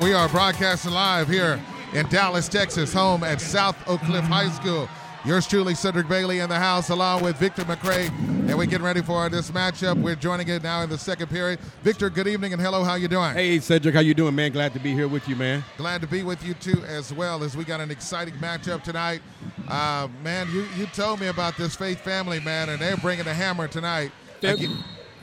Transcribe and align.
We 0.00 0.14
are 0.14 0.28
broadcasting 0.28 0.92
live 0.92 1.28
here 1.28 1.60
in 1.92 2.06
Dallas, 2.08 2.48
Texas, 2.48 2.92
home 2.92 3.22
at 3.24 3.40
South 3.40 3.76
Oak 3.86 4.00
Cliff 4.00 4.24
High 4.24 4.48
School. 4.48 4.88
Yours 5.24 5.46
truly, 5.46 5.74
Cedric 5.74 6.08
Bailey 6.08 6.38
in 6.38 6.48
the 6.48 6.58
house, 6.58 6.88
along 6.88 7.22
with 7.22 7.36
Victor 7.36 7.62
McCray, 7.62 8.08
and 8.08 8.56
we're 8.56 8.66
getting 8.66 8.84
ready 8.84 9.02
for 9.02 9.28
this 9.28 9.50
matchup. 9.50 10.00
We're 10.00 10.16
joining 10.16 10.48
it 10.48 10.62
now 10.62 10.82
in 10.82 10.88
the 10.88 10.96
second 10.96 11.28
period. 11.28 11.60
Victor, 11.82 12.10
good 12.10 12.26
evening 12.26 12.52
and 12.52 12.62
hello. 12.62 12.84
How 12.84 12.94
you 12.94 13.06
doing? 13.06 13.34
Hey, 13.34 13.58
Cedric, 13.58 13.94
how 13.94 14.00
you 14.00 14.14
doing, 14.14 14.34
man? 14.34 14.50
Glad 14.50 14.72
to 14.72 14.80
be 14.80 14.92
here 14.92 15.08
with 15.08 15.28
you, 15.28 15.36
man. 15.36 15.62
Glad 15.76 16.00
to 16.00 16.06
be 16.06 16.22
with 16.22 16.44
you 16.44 16.54
too, 16.54 16.82
as 16.84 17.12
well 17.12 17.44
as 17.44 17.56
we 17.56 17.64
got 17.64 17.80
an 17.80 17.90
exciting 17.90 18.34
matchup 18.34 18.82
tonight. 18.82 19.20
Uh, 19.68 20.08
man, 20.24 20.48
you 20.52 20.66
you 20.76 20.86
told 20.86 21.20
me 21.20 21.26
about 21.26 21.56
this 21.56 21.76
Faith 21.76 22.00
family, 22.00 22.40
man, 22.40 22.70
and 22.70 22.80
they're 22.80 22.96
bringing 22.96 23.24
the 23.24 23.34
hammer 23.34 23.68
tonight. 23.68 24.10
Faith 24.40 24.70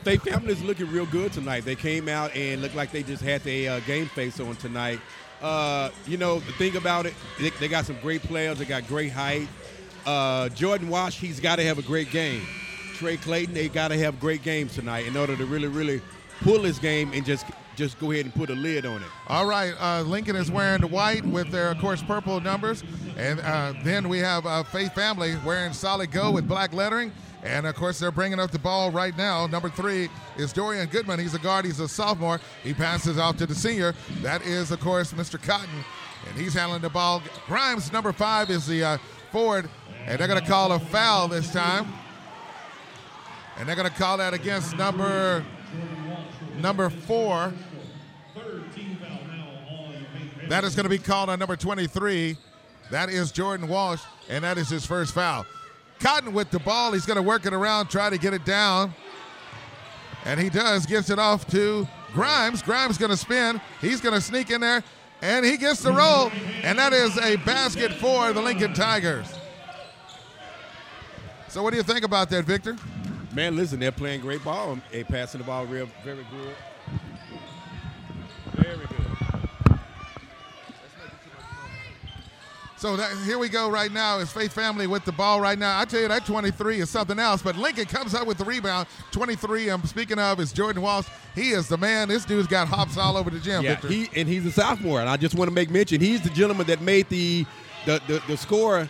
family 0.04 0.52
is 0.52 0.62
looking 0.62 0.90
real 0.90 1.06
good 1.06 1.32
tonight. 1.32 1.64
They 1.64 1.76
came 1.76 2.08
out 2.08 2.34
and 2.34 2.62
looked 2.62 2.74
like 2.74 2.92
they 2.92 3.02
just 3.02 3.22
had 3.22 3.42
their 3.42 3.72
uh, 3.72 3.80
game 3.80 4.06
face 4.06 4.40
on 4.40 4.56
tonight. 4.56 5.00
Uh, 5.42 5.90
you 6.06 6.16
know, 6.16 6.40
the 6.40 6.52
thing 6.52 6.76
about 6.76 7.06
it, 7.06 7.14
they, 7.38 7.50
they, 7.50 7.68
got 7.68 7.86
some 7.86 7.96
great 8.00 8.22
players. 8.22 8.58
They 8.58 8.66
got 8.66 8.86
great 8.86 9.12
height. 9.12 9.48
Uh, 10.04 10.48
Jordan 10.50 10.88
Walsh, 10.88 11.18
he's 11.18 11.40
got 11.40 11.56
to 11.56 11.64
have 11.64 11.78
a 11.78 11.82
great 11.82 12.10
game. 12.10 12.42
Trey 12.94 13.16
Clayton, 13.16 13.54
they 13.54 13.68
got 13.68 13.88
to 13.88 13.98
have 13.98 14.20
great 14.20 14.42
games 14.42 14.74
tonight 14.74 15.06
in 15.06 15.16
order 15.16 15.36
to 15.36 15.46
really, 15.46 15.68
really 15.68 16.02
pull 16.42 16.62
this 16.62 16.78
game 16.78 17.12
and 17.14 17.24
just 17.24 17.46
just 17.76 17.98
go 17.98 18.10
ahead 18.10 18.26
and 18.26 18.34
put 18.34 18.50
a 18.50 18.54
lid 18.54 18.84
on 18.84 19.00
it. 19.00 19.08
All 19.28 19.46
right, 19.46 19.72
uh, 19.80 20.02
Lincoln 20.02 20.36
is 20.36 20.50
wearing 20.50 20.82
the 20.82 20.86
white 20.86 21.24
with 21.24 21.50
their, 21.50 21.70
of 21.70 21.78
course, 21.78 22.02
purple 22.02 22.38
numbers, 22.38 22.84
and 23.16 23.40
uh, 23.40 23.72
then 23.84 24.10
we 24.10 24.18
have 24.18 24.44
uh, 24.44 24.62
Faith 24.64 24.94
Family 24.94 25.34
wearing 25.46 25.72
solid 25.72 26.10
gold 26.10 26.34
with 26.34 26.46
black 26.46 26.74
lettering. 26.74 27.10
And 27.42 27.66
of 27.66 27.74
course, 27.74 27.98
they're 27.98 28.10
bringing 28.10 28.38
up 28.38 28.50
the 28.50 28.58
ball 28.58 28.90
right 28.90 29.16
now. 29.16 29.46
Number 29.46 29.70
three 29.70 30.08
is 30.36 30.52
Dorian 30.52 30.88
Goodman. 30.88 31.18
He's 31.18 31.34
a 31.34 31.38
guard, 31.38 31.64
he's 31.64 31.80
a 31.80 31.88
sophomore. 31.88 32.40
He 32.62 32.74
passes 32.74 33.18
off 33.18 33.36
to 33.38 33.46
the 33.46 33.54
senior. 33.54 33.94
That 34.22 34.42
is, 34.42 34.70
of 34.70 34.80
course, 34.80 35.12
Mr. 35.12 35.42
Cotton. 35.42 35.84
And 36.28 36.38
he's 36.38 36.52
handling 36.52 36.82
the 36.82 36.90
ball. 36.90 37.22
Grimes, 37.46 37.92
number 37.92 38.12
five, 38.12 38.50
is 38.50 38.66
the 38.66 38.84
uh, 38.84 38.98
forward. 39.32 39.70
And 40.04 40.18
they're 40.18 40.28
going 40.28 40.40
to 40.40 40.46
call 40.46 40.72
a 40.72 40.78
foul 40.78 41.28
this 41.28 41.50
time. 41.50 41.90
And 43.58 43.68
they're 43.68 43.76
going 43.76 43.90
to 43.90 43.96
call 43.96 44.18
that 44.18 44.34
against 44.34 44.76
number 44.76 45.44
number 46.58 46.90
four. 46.90 47.52
That 50.48 50.64
is 50.64 50.74
going 50.74 50.84
to 50.84 50.90
be 50.90 50.98
called 50.98 51.30
on 51.30 51.38
number 51.38 51.56
23. 51.56 52.36
That 52.90 53.08
is 53.08 53.30
Jordan 53.30 53.68
Walsh, 53.68 54.02
and 54.28 54.42
that 54.42 54.58
is 54.58 54.68
his 54.68 54.84
first 54.84 55.14
foul. 55.14 55.46
Cotton 56.00 56.32
with 56.32 56.50
the 56.50 56.58
ball. 56.58 56.92
He's 56.92 57.06
going 57.06 57.16
to 57.16 57.22
work 57.22 57.46
it 57.46 57.52
around, 57.52 57.88
try 57.88 58.10
to 58.10 58.18
get 58.18 58.34
it 58.34 58.44
down. 58.44 58.94
And 60.24 60.40
he 60.40 60.50
does, 60.50 60.86
gets 60.86 61.10
it 61.10 61.18
off 61.18 61.46
to 61.48 61.86
Grimes. 62.12 62.62
Grimes 62.62 62.98
going 62.98 63.10
to 63.10 63.16
spin. 63.16 63.60
He's 63.80 64.00
going 64.00 64.14
to 64.14 64.20
sneak 64.20 64.50
in 64.50 64.60
there, 64.60 64.82
and 65.22 65.44
he 65.44 65.56
gets 65.56 65.82
the 65.82 65.92
roll. 65.92 66.30
And 66.62 66.78
that 66.78 66.92
is 66.92 67.16
a 67.18 67.36
basket 67.36 67.92
for 67.94 68.32
the 68.32 68.42
Lincoln 68.42 68.74
Tigers. 68.74 69.26
So, 71.48 71.62
what 71.62 71.70
do 71.70 71.76
you 71.76 71.82
think 71.82 72.04
about 72.04 72.30
that, 72.30 72.44
Victor? 72.44 72.76
Man, 73.32 73.56
listen, 73.56 73.80
they're 73.80 73.92
playing 73.92 74.20
great 74.20 74.42
ball. 74.44 74.78
They 74.90 75.04
passing 75.04 75.38
the 75.38 75.44
ball 75.46 75.66
real, 75.66 75.88
very 76.04 76.26
good. 76.30 76.54
Very 78.54 78.86
good. 78.86 79.10
So 82.80 82.96
that, 82.96 83.14
here 83.26 83.38
we 83.38 83.50
go 83.50 83.68
right 83.68 83.92
now 83.92 84.20
is 84.20 84.32
Faith 84.32 84.54
Family 84.54 84.86
with 84.86 85.04
the 85.04 85.12
ball 85.12 85.38
right 85.38 85.58
now. 85.58 85.78
I 85.78 85.84
tell 85.84 86.00
you, 86.00 86.08
that 86.08 86.24
23 86.24 86.80
is 86.80 86.88
something 86.88 87.18
else. 87.18 87.42
But 87.42 87.58
Lincoln 87.58 87.84
comes 87.84 88.14
up 88.14 88.26
with 88.26 88.38
the 88.38 88.44
rebound. 88.46 88.88
23, 89.10 89.68
I'm 89.68 89.84
speaking 89.84 90.18
of, 90.18 90.40
is 90.40 90.50
Jordan 90.50 90.80
Walsh. 90.80 91.06
He 91.34 91.50
is 91.50 91.68
the 91.68 91.76
man. 91.76 92.08
This 92.08 92.24
dude's 92.24 92.48
got 92.48 92.68
hops 92.68 92.96
all 92.96 93.18
over 93.18 93.28
the 93.28 93.38
gym, 93.38 93.62
yeah, 93.62 93.72
Victor. 93.72 93.88
He, 93.88 94.08
and 94.16 94.26
he's 94.26 94.46
a 94.46 94.50
sophomore. 94.50 95.00
And 95.00 95.10
I 95.10 95.18
just 95.18 95.34
want 95.34 95.50
to 95.50 95.54
make 95.54 95.68
mention, 95.68 96.00
he's 96.00 96.22
the 96.22 96.30
gentleman 96.30 96.66
that 96.68 96.80
made 96.80 97.06
the 97.10 97.44
the, 97.84 98.00
the, 98.06 98.22
the 98.28 98.36
score 98.36 98.88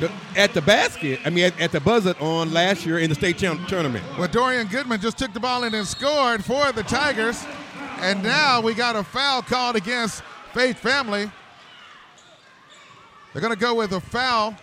the, 0.00 0.10
at 0.36 0.52
the 0.52 0.62
basket, 0.62 1.20
I 1.24 1.30
mean, 1.30 1.44
at, 1.44 1.60
at, 1.60 1.72
the 1.72 1.80
buzzer 1.80 2.14
on 2.20 2.52
last 2.52 2.86
year 2.86 2.98
in 2.98 3.08
the 3.08 3.14
state 3.16 3.38
tournament. 3.38 4.04
Well, 4.16 4.28
Dorian 4.28 4.66
Goodman 4.66 5.00
just 5.00 5.18
took 5.18 5.32
the 5.32 5.40
ball 5.40 5.64
in 5.64 5.74
and 5.74 5.86
scored 5.86 6.44
for 6.44 6.70
the 6.72 6.84
Tigers. 6.84 7.44
And 7.98 8.22
now 8.22 8.60
we 8.60 8.74
got 8.74 8.94
a 8.96 9.02
foul 9.02 9.42
called 9.42 9.74
against 9.74 10.22
Faith 10.54 10.78
Family. 10.78 11.30
They're 13.38 13.48
going 13.48 13.56
to 13.56 13.64
go 13.64 13.76
with 13.76 13.92
a 13.92 14.00
foul. 14.00 14.56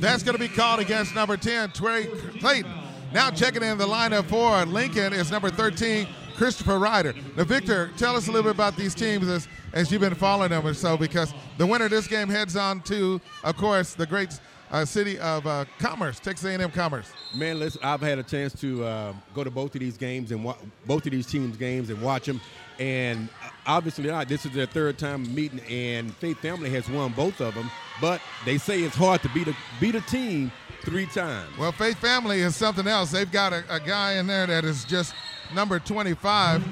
That's 0.00 0.22
going 0.22 0.32
to 0.32 0.38
be 0.38 0.48
called 0.48 0.80
against 0.80 1.14
number 1.14 1.36
10, 1.36 1.72
Trey 1.72 2.06
Clayton. 2.40 2.72
Now 3.12 3.30
checking 3.30 3.62
in 3.62 3.76
the 3.76 3.86
lineup 3.86 4.24
for 4.24 4.64
Lincoln 4.64 5.12
is 5.12 5.30
number 5.30 5.50
13, 5.50 6.08
Christopher 6.36 6.78
Ryder. 6.78 7.12
Now, 7.36 7.44
Victor, 7.44 7.90
tell 7.98 8.16
us 8.16 8.28
a 8.28 8.32
little 8.32 8.44
bit 8.44 8.54
about 8.54 8.78
these 8.78 8.94
teams 8.94 9.28
as, 9.28 9.46
as 9.74 9.92
you've 9.92 10.00
been 10.00 10.14
following 10.14 10.48
them 10.48 10.66
or 10.66 10.72
so, 10.72 10.96
because 10.96 11.34
the 11.58 11.66
winner 11.66 11.84
of 11.84 11.90
this 11.90 12.06
game 12.06 12.30
heads 12.30 12.56
on 12.56 12.80
to, 12.84 13.20
of 13.42 13.58
course, 13.58 13.92
the 13.92 14.06
great 14.06 14.40
uh, 14.70 14.86
city 14.86 15.18
of 15.18 15.46
uh, 15.46 15.66
Commerce, 15.78 16.18
Texas 16.18 16.46
A&M 16.46 16.70
Commerce. 16.70 17.12
Man, 17.36 17.58
listen, 17.58 17.82
I've 17.84 18.00
had 18.00 18.18
a 18.18 18.22
chance 18.22 18.58
to 18.62 18.84
uh, 18.84 19.12
go 19.34 19.44
to 19.44 19.50
both 19.50 19.74
of 19.74 19.82
these 19.82 19.98
games 19.98 20.32
and 20.32 20.42
wa- 20.42 20.56
both 20.86 21.04
of 21.04 21.12
these 21.12 21.26
teams' 21.26 21.58
games 21.58 21.90
and 21.90 22.00
watch 22.00 22.24
them. 22.24 22.40
And 22.78 23.28
obviously, 23.66 24.06
not. 24.08 24.28
This 24.28 24.44
is 24.44 24.52
their 24.52 24.66
third 24.66 24.98
time 24.98 25.32
meeting, 25.34 25.60
and 25.60 26.14
Faith 26.16 26.38
Family 26.40 26.70
has 26.70 26.88
won 26.88 27.12
both 27.12 27.40
of 27.40 27.54
them. 27.54 27.70
But 28.00 28.20
they 28.44 28.58
say 28.58 28.82
it's 28.82 28.96
hard 28.96 29.22
to 29.22 29.28
beat 29.28 29.48
a 29.48 29.54
beat 29.80 29.94
a 29.94 30.00
team 30.00 30.50
three 30.82 31.06
times. 31.06 31.56
Well, 31.58 31.72
Faith 31.72 31.98
Family 31.98 32.40
is 32.40 32.56
something 32.56 32.86
else. 32.86 33.10
They've 33.10 33.30
got 33.30 33.52
a, 33.52 33.64
a 33.70 33.80
guy 33.80 34.14
in 34.14 34.26
there 34.26 34.46
that 34.46 34.64
is 34.64 34.84
just 34.84 35.14
number 35.54 35.78
25. 35.78 36.64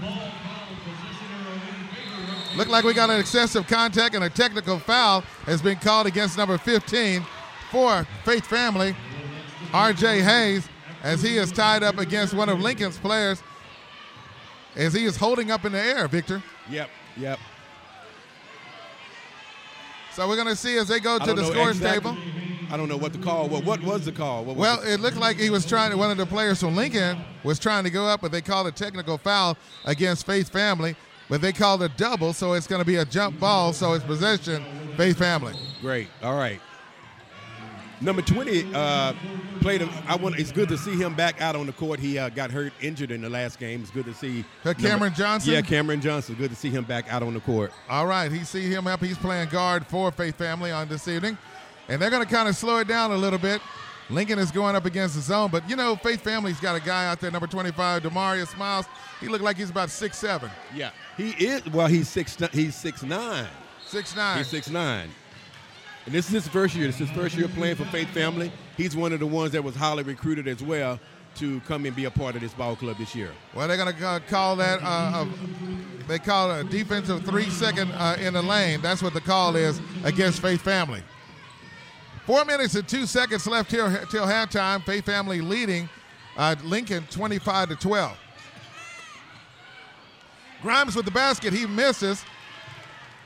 Look 2.57 2.69
like 2.69 2.85
we 2.85 2.93
got 2.93 3.09
an 3.09 3.19
excessive 3.19 3.67
contact 3.67 4.15
and 4.15 4.25
a 4.25 4.29
technical 4.29 4.79
foul 4.79 5.23
has 5.47 5.63
been 5.63 5.79
called 5.79 6.07
against 6.07 6.37
number 6.37 6.59
15 6.59 7.25
for 7.71 8.07
Faith 8.25 8.45
Family, 8.45 8.95
R.J. 9.73 10.21
Hayes, 10.21 10.69
as 11.03 11.23
he 11.23 11.39
is 11.39 11.51
tied 11.51 11.83
up 11.83 11.97
against 11.97 12.35
one 12.35 12.51
of 12.51 12.61
Lincoln's 12.61 12.99
players 12.99 13.43
as 14.77 14.93
he 14.93 15.05
is 15.05 15.17
holding 15.17 15.51
up 15.51 15.65
in 15.65 15.73
the 15.73 15.81
air, 15.81 16.09
Victor. 16.09 16.43
Yep, 16.71 16.89
yep. 17.17 17.39
So 20.13 20.29
we're 20.29 20.37
going 20.37 20.49
to 20.49 20.57
see 20.57 20.77
as 20.77 20.89
they 20.89 21.01
go 21.01 21.19
to 21.19 21.33
the 21.33 21.45
scores 21.45 21.79
exactly. 21.79 22.13
table. 22.13 22.23
I 22.71 22.77
don't 22.77 22.89
know 22.89 22.97
what 22.97 23.13
the 23.13 23.19
call. 23.19 23.49
Well, 23.49 23.63
what 23.63 23.83
was 23.83 24.05
the 24.05 24.13
call? 24.13 24.45
Was 24.45 24.57
well, 24.57 24.81
the- 24.81 24.95
it 24.95 25.01
looked 25.01 25.17
like 25.17 25.39
he 25.39 25.51
was 25.51 25.65
trying 25.67 25.91
to. 25.91 25.97
One 25.97 26.11
of 26.11 26.17
the 26.17 26.27
players 26.27 26.61
from 26.61 26.77
Lincoln 26.77 27.19
was 27.45 27.59
trying 27.59 27.85
to 27.85 27.91
go 27.91 28.07
up, 28.07 28.21
but 28.21 28.31
they 28.33 28.43
called 28.43 28.67
a 28.67 28.73
technical 28.73 29.17
foul 29.19 29.57
against 29.85 30.27
Faith 30.27 30.51
Family. 30.51 30.97
But 31.29 31.41
they 31.41 31.53
called 31.53 31.83
a 31.83 31.89
double, 31.89 32.35
so 32.35 32.53
it's 32.53 32.67
going 32.67 32.81
to 32.81 32.87
be 32.87 32.97
a 32.97 33.07
jump 33.07 33.41
ball. 33.41 33.73
So 33.73 33.95
it's 33.95 34.05
possession, 34.05 34.65
Faith 34.97 35.19
Family. 35.19 35.55
Great. 35.81 36.09
All 36.23 36.37
right. 36.37 36.61
Number 38.03 38.21
20 38.23 38.75
uh, 38.75 39.13
played. 39.61 39.83
A, 39.83 39.89
I 40.09 40.17
want. 40.17 40.39
It's 40.39 40.51
good 40.51 40.69
to 40.71 40.77
see 40.77 40.97
him 40.97 41.15
back 41.15 41.41
out 41.41 41.55
on 41.55 41.67
the 41.67 41.73
court. 41.73 42.01
He 42.01 42.19
uh, 42.19 42.29
got 42.31 42.51
hurt, 42.51 42.73
injured 42.81 43.13
in 43.13 43.23
the 43.23 43.31
last 43.31 43.59
game. 43.61 43.81
It's 43.81 43.91
good 43.93 44.07
to 44.07 44.15
see 44.15 44.45
Uh, 44.65 44.75
Cameron 44.75 45.15
Johnson? 45.15 45.53
Yeah, 45.53 45.63
Cameron 45.63 46.01
Johnson. 46.01 46.35
Good 46.35 46.51
to 46.51 46.57
see 46.57 46.69
him 46.71 46.85
back 46.85 47.13
out 47.13 47.23
on 47.23 47.33
the 47.35 47.41
court. 47.41 47.73
All 47.89 48.07
right, 48.07 48.31
he 48.33 48.45
see 48.45 48.69
him 48.69 48.87
up. 48.89 49.01
He's 49.01 49.17
playing 49.19 49.51
guard 49.51 49.87
for 49.87 50.11
Faith 50.11 50.37
Family 50.37 50.73
on 50.73 50.89
this 50.89 51.07
evening, 51.07 51.39
and 51.89 52.03
they're 52.03 52.11
going 52.11 52.25
to 52.27 52.29
kind 52.33 52.49
of 52.49 52.57
slow 52.57 52.79
it 52.79 52.89
down 52.89 53.13
a 53.13 53.17
little 53.17 53.39
bit. 53.39 53.61
Lincoln 54.11 54.39
is 54.41 54.51
going 54.51 54.75
up 54.75 54.85
against 54.85 55.15
the 55.15 55.21
zone, 55.23 55.49
but 55.53 55.69
you 55.71 55.77
know 55.77 55.95
Faith 55.95 56.23
Family's 56.23 56.59
got 56.59 56.75
a 56.77 56.81
guy 56.81 57.07
out 57.07 57.21
there, 57.21 57.31
number 57.31 57.47
25, 57.47 58.03
Demarius 58.03 58.57
Miles. 58.59 58.85
He 59.21 59.29
looked 59.29 59.45
like 59.45 59.57
he's 59.57 59.71
about 59.71 59.91
six 59.91 60.19
seven, 60.19 60.51
Yeah, 60.75 60.91
he 61.17 61.31
is. 61.31 61.65
Well, 61.67 61.87
he's 61.87 62.09
six. 62.09 62.37
He's 62.53 62.75
six 62.75 63.05
nine. 63.05 63.47
six 63.87 64.17
nine. 64.17 64.39
He's 64.39 64.49
six 64.49 64.69
nine. 64.69 65.09
And 66.05 66.15
this 66.15 66.27
is 66.27 66.33
his 66.33 66.49
first 66.49 66.75
year. 66.75 66.87
This 66.87 67.01
is 67.01 67.09
his 67.09 67.17
first 67.17 67.37
year 67.37 67.49
playing 67.49 67.77
for 67.77 67.85
Faith 67.87 68.09
Family. 68.09 68.51
He's 68.77 68.97
one 68.97 69.13
of 69.13 69.21
the 69.21 69.27
ones 69.27 69.53
that 69.53 69.63
was 69.63 69.77
highly 69.77 70.03
recruited 70.03 70.49
as 70.49 70.63
well 70.63 70.99
to 71.37 71.61
come 71.61 71.87
and 71.87 71.95
be 71.95 72.05
a 72.05 72.11
part 72.11 72.35
of 72.35 72.41
this 72.41 72.53
ball 72.53 72.77
club 72.77 72.99
this 72.99 73.15
year. 73.15 73.31
Well, 73.55 73.69
they're 73.69 73.77
going 73.77 73.95
to 73.95 74.23
call 74.29 74.57
that. 74.57 74.81
Uh, 74.83 75.25
a, 75.25 76.09
they 76.09 76.19
call 76.19 76.51
it 76.51 76.67
a 76.67 76.69
defensive 76.69 77.25
three 77.25 77.49
second 77.49 77.91
uh, 77.93 78.17
in 78.21 78.35
the 78.35 78.43
lane. 78.43 78.81
That's 78.83 79.03
what 79.03 79.15
the 79.15 79.21
call 79.21 79.57
is 79.57 79.81
against 80.05 80.43
Faith 80.43 80.61
Family. 80.61 81.03
Four 82.27 82.45
minutes 82.45 82.75
and 82.75 82.87
two 82.87 83.07
seconds 83.07 83.47
left 83.47 83.71
here 83.71 84.05
till 84.11 84.27
halftime. 84.27 84.83
Faith 84.85 85.07
Family 85.07 85.41
leading 85.41 85.89
uh, 86.37 86.55
Lincoln 86.65 87.07
25 87.11 87.71
to 87.71 87.77
12. 87.77 88.19
Grimes 90.63 90.95
with 90.95 91.05
the 91.05 91.11
basket. 91.11 91.53
He 91.53 91.67
misses. 91.67 92.25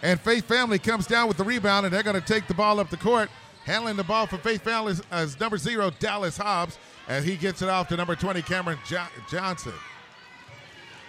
And 0.02 0.20
Faith 0.20 0.46
Family 0.46 0.78
comes 0.78 1.06
down 1.06 1.26
with 1.28 1.36
the 1.36 1.44
rebound, 1.44 1.86
and 1.86 1.94
they're 1.94 2.02
going 2.02 2.20
to 2.20 2.26
take 2.26 2.46
the 2.46 2.54
ball 2.54 2.78
up 2.80 2.90
the 2.90 2.96
court. 2.96 3.30
Handling 3.64 3.96
the 3.96 4.04
ball 4.04 4.26
for 4.26 4.36
Faith 4.38 4.62
Family 4.62 4.92
is- 4.92 5.02
is 5.12 5.40
number 5.40 5.58
zero, 5.58 5.90
Dallas 5.98 6.36
Hobbs, 6.36 6.78
as 7.08 7.24
he 7.24 7.36
gets 7.36 7.62
it 7.62 7.68
off 7.68 7.88
to 7.88 7.96
number 7.96 8.14
20, 8.14 8.42
Cameron 8.42 8.78
jo- 8.86 9.06
Johnson. 9.30 9.72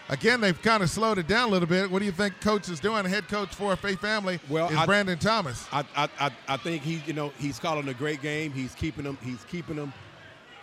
Again, 0.10 0.40
they've 0.40 0.60
kind 0.62 0.82
of 0.82 0.90
slowed 0.90 1.18
it 1.18 1.28
down 1.28 1.50
a 1.50 1.52
little 1.52 1.68
bit. 1.68 1.92
What 1.92 2.00
do 2.00 2.06
you 2.06 2.14
think 2.14 2.40
coach 2.40 2.70
is 2.70 2.80
doing? 2.80 3.04
Head 3.06 3.28
coach 3.28 3.50
for 3.54 3.76
Faith 3.76 4.00
Family 4.00 4.40
Well, 4.50 4.70
is 4.70 4.78
I- 4.78 4.86
Brandon 4.86 5.20
Thomas. 5.20 5.68
I, 5.72 5.84
I, 5.96 6.08
I, 6.20 6.32
I 6.48 6.58
think 6.58 6.82
he, 6.82 7.02
you 7.06 7.12
know, 7.14 7.34
he's 7.38 7.60
calling 7.60 7.88
a 7.90 7.94
great 7.94 8.22
game. 8.22 8.54
He's 8.54 8.74
keeping 8.74 9.04
them. 9.04 9.18
He's 9.22 9.44
keeping 9.50 9.76
them 9.76 9.92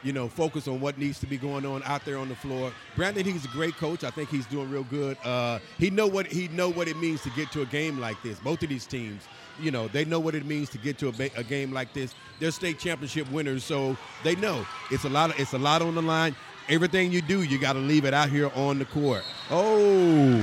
you 0.04 0.12
know, 0.12 0.28
focus 0.28 0.68
on 0.68 0.80
what 0.80 0.98
needs 0.98 1.18
to 1.20 1.26
be 1.26 1.36
going 1.36 1.64
on 1.66 1.82
out 1.84 2.04
there 2.04 2.18
on 2.18 2.28
the 2.28 2.34
floor. 2.36 2.72
Brandon, 2.94 3.24
he's 3.24 3.44
a 3.44 3.48
great 3.48 3.74
coach. 3.76 4.04
I 4.04 4.10
think 4.10 4.28
he's 4.28 4.46
doing 4.46 4.70
real 4.70 4.84
good. 4.84 5.16
Uh, 5.24 5.58
he 5.78 5.90
know 5.90 6.06
what 6.06 6.26
he 6.26 6.48
know 6.48 6.68
what 6.68 6.86
it 6.86 6.96
means 6.98 7.22
to 7.22 7.30
get 7.30 7.50
to 7.52 7.62
a 7.62 7.66
game 7.66 7.98
like 7.98 8.22
this. 8.22 8.38
Both 8.38 8.62
of 8.62 8.68
these 8.68 8.86
teams, 8.86 9.22
you 9.58 9.70
know, 9.70 9.88
they 9.88 10.04
know 10.04 10.20
what 10.20 10.34
it 10.34 10.44
means 10.44 10.68
to 10.70 10.78
get 10.78 10.98
to 10.98 11.08
a, 11.08 11.12
ba- 11.12 11.30
a 11.36 11.42
game 11.42 11.72
like 11.72 11.92
this. 11.94 12.14
They're 12.38 12.50
state 12.50 12.78
championship 12.78 13.30
winners, 13.32 13.64
so 13.64 13.96
they 14.22 14.36
know 14.36 14.66
it's 14.90 15.04
a 15.04 15.08
lot. 15.08 15.30
Of, 15.30 15.40
it's 15.40 15.54
a 15.54 15.58
lot 15.58 15.82
on 15.82 15.94
the 15.94 16.02
line. 16.02 16.36
Everything 16.68 17.12
you 17.12 17.20
do, 17.20 17.42
you 17.42 17.58
got 17.58 17.74
to 17.74 17.78
leave 17.78 18.06
it 18.06 18.14
out 18.14 18.30
here 18.30 18.50
on 18.54 18.78
the 18.78 18.86
court. 18.86 19.22
Oh, 19.50 20.38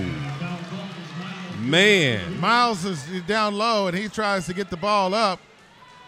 man. 1.61 2.39
Miles 2.39 2.85
is 2.85 3.03
down 3.23 3.55
low 3.55 3.87
and 3.87 3.97
he 3.97 4.07
tries 4.07 4.45
to 4.45 4.53
get 4.53 4.69
the 4.69 4.77
ball 4.77 5.15
up. 5.15 5.39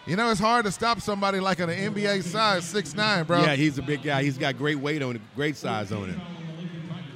You 0.06 0.16
know, 0.16 0.30
it's 0.30 0.40
hard 0.40 0.66
to 0.66 0.72
stop 0.72 1.00
somebody 1.00 1.40
like 1.40 1.60
an 1.60 1.70
NBA 1.70 2.24
size, 2.24 2.64
six 2.64 2.94
nine, 2.94 3.24
bro. 3.24 3.40
Yeah, 3.42 3.54
he's 3.54 3.78
a 3.78 3.82
big 3.82 4.02
guy. 4.02 4.22
He's 4.22 4.36
got 4.36 4.58
great 4.58 4.78
weight 4.78 5.02
on 5.02 5.16
it, 5.16 5.22
great 5.34 5.56
size 5.56 5.92
on 5.92 6.10
him. 6.10 6.20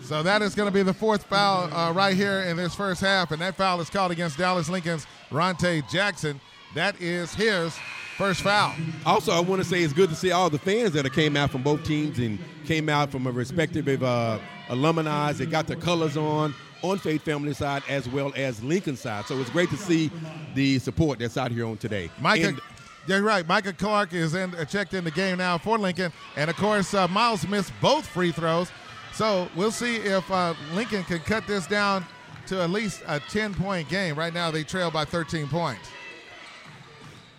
So 0.03 0.23
that 0.23 0.41
is 0.41 0.55
going 0.55 0.69
to 0.69 0.73
be 0.73 0.83
the 0.83 0.95
fourth 0.95 1.25
foul 1.25 1.73
uh, 1.75 1.93
right 1.93 2.17
here 2.17 2.41
in 2.41 2.57
this 2.57 2.75
first 2.75 3.03
half, 3.03 3.31
and 3.31 3.43
that 3.43 3.57
foul 3.57 3.79
is 3.83 3.91
called 3.91 4.11
against 4.11 4.39
Dallas 4.39 4.71
Lincoln's 4.71 5.07
Ronte 5.31 5.83
Jackson. 5.91 6.41
That 6.75 6.99
is 6.99 7.35
his 7.35 7.77
first 8.17 8.41
foul. 8.41 8.75
Also, 9.05 9.33
I 9.33 9.41
want 9.41 9.63
to 9.63 9.69
say 9.69 9.83
it's 9.83 9.93
good 9.93 10.09
to 10.09 10.17
see 10.17 10.31
all 10.33 10.49
the 10.49 10.59
fans 10.59 10.95
that 10.95 11.13
came 11.13 11.37
out 11.37 11.51
from 11.51 11.63
both 11.63 11.85
teams 11.85 12.19
and 12.19 12.39
came 12.65 12.89
out 12.89 13.11
from 13.11 13.27
a 13.27 13.31
respective 13.31 14.03
uh, 14.03 14.39
alumni. 14.71 15.33
They 15.33 15.45
got 15.45 15.67
their 15.67 15.77
colors 15.77 16.17
on 16.17 16.55
on 16.83 16.97
Faith 16.99 17.23
Family 17.23 17.53
side 17.55 17.83
as 17.89 18.09
well 18.09 18.33
as 18.37 18.63
Lincoln 18.63 18.97
side. 18.97 19.27
So 19.27 19.39
it's 19.41 19.51
great 19.51 19.69
to 19.71 19.77
see 19.77 20.11
the 20.55 20.79
support 20.79 21.19
that's 21.19 21.37
out 21.37 21.51
here 21.51 21.67
on 21.67 21.77
today. 21.77 22.09
Micah, 22.21 22.49
And- 22.49 22.61
you're 23.09 23.23
right. 23.23 23.47
Micah 23.47 23.73
Clark 23.73 24.13
is 24.13 24.35
in, 24.35 24.55
uh, 24.55 24.65
checked 24.65 24.95
in 24.95 25.03
the 25.05 25.11
game 25.11 25.39
now 25.39 25.59
for 25.59 25.79
Lincoln, 25.79 26.13
and 26.37 26.49
of 26.51 26.57
course 26.57 26.95
uh, 26.95 27.09
Miles 27.09 27.47
missed 27.49 27.73
both 27.81 28.07
free 28.07 28.31
throws. 28.33 28.71
So 29.15 29.49
we'll 29.57 29.73
see 29.73 29.97
if 29.97 30.31
uh, 30.31 30.55
Lincoln 30.75 31.03
can 31.05 31.19
cut 31.21 31.47
this 31.47 31.67
down 31.67 32.05
to 32.47 32.63
at 32.63 32.71
least 32.71 33.03
a 33.09 33.19
10 33.19 33.55
point 33.55 33.89
game. 33.89 34.15
Right 34.17 34.33
now 34.33 34.51
they 34.51 34.63
trail 34.63 34.91
by 34.91 35.05
13 35.05 35.49
points. 35.49 35.91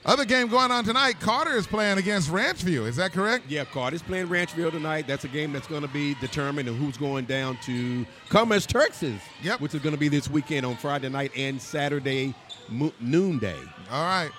Other 0.05 0.23
game 0.25 0.47
going 0.47 0.71
on 0.71 0.85
tonight. 0.85 1.19
Carter 1.19 1.55
is 1.55 1.67
playing 1.67 1.97
against 1.97 2.29
Ranchview. 2.31 2.87
Is 2.87 2.95
that 2.95 3.11
correct? 3.11 3.45
Yeah, 3.49 3.65
Carter's 3.65 4.01
playing 4.01 4.27
Ranchview 4.27 4.71
tonight. 4.71 5.07
That's 5.07 5.25
a 5.25 5.27
game 5.27 5.51
that's 5.51 5.67
going 5.67 5.81
to 5.81 5.89
be 5.89 6.15
determined 6.15 6.69
and 6.69 6.77
who's 6.77 6.95
going 6.97 7.25
down 7.25 7.57
to 7.65 8.05
Commerce 8.29 8.65
Texas, 8.65 9.21
Yep. 9.43 9.59
which 9.59 9.75
is 9.75 9.81
going 9.81 9.93
to 9.93 9.99
be 9.99 10.07
this 10.07 10.29
weekend 10.29 10.65
on 10.65 10.77
Friday 10.77 11.09
night 11.09 11.31
and 11.35 11.61
Saturday 11.61 12.33
mo- 12.69 12.93
noonday. 13.01 13.59
All 13.91 14.03
right. 14.05 14.31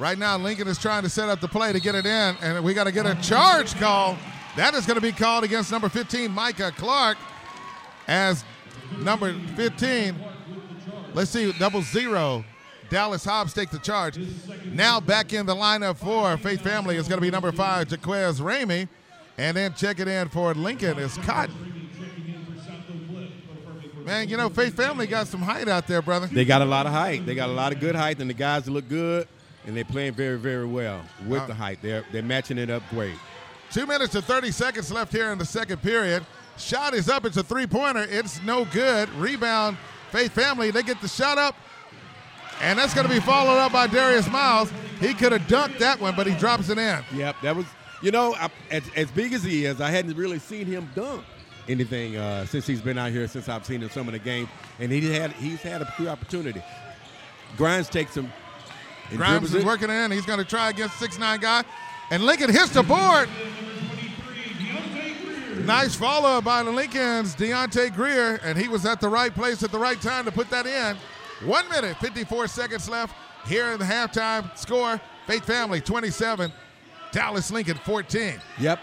Right 0.00 0.16
now, 0.16 0.38
Lincoln 0.38 0.66
is 0.66 0.78
trying 0.78 1.02
to 1.02 1.10
set 1.10 1.28
up 1.28 1.42
the 1.42 1.46
play 1.46 1.74
to 1.74 1.78
get 1.78 1.94
it 1.94 2.06
in, 2.06 2.36
and 2.40 2.64
we 2.64 2.72
got 2.72 2.84
to 2.84 2.92
get 2.92 3.04
a 3.04 3.14
charge 3.16 3.74
call. 3.74 4.16
That 4.56 4.72
is 4.72 4.86
going 4.86 4.94
to 4.94 5.02
be 5.02 5.12
called 5.12 5.44
against 5.44 5.70
number 5.70 5.90
15, 5.90 6.30
Micah 6.30 6.72
Clark, 6.74 7.18
as 8.08 8.42
number 9.00 9.38
15. 9.56 10.16
Let's 11.12 11.30
see, 11.30 11.52
double 11.52 11.82
zero. 11.82 12.46
Dallas 12.88 13.24
Hobbs 13.24 13.52
take 13.52 13.68
the 13.68 13.78
charge. 13.78 14.18
Now 14.72 15.00
back 15.00 15.34
in 15.34 15.44
the 15.44 15.54
lineup 15.54 15.98
for 15.98 16.34
Faith 16.38 16.62
Family 16.62 16.96
is 16.96 17.06
going 17.06 17.18
to 17.18 17.22
be 17.22 17.30
number 17.30 17.52
five, 17.52 17.90
Jaquez 17.90 18.40
Ramey. 18.40 18.88
And 19.36 19.54
then 19.54 19.74
check 19.74 20.00
it 20.00 20.08
in 20.08 20.30
for 20.30 20.54
Lincoln 20.54 20.98
is 20.98 21.16
Cotton. 21.18 21.54
Man, 24.04 24.30
you 24.30 24.38
know, 24.38 24.48
Faith 24.48 24.74
Family 24.74 25.06
got 25.06 25.28
some 25.28 25.42
height 25.42 25.68
out 25.68 25.86
there, 25.86 26.00
brother. 26.00 26.26
They 26.26 26.46
got 26.46 26.62
a 26.62 26.64
lot 26.64 26.86
of 26.86 26.92
height. 26.92 27.26
They 27.26 27.34
got 27.34 27.50
a 27.50 27.52
lot 27.52 27.72
of 27.72 27.80
good 27.80 27.94
height, 27.94 28.18
and 28.18 28.30
the 28.30 28.34
guys 28.34 28.68
look 28.68 28.88
good, 28.88 29.28
and 29.66 29.76
they're 29.76 29.84
playing 29.84 30.14
very, 30.14 30.38
very 30.38 30.66
well 30.66 31.02
with 31.26 31.40
Wow. 31.40 31.46
the 31.46 31.54
height. 31.54 31.78
They're 31.82 32.04
they're 32.12 32.22
matching 32.22 32.58
it 32.58 32.70
up 32.70 32.82
great. 32.90 33.14
Two 33.70 33.86
minutes 33.86 34.14
and 34.14 34.24
30 34.24 34.50
seconds 34.50 34.90
left 34.90 35.12
here 35.12 35.30
in 35.32 35.38
the 35.38 35.44
second 35.44 35.80
period. 35.82 36.24
Shot 36.56 36.92
is 36.94 37.08
up. 37.08 37.24
It's 37.24 37.36
a 37.36 37.42
three 37.42 37.66
pointer. 37.66 38.06
It's 38.08 38.42
no 38.42 38.64
good. 38.66 39.08
Rebound, 39.10 39.76
Faith 40.10 40.32
Family. 40.32 40.70
They 40.70 40.82
get 40.82 41.00
the 41.00 41.08
shot 41.08 41.38
up. 41.38 41.54
And 42.60 42.78
that's 42.78 42.92
going 42.92 43.06
to 43.06 43.12
be 43.12 43.20
followed 43.20 43.56
up 43.58 43.72
by 43.72 43.86
Darius 43.86 44.28
Miles. 44.28 44.70
He 44.98 45.14
could 45.14 45.32
have 45.32 45.42
dunked 45.42 45.78
that 45.78 45.98
one, 45.98 46.14
but 46.14 46.26
he 46.26 46.34
drops 46.34 46.68
it 46.68 46.76
in. 46.76 47.02
Yep, 47.14 47.36
that 47.42 47.56
was. 47.56 47.64
You 48.02 48.10
know, 48.10 48.34
I, 48.34 48.50
as, 48.70 48.82
as 48.96 49.10
big 49.10 49.32
as 49.32 49.42
he 49.42 49.66
is, 49.66 49.80
I 49.80 49.90
hadn't 49.90 50.14
really 50.16 50.38
seen 50.38 50.66
him 50.66 50.90
dunk 50.94 51.22
anything 51.68 52.16
uh, 52.16 52.44
since 52.46 52.66
he's 52.66 52.80
been 52.82 52.98
out 52.98 53.12
here. 53.12 53.26
Since 53.28 53.48
I've 53.48 53.64
seen 53.64 53.82
him 53.82 53.88
some 53.90 54.08
of 54.08 54.12
the 54.12 54.18
games, 54.18 54.48
and 54.78 54.90
he 54.92 55.12
had 55.12 55.32
he's 55.32 55.62
had 55.62 55.80
a 55.80 55.94
good 55.96 56.08
opportunity. 56.08 56.62
Grimes 57.56 57.88
takes 57.88 58.14
him. 58.16 58.30
Grimes 59.16 59.54
is 59.54 59.62
it. 59.62 59.64
working 59.64 59.90
in. 59.90 60.10
He's 60.10 60.26
going 60.26 60.38
to 60.38 60.44
try 60.44 60.70
against 60.70 60.98
six 60.98 61.18
nine 61.18 61.40
guy. 61.40 61.64
And 62.10 62.24
Lincoln 62.24 62.50
hits 62.50 62.70
the 62.70 62.82
board. 62.82 63.28
Nice 65.64 65.94
follow 65.94 66.40
by 66.40 66.62
the 66.62 66.70
Lincolns, 66.70 67.36
Deontay 67.36 67.94
Greer, 67.94 68.40
and 68.42 68.58
he 68.58 68.66
was 68.66 68.86
at 68.86 69.00
the 69.00 69.08
right 69.08 69.32
place 69.32 69.62
at 69.62 69.70
the 69.70 69.78
right 69.78 70.00
time 70.00 70.24
to 70.24 70.32
put 70.32 70.48
that 70.50 70.66
in. 70.66 70.96
One 71.46 71.68
minute, 71.68 71.96
54 71.98 72.48
seconds 72.48 72.88
left 72.88 73.14
here 73.46 73.72
in 73.72 73.78
the 73.78 73.84
halftime 73.84 74.56
score. 74.56 75.00
Faith 75.26 75.44
Family 75.44 75.80
27, 75.80 76.52
Dallas 77.12 77.50
Lincoln 77.50 77.78
14. 77.84 78.40
Yep. 78.58 78.80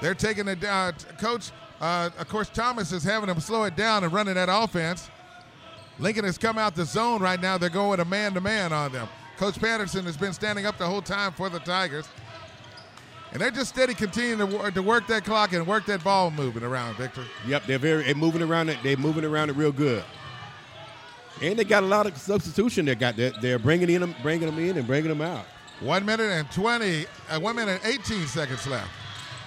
They're 0.00 0.14
taking 0.14 0.48
it 0.48 0.60
down. 0.60 0.94
Coach, 1.18 1.52
uh, 1.80 2.10
of 2.18 2.28
course, 2.28 2.50
Thomas 2.50 2.92
is 2.92 3.02
having 3.02 3.28
them 3.28 3.40
slow 3.40 3.64
it 3.64 3.76
down 3.76 4.04
and 4.04 4.12
running 4.12 4.34
that 4.34 4.48
offense. 4.50 5.08
Lincoln 5.98 6.24
has 6.24 6.38
come 6.38 6.58
out 6.58 6.74
the 6.74 6.84
zone 6.84 7.20
right 7.22 7.40
now. 7.40 7.58
They're 7.58 7.70
going 7.70 8.00
a 8.00 8.04
man 8.04 8.34
to 8.34 8.40
man 8.40 8.72
on 8.72 8.92
them. 8.92 9.08
Coach 9.36 9.60
Patterson 9.60 10.04
has 10.04 10.16
been 10.16 10.32
standing 10.32 10.66
up 10.66 10.78
the 10.78 10.86
whole 10.86 11.02
time 11.02 11.32
for 11.32 11.48
the 11.48 11.58
Tigers. 11.60 12.08
And 13.32 13.40
they're 13.40 13.50
just 13.50 13.70
steady 13.70 13.94
continuing 13.94 14.48
to, 14.48 14.70
to 14.70 14.82
work 14.82 15.08
that 15.08 15.24
clock 15.24 15.52
and 15.52 15.66
work 15.66 15.86
that 15.86 16.04
ball 16.04 16.30
moving 16.30 16.62
around, 16.62 16.96
Victor. 16.96 17.24
Yep, 17.48 17.64
they're 17.66 17.78
very 17.78 18.04
they're 18.04 18.14
moving 18.14 18.42
around 18.42 18.68
it. 18.68 18.78
They're 18.84 18.96
moving 18.96 19.24
around 19.24 19.50
it 19.50 19.56
real 19.56 19.72
good, 19.72 20.04
and 21.42 21.58
they 21.58 21.64
got 21.64 21.82
a 21.82 21.86
lot 21.86 22.06
of 22.06 22.16
substitution. 22.16 22.86
They 22.86 22.94
got 22.94 23.16
they're, 23.16 23.32
they're 23.42 23.58
bringing 23.58 23.90
in 23.90 24.02
them, 24.02 24.14
bringing 24.22 24.46
them 24.46 24.60
in, 24.60 24.78
and 24.78 24.86
bringing 24.86 25.08
them 25.08 25.20
out. 25.20 25.46
One 25.80 26.06
minute 26.06 26.30
and 26.30 26.48
20, 26.52 27.06
uh, 27.28 27.40
one 27.40 27.56
minute 27.56 27.80
and 27.82 27.94
18 27.94 28.24
seconds 28.28 28.68
left. 28.68 28.88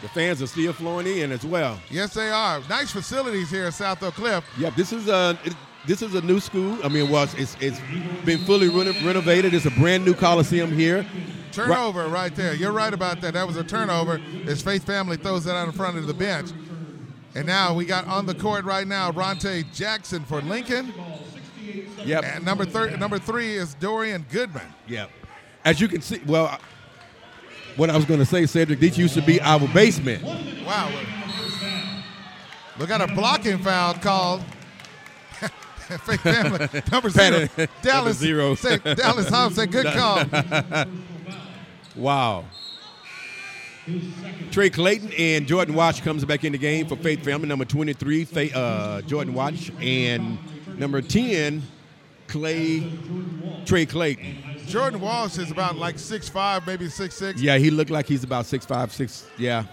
The 0.02 0.10
fans 0.10 0.42
are 0.42 0.48
still 0.48 0.74
flowing 0.74 1.08
in 1.08 1.32
as 1.32 1.46
well. 1.46 1.80
Yes, 1.90 2.14
they 2.14 2.30
are. 2.30 2.60
Nice 2.68 2.92
facilities 2.92 3.50
here 3.50 3.66
at 3.68 3.74
South 3.74 4.04
Oak 4.04 4.16
Cliff. 4.16 4.44
Yep, 4.60 4.76
this 4.76 4.92
is 4.92 5.08
a 5.08 5.40
it, 5.46 5.54
this 5.88 6.02
is 6.02 6.14
a 6.14 6.22
new 6.22 6.40
school. 6.40 6.78
I 6.84 6.90
mean, 6.90 7.10
well, 7.10 7.24
it's 7.38 7.56
it's, 7.60 7.80
been 8.26 8.40
fully 8.46 8.68
reno- 8.70 8.94
renovated. 9.06 9.54
It's 9.54 9.66
a 9.66 9.72
brand 9.72 10.06
new 10.06 10.14
coliseum 10.14 10.72
here. 10.72 11.06
Turnover 11.52 12.08
right 12.08 12.36
there. 12.36 12.54
You're 12.54 12.72
right 12.74 12.94
about 12.94 13.22
that. 13.22 13.34
That 13.34 13.48
was 13.48 13.56
a 13.58 13.64
turnover. 13.64 14.18
His 14.18 14.62
Faith 14.62 14.86
family 14.86 15.18
throws 15.18 15.44
that 15.46 15.56
out 15.56 15.68
in 15.68 15.74
front 15.74 15.98
of 15.98 16.06
the 16.06 16.14
bench. 16.14 16.52
And 17.34 17.48
now 17.48 17.74
we 17.74 17.86
got 17.86 18.06
on 18.08 18.26
the 18.26 18.36
court 18.36 18.66
right 18.66 18.86
now 18.88 19.12
Ronte 19.12 19.64
Jackson 19.74 20.24
for 20.26 20.42
Lincoln. 20.42 20.94
Yep, 22.06 22.24
And 22.24 22.46
number 22.46 22.66
thir- 22.66 22.96
number 22.98 23.18
three 23.20 23.56
is 23.56 23.74
Dorian 23.76 24.26
Goodman. 24.32 24.68
yep. 24.88 25.10
As 25.66 25.82
you 25.82 25.88
can 25.88 26.02
see, 26.02 26.22
well, 26.26 26.58
what 27.76 27.90
I 27.90 27.96
was 27.96 28.06
going 28.06 28.20
to 28.20 28.26
say, 28.26 28.46
Cedric, 28.46 28.80
these 28.80 28.98
used 28.98 29.14
to 29.16 29.22
be 29.22 29.42
our 29.42 29.68
basement. 29.70 30.24
Wow. 30.24 30.92
We 32.80 32.86
got 32.86 33.02
a 33.02 33.08
blocking 33.14 33.58
foul 33.58 33.96
called. 33.96 34.44
Faith 36.06 36.22
family 36.22 36.68
number 36.92 37.10
zero. 37.10 37.48
Dallas 37.82 37.84
number 37.84 38.14
zero. 38.14 38.56
Say, 38.56 38.78
Dallas 38.78 39.30
Hobbs 39.30 39.56
said 39.56 39.72
good 39.72 39.86
call. 39.88 40.24
Wow. 41.96 42.46
Trey 44.52 44.70
Clayton 44.70 45.12
and 45.18 45.48
Jordan 45.48 45.74
Walsh 45.74 46.02
comes 46.02 46.26
back 46.26 46.44
in 46.44 46.52
the 46.52 46.58
game 46.58 46.88
for 46.88 46.98
Faith 46.98 47.24
Family. 47.24 47.48
Number 47.48 47.64
23, 47.64 48.26
Fa- 48.26 48.58
uh, 48.58 49.02
Jordan 49.04 49.34
Walsh, 49.34 49.72
and 49.80 50.38
number 50.78 51.02
10, 51.02 51.64
Clay 52.28 52.92
Trey 53.66 53.86
Clayton. 53.86 54.36
Jordan 54.66 55.00
Walsh 55.00 55.38
is 55.38 55.50
about 55.52 55.78
like 55.78 55.98
six 55.98 56.28
five, 56.28 56.68
maybe 56.68 56.90
six 56.90 57.16
six. 57.16 57.40
Yeah, 57.42 57.58
he 57.58 57.72
looked 57.72 57.90
like 57.92 58.06
he's 58.06 58.26
about 58.26 58.46
six 58.46 58.66
five, 58.66 58.92
six. 58.92 59.26
Yeah, 59.38 59.64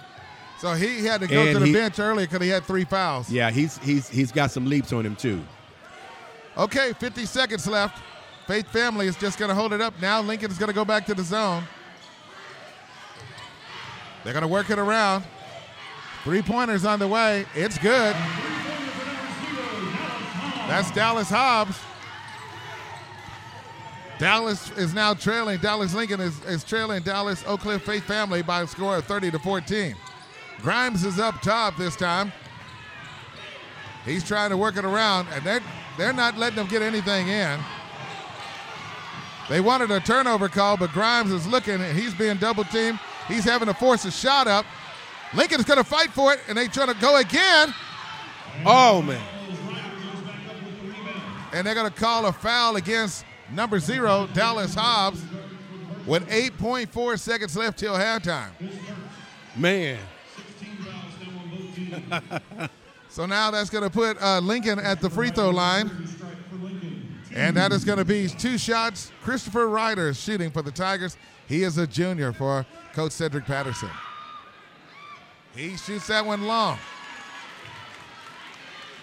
So 0.60 0.74
he 0.74 1.04
had 1.04 1.20
to 1.22 1.26
go 1.26 1.42
And 1.42 1.54
to 1.54 1.58
the 1.58 1.66
he- 1.66 1.72
bench 1.72 1.98
earlier 1.98 2.26
because 2.28 2.40
he 2.42 2.48
had 2.48 2.62
three 2.62 2.84
fouls. 2.84 3.28
yeah, 3.28 3.50
he's 3.50 3.78
he's 3.78 4.08
he's 4.08 4.30
got 4.30 4.52
some 4.52 4.66
leaps 4.66 4.92
on 4.92 5.04
him 5.04 5.16
too. 5.16 5.42
Okay, 6.56 6.92
50 6.92 7.26
seconds 7.26 7.66
left. 7.66 8.02
Faith 8.46 8.68
Family 8.68 9.06
is 9.06 9.16
just 9.16 9.38
going 9.38 9.48
to 9.48 9.54
hold 9.54 9.72
it 9.72 9.80
up 9.80 9.94
now. 10.00 10.20
Lincoln 10.20 10.50
is 10.50 10.58
going 10.58 10.68
to 10.68 10.74
go 10.74 10.84
back 10.84 11.06
to 11.06 11.14
the 11.14 11.22
zone. 11.22 11.64
They're 14.22 14.32
going 14.32 14.42
to 14.42 14.48
work 14.48 14.70
it 14.70 14.78
around. 14.78 15.24
Three 16.22 16.42
pointers 16.42 16.84
on 16.84 16.98
the 16.98 17.08
way. 17.08 17.44
It's 17.54 17.76
good. 17.78 18.14
That's 20.68 20.90
Dallas 20.92 21.28
Hobbs. 21.28 21.78
Dallas 24.18 24.70
is 24.72 24.94
now 24.94 25.12
trailing. 25.12 25.58
Dallas 25.58 25.92
Lincoln 25.92 26.20
is, 26.20 26.42
is 26.44 26.62
trailing 26.64 27.02
Dallas 27.02 27.42
Oak 27.46 27.60
Cliff 27.60 27.82
Faith 27.82 28.04
Family 28.04 28.42
by 28.42 28.62
a 28.62 28.66
score 28.66 28.96
of 28.96 29.04
30 29.04 29.32
to 29.32 29.38
14. 29.38 29.96
Grimes 30.62 31.04
is 31.04 31.18
up 31.18 31.42
top 31.42 31.76
this 31.76 31.96
time. 31.96 32.32
He's 34.04 34.22
trying 34.22 34.50
to 34.50 34.56
work 34.56 34.76
it 34.76 34.84
around, 34.84 35.28
and 35.32 35.44
they're 35.44 35.60
they're 35.96 36.12
not 36.12 36.36
letting 36.36 36.56
them 36.56 36.66
get 36.66 36.82
anything 36.82 37.28
in. 37.28 37.60
They 39.48 39.60
wanted 39.60 39.90
a 39.90 40.00
turnover 40.00 40.48
call, 40.48 40.76
but 40.76 40.92
Grimes 40.92 41.30
is 41.30 41.46
looking, 41.46 41.80
and 41.80 41.96
he's 41.96 42.14
being 42.14 42.36
double 42.38 42.64
teamed. 42.64 42.98
He's 43.28 43.44
having 43.44 43.68
to 43.68 43.74
force 43.74 44.04
a 44.04 44.10
shot 44.10 44.46
up. 44.46 44.64
Lincoln's 45.34 45.64
going 45.64 45.78
to 45.78 45.84
fight 45.84 46.10
for 46.10 46.32
it, 46.32 46.40
and 46.48 46.56
they 46.56 46.66
try 46.68 46.86
to 46.86 46.94
go 46.94 47.16
again. 47.16 47.74
Oh, 48.64 49.02
man. 49.02 49.20
And 51.52 51.66
they're 51.66 51.74
going 51.74 51.90
to 51.90 51.96
call 51.96 52.26
a 52.26 52.32
foul 52.32 52.76
against 52.76 53.24
number 53.52 53.78
zero, 53.78 54.28
Dallas 54.32 54.74
Hobbs, 54.74 55.22
with 56.06 56.28
8.4 56.28 57.18
seconds 57.18 57.56
left 57.56 57.78
till 57.78 57.94
halftime. 57.94 58.50
Man. 59.56 59.98
so 63.14 63.26
now 63.26 63.52
that's 63.52 63.70
going 63.70 63.84
to 63.84 63.90
put 63.90 64.20
uh, 64.20 64.40
Lincoln 64.40 64.80
at 64.80 65.00
the 65.00 65.08
free 65.08 65.30
throw 65.30 65.50
line. 65.50 65.88
And 67.32 67.56
that 67.56 67.70
is 67.70 67.84
going 67.84 67.98
to 67.98 68.04
be 68.04 68.26
two 68.26 68.58
shots. 68.58 69.12
Christopher 69.22 69.68
Ryder 69.68 70.08
is 70.08 70.20
shooting 70.20 70.50
for 70.50 70.62
the 70.62 70.72
Tigers. 70.72 71.16
He 71.46 71.62
is 71.62 71.78
a 71.78 71.86
junior 71.86 72.32
for 72.32 72.66
Coach 72.92 73.12
Cedric 73.12 73.44
Patterson. 73.44 73.90
He 75.54 75.76
shoots 75.76 76.08
that 76.08 76.26
one 76.26 76.42
long. 76.42 76.76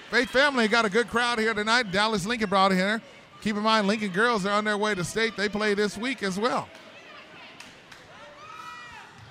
Faith 0.09 0.29
Family 0.29 0.67
got 0.67 0.83
a 0.83 0.89
good 0.89 1.07
crowd 1.07 1.39
here 1.39 1.53
tonight. 1.53 1.93
Dallas 1.93 2.25
Lincoln 2.25 2.49
brought 2.49 2.73
here. 2.73 3.01
Keep 3.39 3.55
in 3.55 3.63
mind, 3.63 3.87
Lincoln 3.87 4.11
girls 4.11 4.45
are 4.45 4.51
on 4.51 4.65
their 4.65 4.77
way 4.77 4.93
to 4.93 5.05
state. 5.05 5.37
They 5.37 5.47
play 5.47 5.73
this 5.73 5.97
week 5.97 6.21
as 6.21 6.37
well. 6.37 6.67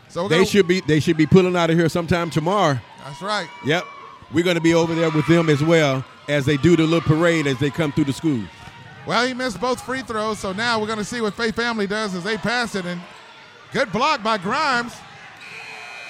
So 0.09 0.27
they 0.27 0.47
should 0.47 0.67
be 0.67 0.81
they 0.81 1.01
should 1.01 1.19
be 1.19 1.27
pulling 1.27 1.55
out 1.55 1.69
of 1.69 1.77
here 1.77 1.91
sometime 1.91 2.31
tomorrow. 2.31 2.79
That's 3.05 3.21
right. 3.21 3.47
Yep. 3.67 3.85
We're 4.33 4.45
going 4.45 4.57
to 4.57 4.63
be 4.63 4.75
over 4.75 4.95
there 4.95 5.11
with 5.11 5.27
them 5.27 5.49
as 5.49 5.63
well 5.63 6.05
as 6.29 6.47
they 6.47 6.57
do 6.57 6.77
the 6.77 6.85
little 6.85 7.01
parade 7.01 7.47
as 7.47 7.59
they 7.59 7.71
come 7.71 7.93
through 7.93 8.05
the 8.05 8.13
school. 8.13 8.43
Well, 9.07 9.27
he 9.27 9.35
missed 9.35 9.61
both 9.61 9.81
free 9.81 10.03
throws, 10.03 10.39
so 10.39 10.53
now 10.53 10.79
we're 10.81 10.87
going 10.87 10.99
to 10.99 11.05
see 11.05 11.21
what 11.21 11.35
Faith 11.35 11.57
Family 11.57 11.87
does 11.87 12.15
as 12.15 12.23
they 12.23 12.37
pass 12.37 12.75
it. 12.75 12.85
And 12.85 13.01
good 13.73 13.91
block 13.91 14.23
by 14.23 14.39
Grimes. 14.39 14.95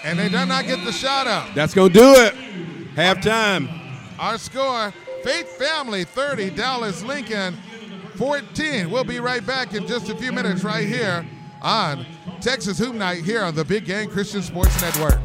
And 0.04 0.18
they 0.18 0.28
do 0.28 0.44
not 0.46 0.66
get 0.66 0.84
the 0.84 0.92
shot 0.92 1.26
up. 1.26 1.54
That's 1.54 1.74
going 1.74 1.92
to 1.92 1.98
do 1.98 2.14
it. 2.16 2.34
Halftime. 2.94 3.68
Our 4.18 4.38
score 4.38 4.92
Faith 5.22 5.48
Family 5.58 6.04
30, 6.04 6.50
Dallas 6.50 7.02
Lincoln 7.02 7.56
14. 8.16 8.90
We'll 8.90 9.04
be 9.04 9.20
right 9.20 9.46
back 9.46 9.74
in 9.74 9.86
just 9.86 10.08
a 10.08 10.16
few 10.16 10.32
minutes 10.32 10.64
right 10.64 10.86
here 10.86 11.26
on 11.62 12.06
Texas 12.40 12.78
Hoop 12.78 12.94
Night 12.94 13.24
here 13.24 13.42
on 13.42 13.54
the 13.54 13.64
Big 13.64 13.84
Game 13.84 14.10
Christian 14.10 14.42
Sports 14.42 14.80
Network. 14.80 15.20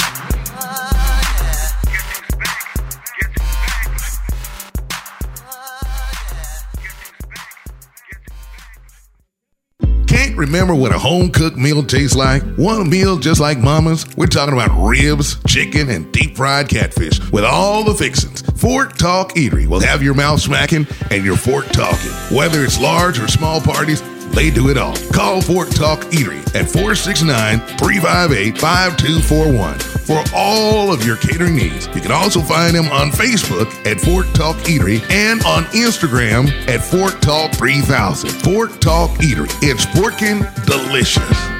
Can't 10.36 10.50
remember 10.50 10.76
what 10.76 10.94
a 10.94 11.00
home 11.00 11.30
cooked 11.32 11.56
meal 11.56 11.82
tastes 11.82 12.14
like? 12.14 12.44
One 12.58 12.90
meal 12.90 13.18
just 13.18 13.40
like 13.40 13.58
mama's? 13.58 14.06
We're 14.18 14.28
talking 14.28 14.54
about 14.54 14.72
ribs, 14.78 15.38
chicken, 15.48 15.90
and 15.90 16.12
deep 16.12 16.36
fried 16.36 16.68
catfish 16.68 17.22
with 17.32 17.46
all 17.46 17.86
the 17.86 17.94
fixings. 17.94 18.42
Fork 18.60 18.98
Talk 18.98 19.32
Eatery 19.36 19.66
will 19.66 19.80
have 19.80 20.04
your 20.04 20.14
mouth 20.14 20.42
smacking 20.42 20.88
and 21.10 21.24
your 21.24 21.38
fork 21.38 21.68
talking. 21.68 22.12
Whether 22.36 22.66
it's 22.66 22.78
large 22.78 23.18
or 23.18 23.30
small 23.30 23.62
parties, 23.62 24.02
they 24.36 24.52
do 24.52 24.70
it 24.70 24.78
all. 24.78 24.96
Call 25.14 25.42
Fork 25.42 25.70
Talk 25.70 26.02
Eatery 26.12 26.42
at 26.54 26.70
469 26.70 27.60
358 27.80 28.58
5241 28.58 29.80
for 30.06 30.24
all 30.36 30.94
of 30.94 31.04
your 31.04 31.18
catering 31.18 31.56
needs. 31.56 31.88
You 31.96 32.02
can 32.02 32.12
also 32.12 32.42
find 32.42 32.76
them 32.76 32.86
on 32.92 33.10
Facebook 33.10 33.72
at 33.88 34.00
Fork 34.00 34.32
Talk 34.34 34.58
Eatery 34.68 35.02
and 35.10 35.44
on 35.44 35.64
Instagram 35.66 36.50
at 36.68 36.84
Fork 36.84 37.20
Talk 37.22 37.54
3000. 37.54 38.30
Fork 38.30 38.80
Talk 38.80 39.10
Eatery. 39.22 39.50
It's 39.64 39.86
forking 39.98 40.46
delicious. 40.66 41.56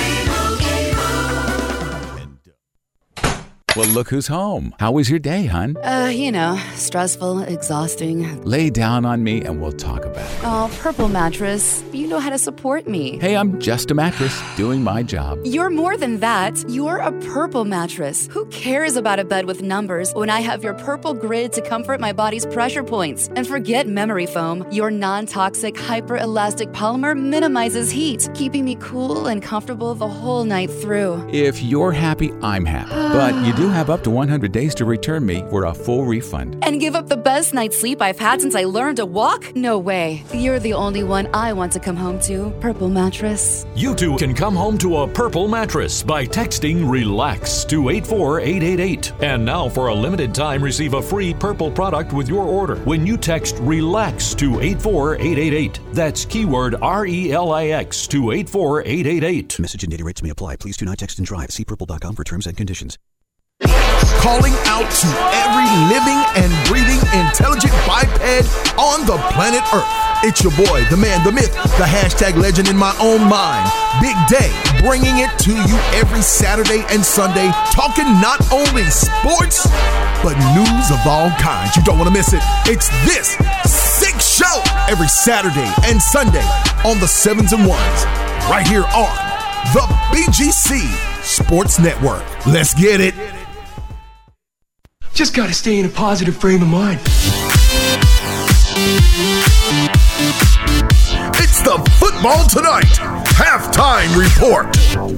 Well, 3.77 3.87
look 3.89 4.09
who's 4.09 4.25
home. 4.25 4.73
How 4.79 4.91
was 4.91 5.07
your 5.07 5.19
day, 5.19 5.45
hun? 5.45 5.77
Uh, 5.83 6.11
you 6.11 6.31
know, 6.31 6.59
stressful, 6.73 7.43
exhausting. 7.43 8.43
Lay 8.43 8.71
down 8.71 9.05
on 9.05 9.23
me 9.23 9.43
and 9.43 9.61
we'll 9.61 9.71
talk 9.71 10.03
about 10.03 10.25
it. 10.25 10.39
Oh, 10.41 10.75
Purple 10.79 11.09
Mattress, 11.09 11.83
you 11.93 12.07
know 12.07 12.17
how 12.17 12.31
to 12.31 12.39
support 12.39 12.87
me. 12.87 13.19
Hey, 13.19 13.37
I'm 13.37 13.59
just 13.59 13.91
a 13.91 13.93
mattress 13.93 14.41
doing 14.55 14.83
my 14.83 15.03
job. 15.03 15.37
You're 15.43 15.69
more 15.69 15.95
than 15.95 16.21
that. 16.21 16.57
You're 16.67 16.97
a 16.97 17.11
Purple 17.31 17.65
Mattress. 17.65 18.27
Who 18.31 18.47
cares 18.47 18.95
about 18.95 19.19
a 19.19 19.23
bed 19.23 19.45
with 19.45 19.61
numbers 19.61 20.11
when 20.13 20.31
I 20.31 20.39
have 20.39 20.63
your 20.63 20.73
Purple 20.73 21.13
Grid 21.13 21.53
to 21.53 21.61
comfort 21.61 21.99
my 21.99 22.13
body's 22.13 22.47
pressure 22.47 22.83
points? 22.83 23.29
And 23.35 23.45
forget 23.47 23.87
memory 23.87 24.25
foam. 24.25 24.65
Your 24.71 24.89
non 24.89 25.27
toxic, 25.27 25.77
hyper-elastic 25.77 26.69
polymer 26.69 27.15
minimizes 27.15 27.91
heat, 27.91 28.27
keeping 28.33 28.65
me 28.65 28.75
cool 28.79 29.27
and 29.27 29.39
comfortable 29.39 29.93
the 29.93 30.07
whole 30.07 30.45
night 30.45 30.71
through. 30.71 31.29
If 31.31 31.61
you're 31.61 31.91
happy, 31.91 32.31
I'm 32.41 32.65
happy. 32.65 32.89
but 32.89 33.35
you 33.45 33.53
do 33.53 33.66
have 33.67 33.89
up 33.89 34.03
to 34.03 34.09
100 34.09 34.51
days 34.51 34.73
to 34.75 34.85
return 34.85 35.25
me 35.25 35.43
for 35.49 35.65
a 35.65 35.73
full 35.73 36.05
refund. 36.05 36.57
And 36.63 36.79
give 36.79 36.95
up 36.95 37.07
the 37.07 37.17
best 37.17 37.53
night's 37.53 37.79
sleep 37.79 38.01
I've 38.01 38.19
had 38.19 38.41
since 38.41 38.55
I 38.55 38.63
learned 38.63 38.97
to 38.97 39.05
walk? 39.05 39.55
No 39.55 39.77
way. 39.77 40.23
You're 40.33 40.59
the 40.59 40.73
only 40.73 41.03
one 41.03 41.27
I 41.33 41.53
want 41.53 41.71
to 41.73 41.79
come 41.79 41.95
home 41.95 42.19
to. 42.21 42.51
Purple 42.59 42.89
Mattress. 42.89 43.65
You 43.75 43.95
too 43.95 44.17
can 44.17 44.33
come 44.33 44.55
home 44.55 44.77
to 44.79 44.97
a 44.97 45.07
purple 45.07 45.47
mattress 45.47 46.03
by 46.03 46.25
texting 46.25 46.85
RELAX 46.85 47.67
to 47.69 47.89
84888. 47.89 49.13
And 49.21 49.45
now, 49.45 49.69
for 49.69 49.87
a 49.87 49.93
limited 49.93 50.33
time, 50.33 50.63
receive 50.63 50.93
a 50.93 51.01
free 51.01 51.33
purple 51.33 51.71
product 51.71 52.13
with 52.13 52.29
your 52.29 52.43
order 52.43 52.77
when 52.85 53.05
you 53.05 53.17
text 53.17 53.55
RELAX 53.55 54.35
to 54.37 54.59
84888. 54.61 55.79
That's 55.93 56.25
keyword 56.25 56.75
R 56.81 57.05
E 57.05 57.31
L 57.31 57.51
I 57.51 57.67
X 57.67 58.07
to 58.07 58.31
84888. 58.31 59.59
Message 59.59 59.83
and 59.83 59.91
data 59.91 60.03
rates 60.03 60.23
may 60.23 60.29
apply. 60.29 60.55
Please 60.55 60.77
do 60.77 60.85
not 60.85 60.97
text 60.97 61.17
and 61.19 61.27
drive. 61.27 61.51
See 61.51 61.65
purple.com 61.65 62.15
for 62.15 62.23
terms 62.23 62.47
and 62.47 62.55
conditions. 62.55 62.97
Calling 64.27 64.53
out 64.67 64.89
to 64.91 65.09
every 65.39 65.69
living 65.87 66.19
and 66.35 66.51
breathing 66.67 66.99
intelligent 67.15 67.71
biped 67.87 68.19
on 68.77 69.05
the 69.05 69.17
planet 69.31 69.61
Earth. 69.73 69.87
It's 70.21 70.43
your 70.43 70.51
boy, 70.57 70.83
the 70.89 70.97
man, 70.97 71.23
the 71.23 71.31
myth, 71.31 71.53
the 71.77 71.85
hashtag 71.85 72.35
legend 72.35 72.67
in 72.67 72.75
my 72.75 72.91
own 72.99 73.23
mind. 73.29 73.71
Big 74.01 74.17
Day, 74.27 74.51
bringing 74.81 75.23
it 75.23 75.31
to 75.45 75.53
you 75.53 75.77
every 75.93 76.21
Saturday 76.21 76.83
and 76.89 77.05
Sunday, 77.05 77.49
talking 77.71 78.05
not 78.19 78.41
only 78.51 78.83
sports, 78.89 79.63
but 80.21 80.35
news 80.57 80.91
of 80.91 80.99
all 81.07 81.29
kinds. 81.39 81.77
You 81.77 81.83
don't 81.83 81.97
want 81.97 82.09
to 82.09 82.13
miss 82.13 82.33
it. 82.33 82.41
It's 82.65 82.89
this 83.05 83.37
sick 83.63 84.19
show 84.19 84.61
every 84.89 85.07
Saturday 85.07 85.71
and 85.85 86.01
Sunday 86.01 86.43
on 86.83 86.99
the 86.99 87.07
sevens 87.07 87.53
and 87.53 87.65
ones, 87.65 87.99
right 88.49 88.67
here 88.67 88.85
on 88.91 89.15
the 89.71 89.85
BGC 90.11 90.83
Sports 91.23 91.79
Network. 91.79 92.25
Let's 92.45 92.73
get 92.73 92.99
it. 92.99 93.15
Just 95.17 95.33
got 95.33 95.47
to 95.47 95.53
stay 95.55 95.79
in 95.79 95.85
a 95.87 95.89
positive 95.89 96.37
frame 96.37 96.61
of 96.61 96.67
mind. 96.67 96.99
It's 101.41 101.59
the 101.63 101.73
Football 101.97 102.45
Tonight 102.47 102.85
halftime 103.33 104.13
report. 104.15 104.77
All 104.95 105.09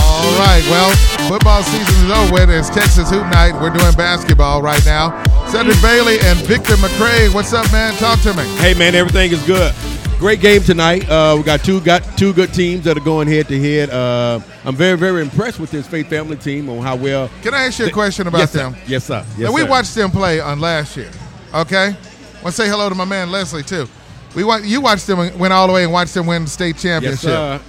All 0.00 0.38
right, 0.38 0.64
well, 0.70 0.90
football 1.28 1.62
season 1.62 2.06
is 2.06 2.10
over 2.10 2.32
with. 2.32 2.48
It's 2.48 2.70
Texas 2.70 3.10
Hoop 3.10 3.26
Night. 3.26 3.52
We're 3.60 3.68
doing 3.68 3.92
basketball 3.96 4.62
right 4.62 4.82
now. 4.86 5.22
Cedric 5.48 5.76
Bailey 5.82 6.18
and 6.20 6.38
Victor 6.46 6.76
McCrae. 6.76 7.32
What's 7.34 7.52
up, 7.52 7.70
man? 7.70 7.92
Talk 7.98 8.22
to 8.22 8.32
me. 8.32 8.44
Hey 8.56 8.72
man, 8.72 8.94
everything 8.94 9.30
is 9.30 9.42
good. 9.42 9.74
Great 10.18 10.40
game 10.40 10.62
tonight. 10.62 11.06
Uh, 11.10 11.34
we 11.36 11.42
got 11.42 11.62
two 11.62 11.78
got 11.82 12.02
two 12.16 12.32
good 12.32 12.52
teams 12.54 12.84
that 12.84 12.96
are 12.96 13.00
going 13.04 13.28
head 13.28 13.48
to 13.48 13.60
head. 13.60 13.90
Uh, 13.90 14.40
I'm 14.64 14.74
very 14.74 14.96
very 14.96 15.20
impressed 15.20 15.60
with 15.60 15.70
this 15.70 15.86
Faith 15.86 16.08
Family 16.08 16.38
team 16.38 16.70
on 16.70 16.78
how 16.78 16.96
well. 16.96 17.30
Can 17.42 17.52
I 17.52 17.64
ask 17.66 17.78
you 17.78 17.86
a 17.86 17.90
question 17.90 18.26
about 18.26 18.38
yes, 18.38 18.52
them? 18.52 18.72
Sir. 18.72 18.80
Yes, 18.86 19.04
sir. 19.04 19.24
Yes, 19.36 19.38
now, 19.38 19.52
we 19.52 19.60
sir. 19.60 19.68
watched 19.68 19.94
them 19.94 20.10
play 20.10 20.40
on 20.40 20.58
last 20.58 20.96
year. 20.96 21.10
Okay, 21.54 21.88
I 21.88 22.42
want 22.42 22.44
to 22.44 22.52
say 22.52 22.66
hello 22.66 22.88
to 22.88 22.94
my 22.94 23.04
man 23.04 23.30
Leslie 23.30 23.62
too. 23.62 23.86
We 24.34 24.42
wa- 24.42 24.56
you 24.56 24.80
watched 24.80 25.06
them 25.06 25.38
went 25.38 25.52
all 25.52 25.66
the 25.66 25.74
way 25.74 25.84
and 25.84 25.92
watched 25.92 26.14
them 26.14 26.26
win 26.26 26.44
the 26.44 26.50
state 26.50 26.76
Yes, 26.76 26.82
championship. 26.82 27.20
sir. 27.20 27.60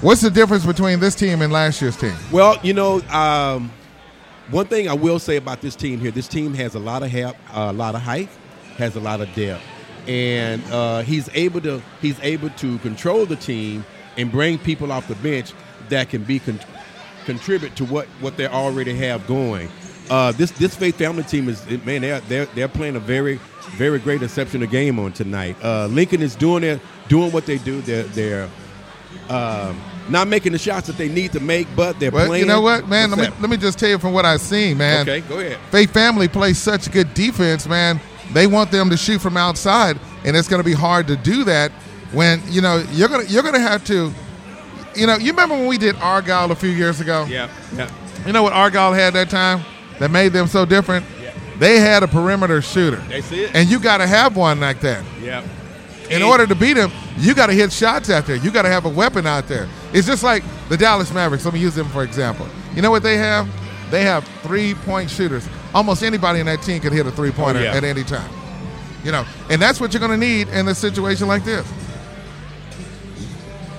What's 0.00 0.22
the 0.22 0.30
difference 0.30 0.64
between 0.64 1.00
this 1.00 1.14
team 1.14 1.42
and 1.42 1.52
last 1.52 1.82
year's 1.82 1.96
team? 1.98 2.14
Well, 2.32 2.58
you 2.62 2.72
know, 2.72 3.02
um, 3.10 3.70
one 4.50 4.66
thing 4.66 4.88
I 4.88 4.94
will 4.94 5.18
say 5.18 5.36
about 5.36 5.60
this 5.60 5.76
team 5.76 6.00
here: 6.00 6.12
this 6.12 6.28
team 6.28 6.54
has 6.54 6.76
a 6.76 6.78
lot 6.78 7.02
of 7.02 7.10
help, 7.10 7.36
a 7.52 7.74
lot 7.74 7.94
of 7.94 8.00
height, 8.00 8.30
has 8.78 8.96
a 8.96 9.00
lot 9.00 9.20
of 9.20 9.32
depth, 9.34 9.62
and 10.08 10.62
uh, 10.72 11.02
he's 11.02 11.28
able 11.34 11.60
to 11.60 11.82
he's 12.00 12.18
able 12.20 12.50
to 12.50 12.78
control 12.78 13.26
the 13.26 13.36
team 13.36 13.84
and 14.16 14.32
bring 14.32 14.58
people 14.58 14.90
off 14.90 15.06
the 15.06 15.14
bench 15.16 15.52
that 15.90 16.08
can 16.08 16.24
be 16.24 16.38
con- 16.38 16.60
contribute 17.24 17.76
to 17.76 17.84
what 17.84 18.06
what 18.20 18.36
they 18.36 18.46
already 18.46 18.94
have 18.94 19.26
going. 19.26 19.68
Uh, 20.10 20.32
this 20.32 20.50
this 20.52 20.74
Faith 20.74 20.96
Family 20.96 21.22
team 21.22 21.48
is 21.48 21.64
man 21.84 22.00
they're 22.00 22.20
they're, 22.20 22.46
they're 22.46 22.68
playing 22.68 22.96
a 22.96 23.00
very 23.00 23.38
very 23.76 23.98
great 23.98 24.22
exceptional 24.22 24.66
game 24.66 24.98
on 24.98 25.12
tonight. 25.12 25.56
Uh, 25.62 25.86
Lincoln 25.86 26.22
is 26.22 26.34
doing 26.34 26.64
it 26.64 26.80
doing 27.08 27.30
what 27.30 27.44
they 27.44 27.58
do. 27.58 27.82
They're 27.82 28.04
they're 28.04 28.48
um, 29.28 29.78
not 30.08 30.26
making 30.28 30.52
the 30.52 30.58
shots 30.58 30.86
that 30.86 30.96
they 30.96 31.08
need 31.08 31.32
to 31.32 31.40
make, 31.40 31.66
but 31.76 32.00
they're 32.00 32.10
Well, 32.10 32.26
playing. 32.26 32.44
you 32.44 32.48
know 32.48 32.62
what, 32.62 32.88
man? 32.88 33.10
What's 33.10 33.22
Let 33.22 33.30
me, 33.34 33.40
let 33.40 33.50
me 33.50 33.56
just 33.58 33.78
tell 33.78 33.90
you 33.90 33.98
from 33.98 34.12
what 34.14 34.24
I've 34.24 34.40
seen, 34.40 34.78
man. 34.78 35.08
Okay, 35.08 35.20
go 35.28 35.38
ahead. 35.38 35.58
Faith 35.70 35.92
Family 35.92 36.28
plays 36.28 36.58
such 36.58 36.90
good 36.90 37.12
defense, 37.14 37.66
man. 37.66 38.00
They 38.32 38.46
want 38.46 38.70
them 38.70 38.90
to 38.90 38.96
shoot 38.96 39.20
from 39.20 39.36
outside, 39.36 39.98
and 40.24 40.36
it's 40.36 40.48
going 40.48 40.60
to 40.60 40.64
be 40.64 40.74
hard 40.74 41.06
to 41.08 41.16
do 41.16 41.44
that 41.44 41.72
when 42.12 42.42
you 42.48 42.60
know 42.60 42.84
you're 42.92 43.08
gonna 43.08 43.24
you're 43.24 43.42
gonna 43.42 43.60
have 43.60 43.84
to. 43.86 44.12
You 44.94 45.06
know, 45.06 45.16
you 45.16 45.30
remember 45.30 45.54
when 45.54 45.66
we 45.66 45.78
did 45.78 45.94
Argyle 45.96 46.50
a 46.50 46.56
few 46.56 46.70
years 46.70 47.00
ago? 47.00 47.26
Yeah, 47.28 47.48
yeah. 47.74 47.90
You 48.26 48.32
know 48.32 48.42
what 48.42 48.52
Argyle 48.52 48.92
had 48.92 49.14
that 49.14 49.30
time 49.30 49.64
that 49.98 50.10
made 50.10 50.32
them 50.32 50.46
so 50.48 50.64
different? 50.64 51.06
Yeah. 51.22 51.32
They 51.58 51.78
had 51.78 52.02
a 52.02 52.08
perimeter 52.08 52.60
shooter. 52.62 52.96
That's 52.96 53.30
it. 53.30 53.54
And 53.54 53.68
you 53.68 53.78
got 53.78 53.98
to 53.98 54.06
have 54.06 54.36
one 54.36 54.60
like 54.60 54.80
that. 54.80 55.04
Yeah. 55.22 55.46
In 56.10 56.22
order 56.22 56.46
to 56.46 56.54
beat 56.54 56.76
him, 56.76 56.90
you 57.18 57.34
got 57.34 57.46
to 57.46 57.52
hit 57.52 57.70
shots 57.72 58.10
out 58.10 58.26
there. 58.26 58.36
You 58.36 58.50
got 58.50 58.62
to 58.62 58.70
have 58.70 58.86
a 58.86 58.88
weapon 58.88 59.26
out 59.26 59.46
there. 59.46 59.68
It's 59.92 60.06
just 60.06 60.22
like 60.22 60.42
the 60.68 60.76
Dallas 60.76 61.12
Mavericks. 61.12 61.44
Let 61.44 61.54
me 61.54 61.60
use 61.60 61.74
them 61.74 61.88
for 61.88 62.02
example. 62.02 62.48
You 62.74 62.82
know 62.82 62.90
what 62.90 63.02
they 63.02 63.18
have? 63.18 63.48
They 63.90 64.02
have 64.02 64.24
three-point 64.42 65.10
shooters. 65.10 65.48
Almost 65.74 66.02
anybody 66.02 66.40
in 66.40 66.46
that 66.46 66.62
team 66.62 66.80
could 66.80 66.92
hit 66.92 67.06
a 67.06 67.10
three-pointer 67.10 67.60
Oh, 67.60 67.62
yeah. 67.62 67.74
at 67.76 67.84
any 67.84 68.04
time. 68.04 68.30
You 69.04 69.12
know, 69.12 69.24
and 69.50 69.60
that's 69.62 69.80
what 69.80 69.92
you're 69.92 70.00
going 70.00 70.18
to 70.18 70.26
need 70.26 70.48
in 70.48 70.66
a 70.68 70.74
situation 70.74 71.28
like 71.28 71.44
this. 71.44 71.66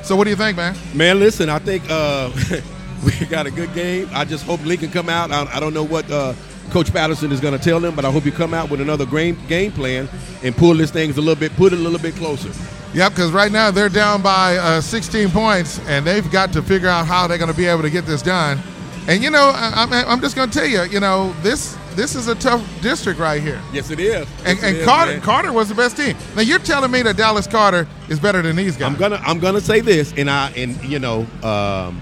So, 0.04 0.15
what 0.15 0.23
do 0.23 0.30
you 0.30 0.36
think, 0.36 0.58
man? 0.58 0.75
Man, 0.93 1.19
listen, 1.19 1.49
I 1.49 1.60
think 1.60 1.84
uh, 1.89 2.32
we 3.06 3.25
got 3.28 3.45
a 3.45 3.52
good 3.52 3.73
game. 3.73 4.10
I 4.13 4.25
just 4.25 4.45
hope 4.45 4.63
Lincoln 4.65 4.89
come 4.91 5.10
out. 5.10 5.32
I, 5.32 5.45
I 5.54 5.60
don't 5.60 5.73
know 5.73 5.84
what 5.84 6.10
uh, 6.10 6.34
Coach 6.71 6.91
Patterson 6.91 7.32
is 7.32 7.39
going 7.39 7.58
to 7.58 7.63
tell 7.63 7.80
them, 7.80 7.95
but 7.95 8.06
I 8.06 8.12
hope 8.12 8.25
you 8.25 8.32
come 8.32 8.54
out 8.54 8.69
with 8.69 8.82
another 8.82 9.06
game 9.06 9.38
game 9.47 9.71
plan 9.71 10.08
and 10.43 10.56
pull 10.56 10.73
this 10.75 10.89
thing 10.91 11.12
a 11.12 11.13
little 11.13 11.36
bit, 11.36 11.56
put 11.58 11.73
it 11.73 11.80
a 11.80 11.82
little 11.82 11.99
bit 11.99 12.15
closer. 12.15 12.49
Yep, 12.93 13.12
because 13.12 13.32
right 13.32 13.52
now 13.52 13.69
they're 13.69 13.89
down 13.89 14.23
by 14.23 14.58
uh, 14.58 14.82
16 14.82 15.30
points, 15.30 15.80
and 15.88 16.08
they've 16.08 16.30
got 16.32 16.52
to 16.54 16.63
figure 16.63 16.88
out 16.88 17.06
how 17.06 17.28
they're 17.28 17.38
going 17.38 17.52
to 17.52 17.58
be 17.58 17.65
able 17.67 17.84
to 17.84 17.89
get 17.91 18.06
this 18.08 18.23
done. 18.23 18.60
And 19.08 19.24
you 19.24 19.30
know, 19.30 19.52
I, 19.54 19.74
I'm, 19.76 19.94
I'm 19.94 20.22
just 20.22 20.36
going 20.36 20.50
to 20.50 20.60
tell 20.60 20.68
you, 20.68 20.84
you 20.84 21.00
know, 21.00 21.34
this 21.42 21.78
this 21.96 22.16
is 22.16 22.28
a 22.28 22.36
tough 22.36 22.64
district 22.82 23.20
right 23.20 23.42
here. 23.42 23.62
Yes, 23.74 23.90
it 23.92 24.00
is. 24.00 24.28
And, 24.46 24.58
Yes, 24.58 24.64
it 24.64 24.68
and 24.68 24.78
is, 24.78 24.86
Carter 24.86 25.12
man. 25.14 25.22
Carter 25.22 25.52
was 25.52 25.70
the 25.70 25.76
best 25.76 25.98
team. 25.98 26.16
Now 26.36 26.42
you're 26.44 26.60
telling 26.60 26.92
me 26.92 27.02
that 27.02 27.18
Dallas 27.18 27.48
Carter 27.48 27.88
is 28.08 28.20
better 28.20 28.42
than 28.42 28.56
these 28.56 28.78
guys? 28.78 28.88
I'm 28.92 28.96
gonna 28.98 29.20
I'm 29.26 29.40
gonna 29.40 29.62
say 29.62 29.82
this, 29.82 30.14
and 30.18 30.30
I 30.30 30.52
and 30.52 30.82
you 30.84 31.00
know, 31.00 31.22
um, 31.44 32.02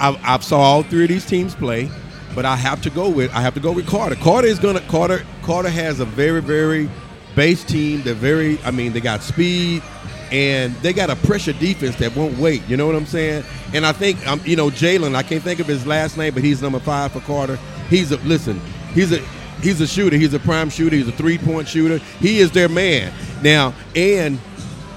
I 0.00 0.18
I've 0.22 0.44
saw 0.44 0.58
all 0.60 0.82
three 0.82 1.04
of 1.04 1.08
these 1.08 1.24
teams 1.24 1.54
play, 1.54 1.88
but 2.34 2.44
I 2.44 2.56
have 2.56 2.82
to 2.82 2.90
go 2.90 3.08
with 3.08 3.32
I 3.32 3.40
have 3.40 3.54
to 3.54 3.60
go 3.60 3.72
with 3.72 3.86
Carter. 3.86 4.16
Carter 4.16 4.48
is 4.48 4.58
gonna 4.58 4.80
Carter 4.82 5.24
Carter 5.42 5.70
has 5.70 6.00
a 6.00 6.04
very 6.04 6.42
very 6.42 6.90
base 7.36 7.64
team. 7.64 8.02
They're 8.02 8.14
very 8.14 8.58
I 8.64 8.70
mean 8.70 8.92
they 8.92 9.00
got 9.00 9.22
speed. 9.22 9.82
And 10.30 10.74
they 10.76 10.92
got 10.92 11.10
a 11.10 11.16
pressure 11.16 11.52
defense 11.52 11.96
that 11.96 12.14
won't 12.14 12.38
wait. 12.38 12.66
You 12.68 12.76
know 12.76 12.86
what 12.86 12.94
I'm 12.94 13.06
saying? 13.06 13.44
And 13.74 13.84
I 13.84 13.92
think, 13.92 14.24
um, 14.28 14.40
you 14.44 14.56
know, 14.56 14.70
Jalen. 14.70 15.14
I 15.14 15.22
can't 15.22 15.42
think 15.42 15.58
of 15.60 15.66
his 15.66 15.86
last 15.86 16.16
name, 16.16 16.34
but 16.34 16.44
he's 16.44 16.62
number 16.62 16.78
five 16.78 17.12
for 17.12 17.20
Carter. 17.20 17.56
He's 17.88 18.12
a 18.12 18.16
listen. 18.18 18.60
He's 18.94 19.12
a 19.12 19.18
he's 19.60 19.80
a 19.80 19.86
shooter. 19.86 20.16
He's 20.16 20.34
a 20.34 20.38
prime 20.38 20.70
shooter. 20.70 20.94
He's 20.96 21.08
a 21.08 21.12
three 21.12 21.38
point 21.38 21.68
shooter. 21.68 21.98
He 22.20 22.38
is 22.38 22.52
their 22.52 22.68
man 22.68 23.12
now. 23.42 23.74
And 23.96 24.38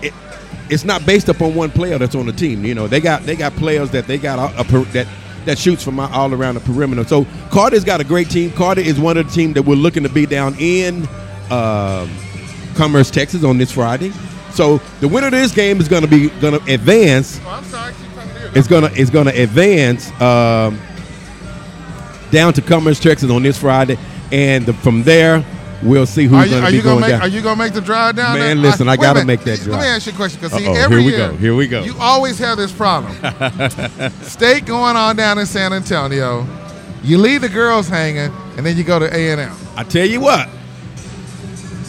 it, 0.01 0.13
it's 0.69 0.83
not 0.83 1.05
based 1.05 1.29
upon 1.29 1.55
one 1.55 1.71
player 1.71 1.97
that's 1.97 2.15
on 2.15 2.25
the 2.25 2.33
team. 2.33 2.63
You 2.63 2.75
know, 2.75 2.87
they 2.87 2.99
got 2.99 3.23
they 3.23 3.35
got 3.35 3.53
players 3.53 3.91
that 3.91 4.05
they 4.05 4.17
got 4.17 4.37
a, 4.39 4.61
a 4.61 4.83
that 4.93 5.07
that 5.45 5.57
shoots 5.57 5.83
from 5.83 5.99
all 5.99 6.33
around 6.33 6.55
the 6.55 6.61
perimeter. 6.61 7.03
So 7.03 7.25
Carter's 7.51 7.83
got 7.83 7.99
a 8.01 8.03
great 8.03 8.29
team. 8.29 8.51
Carter 8.51 8.81
is 8.81 8.99
one 8.99 9.17
of 9.17 9.27
the 9.27 9.33
team 9.33 9.53
that 9.53 9.63
we're 9.63 9.75
looking 9.75 10.03
to 10.03 10.09
be 10.09 10.25
down 10.25 10.55
in 10.59 11.07
um, 11.51 12.09
Commerce, 12.75 13.11
Texas, 13.11 13.43
on 13.43 13.57
this 13.57 13.71
Friday. 13.71 14.11
So 14.53 14.77
the 14.99 15.07
winner 15.07 15.27
of 15.27 15.31
this 15.33 15.53
game 15.53 15.79
is 15.79 15.87
going 15.87 16.03
to 16.03 16.07
be 16.07 16.29
going 16.39 16.59
to 16.59 16.73
advance. 16.73 17.39
Oh, 17.43 17.49
I'm 17.49 17.63
sorry. 17.65 17.93
keep 17.93 18.13
talking 18.13 18.33
to 18.33 18.39
you. 18.39 18.51
It's 18.55 18.67
gonna 18.67 18.89
it's 18.93 19.09
gonna 19.09 19.31
advance 19.31 20.11
um, 20.21 20.79
down 22.31 22.53
to 22.53 22.61
Commerce, 22.61 22.99
Texas, 22.99 23.31
on 23.31 23.41
this 23.43 23.57
Friday, 23.57 23.97
and 24.31 24.65
the, 24.65 24.73
from 24.73 25.03
there 25.03 25.43
we'll 25.83 26.05
see 26.05 26.25
who's 26.25 26.49
going 26.49 26.63
to 26.63 26.69
be 26.71 26.77
you 26.77 26.81
gonna 26.81 26.95
going 26.95 27.01
make? 27.01 27.09
down. 27.09 27.21
Are 27.21 27.27
you 27.27 27.41
gonna 27.41 27.55
make 27.57 27.73
the 27.73 27.81
drive 27.81 28.15
down 28.15 28.39
there? 28.39 28.55
Man, 28.55 28.61
listen, 28.61 28.87
I 28.87 28.91
wait 28.91 28.99
a 28.99 29.01
gotta 29.01 29.25
make 29.25 29.41
that 29.41 29.65
Let 29.65 29.79
me 29.81 29.85
ask 29.85 30.05
you 30.05 30.13
a 30.13 30.15
question 30.15 30.39
because 30.41 30.57
see, 30.57 30.65
every 30.65 30.97
here 30.97 31.05
we 31.05 31.15
year 31.15 31.27
go, 31.29 31.37
here 31.37 31.55
we 31.55 31.67
go. 31.67 31.83
You 31.83 31.95
always 31.99 32.39
have 32.39 32.57
this 32.57 32.71
problem. 32.71 33.13
State 34.21 34.65
going 34.65 34.95
on 34.95 35.15
down 35.15 35.37
in 35.37 35.45
San 35.45 35.73
Antonio. 35.73 36.47
You 37.03 37.17
leave 37.17 37.41
the 37.41 37.49
girls 37.49 37.89
hanging, 37.89 38.33
and 38.57 38.65
then 38.65 38.77
you 38.77 38.83
go 38.83 38.97
to 38.99 39.13
A 39.13 39.31
and 39.31 39.41
M. 39.41 39.55
I 39.75 39.83
tell 39.83 40.05
you 40.05 40.21
what, 40.21 40.47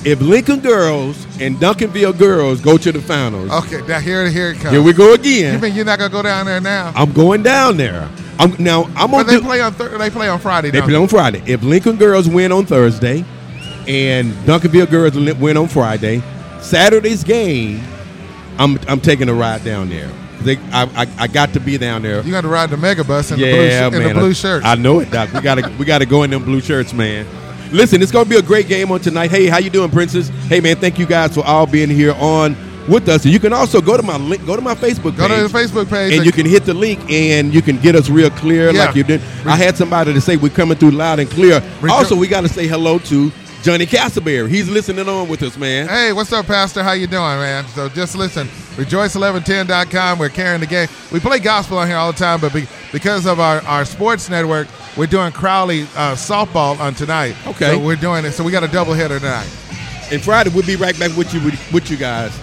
if 0.04 0.20
Lincoln 0.20 0.60
girls 0.60 1.26
and 1.40 1.56
Duncanville 1.56 2.18
girls 2.18 2.60
go 2.60 2.76
to 2.76 2.92
the 2.92 3.00
finals, 3.00 3.50
Okay, 3.50 3.80
now 3.86 4.00
here, 4.00 4.28
here 4.28 4.50
it 4.50 4.54
comes. 4.58 4.70
here 4.70 4.82
we 4.82 4.92
go 4.92 5.14
again. 5.14 5.54
You 5.54 5.60
mean 5.60 5.74
you're 5.74 5.84
not 5.84 5.98
gonna 5.98 6.10
go 6.10 6.22
down 6.22 6.46
there 6.46 6.60
now? 6.60 6.92
I'm 6.94 7.12
going 7.12 7.42
down 7.42 7.76
there. 7.76 8.08
I'm 8.38 8.54
now. 8.58 8.84
I'm 8.96 9.10
But 9.10 9.18
gonna 9.18 9.24
they 9.24 9.36
do. 9.36 9.42
play 9.42 9.60
on 9.60 9.72
thir- 9.74 9.96
they 9.96 10.10
play 10.10 10.28
on 10.28 10.38
Friday. 10.40 10.70
They 10.70 10.80
play 10.82 10.96
on 10.96 11.08
Friday. 11.08 11.42
If 11.46 11.62
Lincoln 11.62 11.96
girls 11.96 12.28
win 12.28 12.52
on 12.52 12.66
Thursday, 12.66 13.24
and 13.86 14.32
Duncanville 14.46 14.90
girls 14.90 15.14
win 15.38 15.56
on 15.56 15.68
Friday, 15.68 16.22
Saturday's 16.60 17.22
game, 17.24 17.82
I'm 18.58 18.78
I'm 18.88 19.00
taking 19.00 19.28
a 19.28 19.34
ride 19.34 19.64
down 19.64 19.88
there. 19.88 20.10
They, 20.40 20.58
I, 20.72 20.82
I, 21.04 21.06
I 21.20 21.26
got 21.26 21.54
to 21.54 21.60
be 21.60 21.78
down 21.78 22.02
there. 22.02 22.20
You 22.22 22.30
got 22.30 22.42
to 22.42 22.48
ride 22.48 22.68
the 22.68 22.76
mega 22.76 23.02
bus 23.02 23.30
in, 23.30 23.38
yeah, 23.38 23.46
the, 23.46 23.52
blue 23.90 23.98
man. 24.00 24.08
in 24.10 24.14
the 24.14 24.20
blue 24.20 24.30
I- 24.30 24.32
shirts. 24.34 24.66
I 24.66 24.74
know 24.74 25.00
it, 25.00 25.10
Doc. 25.10 25.32
We 25.32 25.40
gotta 25.40 25.72
we 25.78 25.84
gotta 25.86 26.04
go 26.06 26.22
in 26.24 26.30
them 26.30 26.44
blue 26.44 26.60
shirts, 26.60 26.92
man. 26.92 27.24
Listen, 27.74 28.00
it's 28.02 28.12
gonna 28.12 28.24
be 28.28 28.36
a 28.36 28.42
great 28.42 28.68
game 28.68 28.92
on 28.92 29.00
tonight. 29.00 29.32
Hey, 29.32 29.46
how 29.48 29.58
you 29.58 29.68
doing, 29.68 29.90
Princess? 29.90 30.28
Hey, 30.48 30.60
man, 30.60 30.76
thank 30.76 30.96
you 30.96 31.06
guys 31.06 31.34
for 31.34 31.44
all 31.44 31.66
being 31.66 31.90
here 31.90 32.14
on 32.20 32.56
with 32.88 33.08
us. 33.08 33.24
And 33.24 33.32
you 33.34 33.40
can 33.40 33.52
also 33.52 33.80
go 33.80 33.96
to 33.96 34.02
my 34.02 34.16
link, 34.16 34.46
go 34.46 34.54
to 34.54 34.62
my 34.62 34.76
Facebook 34.76 35.16
Go 35.16 35.26
page. 35.26 35.38
to 35.38 35.48
the 35.48 35.58
Facebook 35.58 35.90
page 35.90 36.12
and 36.14 36.24
you 36.24 36.30
can 36.30 36.46
hit 36.46 36.64
the 36.66 36.74
link 36.74 37.00
and 37.10 37.52
you 37.52 37.62
can 37.62 37.76
get 37.78 37.96
us 37.96 38.08
real 38.08 38.30
clear 38.30 38.70
Yeah. 38.70 38.84
like 38.86 38.94
you 38.94 39.02
did. 39.02 39.20
I 39.44 39.56
had 39.56 39.76
somebody 39.76 40.12
to 40.14 40.20
say 40.20 40.36
we're 40.36 40.50
coming 40.50 40.78
through 40.78 40.92
loud 40.92 41.18
and 41.18 41.28
clear. 41.28 41.60
also, 41.90 42.14
we 42.14 42.28
got 42.28 42.42
to 42.42 42.48
say 42.48 42.68
hello 42.68 42.98
to 43.00 43.32
Johnny 43.64 43.86
Castleberry. 43.86 44.48
He's 44.50 44.68
listening 44.68 45.08
on 45.08 45.26
with 45.28 45.42
us, 45.42 45.56
man. 45.56 45.88
Hey, 45.88 46.12
what's 46.12 46.32
up, 46.32 46.46
Pastor? 46.46 46.84
How 46.84 46.92
you 46.92 47.08
doing, 47.08 47.22
man? 47.22 47.64
So 47.74 47.88
just 47.88 48.14
listen, 48.14 48.48
rejoice1110.com. 48.76 50.18
We're 50.18 50.28
carrying 50.28 50.60
the 50.60 50.66
game. 50.66 50.88
We 51.12 51.20
play 51.20 51.38
gospel 51.38 51.78
on 51.78 51.88
here 51.88 51.96
all 51.96 52.12
the 52.12 52.18
time, 52.18 52.40
but 52.40 52.52
be, 52.52 52.66
because 52.92 53.26
of 53.26 53.40
our, 53.40 53.60
our 53.62 53.84
sports 53.84 54.28
network, 54.28 54.68
we're 54.96 55.06
doing 55.06 55.32
Crowley 55.32 55.82
uh, 55.82 56.14
softball 56.14 56.78
on 56.78 56.94
tonight. 56.94 57.34
Okay. 57.46 57.72
So 57.72 57.78
we're 57.78 57.96
doing 57.96 58.24
it. 58.24 58.32
So 58.32 58.44
we 58.44 58.52
got 58.52 58.64
a 58.64 58.68
double 58.68 58.94
header 58.94 59.18
tonight. 59.18 59.48
And 60.12 60.22
Friday 60.22 60.50
we'll 60.50 60.66
be 60.66 60.76
right 60.76 60.98
back 60.98 61.16
with 61.16 61.32
you 61.32 61.42
with, 61.42 61.72
with 61.72 61.90
you 61.90 61.96
guys. 61.96 62.38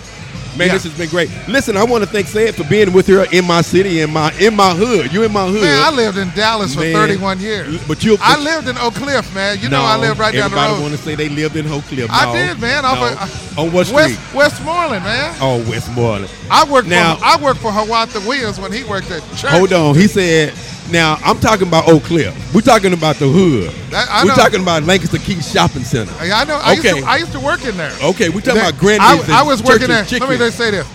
Man, 0.58 0.68
Yeah. 0.68 0.74
this 0.74 0.84
has 0.84 0.94
been 0.94 1.10
great. 1.10 1.30
Listen, 1.48 1.78
I 1.78 1.84
want 1.84 2.04
to 2.04 2.10
thank 2.10 2.28
Sayed 2.28 2.56
for 2.56 2.64
being 2.66 2.92
with 2.94 3.08
her 3.08 3.26
in 3.32 3.46
my 3.46 3.62
city, 3.62 4.02
in 4.02 4.12
my 4.12 4.32
in 4.40 4.56
my 4.56 4.74
hood. 4.74 5.12
You 5.14 5.24
in 5.24 5.32
my 5.32 5.48
hood. 5.48 5.62
Man, 5.62 5.82
I 5.84 5.92
lived 5.92 6.18
in 6.18 6.30
Dallas 6.32 6.74
for 6.76 6.82
31 6.82 7.40
years. 7.40 7.82
But 7.88 8.04
you 8.04 8.18
I 8.22 8.38
lived 8.42 8.68
in 8.68 8.78
Oak 8.78 8.94
Cliff, 8.96 9.34
man. 9.34 9.60
You 9.60 9.70
know 9.70 9.82
I 9.82 9.96
lived 9.98 10.20
right 10.20 10.34
down 10.34 10.50
the 10.52 10.56
road. 10.56 10.64
Everybody 10.64 10.84
want 10.84 10.96
to 10.98 11.02
say 11.04 11.16
they 11.16 11.30
lived 11.30 11.56
in 11.56 11.68
Oak 11.72 11.84
Cliff. 11.86 12.10
I 12.12 12.32
did, 12.34 12.60
man. 12.60 12.86
Off 12.86 13.00
No. 13.00 13.08
of- 13.08 13.60
on 13.60 13.72
what 13.72 13.88
street? 13.88 14.18
West, 14.34 14.34
Westmoreland, 14.34 15.04
man. 15.04 15.34
Oh, 15.42 15.58
Westmoreland. 15.70 16.30
I 16.50 16.64
worked 16.66 16.88
Now- 16.88 17.16
for 17.16 17.26
I 17.26 17.36
worked 17.38 17.62
for 17.62 17.72
Hiawatha 17.72 18.20
Williams 18.22 18.60
when 18.60 18.72
he 18.72 18.84
worked 18.84 19.10
at 19.12 19.22
church. 19.38 19.52
Hold 19.52 19.74
on. 19.74 19.96
He 19.96 20.08
said, 20.08 20.54
now 20.90 21.18
I'm 21.24 21.40
talking 21.40 21.68
about 21.68 21.88
Oak 21.88 22.04
Cliff. 22.04 22.34
We're 22.54 22.62
talking 22.62 22.94
about 22.94 23.18
the 23.18 23.28
hood. 23.28 23.72
That- 23.92 24.10
I 24.10 24.24
We're 24.24 24.30
know. 24.30 24.36
talking 24.36 24.62
about 24.62 24.84
Lancaster 24.84 25.18
Kiest 25.18 25.54
Shopping 25.54 25.84
Center. 25.84 26.12
I 26.20 26.44
know. 26.46 26.56
I, 26.56 26.74
used 26.74 26.86
Okay. 26.86 27.02
to, 27.02 27.08
I 27.08 27.18
used 27.18 27.32
to 27.34 27.40
work 27.40 27.64
in 27.66 27.78
there. 27.78 27.92
Okay, 28.04 28.30
we're 28.30 28.42
talking 28.42 28.56
That- 28.62 28.70
about 28.72 28.80
Grandy's 28.80 29.30
I, 29.30 29.40
I 29.40 29.44
was 29.44 29.62
working 29.62 29.88
there. 29.88 30.06
Let 30.06 30.30
me 30.30 30.38
just 30.38 30.58
say 30.58 30.72
this. 30.72 30.88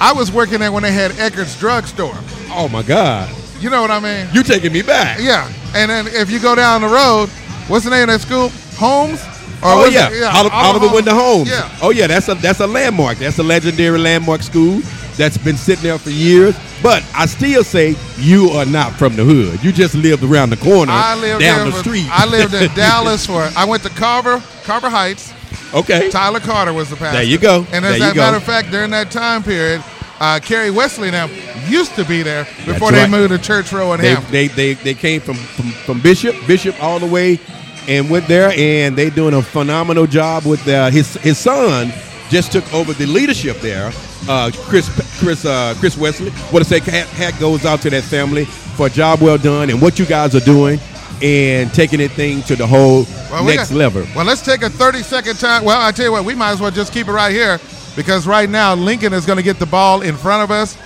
I 0.00 0.12
was 0.12 0.30
working 0.30 0.60
there 0.60 0.70
when 0.72 0.82
they 0.82 0.92
had 0.92 1.12
Eckerd's 1.12 1.58
drugstore. 1.58 2.14
Oh 2.50 2.68
my 2.68 2.82
God. 2.82 3.28
You 3.60 3.70
know 3.70 3.80
what 3.82 3.90
I 3.90 3.98
mean? 4.00 4.28
You're 4.32 4.44
taking 4.44 4.72
me 4.72 4.82
back? 4.82 5.18
Yeah. 5.20 5.50
And 5.74 5.90
then 5.90 6.06
if 6.08 6.30
you 6.30 6.38
go 6.38 6.54
down 6.54 6.82
the 6.82 6.88
road, 6.88 7.28
what's 7.68 7.84
the 7.84 7.90
name 7.90 8.02
of 8.02 8.08
that 8.08 8.20
school? 8.20 8.50
Holmes. 8.78 9.20
Or 9.60 9.70
oh 9.72 9.84
yeah, 9.86 10.08
it? 10.12 10.22
Oliver, 10.22 10.54
Oliver 10.54 10.94
Wendell 10.94 11.16
Holmes. 11.18 11.50
Yeah. 11.50 11.68
Oh 11.82 11.90
yeah, 11.90 12.06
that's 12.06 12.28
a 12.28 12.34
that's 12.36 12.60
a 12.60 12.66
landmark. 12.66 13.18
That's 13.18 13.38
a 13.40 13.42
legendary 13.42 13.98
landmark 13.98 14.42
school 14.42 14.80
that's 15.18 15.36
been 15.36 15.56
sitting 15.56 15.82
there 15.82 15.98
for 15.98 16.10
years. 16.10 16.56
But 16.82 17.04
I 17.14 17.26
still 17.26 17.64
say 17.64 17.96
you 18.16 18.48
are 18.50 18.64
not 18.64 18.92
from 18.94 19.16
the 19.16 19.24
hood. 19.24 19.62
You 19.62 19.72
just 19.72 19.94
lived 19.94 20.22
around 20.22 20.50
the 20.50 20.56
corner, 20.56 20.92
I 20.92 21.16
lived 21.16 21.40
down 21.40 21.70
the 21.70 21.76
street. 21.80 22.06
I 22.10 22.24
lived 22.24 22.54
in 22.54 22.70
Dallas 22.74 23.26
for. 23.26 23.50
I 23.56 23.64
went 23.66 23.82
to 23.82 23.90
Carver, 23.90 24.42
Carver 24.62 24.88
Heights. 24.88 25.34
Okay. 25.74 26.08
Tyler 26.10 26.40
Carter 26.40 26.72
was 26.72 26.88
the 26.88 26.96
pastor. 26.96 27.18
There 27.18 27.26
you 27.26 27.38
go. 27.38 27.66
And 27.72 27.84
as 27.84 28.00
a 28.00 28.14
matter 28.14 28.36
of 28.36 28.42
fact, 28.44 28.70
during 28.70 28.90
that 28.92 29.10
time 29.10 29.42
period, 29.42 29.82
uh, 30.20 30.40
Kerry 30.42 30.70
Wesley 30.70 31.10
now 31.10 31.26
used 31.68 31.94
to 31.96 32.04
be 32.04 32.22
there 32.22 32.44
before 32.64 32.90
That's 32.90 33.10
they 33.10 33.18
moved 33.18 33.30
to 33.32 33.38
Church 33.38 33.72
Row 33.72 33.92
and 33.92 34.02
they, 34.02 34.10
Hampton. 34.10 34.32
they, 34.32 34.48
they, 34.48 34.74
they 34.74 34.94
came 34.94 35.20
from, 35.20 35.36
from, 35.36 35.70
from 35.70 36.00
Bishop, 36.00 36.34
Bishop 36.46 36.80
all 36.82 36.98
the 36.98 37.06
way, 37.06 37.38
and 37.86 38.10
went 38.10 38.26
there, 38.28 38.52
and 38.56 38.96
they 38.96 39.10
doing 39.10 39.34
a 39.34 39.42
phenomenal 39.42 40.06
job 40.06 40.44
with 40.44 40.66
uh, 40.68 40.90
his 40.90 41.14
his 41.14 41.38
son. 41.38 41.92
Just 42.28 42.52
took 42.52 42.74
over 42.74 42.92
the 42.92 43.06
leadership 43.06 43.56
there. 43.60 43.90
Uh, 44.28 44.50
Chris 44.54 44.88
Chris 45.20 45.44
uh, 45.44 45.74
Chris 45.78 45.96
Wesley. 45.96 46.30
Want 46.52 46.58
to 46.58 46.64
say 46.64 46.80
hat, 46.80 47.06
hat 47.08 47.38
goes 47.38 47.64
out 47.64 47.80
to 47.82 47.90
that 47.90 48.04
family 48.04 48.44
for 48.46 48.86
a 48.86 48.90
job 48.90 49.20
well 49.20 49.38
done 49.38 49.70
and 49.70 49.80
what 49.82 49.98
you 49.98 50.06
guys 50.06 50.34
are 50.34 50.40
doing 50.40 50.78
and 51.22 51.72
taking 51.74 52.00
it 52.00 52.12
thing 52.12 52.42
to 52.42 52.54
the 52.54 52.66
whole 52.66 53.04
Well, 53.30 53.44
we 53.44 53.56
next 53.56 53.70
got- 53.70 53.76
level. 53.78 54.06
Well, 54.14 54.24
let's 54.24 54.42
take 54.42 54.62
a 54.62 54.70
30 54.70 55.02
second 55.02 55.36
time. 55.38 55.64
Well, 55.64 55.80
I 55.80 55.90
tell 55.92 56.04
you 56.06 56.12
what, 56.12 56.24
we 56.24 56.34
might 56.34 56.50
as 56.52 56.60
well 56.60 56.70
just 56.70 56.92
keep 56.92 57.08
it 57.08 57.12
right 57.12 57.32
here 57.32 57.58
because 57.96 58.26
right 58.26 58.48
now 58.48 58.74
Lincoln 58.74 59.12
is 59.12 59.26
going 59.26 59.36
to 59.38 59.42
get 59.42 59.58
the 59.58 59.66
ball 59.66 60.02
in 60.02 60.16
front 60.16 60.44
of 60.44 60.50
us, 60.50 60.76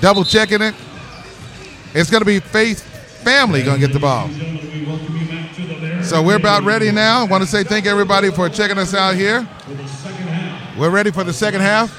double 0.00 0.24
checking 0.24 0.60
it. 0.60 0.74
It's 1.94 2.10
going 2.10 2.20
to 2.22 2.26
be 2.26 2.40
Faith 2.40 2.82
Family 3.22 3.62
going 3.62 3.80
to 3.80 3.86
get 3.86 3.92
the 3.92 4.00
ball. 4.00 4.28
So 6.02 6.20
we're 6.22 6.36
about 6.36 6.64
ready 6.64 6.90
now. 6.90 7.20
I 7.20 7.24
want 7.24 7.44
to 7.44 7.48
say 7.48 7.62
thank 7.62 7.86
everybody 7.86 8.30
for 8.32 8.48
checking 8.48 8.78
us 8.78 8.92
out 8.94 9.14
here. 9.14 9.46
We're 10.78 10.90
ready 10.90 11.10
for 11.10 11.24
the 11.24 11.32
second 11.32 11.60
half. 11.60 11.90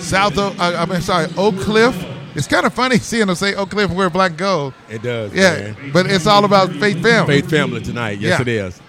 South, 0.00 0.36
of, 0.38 0.58
uh, 0.60 0.74
I'm 0.88 1.00
sorry, 1.02 1.28
Oak 1.36 1.56
Cliff. 1.60 1.94
It's 2.34 2.46
kind 2.46 2.64
of 2.66 2.72
funny 2.72 2.96
seeing 2.98 3.26
them 3.26 3.36
say 3.36 3.54
Oak 3.54 3.70
Cliff 3.70 3.88
and 3.88 3.96
wear 3.98 4.08
black 4.10 4.36
gold. 4.36 4.72
It 4.88 5.02
does. 5.02 5.32
Yeah, 5.34 5.72
man. 5.72 5.90
but 5.92 6.06
it's 6.10 6.26
all 6.26 6.44
about 6.44 6.72
Faith 6.72 7.02
Family. 7.02 7.40
Faith 7.40 7.50
family 7.50 7.80
tonight. 7.82 8.18
Yes, 8.18 8.38
Yeah. 8.38 8.42
it 8.42 8.48
is. 8.48 8.80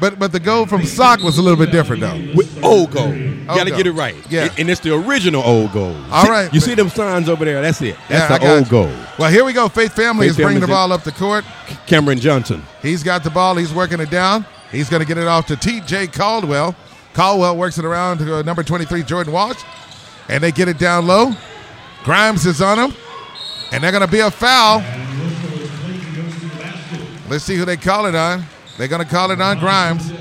But 0.00 0.18
but 0.18 0.32
the 0.32 0.40
gold 0.40 0.68
from 0.68 0.84
sock 0.84 1.20
was 1.20 1.38
a 1.38 1.42
little 1.42 1.58
bit 1.58 1.70
different 1.70 2.00
though. 2.00 2.32
With 2.34 2.62
old 2.64 2.90
gold. 2.90 3.14
You 3.14 3.44
got 3.46 3.64
to 3.64 3.70
gold. 3.70 3.76
get 3.76 3.86
it 3.86 3.92
right. 3.92 4.16
Yeah. 4.28 4.48
And 4.58 4.68
it's 4.68 4.80
the 4.80 4.92
original 4.92 5.40
old 5.44 5.72
gold. 5.72 5.96
All 6.10 6.24
See- 6.24 6.30
right. 6.30 6.52
You 6.52 6.58
see 6.58 6.74
them 6.74 6.88
signs 6.88 7.28
over 7.28 7.44
there? 7.44 7.62
That's 7.62 7.80
it. 7.80 7.96
That's 8.08 8.28
Yeah, 8.30 8.38
the 8.38 8.54
old 8.56 8.64
you. 8.64 8.70
gold. 8.70 8.96
Well, 9.20 9.30
here 9.30 9.44
we 9.44 9.52
go. 9.52 9.68
Faith 9.68 9.94
Family 9.94 10.26
Faith 10.26 10.38
is 10.38 10.44
bringing 10.44 10.60
the 10.60 10.66
ball 10.66 10.90
up 10.90 11.04
the 11.04 11.12
court. 11.12 11.44
Cameron 11.86 12.18
Johnson. 12.18 12.62
He's 12.82 13.04
got 13.04 13.22
the 13.22 13.30
ball. 13.30 13.54
He's 13.54 13.72
working 13.72 14.00
it 14.00 14.10
down. 14.10 14.44
He's 14.72 14.90
going 14.90 15.00
to 15.00 15.06
get 15.06 15.16
it 15.16 15.28
off 15.28 15.46
to 15.46 15.56
T.J. 15.56 16.08
Caldwell. 16.08 16.74
Caldwell 17.14 17.56
works 17.56 17.78
it 17.78 17.84
around 17.84 18.18
to 18.18 18.36
uh, 18.36 18.42
number 18.42 18.62
23, 18.62 19.02
Jordan 19.04 19.32
Walsh. 19.32 19.62
And 20.28 20.42
they 20.42 20.52
get 20.52 20.68
it 20.68 20.78
down 20.78 21.06
low. 21.06 21.32
Grimes 22.02 22.44
is 22.44 22.60
on 22.60 22.78
him. 22.78 22.96
And 23.72 23.82
they're 23.82 23.92
going 23.92 24.04
to 24.04 24.10
be 24.10 24.20
a 24.20 24.30
foul. 24.30 24.82
Let's 27.28 27.44
see 27.44 27.56
who 27.56 27.64
they 27.64 27.76
call 27.76 28.06
it 28.06 28.14
on. 28.14 28.44
They're 28.76 28.88
going 28.88 29.02
to 29.02 29.08
call 29.08 29.30
it 29.30 29.40
on 29.40 29.58
Grimes. 29.58 30.12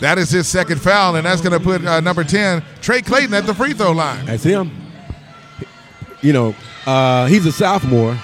That 0.00 0.18
is 0.18 0.30
his 0.30 0.48
second 0.48 0.80
foul, 0.80 1.14
and 1.14 1.24
that's 1.24 1.40
going 1.40 1.56
to 1.56 1.60
put 1.60 1.84
uh, 1.86 2.00
number 2.00 2.24
10, 2.24 2.64
Trey 2.80 3.02
Clayton, 3.02 3.32
at 3.34 3.46
the 3.46 3.54
free 3.54 3.72
throw 3.72 3.92
line. 3.92 4.26
That's 4.26 4.42
him. 4.42 4.72
You 6.22 6.32
know, 6.32 6.56
uh, 6.86 7.26
he's 7.26 7.46
a 7.46 7.52
sophomore, 7.52 8.18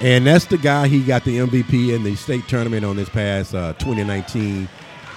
and 0.00 0.26
that's 0.26 0.46
the 0.46 0.56
guy 0.56 0.88
he 0.88 1.02
got 1.02 1.24
the 1.24 1.36
MVP 1.36 1.94
in 1.94 2.04
the 2.04 2.16
state 2.16 2.48
tournament 2.48 2.86
on 2.86 2.96
this 2.96 3.10
past 3.10 3.54
uh, 3.54 3.74
2019 3.74 4.66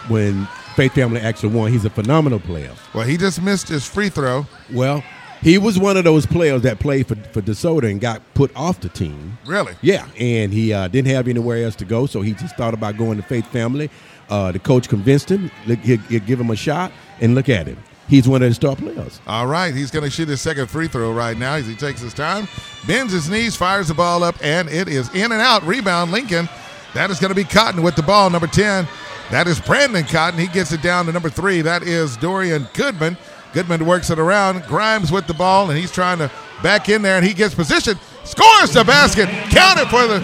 when 0.10 0.46
Faith 0.76 0.94
Family 0.94 1.20
actually 1.20 1.54
won. 1.54 1.72
He's 1.72 1.86
a 1.86 1.90
phenomenal 1.90 2.40
player. 2.40 2.72
Well, 2.94 3.06
he 3.06 3.18
just 3.18 3.42
missed 3.42 3.68
his 3.68 3.86
free 3.86 4.10
throw. 4.10 4.46
Well, 4.72 5.04
he 5.42 5.58
was 5.58 5.78
one 5.78 5.98
of 5.98 6.06
those 6.06 6.26
players 6.26 6.62
that 6.62 6.80
played 6.80 7.08
for, 7.08 7.16
for 7.16 7.42
DeSoto 7.42 7.90
and 7.90 8.00
got 8.00 8.22
put 8.34 8.56
off 8.56 8.80
the 8.80 8.90
team. 8.90 9.38
Really? 9.46 9.74
Yeah, 9.82 10.08
and 10.18 10.54
he 10.54 10.72
uh, 10.74 10.88
didn't 10.88 11.12
have 11.12 11.28
anywhere 11.28 11.64
else 11.64 11.76
to 11.78 11.86
go, 11.86 12.06
so 12.06 12.22
he 12.22 12.34
just 12.34 12.56
thought 12.56 12.74
about 12.74 12.98
going 12.98 13.18
to 13.18 13.24
Faith 13.24 13.48
Family. 13.48 13.90
Uh, 14.30 14.52
the 14.52 14.60
coach 14.60 14.88
convinced 14.88 15.30
him. 15.30 15.52
He'd, 15.66 16.00
he'd 16.02 16.26
give 16.26 16.40
him 16.40 16.50
a 16.50 16.56
shot, 16.56 16.92
and 17.20 17.36
look 17.36 17.50
at 17.50 17.68
him. 17.68 17.78
He's 18.08 18.28
one 18.28 18.42
of 18.42 18.50
the 18.50 18.56
star 18.56 18.76
players. 18.76 19.20
All 19.28 19.48
right, 19.48 19.74
he's 19.74 19.92
going 19.92 20.04
to 20.04 20.10
shoot 20.10 20.28
his 20.28 20.42
second 20.42 20.68
free 20.68 20.88
throw 20.88 21.12
right 21.12 21.38
now 21.38 21.56
as 21.56 21.68
he 21.68 21.76
takes 21.76 22.02
his 22.02 22.14
time. 22.14 22.48
Bends 22.86 23.14
his 23.14 23.30
knees, 23.30 23.56
fires 23.56 23.88
the 23.90 23.94
ball 23.94 24.24
up, 24.24 24.36
and 24.42 24.70
it 24.70 24.88
is 24.88 25.14
in 25.14 25.32
and 25.32 25.42
out. 25.42 25.64
Rebound, 25.64 26.12
Lincoln. 26.12 26.48
That 26.94 27.10
is 27.10 27.20
going 27.20 27.30
to 27.30 27.36
be 27.36 27.44
Cotton 27.44 27.82
with 27.82 27.96
the 27.96 28.04
ball, 28.04 28.30
number 28.30 28.48
10. 28.48 28.88
That 29.32 29.48
is 29.48 29.60
Brandon 29.60 30.04
Cotton. 30.04 30.40
He 30.40 30.48
gets 30.48 30.72
it 30.72 30.82
down 30.82 31.06
to 31.08 31.12
number 31.12 31.30
three. 31.30 31.62
That 31.62 31.84
is 31.84 32.18
Dorian 32.18 32.68
Goodman. 32.74 33.18
Goodman 33.54 33.86
works 33.86 34.10
it 34.10 34.20
around. 34.20 34.64
Grimes 34.64 35.12
with 35.12 35.28
the 35.28 35.34
ball, 35.34 35.70
and 35.70 35.78
he's 35.78 35.92
trying 35.92 36.18
to 36.20 36.32
back 36.62 36.90
in 36.90 37.02
there, 37.02 37.18
and 37.18 37.26
he 37.26 37.34
gets 37.34 37.54
position. 37.56 37.98
Scores 38.24 38.72
the 38.72 38.84
basket. 38.84 39.28
Counted 39.50 39.88
for 39.90 40.08
the 40.08 40.20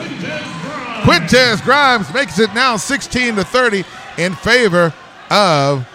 Quintez 1.04 1.64
Grimes 1.64 2.12
makes 2.14 2.40
it 2.40 2.54
now 2.54 2.76
16 2.78 3.36
to 3.36 3.44
30 3.44 3.84
in 4.18 4.34
favor 4.36 4.94
of 5.30 5.88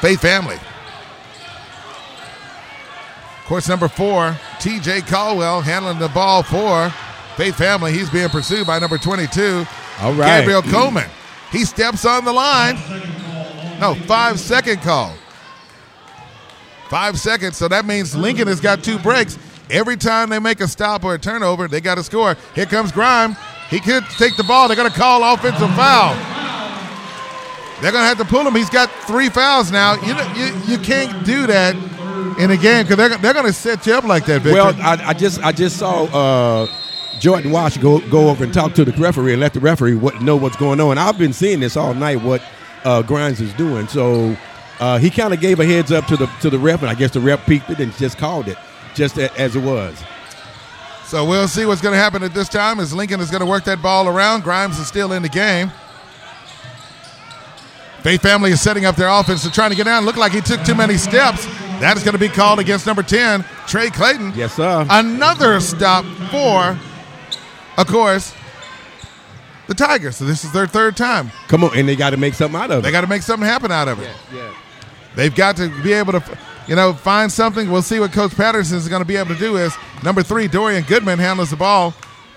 Faith 0.00 0.20
Family. 0.20 0.56
Course 3.46 3.68
number 3.68 3.88
four, 3.88 4.30
TJ 4.58 5.06
Caldwell 5.06 5.60
handling 5.60 5.98
the 5.98 6.08
ball 6.08 6.42
for 6.42 6.88
Faith 7.36 7.56
Family. 7.56 7.92
He's 7.92 8.08
being 8.08 8.30
pursued 8.30 8.66
by 8.66 8.78
number 8.78 8.96
22, 8.96 9.66
All 10.00 10.14
right. 10.14 10.40
Gabriel 10.40 10.62
Coleman. 10.62 11.10
He 11.54 11.64
steps 11.64 12.04
on 12.04 12.24
the 12.24 12.32
line. 12.32 12.74
No, 13.80 13.94
five 13.94 14.40
second 14.40 14.82
call. 14.82 15.14
Five 16.88 17.18
seconds. 17.18 17.56
So 17.56 17.68
that 17.68 17.84
means 17.84 18.16
Lincoln 18.16 18.48
has 18.48 18.60
got 18.60 18.82
two 18.82 18.98
breaks. 18.98 19.38
Every 19.70 19.96
time 19.96 20.30
they 20.30 20.40
make 20.40 20.60
a 20.60 20.66
stop 20.66 21.04
or 21.04 21.14
a 21.14 21.18
turnover, 21.18 21.68
they 21.68 21.80
got 21.80 21.94
to 21.94 22.02
score. 22.02 22.36
Here 22.56 22.66
comes 22.66 22.90
Grime. 22.90 23.36
He 23.70 23.78
could 23.78 24.04
take 24.10 24.36
the 24.36 24.42
ball. 24.42 24.66
They're 24.66 24.76
going 24.76 24.90
to 24.90 24.96
call 24.96 25.22
offensive 25.32 25.72
foul. 25.76 26.14
They're 27.80 27.92
going 27.92 28.02
to 28.02 28.08
have 28.08 28.18
to 28.18 28.24
pull 28.24 28.46
him. 28.46 28.54
He's 28.54 28.70
got 28.70 28.90
three 29.06 29.28
fouls 29.28 29.70
now. 29.70 29.94
You 29.94 30.14
you, 30.40 30.54
you 30.66 30.78
can't 30.78 31.24
do 31.24 31.46
that 31.46 31.76
in 32.38 32.50
a 32.50 32.56
game 32.56 32.84
because 32.84 32.96
they're, 32.96 33.16
they're 33.18 33.32
going 33.32 33.46
to 33.46 33.52
set 33.52 33.86
you 33.86 33.94
up 33.94 34.04
like 34.04 34.26
that, 34.26 34.42
Victor. 34.42 34.54
Well, 34.58 34.74
I, 34.82 35.10
I 35.10 35.12
just 35.12 35.40
I 35.42 35.52
just 35.52 35.76
saw 35.76 36.04
uh, 36.04 36.66
Jordan 37.20 37.50
Walsh 37.50 37.76
go 37.78 38.00
go 38.10 38.28
over 38.28 38.44
and 38.44 38.52
talk 38.52 38.74
to 38.74 38.84
the 38.84 38.92
referee 38.92 39.32
and 39.32 39.40
let 39.40 39.54
the 39.54 39.60
referee 39.60 39.94
what, 39.94 40.20
know 40.22 40.36
what's 40.36 40.56
going 40.56 40.80
on. 40.80 40.98
I've 40.98 41.18
been 41.18 41.32
seeing 41.32 41.60
this 41.60 41.76
all 41.76 41.94
night. 41.94 42.20
What 42.20 42.42
uh, 42.84 43.02
Grimes 43.02 43.40
is 43.40 43.52
doing. 43.54 43.88
So 43.88 44.36
uh, 44.80 44.98
he 44.98 45.10
kind 45.10 45.32
of 45.32 45.40
gave 45.40 45.60
a 45.60 45.64
heads 45.64 45.92
up 45.92 46.06
to 46.06 46.16
the 46.16 46.26
to 46.40 46.50
the 46.50 46.58
ref, 46.58 46.82
and 46.82 46.90
I 46.90 46.94
guess 46.94 47.12
the 47.12 47.20
ref 47.20 47.46
peeked 47.46 47.70
it 47.70 47.80
and 47.80 47.92
just 47.94 48.18
called 48.18 48.48
it 48.48 48.58
just 48.94 49.18
a, 49.18 49.32
as 49.38 49.56
it 49.56 49.62
was. 49.62 50.02
So 51.04 51.24
we'll 51.24 51.48
see 51.48 51.66
what's 51.66 51.82
going 51.82 51.92
to 51.92 51.98
happen 51.98 52.22
at 52.22 52.32
this 52.32 52.48
time 52.48 52.80
as 52.80 52.94
Lincoln 52.94 53.20
is 53.20 53.30
going 53.30 53.40
to 53.40 53.46
work 53.46 53.64
that 53.64 53.82
ball 53.82 54.08
around. 54.08 54.42
Grimes 54.42 54.78
is 54.78 54.86
still 54.86 55.12
in 55.12 55.22
the 55.22 55.28
game. 55.28 55.70
Faith 58.02 58.20
Family 58.20 58.50
is 58.50 58.60
setting 58.60 58.84
up 58.84 58.96
their 58.96 59.08
offense 59.08 59.42
to 59.44 59.50
trying 59.50 59.70
to 59.70 59.76
get 59.76 59.84
down. 59.84 60.04
Looked 60.04 60.18
like 60.18 60.32
he 60.32 60.40
took 60.40 60.62
too 60.64 60.74
many 60.74 60.96
steps. 60.96 61.46
That 61.80 61.96
is 61.96 62.04
going 62.04 62.12
to 62.12 62.18
be 62.18 62.28
called 62.28 62.58
against 62.58 62.86
number 62.86 63.02
10, 63.02 63.44
Trey 63.66 63.90
Clayton. 63.90 64.32
Yes, 64.34 64.54
sir. 64.54 64.86
Another 64.90 65.58
stop 65.60 66.04
for, 66.30 66.78
of 67.76 67.86
course, 67.86 68.34
the 69.66 69.74
Tigers. 69.74 70.16
So 70.16 70.24
this 70.24 70.44
is 70.44 70.52
their 70.52 70.66
third 70.66 70.96
time. 70.96 71.30
Come 71.48 71.64
on, 71.64 71.76
and 71.76 71.88
they 71.88 71.96
got 71.96 72.10
to 72.10 72.16
make 72.16 72.34
something 72.34 72.60
out 72.60 72.70
of 72.70 72.78
it. 72.80 72.82
They 72.82 72.90
got 72.92 73.00
to 73.02 73.06
make 73.06 73.22
something 73.22 73.48
happen 73.48 73.70
out 73.72 73.88
of 73.88 74.00
it. 74.00 74.10
yeah. 74.32 74.54
They've 75.16 75.34
got 75.34 75.56
to 75.58 75.68
be 75.82 75.92
able 75.92 76.12
to, 76.12 76.38
you 76.66 76.74
know, 76.74 76.92
find 76.92 77.30
something. 77.30 77.70
We'll 77.70 77.82
see 77.82 78.00
what 78.00 78.12
Coach 78.12 78.34
Patterson 78.36 78.76
is 78.76 78.88
going 78.88 79.00
to 79.02 79.06
be 79.06 79.16
able 79.16 79.32
to 79.34 79.40
do. 79.40 79.56
Is 79.56 79.74
number 80.02 80.22
three 80.22 80.48
Dorian 80.48 80.82
Goodman 80.84 81.18
handles 81.20 81.50
the 81.50 81.56
ball. 81.56 81.94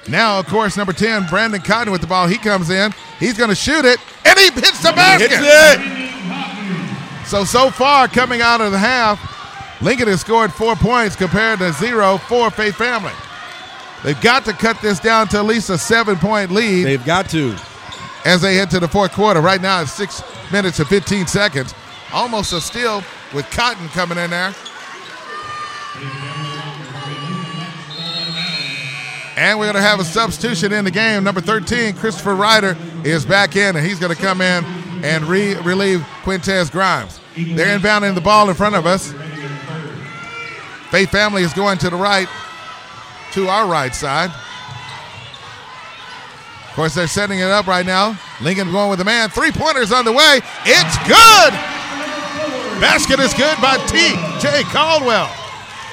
Now, 0.07 0.39
of 0.39 0.45
course, 0.47 0.77
number 0.77 0.93
ten 0.93 1.25
Brandon 1.27 1.59
Cotton 1.59 1.91
with 1.91 2.01
the 2.01 2.07
ball. 2.07 2.27
He 2.27 2.37
comes 2.37 2.69
in. 2.69 2.93
He's 3.19 3.37
going 3.37 3.49
to 3.49 3.55
shoot 3.55 3.83
it, 3.83 3.99
and 4.25 4.37
he 4.37 4.45
hits 4.51 4.81
the 4.83 4.91
basket. 4.93 5.31
Hits 5.31 5.43
it. 5.43 7.25
So 7.27 7.43
so 7.43 7.69
far, 7.71 8.07
coming 8.07 8.41
out 8.41 8.61
of 8.61 8.71
the 8.71 8.77
half, 8.77 9.81
Lincoln 9.81 10.07
has 10.07 10.21
scored 10.21 10.53
four 10.53 10.75
points 10.75 11.15
compared 11.15 11.59
to 11.59 11.73
zero 11.73 12.17
for 12.17 12.49
Faith 12.51 12.75
Family. 12.75 13.11
They've 14.03 14.19
got 14.21 14.45
to 14.45 14.53
cut 14.53 14.79
this 14.81 14.99
down 14.99 15.27
to 15.29 15.37
at 15.37 15.45
least 15.45 15.69
a 15.69 15.77
seven-point 15.77 16.51
lead 16.51 16.83
They've 16.83 17.03
got 17.05 17.29
to. 17.31 17.55
as 18.25 18.41
they 18.41 18.55
head 18.55 18.69
to 18.71 18.79
the 18.79 18.87
fourth 18.87 19.11
quarter. 19.11 19.41
Right 19.41 19.61
now, 19.61 19.81
it's 19.81 19.91
six 19.91 20.21
minutes 20.51 20.79
and 20.79 20.87
15 20.87 21.27
seconds. 21.27 21.73
Almost 22.13 22.53
a 22.53 22.61
steal 22.61 23.03
with 23.33 23.49
Cotton 23.51 23.87
coming 23.89 24.17
in 24.17 24.29
there. 24.29 24.53
And 29.35 29.59
we're 29.59 29.65
going 29.65 29.75
to 29.75 29.81
have 29.81 29.99
a 29.99 30.03
substitution 30.03 30.73
in 30.73 30.83
the 30.83 30.89
game. 30.91 31.23
Number 31.23 31.41
13, 31.41 31.95
Christopher 31.95 32.35
Ryder, 32.35 32.75
is 33.03 33.23
back 33.23 33.55
in, 33.55 33.75
and 33.75 33.85
he's 33.85 33.99
going 33.99 34.15
to 34.15 34.19
come 34.19 34.41
in 34.41 34.65
and 35.03 35.25
re- 35.25 35.53
relieve 35.57 35.99
Quintez 36.23 36.71
Grimes. 36.71 37.19
They're 37.35 37.77
inbounding 37.77 38.15
the 38.15 38.21
ball 38.21 38.49
in 38.49 38.55
front 38.55 38.75
of 38.75 38.87
us. 38.87 39.13
Faith 40.89 41.11
Family 41.11 41.43
is 41.43 41.53
going 41.53 41.77
to 41.79 41.89
the 41.91 41.95
right. 41.97 42.27
To 43.33 43.47
our 43.47 43.67
right 43.67 43.93
side. 43.93 44.31
Of 46.69 46.73
course, 46.75 46.93
they're 46.93 47.07
setting 47.07 47.39
it 47.39 47.49
up 47.49 47.65
right 47.67 47.85
now. 47.85 48.17
Lincoln 48.41 48.71
going 48.71 48.89
with 48.89 48.99
the 48.99 49.05
man. 49.05 49.29
Three 49.29 49.51
pointers 49.51 49.91
on 49.91 50.05
the 50.05 50.11
way. 50.13 50.41
It's 50.65 50.97
good. 51.07 51.53
Basket 52.79 53.19
is 53.19 53.33
good 53.33 53.57
by 53.59 53.77
T.J. 53.87 54.63
Caldwell. 54.71 55.29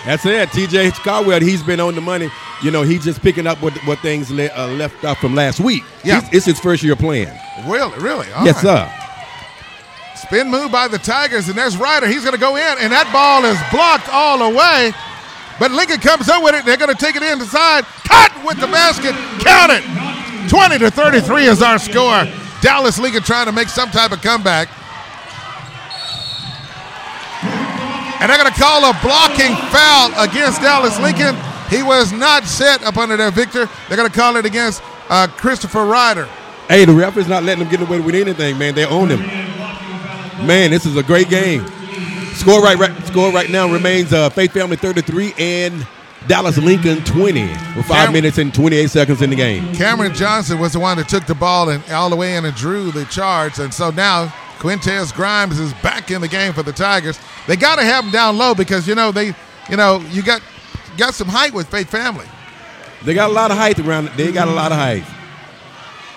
That's 0.04 0.26
it. 0.26 0.50
TJ 0.50 0.92
Caldwell, 1.02 1.40
he's 1.40 1.62
been 1.62 1.80
on 1.80 1.94
the 1.94 2.02
money. 2.02 2.28
You 2.62 2.70
know, 2.70 2.82
he's 2.82 3.02
just 3.02 3.22
picking 3.22 3.46
up 3.46 3.62
what, 3.62 3.72
what 3.86 3.98
things 4.00 4.30
le- 4.30 4.50
uh, 4.54 4.66
left 4.68 5.02
off 5.02 5.18
from 5.18 5.34
last 5.34 5.60
week. 5.60 5.82
Yeah. 6.04 6.20
He's- 6.20 6.34
it's 6.34 6.44
his 6.46 6.60
first 6.60 6.82
year 6.82 6.94
playing. 6.94 7.30
Really, 7.66 7.96
really. 7.98 8.30
All 8.32 8.44
yes, 8.44 8.62
right. 8.62 8.86
sir. 8.86 8.92
Spin 10.26 10.50
move 10.50 10.70
by 10.70 10.88
the 10.88 10.98
Tigers, 10.98 11.48
and 11.48 11.56
there's 11.56 11.78
Ryder. 11.78 12.06
He's 12.06 12.20
going 12.22 12.34
to 12.34 12.40
go 12.40 12.56
in, 12.56 12.76
and 12.80 12.92
that 12.92 13.10
ball 13.12 13.44
is 13.46 13.56
blocked 13.72 14.08
all 14.12 14.38
the 14.50 14.54
way. 14.56 14.92
But 15.58 15.70
Lincoln 15.70 16.00
comes 16.00 16.28
up 16.28 16.42
with 16.42 16.54
it. 16.54 16.64
They're 16.64 16.76
going 16.76 16.94
to 16.94 17.00
take 17.00 17.16
it 17.16 17.22
inside. 17.22 17.84
Cut 18.04 18.32
with 18.44 18.60
the 18.60 18.66
basket. 18.66 19.14
Count 19.40 19.72
it. 19.72 19.84
20 20.48 20.78
to 20.78 20.90
33 20.90 21.46
is 21.46 21.62
our 21.62 21.78
score. 21.78 22.26
Dallas 22.60 22.98
Lincoln 22.98 23.22
trying 23.22 23.46
to 23.46 23.52
make 23.52 23.68
some 23.68 23.90
type 23.90 24.12
of 24.12 24.20
comeback. 24.20 24.68
And 28.20 28.30
they're 28.30 28.38
going 28.38 28.52
to 28.52 28.60
call 28.60 28.84
a 28.84 28.98
blocking 29.02 29.54
foul 29.70 30.12
against 30.16 30.62
Dallas 30.62 30.98
Lincoln. 30.98 31.36
He 31.68 31.82
was 31.82 32.12
not 32.12 32.44
set 32.44 32.82
up 32.82 32.96
under 32.96 33.16
there, 33.16 33.30
Victor. 33.30 33.68
They're 33.88 33.96
going 33.96 34.10
to 34.10 34.16
call 34.16 34.36
it 34.36 34.46
against 34.46 34.82
uh, 35.08 35.26
Christopher 35.26 35.84
Ryder. 35.84 36.26
Hey, 36.68 36.84
the 36.86 36.94
ref 36.94 37.16
is 37.16 37.28
not 37.28 37.42
letting 37.42 37.64
them 37.64 37.70
get 37.70 37.86
away 37.86 38.00
with 38.00 38.14
anything, 38.14 38.56
man. 38.56 38.74
They 38.74 38.86
own 38.86 39.10
him. 39.10 39.20
Man, 40.46 40.70
this 40.70 40.86
is 40.86 40.96
a 40.96 41.02
great 41.02 41.28
game. 41.28 41.66
Score 42.34 42.60
right, 42.62 42.76
right 42.76 43.06
score 43.06 43.32
right 43.32 43.48
now 43.48 43.70
remains 43.70 44.12
uh, 44.12 44.28
Faith 44.30 44.52
Family 44.52 44.76
33 44.76 45.34
and 45.38 45.86
Dallas 46.26 46.58
Lincoln 46.58 47.02
20 47.04 47.42
with 47.76 47.86
five 47.86 48.12
minutes 48.12 48.38
and 48.38 48.52
28 48.52 48.90
seconds 48.90 49.22
in 49.22 49.30
the 49.30 49.36
game. 49.36 49.72
Cameron 49.74 50.14
Johnson 50.14 50.58
was 50.58 50.72
the 50.72 50.80
one 50.80 50.96
that 50.96 51.08
took 51.08 51.26
the 51.26 51.34
ball 51.34 51.68
and 51.68 51.82
all 51.90 52.10
the 52.10 52.16
way 52.16 52.36
in 52.36 52.44
and 52.44 52.54
drew 52.54 52.90
the 52.90 53.04
charge. 53.06 53.58
And 53.58 53.72
so 53.72 53.90
now 53.90 54.26
Quintez 54.58 55.14
Grimes 55.14 55.58
is 55.60 55.72
back 55.74 56.10
in 56.10 56.20
the 56.20 56.28
game 56.28 56.52
for 56.52 56.62
the 56.62 56.72
Tigers. 56.72 57.18
They 57.46 57.56
got 57.56 57.76
to 57.76 57.84
have 57.84 58.04
him 58.04 58.10
down 58.10 58.36
low 58.36 58.54
because 58.54 58.88
you 58.88 58.94
know 58.94 59.12
they, 59.12 59.34
you 59.70 59.76
know, 59.76 60.00
you 60.10 60.22
got 60.22 60.42
got 60.96 61.14
some 61.14 61.28
height 61.28 61.52
with 61.52 61.68
Faith 61.68 61.90
Family. 61.90 62.26
They 63.04 63.14
got 63.14 63.30
a 63.30 63.32
lot 63.32 63.50
of 63.50 63.58
height 63.58 63.78
around. 63.78 64.06
it. 64.06 64.16
They 64.16 64.32
got 64.32 64.48
a 64.48 64.52
lot 64.52 64.72
of 64.72 64.78
height. 64.78 65.04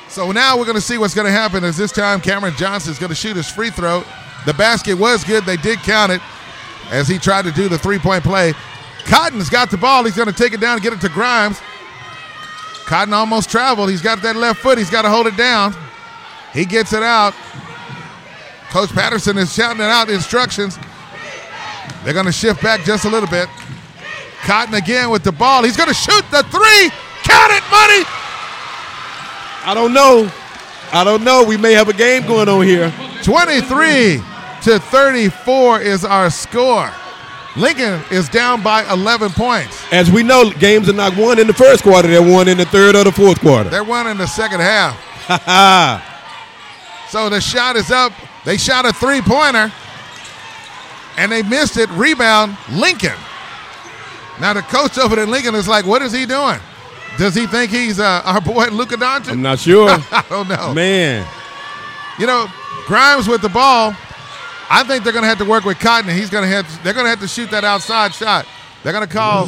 So 0.10 0.32
now 0.32 0.58
we're 0.58 0.66
going 0.66 0.76
to 0.76 0.82
see 0.82 0.98
what's 0.98 1.14
going 1.14 1.28
to 1.28 1.32
happen. 1.32 1.64
Is 1.64 1.76
this 1.76 1.92
time 1.92 2.22
Cameron 2.22 2.54
Johnson 2.56 2.92
is 2.92 2.98
going 2.98 3.10
to 3.10 3.16
shoot 3.16 3.36
his 3.36 3.50
free 3.50 3.70
throw? 3.70 4.04
The 4.46 4.54
basket 4.54 4.96
was 4.96 5.24
good. 5.24 5.44
They 5.46 5.58
did 5.58 5.80
count 5.80 6.12
it 6.12 6.22
as 6.92 7.08
he 7.08 7.18
tried 7.18 7.46
to 7.46 7.52
do 7.52 7.68
the 7.68 7.78
three 7.78 8.00
point 8.00 8.24
play. 8.24 8.54
Cotton's 9.06 9.50
got 9.50 9.72
the 9.72 9.78
ball. 9.78 10.04
He's 10.04 10.16
going 10.16 10.28
to 10.28 10.34
take 10.34 10.54
it 10.54 10.60
down 10.60 10.74
and 10.74 10.82
get 10.82 10.94
it 10.94 11.02
to 11.02 11.10
Grimes. 11.10 11.62
Cotton 12.86 13.14
almost 13.14 13.50
traveled. 13.50 13.90
He's 13.90 14.02
got 14.02 14.22
that 14.22 14.36
left 14.36 14.62
foot. 14.62 14.78
He's 14.78 14.90
got 14.90 15.02
to 15.02 15.10
hold 15.10 15.28
it 15.28 15.36
down. 15.36 15.74
He 16.54 16.66
gets 16.66 16.94
it 16.94 17.04
out. 17.04 17.34
Coach 18.70 18.90
Patterson 18.94 19.38
is 19.38 19.54
shouting 19.54 19.82
it 19.82 19.90
out 19.90 20.10
instructions. 20.10 20.78
They're 22.04 22.14
going 22.14 22.26
to 22.26 22.32
shift 22.32 22.62
back 22.62 22.84
just 22.84 23.06
a 23.06 23.10
little 23.10 23.30
bit. 23.30 23.50
Cotton 24.44 24.74
again 24.74 25.10
with 25.10 25.24
the 25.24 25.32
ball. 25.32 25.64
He's 25.64 25.76
going 25.76 25.90
to 25.90 25.96
shoot 25.96 26.24
the 26.32 26.44
three. 26.44 26.90
Count 27.24 27.52
it, 27.52 27.64
money. 27.70 28.04
I 29.66 29.74
don't 29.74 29.94
know. 29.94 30.32
I 30.94 31.04
don't 31.04 31.24
know. 31.24 31.44
We 31.44 31.58
may 31.58 31.74
have 31.74 31.90
a 31.90 31.94
game 31.94 32.26
going 32.26 32.48
on 32.48 32.66
here. 32.66 32.94
23 33.28 34.22
to 34.64 34.80
34 34.80 35.82
is 35.82 36.06
our 36.06 36.30
score. 36.30 36.90
Lincoln 37.58 38.02
is 38.10 38.30
down 38.30 38.64
by 38.64 38.90
11 38.90 39.32
points. 39.32 39.84
As 39.92 40.10
we 40.10 40.24
know, 40.24 40.50
games 40.50 40.88
are 40.88 40.94
not 40.94 41.18
won 41.18 41.38
in 41.38 41.46
the 41.46 41.54
first 41.54 41.84
quarter. 41.84 42.08
They're 42.08 42.22
won 42.22 42.48
in 42.48 42.58
the 42.58 42.64
third 42.64 42.96
or 42.96 43.04
the 43.04 43.12
fourth 43.12 43.42
quarter. 43.42 43.70
They're 43.70 43.84
won 43.84 44.08
in 44.08 44.18
the 44.18 44.28
second 44.28 44.62
half. 44.62 44.96
Ha 44.96 46.02
So 47.10 47.30
the 47.30 47.42
shot 47.42 47.76
is 47.76 47.92
up. 47.92 48.14
They 48.46 48.56
shot 48.56 48.86
a 48.86 48.94
three 48.94 49.20
pointer 49.20 49.74
and 51.18 51.30
they 51.30 51.44
missed 51.44 51.76
it. 51.76 51.90
Rebound, 51.90 52.56
Lincoln. 52.72 53.18
Now 54.40 54.54
the 54.54 54.62
coach 54.62 54.98
over 54.98 55.20
at 55.20 55.28
Lincoln 55.28 55.54
is 55.54 55.68
like, 55.68 55.86
what 55.86 56.02
is 56.02 56.14
he 56.14 56.26
doing? 56.26 56.60
Does 57.18 57.36
he 57.36 57.46
think 57.46 57.72
he's 57.72 58.00
uh, 58.00 58.22
our 58.24 58.40
boy 58.40 58.68
Luka 58.68 58.96
Doncic? 58.96 59.32
I'm 59.32 59.42
not 59.42 59.60
sure. 59.60 59.90
I 60.12 60.24
don't 60.30 60.48
know. 60.48 60.74
Man. 60.74 61.28
You 62.20 62.26
know, 62.26 62.48
Grimes 62.88 63.28
with 63.28 63.42
the 63.42 63.50
ball. 63.50 63.94
I 64.70 64.84
think 64.84 65.04
they're 65.04 65.14
going 65.14 65.24
to 65.24 65.30
have 65.30 65.38
to 65.40 65.46
work 65.46 65.64
with 65.66 65.80
Cotton. 65.80 66.10
He's 66.14 66.30
going 66.30 66.44
to 66.44 66.50
have. 66.50 66.84
They're 66.84 66.94
going 66.94 67.06
to 67.06 67.10
have 67.10 67.20
to 67.22 67.28
shoot 67.28 67.52
that 67.52 67.64
outside 67.64 68.14
shot. 68.14 68.46
They're 68.84 68.94
going 68.94 69.08
to 69.08 69.14
call 69.14 69.44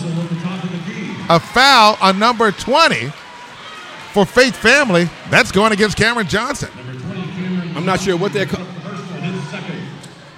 a 1.30 1.40
foul 1.40 1.98
on 2.02 2.20
number 2.20 2.52
20 2.52 3.08
for 4.14 4.26
Faith 4.26 4.56
Family. 4.56 5.10
That's 5.30 5.52
going 5.52 5.72
against 5.72 5.98
Cameron 5.98 6.28
Johnson. 6.28 6.70
I'm 7.76 7.86
not 7.86 8.00
sure 8.02 8.18
what 8.18 8.34
they're. 8.34 8.46
Co- 8.46 8.64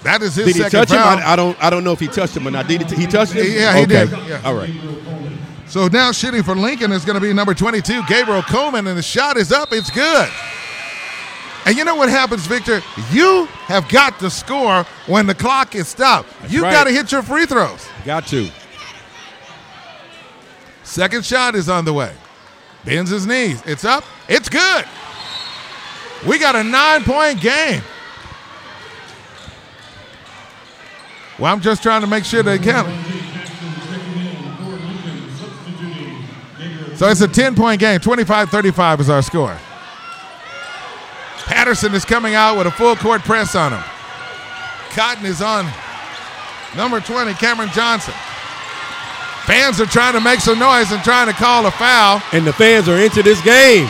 That 0.04 0.22
is 0.22 0.36
his 0.36 0.46
did 0.48 0.56
he 0.56 0.62
second 0.64 0.80
touch 0.80 0.90
foul. 0.90 1.18
him? 1.18 1.24
I, 1.26 1.34
I 1.34 1.36
don't. 1.36 1.64
I 1.64 1.70
don't 1.70 1.84
know 1.84 1.92
if 1.94 2.00
he 2.00 2.08
touched 2.08 2.36
him 2.36 2.48
or 2.48 2.52
not. 2.52 2.68
Did 2.68 2.90
he, 2.90 2.96
he 3.02 3.08
touched 3.08 3.34
him? 3.34 3.46
Yeah, 3.48 3.76
he 3.78 3.84
okay. 3.84 4.06
did. 4.06 4.10
Yeah. 4.28 4.42
All 4.44 4.54
right. 4.56 4.74
So 5.68 5.88
now 5.88 6.12
shooting 6.12 6.44
for 6.44 6.54
Lincoln 6.56 6.92
is 6.92 7.06
going 7.06 7.16
to 7.16 7.22
be 7.22 7.32
number 7.34 7.54
22, 7.54 8.04
Gabriel 8.08 8.42
Coleman, 8.42 8.88
and 8.88 8.98
the 8.98 9.02
shot 9.02 9.38
is 9.38 9.52
up. 9.54 9.70
It's 9.72 9.90
good. 9.90 10.30
And 11.66 11.78
you 11.78 11.86
know 11.86 11.96
what 11.96 12.10
happens, 12.10 12.48
Victor? 12.48 12.82
You 13.12 13.46
have 13.66 13.88
got 13.88 14.20
to 14.20 14.30
score 14.30 14.84
when 15.06 15.28
the 15.28 15.36
clock 15.36 15.76
is 15.76 15.88
stopped. 15.88 16.30
you 16.50 16.64
right. 16.64 16.72
got 16.72 16.86
to 16.86 16.92
hit 16.92 17.12
your 17.12 17.22
free 17.22 17.46
throws. 17.46 17.88
Got 18.04 18.26
to. 18.28 18.50
Second 20.84 21.24
shot 21.26 21.56
is 21.56 21.70
on 21.70 21.86
the 21.86 21.94
way. 21.94 22.14
Bends 22.84 23.12
his 23.12 23.28
knees. 23.28 23.62
It's 23.66 23.86
up. 23.86 24.04
It's 24.28 24.50
good. 24.50 24.86
We 26.28 26.40
got 26.40 26.56
a 26.56 26.64
nine 26.64 27.04
point 27.04 27.42
game. 27.42 27.82
Well, 31.40 31.52
I'm 31.52 31.62
just 31.62 31.82
trying 31.82 32.02
to 32.02 32.08
make 32.08 32.24
sure 32.24 32.44
they 32.44 32.60
count. 32.60 32.88
So 36.96 37.08
it's 37.08 37.22
a 37.22 37.28
10 37.28 37.56
point 37.56 37.80
game. 37.80 38.00
25 38.00 38.50
35 38.50 39.02
is 39.02 39.10
our 39.10 39.22
score. 39.22 39.58
Patterson 41.52 41.94
is 41.94 42.06
coming 42.06 42.34
out 42.34 42.58
with 42.58 42.66
a 42.66 42.72
full 42.72 42.96
court 42.96 43.24
press 43.24 43.56
on 43.56 43.74
him. 43.74 43.84
Cotton 44.92 45.26
is 45.26 45.42
on 45.42 45.68
number 46.78 47.02
20, 47.02 47.34
Cameron 47.34 47.68
Johnson. 47.74 48.14
Fans 49.44 49.82
are 49.82 49.86
trying 49.86 50.14
to 50.14 50.22
make 50.22 50.40
some 50.40 50.58
noise 50.58 50.94
and 50.94 51.04
trying 51.04 51.28
to 51.28 51.34
call 51.34 51.66
a 51.66 51.72
foul. 51.72 52.22
And 52.32 52.48
the 52.48 52.54
fans 52.54 52.88
are 52.88 52.98
into 52.98 53.22
this 53.22 53.42
game. 53.42 53.84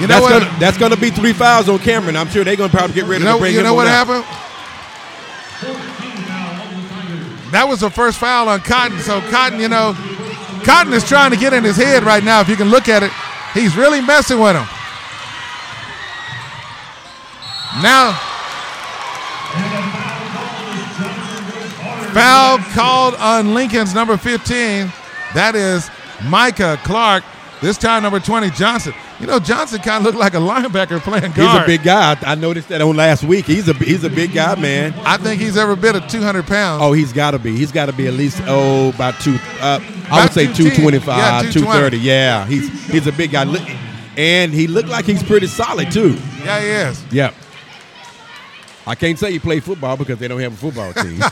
You 0.00 0.08
know 0.08 0.18
that's 0.18 0.22
what? 0.22 0.42
Gonna, 0.42 0.58
that's 0.58 0.76
going 0.76 0.90
to 0.90 0.98
be 0.98 1.10
three 1.10 1.32
fouls 1.32 1.68
on 1.68 1.78
Cameron. 1.78 2.16
I'm 2.16 2.28
sure 2.28 2.42
they're 2.42 2.56
going 2.56 2.70
to 2.70 2.76
probably 2.76 2.94
get 2.96 3.04
ready 3.04 3.22
You 3.22 3.30
know, 3.30 3.36
to 3.36 3.40
bring 3.40 3.54
you 3.54 3.62
know 3.62 3.74
what 3.74 3.86
out. 3.86 4.08
happened? 4.08 4.24
That 7.52 7.68
was 7.68 7.80
the 7.80 7.90
first 7.90 8.18
foul 8.18 8.48
on 8.48 8.58
Cotton. 8.62 8.98
So 8.98 9.20
Cotton, 9.30 9.60
you 9.60 9.68
know, 9.68 9.94
Cotton 10.64 10.92
is 10.92 11.06
trying 11.06 11.30
to 11.30 11.36
get 11.36 11.52
in 11.52 11.62
his 11.62 11.76
head 11.76 12.02
right 12.02 12.24
now. 12.24 12.40
If 12.40 12.48
you 12.48 12.56
can 12.56 12.68
look 12.68 12.88
at 12.88 13.04
it, 13.04 13.12
he's 13.54 13.76
really 13.76 14.00
messing 14.00 14.38
with 14.38 14.56
him. 14.56 14.66
Now, 17.82 18.12
foul 22.12 22.58
called 22.74 23.14
on 23.14 23.54
Lincoln's 23.54 23.94
number 23.94 24.16
15. 24.16 24.92
That 25.34 25.54
is 25.54 25.90
Micah 26.24 26.78
Clark. 26.84 27.24
This 27.60 27.78
time, 27.78 28.02
number 28.02 28.20
20, 28.20 28.50
Johnson. 28.50 28.94
You 29.20 29.26
know, 29.28 29.38
Johnson 29.38 29.80
kind 29.80 29.98
of 29.98 30.02
looked 30.04 30.18
like 30.18 30.34
a 30.34 30.38
linebacker 30.38 31.00
playing 31.00 31.32
guard. 31.32 31.36
He's 31.36 31.62
a 31.62 31.66
big 31.66 31.82
guy. 31.84 32.12
I, 32.20 32.32
I 32.32 32.34
noticed 32.34 32.68
that 32.70 32.80
on 32.82 32.96
last 32.96 33.22
week. 33.22 33.46
He's 33.46 33.68
a 33.68 33.72
he's 33.74 34.02
a 34.02 34.10
big 34.10 34.32
guy, 34.34 34.54
man. 34.56 34.92
I 35.04 35.16
think 35.18 35.40
he's 35.40 35.56
ever 35.56 35.76
been 35.76 35.94
of 35.96 36.08
200 36.08 36.46
pounds. 36.46 36.82
Oh, 36.82 36.92
he's 36.92 37.12
got 37.12 37.30
to 37.30 37.38
be. 37.38 37.56
He's 37.56 37.70
got 37.70 37.86
to 37.86 37.92
be 37.92 38.06
at 38.08 38.14
least 38.14 38.40
oh 38.46 38.88
about 38.90 39.18
two. 39.20 39.36
Uh, 39.60 39.80
I 40.10 40.24
would 40.24 40.32
say 40.32 40.52
two 40.52 40.68
twenty 40.70 40.98
five, 40.98 41.44
Yeah, 41.44 41.50
two 41.52 41.60
220. 41.60 41.80
thirty. 41.80 41.98
Yeah, 41.98 42.44
he's 42.46 42.68
he's 42.90 43.06
a 43.06 43.12
big 43.12 43.30
guy, 43.30 43.44
and 44.16 44.52
he 44.52 44.66
looked 44.66 44.88
like 44.88 45.04
he's 45.04 45.22
pretty 45.22 45.46
solid 45.46 45.92
too. 45.92 46.18
Yeah, 46.44 46.60
he 46.60 46.66
is. 46.90 47.04
Yep. 47.12 47.34
I 48.86 48.94
can't 48.96 49.18
say 49.18 49.32
he 49.32 49.38
played 49.38 49.64
football 49.64 49.96
because 49.96 50.18
they 50.18 50.28
don't 50.28 50.40
have 50.40 50.52
a 50.52 50.56
football 50.56 50.92
team. 50.92 51.22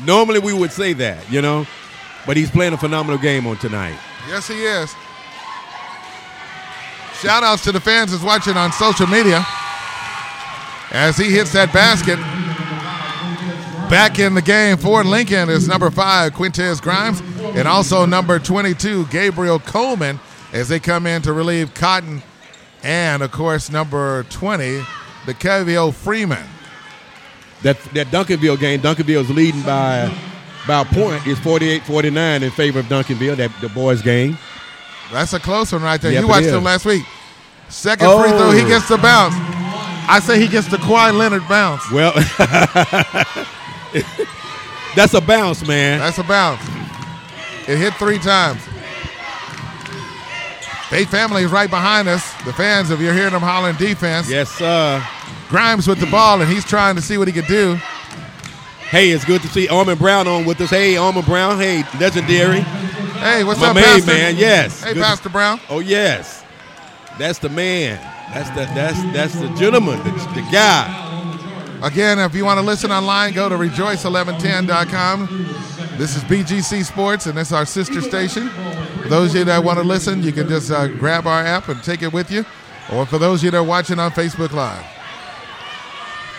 Normally 0.04 0.38
we 0.38 0.52
would 0.52 0.70
say 0.70 0.92
that, 0.94 1.30
you 1.32 1.40
know, 1.40 1.66
but 2.26 2.36
he's 2.36 2.50
playing 2.50 2.74
a 2.74 2.76
phenomenal 2.76 3.18
game 3.18 3.46
on 3.46 3.56
tonight. 3.56 3.98
Yes, 4.28 4.46
he 4.48 4.62
is. 4.64 4.94
Shout 7.20 7.42
outs 7.42 7.64
to 7.64 7.72
the 7.72 7.80
fans 7.80 8.12
that's 8.12 8.22
watching 8.22 8.56
on 8.56 8.70
social 8.72 9.06
media 9.08 9.44
as 10.92 11.16
he 11.16 11.30
hits 11.30 11.52
that 11.52 11.72
basket. 11.72 12.16
Back 13.90 14.18
in 14.18 14.34
the 14.34 14.42
game 14.42 14.76
for 14.76 15.02
Lincoln 15.02 15.48
is 15.48 15.66
number 15.66 15.90
five, 15.90 16.32
Quintez 16.32 16.80
Grimes, 16.80 17.20
and 17.56 17.66
also 17.66 18.04
number 18.06 18.38
22, 18.38 19.06
Gabriel 19.06 19.58
Coleman, 19.58 20.20
as 20.52 20.68
they 20.68 20.78
come 20.78 21.06
in 21.06 21.22
to 21.22 21.32
relieve 21.32 21.74
Cotton, 21.74 22.22
and 22.82 23.22
of 23.22 23.32
course, 23.32 23.70
number 23.70 24.24
20, 24.24 24.84
the 25.26 25.34
DeKevio 25.34 25.92
Freeman. 25.92 26.46
that 27.62 27.78
that 27.94 28.06
Duncanville 28.08 28.60
game. 28.60 28.80
Duncanville's 28.80 29.30
leading 29.30 29.62
by 29.62 30.12
by 30.66 30.82
a 30.82 30.84
point. 30.84 31.26
It's 31.26 31.40
48-49 31.40 32.42
in 32.42 32.50
favor 32.50 32.78
of 32.78 32.86
Duncanville. 32.86 33.36
That 33.36 33.50
the 33.60 33.68
boys' 33.70 34.02
game. 34.02 34.38
That's 35.12 35.32
a 35.32 35.40
close 35.40 35.72
one 35.72 35.82
right 35.82 36.00
there. 36.00 36.12
Yep, 36.12 36.22
you 36.22 36.28
watched 36.28 36.46
him 36.46 36.64
last 36.64 36.84
week. 36.84 37.04
Second 37.68 38.08
free 38.20 38.30
throw, 38.30 38.50
he 38.50 38.62
Oh. 38.62 38.68
gets 38.68 38.88
the 38.88 38.98
bounce. 38.98 39.34
I 40.10 40.20
say 40.20 40.40
he 40.40 40.48
gets 40.48 40.68
the 40.68 40.78
Kawhi 40.78 41.16
Leonard 41.16 41.46
bounce. 41.48 41.90
Well, 41.90 42.12
that's 44.96 45.14
a 45.14 45.20
bounce, 45.20 45.66
man. 45.66 45.98
That's 46.00 46.18
a 46.18 46.24
bounce. 46.24 46.60
It 47.68 47.76
hit 47.78 47.94
three 47.94 48.18
times. 48.18 48.60
Faith 50.88 51.10
family 51.10 51.42
is 51.42 51.50
right 51.50 51.68
behind 51.68 52.08
us. 52.08 52.32
The 52.44 52.52
fans, 52.54 52.90
if 52.90 52.98
you're 53.00 53.12
hearing 53.12 53.32
them 53.32 53.42
hollering 53.42 53.76
defense. 53.76 54.30
Yes, 54.30 54.48
sir. 54.50 55.04
Grimes 55.50 55.86
with 55.86 56.00
the 56.00 56.06
ball, 56.06 56.40
and 56.40 56.50
he's 56.50 56.64
trying 56.64 56.96
to 56.96 57.02
see 57.02 57.18
what 57.18 57.28
he 57.28 57.34
can 57.34 57.44
do. 57.44 57.74
Hey, 58.88 59.10
it's 59.10 59.26
good 59.26 59.42
to 59.42 59.48
see 59.48 59.68
Armin 59.68 59.98
Brown 59.98 60.26
on 60.26 60.46
with 60.46 60.58
us. 60.62 60.70
Hey, 60.70 60.96
Armin 60.96 61.24
Brown. 61.26 61.58
Hey, 61.58 61.84
legendary. 62.00 62.64
Hey, 63.20 63.44
what's 63.44 63.60
My 63.60 63.68
up, 63.68 63.74
main 63.74 63.84
Pastor? 63.84 64.06
man? 64.12 64.36
Yes. 64.36 64.80
Hey, 64.82 64.94
Good 64.94 65.00
to- 65.00 65.06
Pastor 65.06 65.28
Brown. 65.28 65.60
Oh 65.68 65.80
yes, 65.80 66.44
that's 67.18 67.38
the 67.38 67.48
man. 67.48 67.98
That's 68.32 68.48
the 68.50 68.66
that's 68.74 69.02
that's 69.12 69.34
the 69.34 69.48
gentleman, 69.56 69.98
the, 70.04 70.10
the 70.34 70.42
guy. 70.52 71.04
Again, 71.82 72.18
if 72.18 72.34
you 72.34 72.44
want 72.44 72.58
to 72.58 72.66
listen 72.66 72.90
online, 72.90 73.32
go 73.34 73.48
to 73.48 73.54
rejoice1110.com. 73.56 75.46
This 75.96 76.16
is 76.16 76.22
BGC 76.24 76.84
Sports, 76.84 77.26
and 77.26 77.38
it's 77.38 77.52
our 77.52 77.64
sister 77.66 78.00
station. 78.00 78.48
For 79.02 79.08
those 79.08 79.30
of 79.30 79.36
you 79.36 79.44
that 79.44 79.62
want 79.64 79.78
to 79.78 79.84
listen, 79.84 80.22
you 80.22 80.32
can 80.32 80.48
just 80.48 80.70
uh, 80.70 80.88
grab 80.88 81.26
our 81.26 81.40
app 81.40 81.68
and 81.68 81.82
take 81.82 82.02
it 82.02 82.12
with 82.12 82.30
you. 82.32 82.44
Or 82.92 83.04
for 83.06 83.18
those 83.18 83.40
of 83.40 83.44
you 83.44 83.50
that 83.52 83.58
are 83.58 83.64
watching 83.64 83.98
on 84.00 84.10
Facebook 84.12 84.52
Live. 84.52 84.84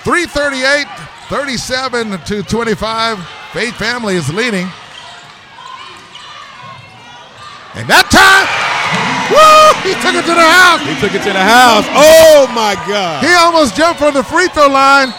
338, 0.03 0.87
37 1.29 2.19
to 2.25 2.43
25. 2.43 3.19
Faith 3.53 3.75
Family 3.75 4.15
is 4.15 4.33
leading. 4.33 4.67
And 7.77 7.85
that 7.85 8.09
time, 8.09 8.49
woo, 9.29 9.69
he 9.85 9.93
took 10.01 10.17
it 10.17 10.25
to 10.25 10.33
the 10.33 10.49
house. 10.49 10.81
He 10.81 10.95
took 10.97 11.13
it 11.13 11.21
to 11.21 11.33
the 11.33 11.45
house. 11.45 11.85
Oh 11.93 12.49
my 12.57 12.73
God! 12.89 13.21
He 13.21 13.29
almost 13.37 13.75
jumped 13.75 13.99
from 14.01 14.13
the 14.13 14.23
free 14.23 14.47
throw 14.49 14.67
line. 14.67 15.13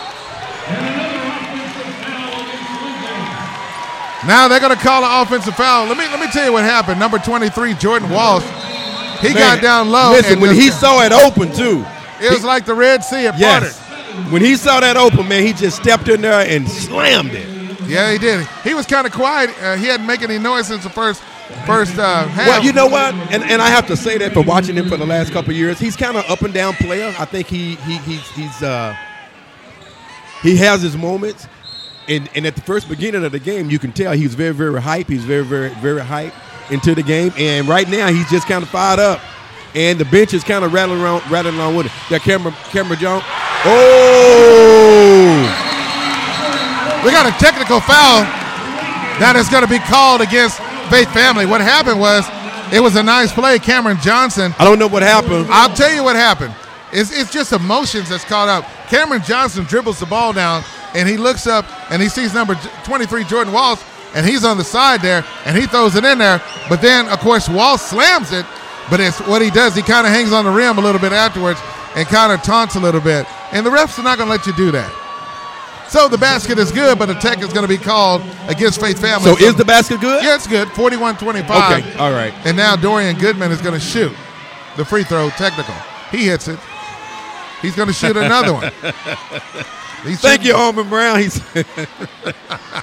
Now 4.26 4.48
they're 4.48 4.60
going 4.60 4.76
to 4.76 4.82
call 4.82 5.04
an 5.04 5.22
offensive 5.22 5.54
foul. 5.54 5.86
Let 5.86 5.96
me 5.96 6.04
let 6.04 6.20
me 6.20 6.26
tell 6.32 6.44
you 6.44 6.52
what 6.52 6.64
happened. 6.64 6.98
Number 6.98 7.18
23, 7.18 7.74
Jordan 7.74 8.10
Walsh, 8.10 8.44
he 9.22 9.32
Man, 9.32 9.36
got 9.36 9.62
down 9.62 9.90
low. 9.90 10.10
Listen, 10.10 10.40
when 10.40 10.54
he 10.54 10.70
saw 10.70 11.02
it 11.02 11.12
open 11.12 11.54
too, 11.54 11.86
it 12.20 12.30
was 12.32 12.44
like 12.44 12.66
the 12.66 12.74
Red 12.74 13.04
Sea. 13.04 13.26
It 13.26 13.38
yes. 13.38 13.78
parted. 13.78 14.32
When 14.32 14.42
he 14.42 14.56
saw 14.56 14.80
that 14.80 14.96
open, 14.96 15.28
man, 15.28 15.46
he 15.46 15.52
just 15.52 15.76
stepped 15.76 16.08
in 16.08 16.20
there 16.20 16.44
and 16.46 16.68
slammed 16.68 17.32
it. 17.32 17.48
Yeah, 17.88 18.12
he 18.12 18.18
did. 18.18 18.46
He 18.62 18.74
was 18.74 18.86
kind 18.86 19.06
of 19.06 19.12
quiet. 19.12 19.50
Uh, 19.62 19.76
he 19.76 19.86
hadn't 19.86 20.06
made 20.06 20.22
any 20.22 20.38
noise 20.38 20.66
since 20.66 20.82
the 20.82 20.90
first 20.90 21.22
first 21.66 21.98
uh, 21.98 22.26
half. 22.26 22.46
Well, 22.48 22.64
you 22.64 22.72
know 22.72 22.86
what, 22.86 23.14
and 23.32 23.42
and 23.42 23.60
I 23.62 23.68
have 23.68 23.86
to 23.88 23.96
say 23.96 24.18
that 24.18 24.32
for 24.32 24.42
watching 24.42 24.76
him 24.76 24.88
for 24.88 24.96
the 24.96 25.06
last 25.06 25.32
couple 25.32 25.52
years, 25.52 25.78
he's 25.78 25.96
kind 25.96 26.16
of 26.16 26.28
up 26.30 26.42
and 26.42 26.52
down 26.54 26.74
player. 26.74 27.14
I 27.18 27.24
think 27.24 27.46
he 27.46 27.76
he 27.76 27.98
he's 27.98 28.28
he's 28.30 28.62
uh 28.62 28.96
he 30.42 30.56
has 30.56 30.82
his 30.82 30.96
moments, 30.96 31.46
and 32.08 32.28
and 32.34 32.46
at 32.46 32.54
the 32.56 32.62
first 32.62 32.88
beginning 32.88 33.24
of 33.24 33.32
the 33.32 33.38
game, 33.38 33.70
you 33.70 33.78
can 33.78 33.92
tell 33.92 34.12
he's 34.12 34.34
very 34.34 34.54
very 34.54 34.80
hype. 34.80 35.08
He's 35.08 35.24
very 35.24 35.44
very 35.44 35.70
very 35.80 36.00
hype 36.00 36.32
into 36.70 36.94
the 36.94 37.02
game, 37.02 37.32
and 37.36 37.68
right 37.68 37.88
now 37.88 38.08
he's 38.08 38.28
just 38.30 38.46
kind 38.48 38.62
of 38.62 38.68
fired 38.68 39.00
up, 39.00 39.20
and 39.74 39.98
the 39.98 40.04
bench 40.06 40.34
is 40.34 40.44
kind 40.44 40.64
of 40.64 40.72
rattling 40.72 41.00
around 41.00 41.28
rattling 41.30 41.56
along 41.56 41.76
with 41.76 41.86
it. 41.86 41.92
That 42.10 42.22
camera 42.22 42.52
camera 42.70 42.96
Jones. 42.96 43.24
Oh, 43.62 45.36
We 47.04 47.10
got 47.10 47.26
a 47.26 47.32
technical 47.38 47.80
foul 47.80 48.24
that 49.20 49.36
is 49.36 49.50
going 49.50 49.62
to 49.62 49.68
be 49.68 49.78
called 49.80 50.22
against 50.22 50.56
Faith 50.90 51.12
Family. 51.12 51.46
What 51.46 51.60
happened 51.60 52.00
was 52.00 52.26
it 52.72 52.80
was 52.80 52.96
a 52.96 53.02
nice 53.02 53.32
play. 53.32 53.58
Cameron 53.58 53.98
Johnson. 54.02 54.52
I 54.58 54.64
don't 54.64 54.78
know 54.78 54.88
what 54.88 55.02
happened. 55.02 55.46
I'll 55.48 55.74
tell 55.74 55.92
you 55.94 56.02
what 56.02 56.16
happened. 56.16 56.54
It's, 56.92 57.16
it's 57.16 57.32
just 57.32 57.52
emotions 57.52 58.08
that's 58.08 58.24
caught 58.24 58.48
up. 58.48 58.64
Cameron 58.88 59.22
Johnson 59.22 59.64
dribbles 59.64 60.00
the 60.00 60.06
ball 60.06 60.32
down 60.32 60.64
and 60.94 61.08
he 61.08 61.16
looks 61.16 61.46
up 61.46 61.64
and 61.90 62.02
he 62.02 62.08
sees 62.08 62.34
number 62.34 62.56
23 62.84 63.24
Jordan 63.24 63.52
Walsh 63.52 63.80
and 64.14 64.26
he's 64.26 64.44
on 64.44 64.58
the 64.58 64.64
side 64.64 65.00
there 65.00 65.24
and 65.46 65.56
he 65.56 65.66
throws 65.66 65.94
it 65.94 66.04
in 66.04 66.18
there. 66.18 66.42
But 66.68 66.82
then, 66.82 67.08
of 67.08 67.20
course, 67.20 67.48
Walsh 67.48 67.80
slams 67.80 68.32
it. 68.32 68.44
But 68.90 68.98
it's 68.98 69.20
what 69.20 69.40
he 69.40 69.50
does. 69.50 69.76
He 69.76 69.82
kind 69.82 70.04
of 70.04 70.12
hangs 70.12 70.32
on 70.32 70.44
the 70.44 70.50
rim 70.50 70.78
a 70.78 70.80
little 70.80 71.00
bit 71.00 71.12
afterwards 71.12 71.60
and 71.94 72.06
kind 72.08 72.32
of 72.32 72.42
taunts 72.42 72.74
a 72.74 72.80
little 72.80 73.00
bit. 73.00 73.24
And 73.52 73.64
the 73.64 73.70
refs 73.70 73.98
are 73.98 74.02
not 74.02 74.18
going 74.18 74.26
to 74.26 74.34
let 74.34 74.46
you 74.46 74.52
do 74.54 74.72
that. 74.72 74.90
So 75.90 76.06
the 76.08 76.18
basket 76.18 76.56
is 76.58 76.70
good, 76.70 77.00
but 77.00 77.06
the 77.06 77.14
tech 77.14 77.40
is 77.40 77.52
going 77.52 77.62
to 77.62 77.68
be 77.68 77.76
called 77.76 78.22
against 78.48 78.80
Faith 78.80 79.00
Family. 79.00 79.24
so 79.24 79.36
is 79.36 79.56
the 79.56 79.64
basket 79.64 80.00
good? 80.00 80.22
Yeah, 80.22 80.36
it's 80.36 80.46
good. 80.46 80.68
41-25. 80.68 81.80
Okay, 81.80 81.98
all 81.98 82.12
right. 82.12 82.32
And 82.46 82.56
now 82.56 82.76
Dorian 82.76 83.18
Goodman 83.18 83.50
is 83.50 83.60
going 83.60 83.74
to 83.74 83.80
shoot 83.84 84.12
the 84.76 84.84
free 84.84 85.02
throw 85.02 85.30
technical. 85.30 85.74
He 86.12 86.26
hits 86.26 86.46
it. 86.46 86.60
He's 87.60 87.74
going 87.74 87.88
to 87.88 87.92
shoot 87.92 88.16
another 88.16 88.52
one. 88.54 88.72
He's 90.04 90.20
Thank 90.20 90.42
you, 90.44 90.52
shooting- 90.52 90.60
Alvin 90.62 90.88
Brown. 90.88 91.18
He's 91.18 91.38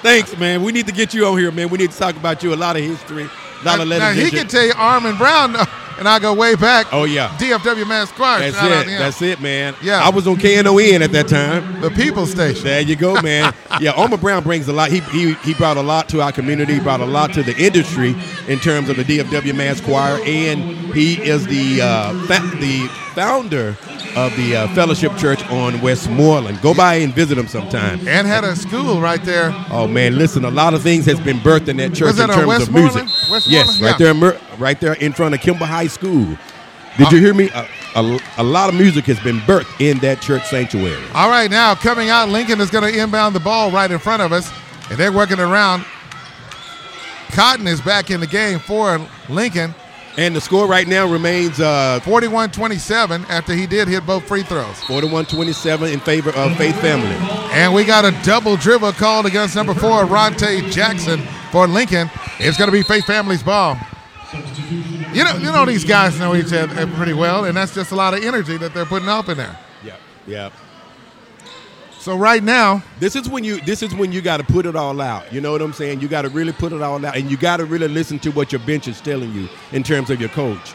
Thanks, 0.04 0.38
man. 0.38 0.62
We 0.62 0.74
need 0.74 0.86
to 0.88 0.92
get 0.94 1.14
you 1.14 1.26
on 1.28 1.38
here, 1.38 1.52
man. 1.52 1.70
We 1.70 1.78
need 1.78 1.92
to 1.92 1.98
talk 1.98 2.16
about 2.18 2.44
you. 2.44 2.54
A 2.54 2.56
lot 2.56 2.76
of 2.76 2.84
history, 2.84 3.30
a 3.62 3.66
lot 3.66 3.80
of 3.82 3.88
Now, 3.90 4.12
he 4.12 4.30
can 4.30 4.48
tell 4.48 4.66
you 4.66 4.74
Armin 4.76 5.18
Brown, 5.18 5.56
and 6.00 6.08
I 6.08 6.20
go 6.20 6.34
way 6.34 6.56
back. 6.56 6.88
Oh 6.92 7.06
yeah, 7.06 7.30
DFW 7.40 7.88
Mass 7.88 8.12
Choir. 8.12 8.40
that's 8.52 8.58
it. 8.88 8.98
That's 8.98 9.22
it, 9.22 9.42
man. 9.42 9.76
Yeah. 9.82 10.04
I 10.04 10.10
was 10.10 10.28
on 10.28 10.38
KNON 10.38 11.02
at 11.02 11.12
that 11.12 11.28
time. 11.28 11.82
The 11.82 11.90
People 11.90 12.26
Station. 12.26 12.64
There 12.64 12.82
you 12.82 12.96
go, 12.96 13.20
man. 13.22 13.54
yeah, 13.82 13.94
Alvin 13.96 14.20
Brown 14.20 14.44
brings 14.44 14.68
a 14.68 14.74
lot. 14.74 14.92
He, 14.92 15.00
he 15.00 15.34
he 15.36 15.54
brought 15.56 15.78
a 15.78 15.82
lot 15.82 16.08
to 16.10 16.22
our 16.22 16.32
community. 16.32 16.76
He 16.76 16.80
brought 16.80 17.02
a 17.02 17.06
lot 17.06 17.34
to 17.34 17.44
the 17.44 17.58
industry 17.58 18.16
in 18.48 18.60
terms 18.60 18.90
of 18.90 18.98
the 18.98 19.04
DFW 19.04 19.56
Mass 19.56 19.82
Choir, 19.82 20.20
and 20.24 20.94
he 20.94 21.22
is 21.22 21.46
the 21.48 21.82
uh, 21.82 22.14
fa- 22.26 22.56
the 22.58 22.90
founder 23.18 23.70
of 24.16 24.36
the 24.38 24.56
uh, 24.56 24.68
Fellowship 24.76 25.12
Church 25.18 25.44
on 25.50 25.82
Westmoreland. 25.82 26.62
Go 26.62 26.76
by 26.76 26.96
and 26.98 27.12
visit 27.12 27.36
him 27.36 27.48
sometime. 27.48 28.08
And 28.08 28.28
had 28.28 28.44
a 28.44 28.56
school 28.56 29.02
right 29.02 29.24
there. 29.24 29.50
Oh 29.72 29.88
man, 29.88 30.20
listen, 30.20 30.46
a 30.46 30.52
lot 30.52 30.76
of 30.76 30.84
things 30.84 31.08
has 31.08 31.20
been 31.20 31.38
birthed 31.38 31.68
in 31.68 31.78
that 31.78 31.96
church 31.96 32.14
that 32.18 32.30
in 32.30 32.36
terms 32.36 32.68
of 32.68 32.74
music. 32.76 33.08
Yes, 33.48 33.82
right 33.82 34.00
Yeah. 34.00 34.14
there, 34.14 34.32
in 34.32 34.60
right 34.60 34.80
there 34.80 34.94
in 34.94 35.14
front 35.14 35.34
of 35.34 35.42
Kimball 35.42 35.66
High 35.66 35.88
School. 35.88 36.38
Did 37.00 37.12
you 37.12 37.20
hear 37.20 37.34
me? 37.34 37.50
A, 37.56 37.68
a, 37.96 38.20
a 38.38 38.44
lot 38.44 38.70
of 38.70 38.76
music 38.76 39.06
has 39.06 39.20
been 39.22 39.40
birthed 39.40 39.82
in 39.82 39.98
that 40.00 40.22
church 40.22 40.44
sanctuary. 40.48 41.04
All 41.16 41.30
right, 41.32 41.50
now 41.50 41.74
coming 41.74 42.10
out, 42.12 42.30
Lincoln 42.30 42.62
is 42.62 42.70
going 42.70 42.84
to 42.92 43.00
inbound 43.00 43.34
the 43.34 43.40
ball 43.40 43.72
right 43.72 43.90
in 43.90 43.98
front 43.98 44.22
of 44.22 44.32
us, 44.32 44.52
and 44.92 45.00
they're 45.00 45.12
working 45.12 45.40
around. 45.40 45.86
Cotton 47.32 47.66
is 47.66 47.82
back 47.82 48.12
in 48.12 48.20
the 48.20 48.28
game 48.28 48.60
for 48.60 49.02
Lincoln. 49.28 49.74
And 50.18 50.36
the 50.36 50.42
score 50.42 50.68
right 50.68 50.88
now 50.88 51.08
remains 51.08 51.60
uh, 51.60 52.00
41 52.04 52.50
27 52.50 53.26
after 53.26 53.54
he 53.54 53.68
did 53.68 53.88
hit 53.88 54.04
both 54.04 54.28
free 54.28 54.42
throws. 54.42 54.80
41 54.86 55.26
27 55.26 55.94
in 55.94 56.00
favor 56.00 56.32
of 56.32 56.58
Faith 56.58 56.80
Family. 56.82 57.16
And 57.54 57.72
we 57.72 57.86
got 57.86 58.04
a 58.04 58.12
double 58.24 58.58
dribble 58.58 58.94
called 58.94 59.28
against 59.28 59.56
number 59.56 59.76
four, 59.76 60.06
Ronte 60.06 60.72
Jackson 60.72 61.22
for 61.52 61.68
Lincoln. 61.68 62.10
It's 62.40 62.58
going 62.58 62.68
to 62.68 62.72
be 62.72 62.82
Faith 62.82 63.06
Family's 63.06 63.44
ball. 63.44 63.78
You 65.14 65.24
know, 65.24 65.34
you 65.38 65.52
know 65.52 65.66
these 65.66 65.86
guys 65.86 66.20
know 66.20 66.36
each 66.36 66.52
other 66.52 66.88
pretty 66.88 67.14
well, 67.14 67.46
and 67.46 67.56
that's 67.56 67.74
just 67.74 67.92
a 67.92 67.96
lot 67.96 68.14
of 68.16 68.24
energy 68.24 68.58
that 68.58 68.74
they're 68.74 68.86
putting 68.86 69.08
up 69.08 69.30
in 69.30 69.38
there. 69.38 69.58
Yeah, 69.84 69.96
yeah. 70.26 70.50
So 72.08 72.16
right 72.16 72.42
now, 72.42 72.82
This 73.02 73.18
is 73.18 73.28
when 73.28 73.44
you 73.44 73.60
this 73.60 73.84
is 73.84 73.94
when 73.94 74.14
you 74.14 74.22
got 74.22 74.38
to 74.38 74.44
put 74.46 74.66
it 74.66 74.78
all 74.78 75.02
out. 75.02 75.34
You 75.34 75.42
know 75.42 75.52
what 75.52 75.62
I'm 75.62 75.74
saying? 75.74 76.00
You 76.00 76.08
got 76.08 76.22
to 76.22 76.30
really 76.30 76.54
put 76.54 76.72
it 76.72 76.82
all 76.82 77.06
out, 77.06 77.18
and 77.18 77.30
you 77.30 77.36
got 77.36 77.58
to 77.58 77.66
really 77.66 77.90
listen 77.90 78.18
to 78.20 78.30
what 78.32 78.54
your 78.54 78.60
bench 78.60 78.88
is 78.88 79.02
telling 79.02 79.34
you 79.34 79.50
in 79.74 79.84
terms 79.84 80.10
of 80.10 80.22
your 80.22 80.30
coach. 80.30 80.72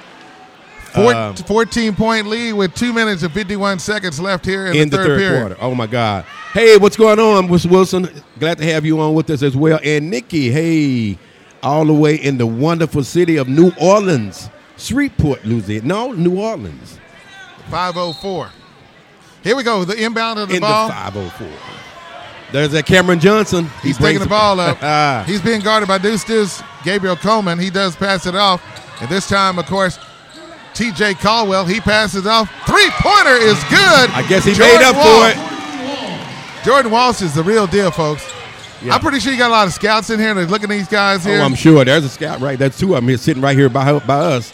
four, 0.92 1.14
Um, 1.14 1.34
14 1.34 1.94
point 1.94 2.26
lead 2.26 2.52
with 2.52 2.74
two 2.74 2.92
minutes 2.92 3.22
and 3.22 3.32
51 3.32 3.78
seconds 3.78 4.20
left 4.20 4.44
here 4.44 4.66
in, 4.66 4.76
in 4.76 4.90
the 4.90 4.98
third, 4.98 5.18
period. 5.18 5.38
quarter. 5.40 5.56
Oh 5.58 5.74
my 5.74 5.86
God! 5.86 6.26
Hey, 6.52 6.76
what's 6.76 6.98
going 6.98 7.18
on, 7.18 7.50
Miss 7.50 7.64
Wilson? 7.64 8.10
Glad 8.38 8.58
to 8.58 8.64
have 8.64 8.84
you 8.84 9.00
on 9.00 9.14
with 9.14 9.30
us 9.30 9.42
as 9.42 9.56
well. 9.56 9.80
And 9.82 10.10
Nikki, 10.10 10.50
hey, 10.50 11.16
all 11.62 11.86
the 11.86 11.94
way 11.94 12.16
in 12.16 12.36
the 12.36 12.46
wonderful 12.46 13.04
city 13.04 13.38
of 13.38 13.48
New 13.48 13.72
Orleans, 13.80 14.50
Shreveport, 14.76 15.46
Louisiana. 15.46 15.86
No, 15.86 16.12
New 16.12 16.38
Orleans. 16.38 16.98
504. 17.70 18.50
Here 19.42 19.56
we 19.56 19.62
go. 19.62 19.84
The 19.84 19.96
inbound 20.02 20.38
of 20.38 20.48
the 20.48 20.56
in 20.56 20.60
ball. 20.60 20.88
the 20.88 20.92
504. 20.94 21.48
There's 22.52 22.70
that 22.72 22.84
Cameron 22.86 23.18
Johnson. 23.18 23.64
He 23.82 23.88
He's 23.88 23.98
taking 23.98 24.20
the 24.20 24.28
ball 24.28 24.60
up. 24.60 24.78
Ah. 24.82 25.24
He's 25.26 25.40
being 25.40 25.60
guarded 25.60 25.88
by 25.88 25.98
Deuce 25.98 26.22
Deuce, 26.24 26.62
Gabriel 26.84 27.16
Coleman. 27.16 27.58
He 27.58 27.70
does 27.70 27.96
pass 27.96 28.26
it 28.26 28.34
off. 28.34 28.62
And 29.00 29.08
this 29.10 29.26
time, 29.26 29.58
of 29.58 29.66
course, 29.66 29.98
TJ 30.74 31.18
Caldwell, 31.20 31.64
he 31.64 31.80
passes 31.80 32.26
off. 32.26 32.48
Three 32.66 32.88
pointer 33.00 33.36
is 33.36 33.62
good. 33.64 34.10
I 34.10 34.24
guess 34.28 34.44
he 34.44 34.52
Jordan 34.52 34.76
made 34.78 34.84
up 34.84 34.96
Walsh. 34.96 35.34
for 35.34 35.40
it. 35.40 36.64
Jordan 36.64 36.92
Walsh 36.92 37.22
is 37.22 37.34
the 37.34 37.42
real 37.42 37.66
deal, 37.66 37.90
folks. 37.90 38.24
Yeah. 38.82 38.94
I'm 38.94 39.00
pretty 39.00 39.20
sure 39.20 39.32
you 39.32 39.38
got 39.38 39.48
a 39.48 39.52
lot 39.52 39.66
of 39.66 39.72
scouts 39.72 40.10
in 40.10 40.18
here. 40.20 40.34
They're 40.34 40.44
looking 40.46 40.70
at 40.70 40.74
these 40.76 40.88
guys 40.88 41.24
here. 41.24 41.40
Oh, 41.40 41.44
I'm 41.44 41.54
sure. 41.54 41.84
There's 41.84 42.04
a 42.04 42.08
scout 42.08 42.40
right. 42.40 42.58
That's 42.58 42.78
two 42.78 42.94
of 42.94 42.96
them 43.00 43.08
here 43.08 43.16
sitting 43.16 43.42
right 43.42 43.56
here 43.56 43.68
by, 43.68 43.98
by 44.00 44.14
us. 44.18 44.52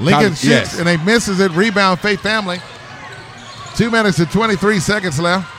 Lincoln 0.00 0.28
Col- 0.28 0.34
shoots 0.34 0.44
yes. 0.44 0.78
and 0.78 0.86
they 0.86 0.96
misses 0.98 1.40
it. 1.40 1.50
Rebound, 1.52 2.00
Faith 2.00 2.20
Family. 2.20 2.58
Two 3.76 3.90
minutes 3.90 4.18
and 4.18 4.30
23 4.30 4.80
seconds 4.80 5.20
left. 5.20 5.54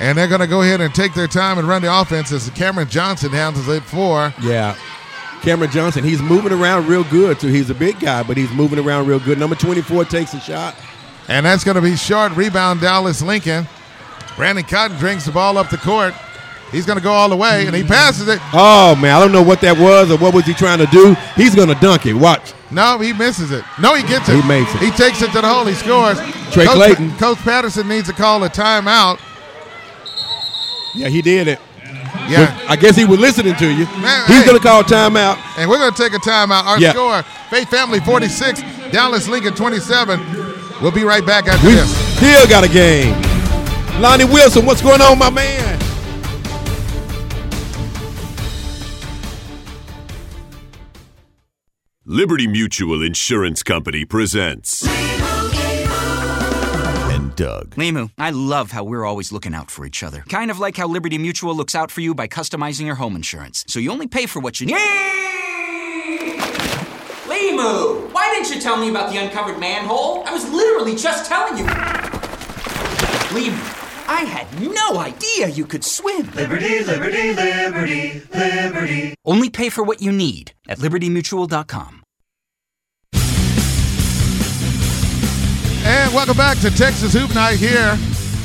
And 0.00 0.18
they're 0.18 0.28
going 0.28 0.40
to 0.40 0.46
go 0.46 0.62
ahead 0.62 0.80
and 0.80 0.94
take 0.94 1.14
their 1.14 1.28
time 1.28 1.58
and 1.58 1.68
run 1.68 1.82
the 1.82 2.00
offense 2.00 2.32
as 2.32 2.50
Cameron 2.50 2.88
Johnson 2.88 3.30
handles 3.30 3.68
it 3.68 3.82
for. 3.84 4.34
Yeah. 4.42 4.76
Cameron 5.42 5.70
Johnson, 5.70 6.02
he's 6.04 6.22
moving 6.22 6.52
around 6.52 6.88
real 6.88 7.04
good 7.04 7.38
too. 7.38 7.48
He's 7.48 7.70
a 7.70 7.74
big 7.74 8.00
guy, 8.00 8.22
but 8.22 8.36
he's 8.36 8.50
moving 8.52 8.78
around 8.78 9.06
real 9.06 9.20
good. 9.20 9.38
Number 9.38 9.56
24 9.56 10.06
takes 10.06 10.34
a 10.34 10.40
shot. 10.40 10.74
And 11.28 11.46
that's 11.46 11.64
going 11.64 11.76
to 11.76 11.82
be 11.82 11.96
short 11.96 12.32
rebound 12.34 12.80
Dallas 12.80 13.22
Lincoln. 13.22 13.66
Brandon 14.36 14.64
Cotton 14.64 14.96
drinks 14.96 15.26
the 15.26 15.32
ball 15.32 15.58
up 15.58 15.70
the 15.70 15.76
court. 15.78 16.14
He's 16.74 16.84
going 16.86 16.98
to 16.98 17.02
go 17.04 17.12
all 17.12 17.28
the 17.28 17.36
way, 17.36 17.66
and 17.66 17.74
he 17.74 17.84
passes 17.84 18.26
it. 18.28 18.40
Oh 18.52 18.96
man, 18.96 19.14
I 19.16 19.20
don't 19.20 19.32
know 19.32 19.42
what 19.42 19.60
that 19.60 19.78
was 19.78 20.10
or 20.10 20.18
what 20.18 20.34
was 20.34 20.44
he 20.44 20.54
trying 20.54 20.78
to 20.80 20.86
do. 20.86 21.14
He's 21.36 21.54
going 21.54 21.68
to 21.68 21.74
dunk 21.76 22.04
it. 22.06 22.14
Watch. 22.14 22.52
No, 22.70 22.98
he 22.98 23.12
misses 23.12 23.52
it. 23.52 23.64
No, 23.80 23.94
he 23.94 24.02
gets 24.02 24.28
it. 24.28 24.34
He 24.42 24.48
makes 24.48 24.74
it. 24.74 24.80
He 24.80 24.90
takes 24.90 25.22
it 25.22 25.30
to 25.32 25.40
the 25.40 25.48
hole. 25.48 25.64
He 25.64 25.74
scores. 25.74 26.18
Trey 26.52 26.66
Coach, 26.66 26.74
Clayton. 26.74 27.16
Coach 27.16 27.38
Patterson 27.38 27.86
needs 27.86 28.08
to 28.08 28.14
call 28.14 28.42
a 28.42 28.48
timeout. 28.48 29.20
Yeah, 30.96 31.08
he 31.08 31.22
did 31.22 31.48
it. 31.48 31.60
Yeah. 32.28 32.56
I 32.68 32.76
guess 32.76 32.96
he 32.96 33.04
was 33.04 33.20
listening 33.20 33.54
to 33.56 33.66
you. 33.70 33.84
Man, 34.00 34.26
He's 34.26 34.38
hey. 34.40 34.46
going 34.46 34.56
to 34.58 34.62
call 34.62 34.82
timeout. 34.82 35.38
And 35.58 35.68
we're 35.68 35.78
going 35.78 35.92
to 35.92 36.02
take 36.02 36.14
a 36.14 36.18
timeout. 36.18 36.64
Our 36.64 36.78
Yeah. 36.80 36.92
score, 36.92 37.22
Faith 37.50 37.68
Family 37.68 38.00
46, 38.00 38.62
Dallas 38.90 39.28
Lincoln 39.28 39.54
27. 39.54 40.20
We'll 40.80 40.90
be 40.90 41.04
right 41.04 41.24
back 41.24 41.46
after 41.46 41.66
We 41.68 41.74
this. 41.74 42.16
still 42.16 42.46
got 42.48 42.64
a 42.64 42.68
game. 42.68 43.14
Lonnie 44.00 44.24
Wilson, 44.24 44.64
what's 44.66 44.82
going 44.82 45.00
on, 45.02 45.18
my 45.18 45.30
man? 45.30 45.73
Liberty 52.06 52.46
Mutual 52.46 53.02
Insurance 53.02 53.62
Company 53.62 54.04
presents. 54.04 54.86
And 57.10 57.34
Doug. 57.34 57.76
Limu, 57.76 58.10
I 58.18 58.28
love 58.28 58.72
how 58.72 58.84
we're 58.84 59.06
always 59.06 59.32
looking 59.32 59.54
out 59.54 59.70
for 59.70 59.86
each 59.86 60.02
other. 60.02 60.22
Kind 60.28 60.50
of 60.50 60.58
like 60.58 60.76
how 60.76 60.86
Liberty 60.86 61.16
Mutual 61.16 61.56
looks 61.56 61.74
out 61.74 61.90
for 61.90 62.02
you 62.02 62.14
by 62.14 62.28
customizing 62.28 62.84
your 62.84 62.96
home 62.96 63.16
insurance. 63.16 63.64
So 63.68 63.80
you 63.80 63.90
only 63.90 64.06
pay 64.06 64.26
for 64.26 64.40
what 64.40 64.60
you 64.60 64.66
need. 64.66 64.76
Limu, 67.24 68.12
why 68.12 68.34
didn't 68.34 68.54
you 68.54 68.60
tell 68.60 68.76
me 68.76 68.90
about 68.90 69.10
the 69.10 69.16
uncovered 69.16 69.58
manhole? 69.58 70.24
I 70.26 70.30
was 70.30 70.46
literally 70.50 70.96
just 70.96 71.26
telling 71.26 71.56
you. 71.56 71.64
Limu, 73.32 73.83
I 74.06 74.22
had 74.22 74.46
no 74.60 74.98
idea 74.98 75.48
you 75.48 75.66
could 75.66 75.84
swim. 75.84 76.30
Liberty, 76.32 76.84
liberty, 76.84 77.32
liberty, 77.32 78.22
liberty. 78.34 79.14
Only 79.24 79.50
pay 79.50 79.70
for 79.70 79.82
what 79.82 80.02
you 80.02 80.12
need 80.12 80.52
at 80.68 80.78
libertymutual.com. 80.78 82.02
And 85.86 86.14
welcome 86.14 86.36
back 86.36 86.58
to 86.60 86.70
Texas 86.70 87.12
Hoop 87.12 87.34
Night 87.34 87.58
here. 87.58 87.98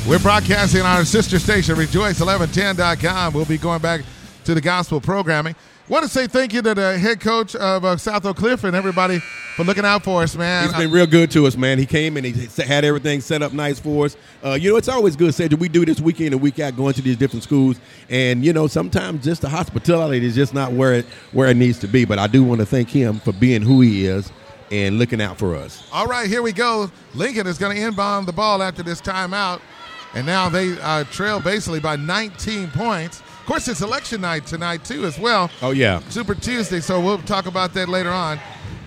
We're 0.06 0.18
broadcasting 0.18 0.80
on 0.80 0.86
our 0.86 1.04
sister 1.04 1.38
station, 1.38 1.74
Rejoice1110.com. 1.76 3.34
We'll 3.34 3.44
be 3.44 3.58
going 3.58 3.80
back 3.80 4.02
to 4.44 4.54
the 4.54 4.60
gospel 4.60 5.00
programming. 5.00 5.54
Want 5.90 6.04
to 6.04 6.08
say 6.08 6.28
thank 6.28 6.52
you 6.52 6.62
to 6.62 6.72
the 6.72 6.96
head 7.00 7.18
coach 7.18 7.56
of 7.56 7.84
uh, 7.84 7.96
South 7.96 8.24
Oak 8.24 8.36
Cliff 8.36 8.62
and 8.62 8.76
everybody 8.76 9.18
for 9.56 9.64
looking 9.64 9.84
out 9.84 10.04
for 10.04 10.22
us, 10.22 10.36
man. 10.36 10.68
He's 10.68 10.76
been 10.76 10.92
real 10.92 11.04
good 11.04 11.32
to 11.32 11.48
us, 11.48 11.56
man. 11.56 11.80
He 11.80 11.84
came 11.84 12.16
and 12.16 12.24
he 12.24 12.62
had 12.62 12.84
everything 12.84 13.20
set 13.20 13.42
up 13.42 13.52
nice 13.52 13.80
for 13.80 14.04
us. 14.04 14.16
Uh, 14.44 14.52
you 14.52 14.70
know, 14.70 14.76
it's 14.76 14.88
always 14.88 15.16
good, 15.16 15.34
Cedric. 15.34 15.60
We 15.60 15.68
do 15.68 15.84
this 15.84 16.00
week 16.00 16.20
in 16.20 16.32
and 16.32 16.40
week 16.40 16.60
out, 16.60 16.76
going 16.76 16.94
to 16.94 17.02
these 17.02 17.16
different 17.16 17.42
schools, 17.42 17.80
and 18.08 18.44
you 18.44 18.52
know, 18.52 18.68
sometimes 18.68 19.24
just 19.24 19.42
the 19.42 19.48
hospitality 19.48 20.24
is 20.24 20.36
just 20.36 20.54
not 20.54 20.70
where 20.70 20.94
it 20.94 21.06
where 21.32 21.48
it 21.48 21.56
needs 21.56 21.80
to 21.80 21.88
be. 21.88 22.04
But 22.04 22.20
I 22.20 22.28
do 22.28 22.44
want 22.44 22.60
to 22.60 22.66
thank 22.66 22.88
him 22.88 23.18
for 23.18 23.32
being 23.32 23.60
who 23.60 23.80
he 23.80 24.06
is 24.06 24.30
and 24.70 24.96
looking 24.96 25.20
out 25.20 25.38
for 25.38 25.56
us. 25.56 25.88
All 25.92 26.06
right, 26.06 26.28
here 26.28 26.42
we 26.42 26.52
go. 26.52 26.88
Lincoln 27.16 27.48
is 27.48 27.58
going 27.58 27.76
to 27.76 27.82
inbound 27.82 28.28
the 28.28 28.32
ball 28.32 28.62
after 28.62 28.84
this 28.84 29.00
timeout. 29.00 29.60
And 30.14 30.24
now 30.26 30.48
they 30.48 30.80
uh, 30.80 31.04
trail 31.04 31.40
basically 31.40 31.80
by 31.80 31.96
19 31.96 32.70
points. 32.70 33.22
Course, 33.50 33.66
it's 33.66 33.80
election 33.80 34.20
night 34.20 34.46
tonight, 34.46 34.84
too, 34.84 35.04
as 35.04 35.18
well. 35.18 35.50
Oh 35.60 35.72
yeah, 35.72 35.98
Super 36.08 36.36
Tuesday, 36.36 36.78
so 36.78 37.00
we'll 37.00 37.18
talk 37.18 37.46
about 37.46 37.74
that 37.74 37.88
later 37.88 38.10
on. 38.10 38.38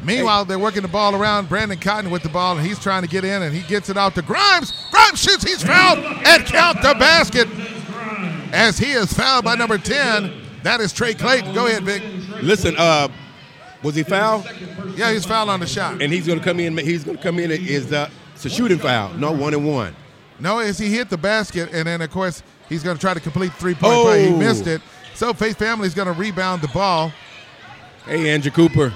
Meanwhile, 0.05 0.45
they're 0.45 0.57
working 0.57 0.83
the 0.83 0.87
ball 0.87 1.15
around. 1.15 1.49
Brandon 1.49 1.77
Cotton 1.77 2.09
with 2.09 2.23
the 2.23 2.29
ball, 2.29 2.55
and 2.57 2.65
he's 2.65 2.79
trying 2.79 3.01
to 3.01 3.09
get 3.09 3.25
in, 3.25 3.41
and 3.41 3.53
he 3.53 3.61
gets 3.63 3.89
it 3.89 3.97
out 3.97 4.15
to 4.15 4.21
Grimes. 4.21 4.71
Grimes 4.89 5.21
shoots, 5.21 5.43
he's 5.43 5.61
fouled, 5.61 5.99
and 5.99 6.45
count 6.45 6.81
the 6.81 6.95
basket 6.97 7.49
as 8.53 8.77
he 8.77 8.93
is 8.93 9.11
fouled 9.11 9.43
by 9.43 9.55
number 9.55 9.77
10. 9.77 10.33
That 10.63 10.79
is 10.79 10.93
Trey 10.93 11.13
Clayton. 11.13 11.53
Go 11.53 11.67
ahead, 11.67 11.83
Vic. 11.83 12.01
Listen, 12.41 12.73
uh, 12.77 13.09
was 13.83 13.95
he 13.95 14.03
fouled? 14.03 14.45
Yeah, 14.95 15.11
he's 15.11 15.25
fouled 15.25 15.49
on 15.49 15.59
the 15.59 15.67
shot. 15.67 16.01
And 16.01 16.13
he's 16.13 16.25
going 16.25 16.39
to 16.39 16.45
come 16.45 16.61
in. 16.61 16.77
He's 16.77 17.03
going 17.03 17.17
to 17.17 17.23
come 17.23 17.37
in. 17.37 17.51
Is 17.51 17.91
uh, 17.91 18.09
it's 18.33 18.45
a 18.45 18.49
shooting 18.49 18.79
foul? 18.79 19.13
No, 19.15 19.33
one 19.33 19.53
and 19.53 19.67
one. 19.67 19.93
No, 20.39 20.59
as 20.59 20.79
he 20.79 20.89
hit 20.89 21.09
the 21.09 21.17
basket, 21.17 21.69
and 21.73 21.85
then, 21.85 22.01
of 22.01 22.11
course, 22.11 22.43
he's 22.73 22.83
going 22.83 22.97
to 22.97 23.01
try 23.01 23.13
to 23.13 23.19
complete 23.19 23.53
three-point 23.53 24.01
play. 24.03 24.25
He 24.27 24.33
Oh. 24.33 24.37
missed 24.37 24.67
it. 24.67 24.81
So 25.15 25.33
Faith 25.33 25.57
Family 25.57 25.87
is 25.87 25.93
going 25.93 26.07
to 26.07 26.13
rebound 26.13 26.61
the 26.61 26.67
ball. 26.69 27.11
Hey, 28.05 28.29
Andrew 28.29 28.51
Cooper, 28.51 28.91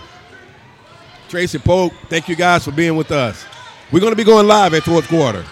Tracy 1.30 1.60
Polk, 1.60 1.94
thank 2.10 2.28
you 2.28 2.36
guys 2.36 2.66
for 2.66 2.72
being 2.72 2.96
with 2.98 3.12
us. 3.12 3.46
We're 3.92 4.00
going 4.02 4.12
to 4.12 4.18
be 4.18 4.24
going 4.26 4.48
live 4.48 4.74
at 4.74 4.84
fourth 4.84 5.08
quarter. 5.08 5.46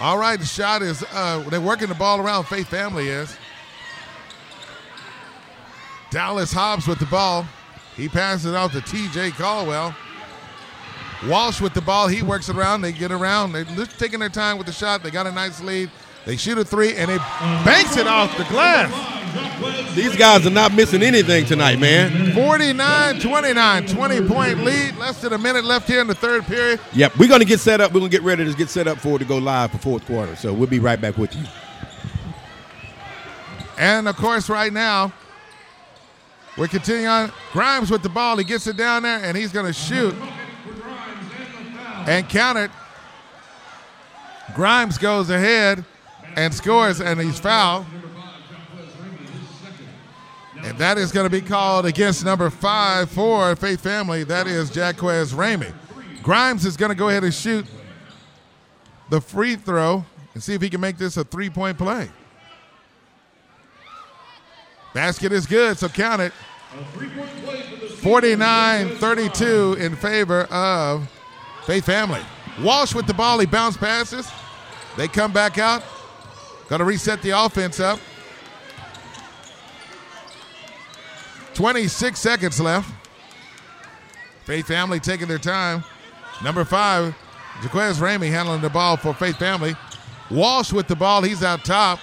All 0.00 0.18
right, 0.18 0.38
the 0.38 0.44
shot 0.44 0.82
is, 0.82 1.04
uh, 1.12 1.44
they're 1.48 1.60
working 1.60 1.88
the 1.88 1.94
ball 1.94 2.20
around, 2.20 2.44
Faith 2.44 2.68
Family 2.68 3.08
is. 3.08 3.34
Dallas 6.10 6.52
Hobbs 6.52 6.86
with 6.86 6.98
the 6.98 7.06
ball. 7.06 7.46
He 7.96 8.08
passes 8.08 8.46
it 8.46 8.54
out 8.56 8.72
to 8.72 8.80
TJ 8.80 9.32
Caldwell. 9.32 9.94
Walsh 11.28 11.60
with 11.60 11.74
the 11.74 11.80
ball. 11.80 12.08
He 12.08 12.22
works 12.22 12.48
it 12.48 12.56
around. 12.56 12.82
They 12.82 12.92
get 12.92 13.12
around. 13.12 13.52
They're 13.52 13.64
taking 13.64 14.20
their 14.20 14.28
time 14.28 14.58
with 14.58 14.66
the 14.66 14.72
shot. 14.72 15.02
They 15.02 15.10
got 15.10 15.26
a 15.26 15.32
nice 15.32 15.60
lead. 15.60 15.90
They 16.24 16.36
shoot 16.36 16.58
a 16.58 16.64
three, 16.64 16.94
and 16.94 17.10
they 17.10 17.18
banks 17.64 17.96
it 17.96 18.06
off 18.06 18.36
the 18.36 18.44
glass. 18.44 18.90
These 19.94 20.16
guys 20.16 20.46
are 20.46 20.50
not 20.50 20.74
missing 20.74 21.02
anything 21.02 21.46
tonight, 21.46 21.78
man. 21.78 22.32
49 22.34 23.20
29, 23.20 23.86
20 23.86 24.28
point 24.28 24.58
lead. 24.58 24.96
Less 24.96 25.20
than 25.20 25.32
a 25.32 25.38
minute 25.38 25.64
left 25.64 25.88
here 25.88 26.00
in 26.00 26.06
the 26.06 26.14
third 26.14 26.44
period. 26.44 26.80
Yep, 26.92 27.18
we're 27.18 27.28
going 27.28 27.40
to 27.40 27.46
get 27.46 27.60
set 27.60 27.80
up. 27.80 27.92
We're 27.92 28.00
going 28.00 28.10
to 28.10 28.16
get 28.16 28.24
ready 28.24 28.44
to 28.44 28.56
get 28.56 28.68
set 28.68 28.86
up 28.86 28.98
for 28.98 29.16
it 29.16 29.20
to 29.20 29.24
go 29.24 29.38
live 29.38 29.70
for 29.72 29.78
fourth 29.78 30.06
quarter. 30.06 30.36
So 30.36 30.52
we'll 30.52 30.68
be 30.68 30.80
right 30.80 31.00
back 31.00 31.16
with 31.16 31.34
you. 31.34 31.44
And 33.78 34.06
of 34.06 34.16
course, 34.16 34.48
right 34.48 34.72
now, 34.72 35.12
we're 36.56 36.68
continuing 36.68 37.06
on. 37.06 37.32
Grimes 37.52 37.90
with 37.90 38.02
the 38.02 38.08
ball. 38.08 38.36
He 38.36 38.44
gets 38.44 38.66
it 38.66 38.76
down 38.76 39.02
there, 39.02 39.18
and 39.24 39.36
he's 39.36 39.52
going 39.52 39.66
to 39.66 39.72
shoot 39.72 40.14
and 42.06 42.28
count 42.28 42.58
it. 42.58 42.70
Grimes 44.54 44.98
goes 44.98 45.30
ahead 45.30 45.84
and 46.36 46.52
scores, 46.52 47.00
and 47.00 47.20
he's 47.20 47.38
fouled. 47.38 47.86
And 50.62 50.78
that 50.78 50.96
is 50.96 51.10
going 51.10 51.26
to 51.26 51.30
be 51.30 51.40
called 51.40 51.86
against 51.86 52.24
number 52.24 52.48
five 52.48 53.10
for 53.10 53.56
Faith 53.56 53.80
Family. 53.80 54.22
That 54.24 54.46
is 54.46 54.74
Jaquez 54.74 55.32
Ramey. 55.32 55.72
Grimes 56.22 56.64
is 56.64 56.76
going 56.76 56.90
to 56.90 56.94
go 56.94 57.08
ahead 57.08 57.24
and 57.24 57.34
shoot 57.34 57.66
the 59.10 59.20
free 59.20 59.56
throw 59.56 60.04
and 60.34 60.42
see 60.42 60.54
if 60.54 60.62
he 60.62 60.70
can 60.70 60.80
make 60.80 60.98
this 60.98 61.16
a 61.16 61.24
three 61.24 61.50
point 61.50 61.78
play. 61.78 62.08
Basket 64.94 65.32
is 65.32 65.46
good, 65.46 65.78
so 65.78 65.88
count 65.88 66.22
it. 66.22 66.32
49 67.98 68.88
32 68.96 69.76
in 69.78 69.96
favor 69.96 70.44
of 70.44 71.08
Faith 71.66 71.86
Family. 71.86 72.20
Walsh 72.60 72.94
with 72.94 73.06
the 73.06 73.14
ball, 73.14 73.38
he 73.38 73.46
bounce 73.46 73.76
passes. 73.76 74.30
They 74.96 75.08
come 75.08 75.32
back 75.32 75.58
out. 75.58 75.82
Going 76.68 76.80
to 76.80 76.84
reset 76.84 77.22
the 77.22 77.30
offense 77.30 77.80
up. 77.80 77.98
26 81.54 82.18
seconds 82.18 82.60
left. 82.60 82.92
Faith 84.44 84.66
Family 84.66 84.98
taking 84.98 85.28
their 85.28 85.38
time. 85.38 85.84
Number 86.42 86.64
five, 86.64 87.14
Jaquez 87.62 88.00
Ramey 88.00 88.28
handling 88.28 88.60
the 88.60 88.70
ball 88.70 88.96
for 88.96 89.14
Faith 89.14 89.36
Family. 89.38 89.76
Walsh 90.30 90.72
with 90.72 90.88
the 90.88 90.96
ball, 90.96 91.22
he's 91.22 91.42
out 91.42 91.64
top. 91.64 92.00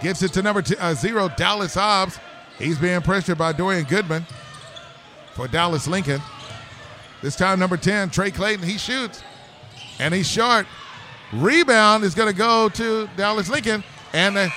Gets 0.00 0.22
it 0.22 0.32
to 0.34 0.42
number 0.42 0.62
two, 0.62 0.76
uh, 0.78 0.94
zero, 0.94 1.28
Dallas 1.36 1.74
Hobbs. 1.74 2.18
He's 2.58 2.78
being 2.78 3.00
pressured 3.00 3.38
by 3.38 3.52
Dorian 3.52 3.84
Goodman 3.84 4.26
for 5.34 5.48
Dallas 5.48 5.88
Lincoln. 5.88 6.20
This 7.22 7.36
time, 7.36 7.58
number 7.58 7.76
10, 7.76 8.10
Trey 8.10 8.30
Clayton, 8.30 8.64
he 8.64 8.78
shoots. 8.78 9.22
And 9.98 10.14
he's 10.14 10.28
short. 10.28 10.66
Rebound 11.32 12.04
is 12.04 12.14
going 12.14 12.30
to 12.30 12.36
go 12.36 12.68
to 12.70 13.08
Dallas 13.16 13.48
Lincoln. 13.50 13.82
And 14.12 14.50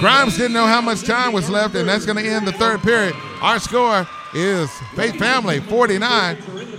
Grimes 0.00 0.36
didn't 0.36 0.54
know 0.54 0.66
how 0.66 0.80
much 0.80 1.04
time 1.04 1.32
was 1.32 1.50
left, 1.50 1.74
and 1.74 1.88
that's 1.88 2.06
going 2.06 2.22
to 2.22 2.28
end 2.28 2.46
the 2.46 2.52
third 2.52 2.80
period. 2.80 3.14
Our 3.42 3.58
score 3.58 4.06
is 4.34 4.70
Faith 4.94 5.16
Family 5.18 5.60
49, 5.60 6.38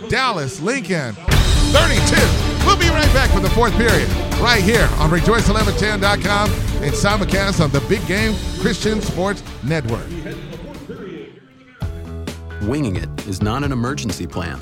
Dallas 0.10 0.60
Lincoln 0.62 1.14
32. 1.14 2.66
We'll 2.66 2.78
be 2.78 2.90
right 2.90 3.12
back 3.14 3.30
for 3.30 3.40
the 3.40 3.50
fourth 3.52 3.74
period 3.74 4.10
right 4.42 4.62
here 4.62 4.90
on 4.98 5.10
Rejoice1110.com 5.10 6.52
and 6.84 6.94
simulcast 6.94 7.64
on 7.64 7.72
the 7.72 7.82
Big 7.82 8.06
Game 8.08 8.36
Christian 8.60 9.02
Sports 9.02 9.44
Network. 9.64 10.08
Winging 12.64 12.98
it 12.98 13.28
is 13.28 13.42
not 13.42 13.64
an 13.64 13.72
emergency 13.72 14.28
plan. 14.28 14.60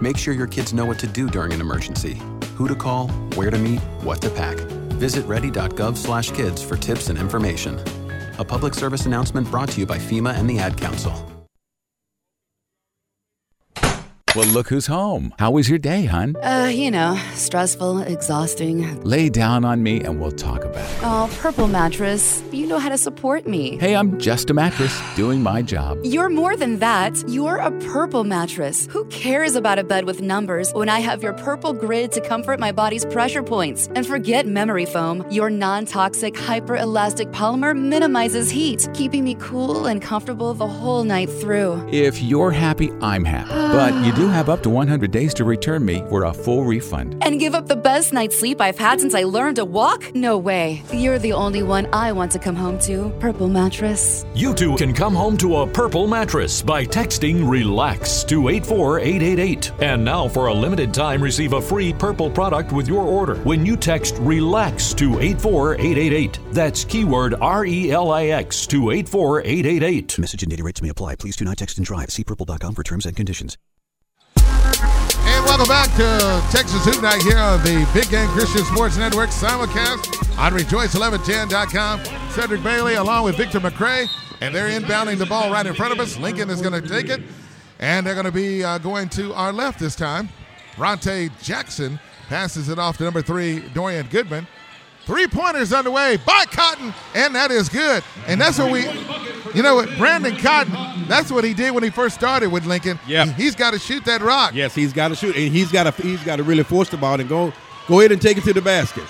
Make 0.00 0.18
sure 0.18 0.34
your 0.34 0.46
kids 0.46 0.72
know 0.74 0.84
what 0.84 0.98
to 0.98 1.06
do 1.06 1.28
during 1.28 1.52
an 1.52 1.60
emergency 1.60 2.20
who 2.54 2.68
to 2.68 2.74
call, 2.74 3.08
where 3.34 3.50
to 3.50 3.58
meet, 3.58 3.80
what 4.02 4.20
to 4.22 4.30
pack. 4.30 4.56
Visit 4.98 5.26
ready.gov/kids 5.26 6.62
for 6.62 6.76
tips 6.76 7.08
and 7.08 7.18
information. 7.18 7.78
A 8.38 8.44
public 8.44 8.74
service 8.74 9.06
announcement 9.06 9.50
brought 9.50 9.70
to 9.70 9.80
you 9.80 9.86
by 9.86 9.98
FEMA 9.98 10.34
and 10.34 10.48
the 10.48 10.58
Ad 10.58 10.76
Council. 10.76 11.35
Well, 14.36 14.46
look 14.48 14.68
who's 14.68 14.86
home. 14.86 15.32
How 15.38 15.50
was 15.52 15.66
your 15.66 15.78
day, 15.78 16.04
hun? 16.04 16.36
Uh, 16.42 16.70
you 16.70 16.90
know, 16.90 17.18
stressful, 17.32 18.02
exhausting. 18.02 19.02
Lay 19.02 19.30
down 19.30 19.64
on 19.64 19.82
me 19.82 20.02
and 20.02 20.20
we'll 20.20 20.30
talk 20.30 20.62
about 20.62 20.84
it. 20.84 20.98
Oh, 21.00 21.34
Purple 21.38 21.68
Mattress, 21.68 22.42
you 22.52 22.66
know 22.66 22.78
how 22.78 22.90
to 22.90 22.98
support 22.98 23.46
me. 23.46 23.78
Hey, 23.78 23.96
I'm 23.96 24.20
just 24.20 24.50
a 24.50 24.52
mattress 24.52 25.00
doing 25.14 25.42
my 25.42 25.62
job. 25.62 25.98
You're 26.02 26.28
more 26.28 26.54
than 26.54 26.80
that. 26.80 27.16
You're 27.26 27.56
a 27.56 27.70
Purple 27.88 28.24
Mattress. 28.24 28.86
Who 28.88 29.06
cares 29.06 29.56
about 29.56 29.78
a 29.78 29.84
bed 29.84 30.04
with 30.04 30.20
numbers 30.20 30.70
when 30.74 30.90
I 30.90 30.98
have 30.98 31.22
your 31.22 31.32
Purple 31.32 31.72
Grid 31.72 32.12
to 32.12 32.20
comfort 32.20 32.60
my 32.60 32.72
body's 32.72 33.06
pressure 33.06 33.42
points? 33.42 33.88
And 33.94 34.06
forget 34.06 34.46
memory 34.46 34.84
foam. 34.84 35.24
Your 35.30 35.48
non 35.48 35.86
toxic, 35.86 36.36
hyperelastic 36.36 37.28
polymer 37.28 37.74
minimizes 37.74 38.50
heat, 38.50 38.86
keeping 38.92 39.24
me 39.24 39.34
cool 39.36 39.86
and 39.86 40.02
comfortable 40.02 40.52
the 40.52 40.68
whole 40.68 41.04
night 41.04 41.30
through. 41.30 41.88
If 41.90 42.20
you're 42.20 42.50
happy, 42.50 42.92
I'm 43.00 43.24
happy. 43.24 43.48
But 43.48 43.94
you 44.04 44.12
do 44.12 44.25
have 44.26 44.48
up 44.48 44.62
to 44.62 44.70
100 44.70 45.10
days 45.10 45.34
to 45.34 45.44
return 45.44 45.84
me 45.84 46.04
for 46.08 46.24
a 46.24 46.32
full 46.32 46.64
refund. 46.64 47.22
And 47.22 47.40
give 47.40 47.54
up 47.54 47.66
the 47.66 47.76
best 47.76 48.12
night's 48.12 48.38
sleep 48.38 48.60
I've 48.60 48.78
had 48.78 49.00
since 49.00 49.14
I 49.14 49.24
learned 49.24 49.56
to 49.56 49.64
walk? 49.64 50.14
No 50.14 50.38
way. 50.38 50.82
You're 50.92 51.18
the 51.18 51.32
only 51.32 51.62
one 51.62 51.86
I 51.92 52.12
want 52.12 52.32
to 52.32 52.38
come 52.38 52.56
home 52.56 52.78
to. 52.80 53.10
Purple 53.20 53.48
Mattress. 53.48 54.24
You 54.34 54.54
too 54.54 54.76
can 54.76 54.92
come 54.92 55.14
home 55.14 55.36
to 55.38 55.56
a 55.56 55.66
purple 55.66 56.06
mattress 56.06 56.62
by 56.62 56.84
texting 56.84 57.44
RELAX 57.44 58.26
to 58.28 58.48
84888. 58.48 59.72
And 59.80 60.04
now, 60.04 60.28
for 60.28 60.46
a 60.46 60.54
limited 60.54 60.92
time, 60.92 61.22
receive 61.22 61.52
a 61.52 61.60
free 61.60 61.92
purple 61.92 62.30
product 62.30 62.72
with 62.72 62.88
your 62.88 63.02
order 63.02 63.36
when 63.44 63.64
you 63.64 63.76
text 63.76 64.14
RELAX 64.16 64.96
to 64.96 65.20
84888. 65.20 66.38
That's 66.52 66.84
keyword 66.84 67.34
R 67.34 67.64
E 67.64 67.90
L 67.90 68.10
I 68.10 68.26
X 68.26 68.66
to 68.68 68.90
84888. 68.90 70.18
Message 70.18 70.42
and 70.42 70.50
data 70.50 70.62
rates 70.62 70.82
may 70.82 70.88
apply. 70.88 71.16
Please 71.16 71.36
do 71.36 71.44
not 71.44 71.56
text 71.56 71.78
and 71.78 71.86
drive. 71.86 72.10
See 72.10 72.24
purple.com 72.24 72.74
for 72.74 72.82
terms 72.82 73.06
and 73.06 73.16
conditions. 73.16 73.56
And 74.70 75.44
welcome 75.44 75.68
back 75.68 75.90
to 75.96 76.42
Texas 76.50 76.84
Hoop 76.84 77.00
Night 77.02 77.22
here 77.22 77.38
on 77.38 77.62
the 77.62 77.88
Big 77.94 78.08
Game 78.10 78.28
Christian 78.30 78.64
Sports 78.64 78.96
Network 78.96 79.30
simulcast 79.30 80.38
on 80.38 80.52
Rejoice1110.com. 80.52 82.04
Cedric 82.30 82.62
Bailey 82.62 82.94
along 82.94 83.24
with 83.24 83.36
Victor 83.36 83.60
McCray, 83.60 84.08
and 84.40 84.54
they're 84.54 84.68
inbounding 84.68 85.18
the 85.18 85.26
ball 85.26 85.50
right 85.52 85.66
in 85.66 85.74
front 85.74 85.92
of 85.92 86.00
us. 86.00 86.18
Lincoln 86.18 86.50
is 86.50 86.60
going 86.60 86.80
to 86.80 86.86
take 86.86 87.08
it, 87.08 87.22
and 87.78 88.04
they're 88.06 88.14
going 88.14 88.26
to 88.26 88.32
be 88.32 88.64
uh, 88.64 88.78
going 88.78 89.08
to 89.10 89.32
our 89.34 89.52
left 89.52 89.78
this 89.78 89.94
time. 89.94 90.28
Ronte 90.76 91.30
Jackson 91.40 92.00
passes 92.28 92.68
it 92.68 92.78
off 92.78 92.98
to 92.98 93.04
number 93.04 93.22
three, 93.22 93.60
Dorian 93.68 94.08
Goodman. 94.08 94.48
Three 95.06 95.28
pointers 95.28 95.72
underway 95.72 96.16
by 96.16 96.44
Cotton, 96.50 96.92
and 97.14 97.34
that 97.36 97.52
is 97.52 97.68
good. 97.68 98.02
And 98.26 98.40
that's 98.40 98.58
what 98.58 98.72
we, 98.72 98.82
you 99.54 99.62
know 99.62 99.76
what, 99.76 99.88
Brandon 99.96 100.36
Cotton, 100.36 101.06
that's 101.06 101.30
what 101.30 101.44
he 101.44 101.54
did 101.54 101.72
when 101.72 101.84
he 101.84 101.90
first 101.90 102.16
started 102.16 102.50
with 102.50 102.66
Lincoln. 102.66 102.98
Yeah. 103.06 103.26
He's 103.26 103.54
got 103.54 103.72
to 103.72 103.78
shoot 103.78 104.04
that 104.04 104.20
rock. 104.20 104.52
Yes, 104.52 104.74
he's 104.74 104.92
got 104.92 105.08
to 105.08 105.14
shoot, 105.14 105.36
and 105.36 105.52
he's 105.54 105.70
got 105.70 105.84
to 105.84 106.02
he's 106.02 106.22
got 106.24 106.36
to 106.36 106.42
really 106.42 106.64
force 106.64 106.88
the 106.88 106.96
ball 106.96 107.20
and 107.20 107.28
go 107.28 107.52
go 107.86 108.00
ahead 108.00 108.10
and 108.10 108.20
take 108.20 108.36
it 108.36 108.44
to 108.44 108.52
the 108.52 108.60
basket. 108.60 109.04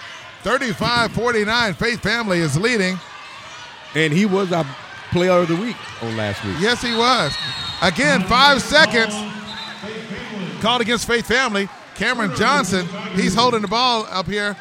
35-49, 0.44 1.74
Faith 1.76 2.00
Family 2.02 2.38
is 2.38 2.56
leading. 2.56 2.98
And 3.94 4.12
he 4.12 4.26
was 4.26 4.52
our 4.52 4.66
player 5.10 5.32
of 5.32 5.48
the 5.48 5.56
week 5.56 5.76
on 6.02 6.16
last 6.16 6.44
week. 6.44 6.56
Yes, 6.60 6.82
he 6.82 6.94
was. 6.94 7.34
Again, 7.80 8.22
five 8.24 8.60
seconds. 8.60 9.14
Called 10.60 10.82
against 10.82 11.06
Faith 11.06 11.26
Family. 11.26 11.68
Cameron 11.94 12.36
Johnson, 12.36 12.86
he's 13.14 13.34
holding 13.34 13.62
the 13.62 13.68
ball 13.68 14.06
up 14.10 14.26
here, 14.26 14.54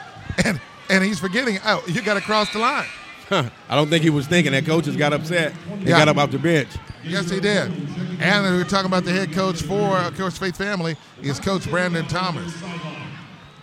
and 0.45 0.59
and 0.89 1.03
he's 1.03 1.19
forgetting. 1.19 1.59
Oh, 1.65 1.83
you 1.87 2.01
got 2.01 2.15
to 2.15 2.21
cross 2.21 2.51
the 2.53 2.59
line. 2.59 2.87
I 3.31 3.49
don't 3.75 3.89
think 3.89 4.03
he 4.03 4.09
was 4.09 4.27
thinking 4.27 4.51
that 4.53 4.65
coaches 4.65 4.95
got 4.95 5.13
upset. 5.13 5.53
He 5.79 5.89
Yeah. 5.89 5.97
got 5.99 6.07
up 6.07 6.17
off 6.17 6.31
the 6.31 6.37
bench. 6.39 6.69
Yes, 7.03 7.29
he 7.29 7.39
did. 7.39 7.71
And 8.19 8.43
we're 8.55 8.63
talking 8.63 8.85
about 8.87 9.03
the 9.03 9.11
head 9.11 9.31
coach 9.31 9.61
for, 9.61 9.97
of 9.97 10.17
course, 10.17 10.37
Faith 10.37 10.57
Family 10.57 10.95
is 11.21 11.39
Coach 11.39 11.69
Brandon 11.69 12.05
Thomas. 12.07 12.53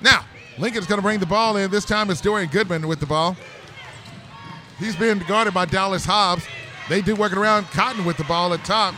Now, 0.01 0.25
Lincoln's 0.59 0.87
going 0.87 0.99
to 0.99 1.03
bring 1.03 1.19
the 1.21 1.27
ball 1.27 1.57
in. 1.57 1.71
This 1.71 1.85
time 1.85 2.11
it's 2.11 2.21
Dorian 2.21 2.51
Goodman 2.51 2.87
with 2.89 3.01
the 3.01 3.07
ball. 3.07 3.37
He's 4.79 4.97
being 4.97 5.19
guarded 5.21 5.55
by 5.55 5.65
Dallas 5.65 6.05
Hobbs. 6.05 6.45
They 6.89 7.01
do 7.01 7.15
working 7.15 7.39
around 7.39 7.65
Cotton 7.67 8.05
with 8.05 8.17
the 8.17 8.25
ball 8.25 8.53
at 8.53 8.65
top. 8.65 8.95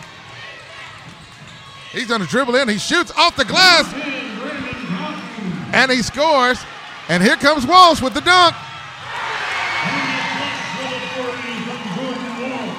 He's 1.92 2.06
going 2.06 2.22
to 2.22 2.26
dribble 2.26 2.56
in. 2.56 2.68
He 2.68 2.78
shoots 2.78 3.12
off 3.16 3.36
the 3.36 3.44
glass. 3.44 3.92
And 5.74 5.90
he 5.90 6.02
scores. 6.02 6.58
And 7.08 7.22
here 7.22 7.36
comes 7.36 7.66
Walsh 7.66 8.00
with 8.00 8.14
the 8.14 8.20
dunk. 8.20 8.54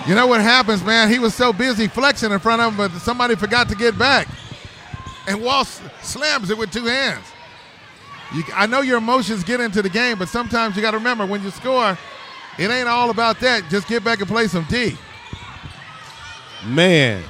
You 0.08 0.14
know 0.14 0.28
what 0.28 0.42
happens, 0.42 0.84
man? 0.84 1.10
He 1.10 1.18
was 1.18 1.34
so 1.34 1.52
busy 1.52 1.88
flexing 1.88 2.32
in 2.32 2.40
front 2.40 2.62
of 2.62 2.72
him, 2.72 2.78
but 2.78 2.92
somebody 3.00 3.36
forgot 3.36 3.70
to 3.70 3.76
get 3.76 3.98
back. 3.98 4.28
And 5.28 5.42
Walsh 5.42 5.80
slams 6.02 6.52
it 6.52 6.58
with 6.58 6.72
two 6.72 6.86
hands. 6.86 7.26
You, 8.34 8.44
I 8.54 8.68
know 8.68 8.82
your 8.82 9.00
emotions 9.00 9.44
get 9.44 9.60
into 9.60 9.82
the 9.82 9.90
game, 9.90 10.20
but 10.20 10.28
sometimes 10.28 10.76
you 10.76 10.84
got 10.84 10.92
to 10.92 10.98
remember 10.98 11.26
when 11.26 11.44
you 11.44 11.50
score, 11.50 11.98
it 12.60 12.70
ain't 12.70 12.88
all 12.88 13.10
about 13.10 13.40
that. 13.40 13.64
Just 13.70 13.88
get 13.88 14.04
back 14.04 14.20
and 14.20 14.28
play 14.28 14.48
some 14.48 14.66
D. 14.70 14.96
Man, 16.68 17.24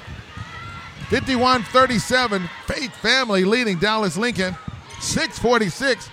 51 1.09 1.63
37, 1.63 2.49
Faith 2.65 2.95
Family 2.97 3.45
leading 3.45 3.77
Dallas 3.77 4.17
Lincoln. 4.17 4.55
646. 4.99 6.09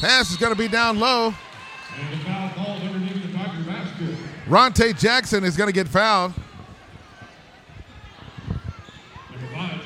Pass 0.00 0.30
is 0.30 0.36
going 0.36 0.52
to 0.52 0.58
be 0.58 0.68
down 0.68 1.00
low. 1.00 1.34
Ronte 4.46 4.92
Jackson 4.92 5.42
is 5.42 5.56
going 5.56 5.66
to 5.66 5.72
get 5.72 5.88
fouled. 5.88 6.32
Five, 9.52 9.82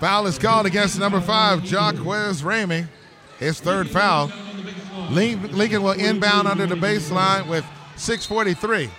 Foul 0.00 0.26
is 0.26 0.38
called 0.38 0.66
against 0.66 0.98
number 0.98 1.20
five, 1.20 1.60
Jacquez 1.60 2.42
Ramey. 2.42 2.88
His 3.38 3.60
third 3.60 3.88
foul. 3.88 4.32
Lincoln 5.10 5.82
will 5.82 5.92
inbound 5.92 6.48
under 6.48 6.66
the 6.66 6.74
baseline 6.74 7.48
with 7.48 7.64
643. 7.94 8.90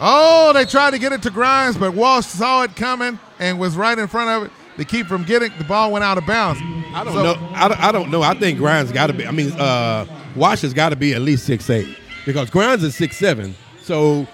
Oh, 0.00 0.52
they 0.52 0.64
tried 0.64 0.92
to 0.92 0.98
get 0.98 1.12
it 1.12 1.22
to 1.22 1.30
Grimes, 1.30 1.76
but 1.76 1.94
Walsh 1.94 2.26
saw 2.26 2.62
it 2.62 2.76
coming 2.76 3.18
and 3.40 3.58
was 3.58 3.76
right 3.76 3.98
in 3.98 4.06
front 4.06 4.30
of 4.30 4.44
it 4.44 4.52
to 4.76 4.84
keep 4.84 5.06
from 5.06 5.24
getting 5.24 5.50
the 5.58 5.64
ball 5.64 5.90
went 5.92 6.04
out 6.04 6.18
of 6.18 6.26
bounds. 6.26 6.60
I 6.94 7.04
don't 7.04 7.14
know. 7.14 7.48
I, 7.54 7.68
don't- 7.68 7.80
I 7.80 7.92
don't 7.92 8.10
know. 8.10 8.22
I 8.22 8.34
think 8.34 8.58
Grimes 8.58 8.92
got 8.92 9.08
to 9.08 9.12
be. 9.12 9.26
I 9.26 9.30
mean, 9.30 9.52
uh, 9.52 10.06
Wash 10.34 10.60
has 10.62 10.72
got 10.74 10.90
to 10.90 10.96
be 10.96 11.14
at 11.14 11.20
least 11.22 11.44
six 11.46 11.68
eight 11.70 11.96
because 12.24 12.50
Grimes 12.50 12.82
is 12.82 12.94
six 12.94 13.16
seven. 13.16 13.54
So 13.82 14.26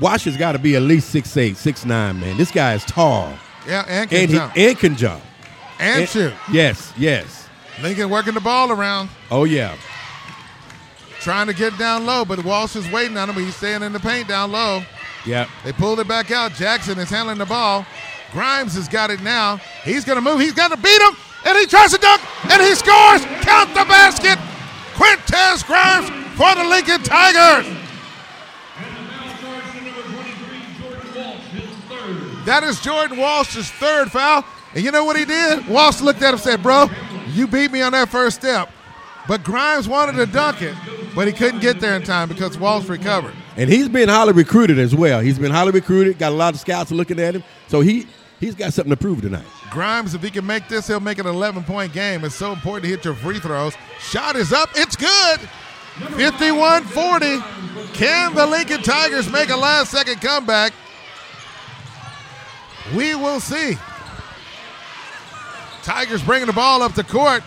Wash 0.00 0.24
has 0.24 0.36
got 0.36 0.52
to 0.52 0.58
be 0.58 0.76
at 0.76 0.82
least 0.82 1.10
six 1.10 1.36
eight, 1.36 1.56
six 1.56 1.84
nine. 1.84 2.18
Man, 2.20 2.36
this 2.36 2.50
guy 2.50 2.74
is 2.74 2.84
tall 2.84 3.32
Yeah, 3.68 3.84
and 3.88 4.08
can 4.10 4.18
and 4.20 4.30
he 4.30 4.36
jump. 4.36 4.56
and 4.56 4.78
can 4.78 4.96
jump 4.96 5.22
And 5.78 6.08
shoot. 6.08 6.32
Yes, 6.52 6.92
yes. 6.96 7.48
Lincoln 7.82 8.08
working 8.10 8.34
the 8.34 8.40
ball 8.40 8.70
around, 8.70 9.08
Oh 9.30 9.44
yeah. 9.44 9.76
trying 11.20 11.46
to 11.46 11.54
get 11.54 11.76
down 11.78 12.06
low, 12.06 12.24
but 12.24 12.44
Walsh 12.44 12.76
is 12.76 12.88
waiting 12.90 13.16
on 13.16 13.28
him. 13.30 13.36
He's 13.36 13.56
staying 13.56 13.82
in 13.82 13.92
the 13.92 14.00
paint 14.00 14.28
down 14.28 14.52
low. 14.52 14.82
Yeah. 15.26 15.48
They 15.64 15.72
pulled 15.72 15.98
it 16.00 16.06
back 16.08 16.30
out. 16.30 16.52
Jackson 16.52 16.98
is 16.98 17.08
handling 17.10 17.38
the 17.38 17.46
ball. 17.46 17.86
Grimes 18.34 18.74
has 18.74 18.88
got 18.88 19.10
it 19.10 19.22
now. 19.22 19.58
He's 19.84 20.04
going 20.04 20.16
to 20.16 20.20
move. 20.20 20.40
He's 20.40 20.52
going 20.52 20.70
to 20.70 20.76
beat 20.76 21.00
him. 21.00 21.16
And 21.46 21.56
he 21.56 21.66
tries 21.66 21.92
to 21.92 21.98
dunk. 21.98 22.20
And 22.50 22.60
he 22.60 22.74
scores. 22.74 23.24
Count 23.46 23.70
the 23.70 23.86
basket. 23.86 24.38
Quintez 24.94 25.64
Grimes 25.64 26.10
for 26.36 26.52
the 26.56 26.68
Lincoln 26.68 27.00
Tigers. 27.04 27.66
That 32.44 32.64
is 32.64 32.80
Jordan 32.80 33.18
Walsh's 33.18 33.70
third 33.70 34.10
foul. 34.10 34.44
And 34.74 34.84
you 34.84 34.90
know 34.90 35.04
what 35.04 35.16
he 35.16 35.24
did? 35.24 35.68
Walsh 35.68 36.00
looked 36.00 36.20
at 36.20 36.30
him 36.30 36.34
and 36.34 36.42
said, 36.42 36.62
Bro, 36.62 36.90
you 37.28 37.46
beat 37.46 37.70
me 37.70 37.82
on 37.82 37.92
that 37.92 38.08
first 38.08 38.40
step. 38.40 38.68
But 39.28 39.44
Grimes 39.44 39.88
wanted 39.88 40.16
to 40.16 40.26
dunk 40.26 40.60
it, 40.60 40.74
but 41.14 41.26
he 41.26 41.32
couldn't 41.32 41.60
get 41.60 41.80
there 41.80 41.96
in 41.96 42.02
time 42.02 42.28
because 42.28 42.58
Walsh 42.58 42.86
recovered. 42.86 43.32
And 43.56 43.70
he's 43.70 43.88
been 43.88 44.10
highly 44.10 44.32
recruited 44.32 44.78
as 44.78 44.94
well. 44.94 45.20
He's 45.20 45.38
been 45.38 45.52
highly 45.52 45.70
recruited. 45.70 46.18
Got 46.18 46.32
a 46.32 46.34
lot 46.34 46.52
of 46.52 46.60
scouts 46.60 46.90
looking 46.90 47.18
at 47.18 47.34
him. 47.34 47.44
So 47.68 47.80
he 47.80 48.06
he's 48.40 48.54
got 48.54 48.72
something 48.72 48.90
to 48.90 48.96
prove 48.96 49.22
tonight. 49.22 49.44
Grimes, 49.70 50.14
if 50.14 50.22
he 50.22 50.30
can 50.30 50.46
make 50.46 50.68
this, 50.68 50.86
he'll 50.86 51.00
make 51.00 51.18
an 51.18 51.26
11 51.26 51.64
point 51.64 51.92
game. 51.92 52.24
It's 52.24 52.34
so 52.34 52.52
important 52.52 52.84
to 52.84 52.90
hit 52.90 53.04
your 53.04 53.14
free 53.14 53.38
throws. 53.38 53.74
Shot 54.00 54.36
is 54.36 54.52
up. 54.52 54.70
It's 54.74 54.96
good. 54.96 55.40
51 56.16 56.84
40. 56.84 57.38
Can 57.92 58.34
the 58.34 58.46
Lincoln 58.46 58.82
Tigers 58.82 59.30
make 59.30 59.50
a 59.50 59.56
last 59.56 59.90
second 59.90 60.20
comeback? 60.20 60.72
We 62.94 63.14
will 63.14 63.40
see. 63.40 63.78
Tigers 65.82 66.22
bringing 66.22 66.46
the 66.46 66.52
ball 66.52 66.82
up 66.82 66.94
the 66.94 67.04
court. 67.04 67.42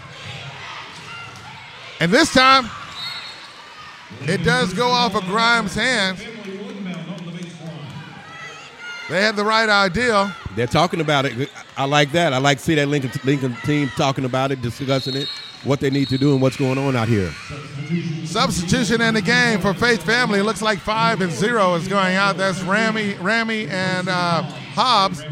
And 2.00 2.12
this 2.12 2.34
time, 2.34 2.70
it 4.22 4.44
does 4.44 4.74
go 4.74 4.88
off 4.88 5.16
of 5.16 5.24
Grimes' 5.24 5.74
hands. 5.74 6.20
They 9.10 9.22
had 9.22 9.36
the 9.36 9.44
right 9.44 9.70
idea. 9.70 10.36
They're 10.58 10.66
talking 10.66 11.02
about 11.02 11.26
it. 11.26 11.50
I 11.78 11.86
like 11.86 12.12
that. 12.14 12.34
I 12.34 12.40
like 12.40 12.58
to 12.58 12.64
see 12.64 12.74
that 12.76 12.88
Lincoln 12.88 13.12
Lincoln 13.24 13.56
team 13.64 13.90
talking 13.96 14.26
about 14.26 14.52
it, 14.52 14.60
discussing 14.62 15.16
it. 15.16 15.30
what 15.64 15.80
they 15.80 15.90
need 15.92 16.08
to 16.10 16.18
do 16.18 16.34
and 16.34 16.42
what's 16.42 16.58
going 16.58 16.78
on 16.80 16.96
out 16.96 17.08
here. 17.08 17.32
Substitution 18.26 19.02
in 19.02 19.14
the 19.14 19.22
game 19.22 19.60
for 19.62 19.74
Faith 19.76 20.02
Family. 20.04 20.40
It 20.40 20.44
looks 20.44 20.64
like 20.64 20.80
five 20.80 21.22
and 21.22 21.32
zero 21.32 21.76
is 21.76 21.88
going 21.88 22.16
out. 22.16 22.38
That's 22.38 22.60
Ramey, 22.62 23.14
Ramey 23.18 23.70
and 23.70 24.10
uh, 24.10 24.42
Hobbs. 24.74 25.24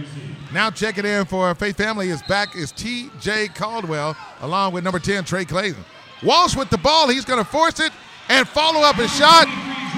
Now 0.54 0.70
check 0.70 1.00
it 1.00 1.06
in 1.06 1.26
for 1.26 1.54
Faith 1.56 1.78
Family 1.78 2.10
is 2.10 2.22
back 2.24 2.56
is 2.56 2.72
T.J. 2.72 3.50
Caldwell 3.50 4.16
along 4.42 4.74
with 4.74 4.84
number 4.84 5.00
10, 5.00 5.24
Trey 5.24 5.44
Clayton. 5.46 5.84
Walsh 6.24 6.56
with 6.56 6.70
the 6.70 6.78
ball. 6.78 7.10
He's 7.10 7.26
going 7.26 7.44
to 7.44 7.50
force 7.50 7.80
it 7.80 7.92
and 8.30 8.48
follow 8.48 8.82
up 8.82 8.96
his 8.96 9.14
shot. 9.16 9.48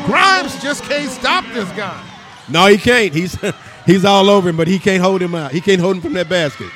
Grimes 0.06 0.62
just 0.62 0.84
can't 0.84 1.12
stop 1.12 1.44
this 1.54 1.70
guy. 1.72 2.02
No, 2.50 2.66
he 2.68 2.78
can't. 2.78 3.14
He's 3.14 3.38
he's 3.88 4.06
all 4.06 4.30
over 4.30 4.50
him, 4.50 4.58
but 4.58 4.68
he 4.68 4.78
can't 4.78 5.02
hold 5.02 5.22
him 5.22 5.34
out. 5.34 5.52
He 5.52 5.62
can't 5.62 5.82
hold 5.82 5.96
him 5.96 6.02
from 6.04 6.14
that 6.14 6.30
basket. 6.30 6.70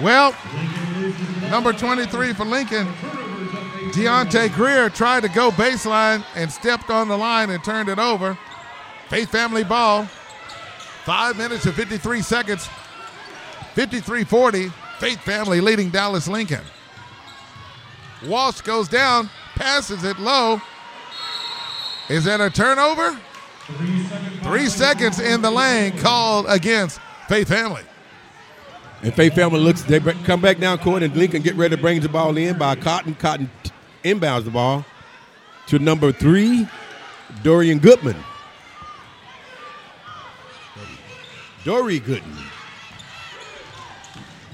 Well, 0.00 0.34
number 1.50 1.72
23 1.72 2.32
for 2.32 2.44
Lincoln, 2.44 2.86
Deontay 3.92 4.54
Greer 4.54 4.90
tried 4.90 5.20
to 5.22 5.28
go 5.28 5.50
baseline 5.50 6.24
and 6.34 6.50
stepped 6.50 6.90
on 6.90 7.08
the 7.08 7.16
line 7.16 7.50
and 7.50 7.62
turned 7.62 7.88
it 7.88 7.98
over. 7.98 8.38
Faith 9.08 9.30
Family 9.30 9.64
ball. 9.64 10.04
Five 11.04 11.36
minutes 11.38 11.64
and 11.66 11.74
53 11.74 12.20
seconds. 12.20 12.68
53 13.74 14.24
40. 14.24 14.68
Faith 14.98 15.20
Family 15.20 15.60
leading 15.60 15.90
Dallas 15.90 16.26
Lincoln. 16.26 16.64
Walsh 18.24 18.60
goes 18.62 18.88
down, 18.88 19.30
passes 19.54 20.04
it 20.04 20.18
low. 20.18 20.60
Is 22.08 22.24
that 22.24 22.40
a 22.40 22.50
turnover? 22.50 23.18
Three 24.42 24.66
seconds 24.68 25.18
in 25.18 25.42
the 25.42 25.50
lane 25.50 25.98
called 25.98 26.46
against 26.48 27.00
Faith 27.28 27.48
Family. 27.48 27.82
And 29.02 29.12
Faith 29.12 29.34
Family 29.34 29.60
looks, 29.60 29.82
they 29.82 30.00
come 30.00 30.40
back 30.40 30.58
down 30.58 30.78
court, 30.78 31.02
and 31.02 31.14
Lincoln 31.16 31.42
get 31.42 31.56
ready 31.56 31.74
to 31.74 31.82
bring 31.82 32.00
the 32.00 32.08
ball 32.08 32.36
in 32.36 32.56
by 32.56 32.76
Cotton. 32.76 33.14
Cotton 33.14 33.50
inbounds 34.04 34.44
the 34.44 34.50
ball 34.50 34.84
to 35.66 35.78
number 35.78 36.12
three, 36.12 36.68
Dorian 37.42 37.78
Goodman. 37.78 38.16
Dory 41.64 41.98
Gooden. 41.98 42.22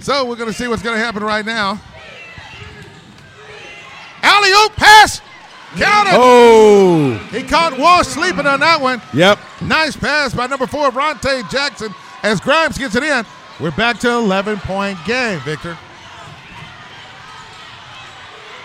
So 0.01 0.25
we're 0.25 0.37
going 0.37 0.51
to 0.51 0.57
see 0.57 0.67
what's 0.67 0.83
going 0.83 0.97
to 0.97 1.05
happen 1.05 1.23
right 1.23 1.45
now. 1.45 1.79
Alley 4.23 4.51
oop 4.51 4.73
pass. 4.77 5.21
Count 5.77 6.09
it. 6.09 6.15
Oh. 6.15 7.29
He 7.31 7.43
caught 7.43 7.79
Walsh 7.79 8.07
sleeping 8.07 8.47
on 8.47 8.61
that 8.61 8.81
one. 8.81 9.01
Yep. 9.15 9.39
Nice 9.63 9.97
pass 9.97 10.35
by 10.35 10.47
number 10.47 10.67
four, 10.67 10.91
Ronte 10.91 11.43
Jackson, 11.51 11.95
as 12.23 12.41
Grimes 12.41 12.77
gets 12.77 12.95
it 12.95 13.03
in. 13.03 13.25
We're 13.59 13.71
back 13.71 13.99
to 14.01 14.11
11 14.11 14.59
point 14.59 14.99
game, 15.07 15.41
Victor. 15.41 15.79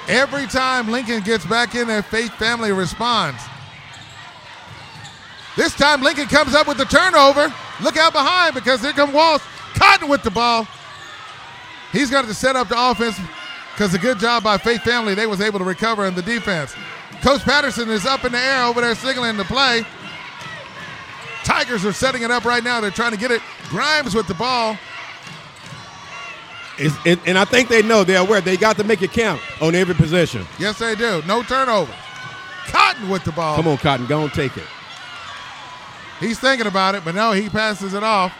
Every 0.07 0.47
time 0.47 0.89
Lincoln 0.89 1.21
gets 1.21 1.45
back 1.45 1.75
in 1.75 1.87
there, 1.87 2.01
Faith 2.01 2.33
Family 2.35 2.71
responds. 2.71 3.41
This 5.55 5.73
time 5.73 6.01
Lincoln 6.01 6.27
comes 6.27 6.53
up 6.53 6.67
with 6.67 6.77
the 6.77 6.85
turnover. 6.85 7.53
Look 7.81 7.97
out 7.97 8.13
behind 8.13 8.53
because 8.53 8.81
here 8.81 8.93
comes 8.93 9.13
Walsh. 9.13 9.41
Cotton 9.75 10.07
with 10.07 10.23
the 10.23 10.31
ball. 10.31 10.67
He's 11.91 12.09
got 12.09 12.25
to 12.25 12.33
set 12.33 12.55
up 12.55 12.69
the 12.69 12.75
offense 12.77 13.19
because 13.73 13.93
a 13.93 13.99
good 13.99 14.19
job 14.19 14.43
by 14.43 14.57
Faith 14.57 14.81
Family. 14.83 15.13
They 15.13 15.27
was 15.27 15.41
able 15.41 15.59
to 15.59 15.65
recover 15.65 16.05
in 16.05 16.15
the 16.15 16.21
defense. 16.21 16.75
Coach 17.21 17.41
Patterson 17.41 17.89
is 17.89 18.05
up 18.05 18.23
in 18.25 18.31
the 18.31 18.39
air 18.39 18.63
over 18.63 18.81
there 18.81 18.95
signaling 18.95 19.37
the 19.37 19.43
play. 19.43 19.83
Tigers 21.43 21.85
are 21.85 21.93
setting 21.93 22.23
it 22.23 22.31
up 22.31 22.45
right 22.45 22.63
now. 22.63 22.79
They're 22.81 22.91
trying 22.91 23.11
to 23.11 23.17
get 23.17 23.31
it. 23.31 23.41
Grimes 23.69 24.13
with 24.13 24.27
the 24.27 24.33
ball. 24.33 24.77
It, 26.79 27.19
and 27.25 27.37
I 27.39 27.45
think 27.45 27.69
they 27.69 27.81
know 27.81 28.03
they're 28.03 28.21
aware 28.21 28.39
they 28.39 28.55
got 28.55 28.77
to 28.77 28.83
make 28.83 29.01
it 29.01 29.11
count 29.11 29.41
on 29.61 29.73
every 29.73 29.95
possession. 29.95 30.45
Yes, 30.59 30.77
they 30.77 30.93
do. 30.93 31.23
No 31.25 31.41
turnover. 31.41 31.93
Cotton 32.67 33.09
with 33.09 33.23
the 33.23 33.31
ball. 33.31 33.55
Come 33.55 33.67
on, 33.67 33.77
Cotton, 33.77 34.05
go 34.05 34.23
and 34.23 34.31
take 34.31 34.55
it. 34.57 34.67
He's 36.19 36.39
thinking 36.39 36.67
about 36.67 36.95
it, 36.95 37.03
but 37.03 37.15
no, 37.15 37.31
he 37.31 37.49
passes 37.49 37.93
it 37.93 38.03
off. 38.03 38.33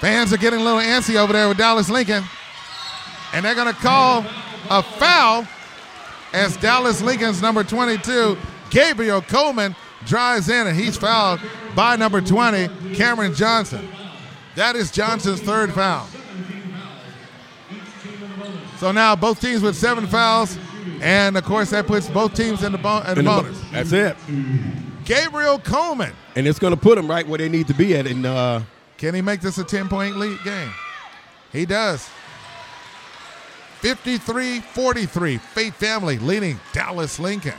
Fans 0.00 0.32
are 0.32 0.36
getting 0.36 0.60
a 0.60 0.62
little 0.62 0.80
antsy 0.80 1.16
over 1.16 1.32
there 1.32 1.48
with 1.48 1.58
Dallas 1.58 1.90
Lincoln. 1.90 2.22
And 3.32 3.44
they're 3.44 3.54
going 3.54 3.72
to 3.72 3.80
call 3.80 4.24
a 4.70 4.82
foul 4.82 5.46
as 6.32 6.56
Dallas 6.56 7.02
Lincoln's 7.02 7.42
number 7.42 7.64
22, 7.64 8.36
Gabriel 8.70 9.22
Coleman, 9.22 9.74
drives 10.04 10.48
in, 10.48 10.66
and 10.66 10.78
he's 10.78 10.96
fouled 10.96 11.40
by 11.74 11.96
number 11.96 12.20
20, 12.20 12.94
Cameron 12.94 13.34
Johnson. 13.34 13.88
That 14.54 14.76
is 14.76 14.90
Johnson's 14.90 15.40
third 15.40 15.72
foul. 15.72 16.08
So 18.78 18.92
now 18.92 19.16
both 19.16 19.40
teams 19.40 19.62
with 19.62 19.76
seven 19.76 20.06
fouls, 20.06 20.58
and 21.00 21.36
of 21.36 21.44
course 21.44 21.70
that 21.70 21.86
puts 21.86 22.08
both 22.08 22.34
teams 22.34 22.62
in 22.62 22.72
the, 22.72 22.78
bo- 22.78 23.02
in 23.02 23.16
the 23.16 23.22
bonus. 23.22 23.60
That's 23.70 23.92
it. 23.92 24.16
Gabriel 25.04 25.58
Coleman. 25.58 26.12
And 26.34 26.46
it's 26.46 26.58
going 26.58 26.74
to 26.74 26.80
put 26.80 26.96
them 26.96 27.08
right 27.08 27.26
where 27.26 27.38
they 27.38 27.48
need 27.48 27.66
to 27.68 27.74
be 27.74 27.96
at. 27.96 28.06
And 28.06 28.26
uh, 28.26 28.60
can 28.98 29.14
he 29.14 29.22
make 29.22 29.40
this 29.40 29.56
a 29.56 29.64
10 29.64 29.88
point 29.88 30.16
lead 30.16 30.38
game? 30.44 30.70
He 31.52 31.64
does. 31.64 32.08
53 33.80 34.60
43. 34.60 35.38
Faith 35.38 35.74
Family 35.74 36.18
leading 36.18 36.58
Dallas 36.72 37.18
Lincoln. 37.18 37.54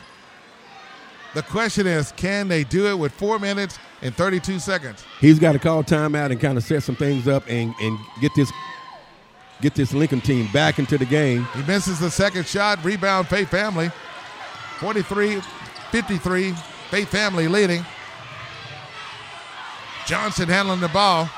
The 1.34 1.44
question 1.44 1.86
is 1.86 2.12
can 2.14 2.48
they 2.48 2.64
do 2.64 2.88
it 2.88 2.98
with 2.98 3.12
four 3.12 3.38
minutes 3.40 3.78
and 4.02 4.16
32 4.16 4.60
seconds? 4.60 5.06
He's 5.20 5.40
got 5.40 5.52
to 5.54 5.60
call 5.60 5.84
timeout 5.84 6.32
and 6.32 6.40
kind 6.40 6.58
of 6.58 6.64
set 6.64 6.84
some 6.84 6.96
things 6.96 7.28
up 7.28 7.44
and, 7.48 7.74
and 7.80 7.98
get 8.22 8.32
this 8.36 8.52
get 9.62 9.76
this 9.76 9.94
Lincoln 9.94 10.22
team 10.22 10.48
back 10.52 10.80
into 10.80 10.98
the 10.98 11.06
game. 11.06 11.48
He 11.56 11.62
misses 11.64 12.00
the 12.00 12.10
second 12.12 12.48
shot. 12.48 12.84
Rebound, 12.84 13.28
Faith 13.28 13.50
Family. 13.50 13.92
43 14.80 15.42
53. 15.92 16.54
Faith 16.90 17.10
Family 17.10 17.48
leading. 17.48 17.86
Johnson 20.06 20.48
handling 20.48 20.80
the 20.80 20.88
ball. 20.88 21.30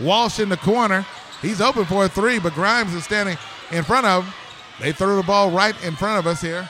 Walsh 0.00 0.38
in 0.38 0.50
the 0.50 0.56
corner. 0.58 1.06
He's 1.40 1.60
open 1.60 1.84
for 1.84 2.04
a 2.04 2.08
three, 2.08 2.38
but 2.38 2.52
Grimes 2.54 2.94
is 2.94 3.04
standing 3.04 3.38
in 3.72 3.84
front 3.84 4.06
of 4.06 4.24
him. 4.24 4.32
They 4.80 4.92
threw 4.92 5.16
the 5.16 5.22
ball 5.22 5.50
right 5.50 5.74
in 5.84 5.94
front 5.96 6.18
of 6.18 6.26
us 6.26 6.40
here. 6.40 6.68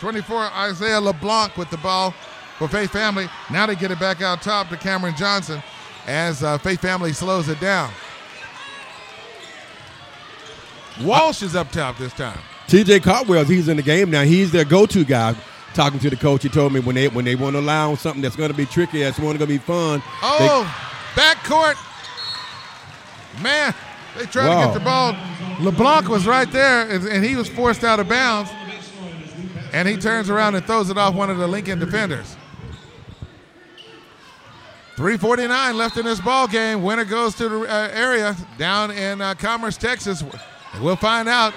24, 0.00 0.50
Isaiah 0.54 1.00
LeBlanc 1.00 1.56
with 1.56 1.70
the 1.70 1.76
ball 1.78 2.14
for 2.58 2.68
Faith 2.68 2.90
Family. 2.90 3.28
Now 3.50 3.66
they 3.66 3.74
get 3.74 3.90
it 3.90 3.98
back 3.98 4.20
out 4.20 4.42
top 4.42 4.68
to 4.68 4.76
Cameron 4.76 5.14
Johnson 5.16 5.62
as 6.06 6.42
uh, 6.42 6.58
Faith 6.58 6.80
Family 6.80 7.12
slows 7.12 7.48
it 7.48 7.60
down. 7.60 7.90
Walsh 11.02 11.42
is 11.42 11.54
up 11.54 11.70
top 11.70 11.96
this 11.98 12.12
time. 12.12 12.38
TJ 12.66 13.02
Caldwell, 13.02 13.44
he's 13.44 13.68
in 13.68 13.76
the 13.76 13.82
game 13.82 14.10
now. 14.10 14.24
He's 14.24 14.52
their 14.52 14.64
go-to 14.64 15.04
guy. 15.04 15.34
Talking 15.74 16.00
to 16.00 16.10
the 16.10 16.16
coach, 16.16 16.42
he 16.42 16.48
told 16.48 16.72
me 16.72 16.80
when 16.80 16.94
they 16.96 17.08
when 17.08 17.24
they 17.24 17.36
want 17.36 17.54
to 17.54 17.60
allow 17.60 17.94
something 17.94 18.22
that's 18.22 18.34
going 18.34 18.50
to 18.50 18.56
be 18.56 18.66
tricky, 18.66 19.02
that's 19.02 19.18
going 19.18 19.38
to 19.38 19.46
be 19.46 19.58
fun. 19.58 20.02
Oh, 20.22 20.64
backcourt. 21.14 21.76
Man, 23.42 23.74
they 24.18 24.26
tried 24.26 24.48
wow. 24.48 24.60
to 24.60 24.66
get 24.66 24.74
the 24.74 24.84
ball. 24.84 25.16
LeBlanc 25.60 26.08
was 26.08 26.26
right 26.26 26.50
there, 26.50 26.88
and 26.90 27.24
he 27.24 27.36
was 27.36 27.48
forced 27.48 27.84
out 27.84 28.00
of 28.00 28.08
bounds. 28.08 28.50
And 29.72 29.86
he 29.86 29.96
turns 29.96 30.30
around 30.30 30.54
and 30.54 30.64
throws 30.64 30.88
it 30.90 30.96
off 30.96 31.14
one 31.14 31.30
of 31.30 31.38
the 31.38 31.46
Lincoln 31.46 31.78
defenders. 31.78 32.36
349 34.96 35.76
left 35.76 35.96
in 35.96 36.04
this 36.04 36.20
ball 36.20 36.48
game. 36.48 36.82
Winner 36.82 37.04
goes 37.04 37.34
to 37.36 37.48
the 37.48 37.60
uh, 37.60 37.88
area 37.92 38.34
down 38.56 38.90
in 38.90 39.20
uh, 39.20 39.34
Commerce, 39.34 39.76
Texas. 39.76 40.22
And 40.72 40.82
we'll 40.82 40.96
find 40.96 41.28
out. 41.28 41.54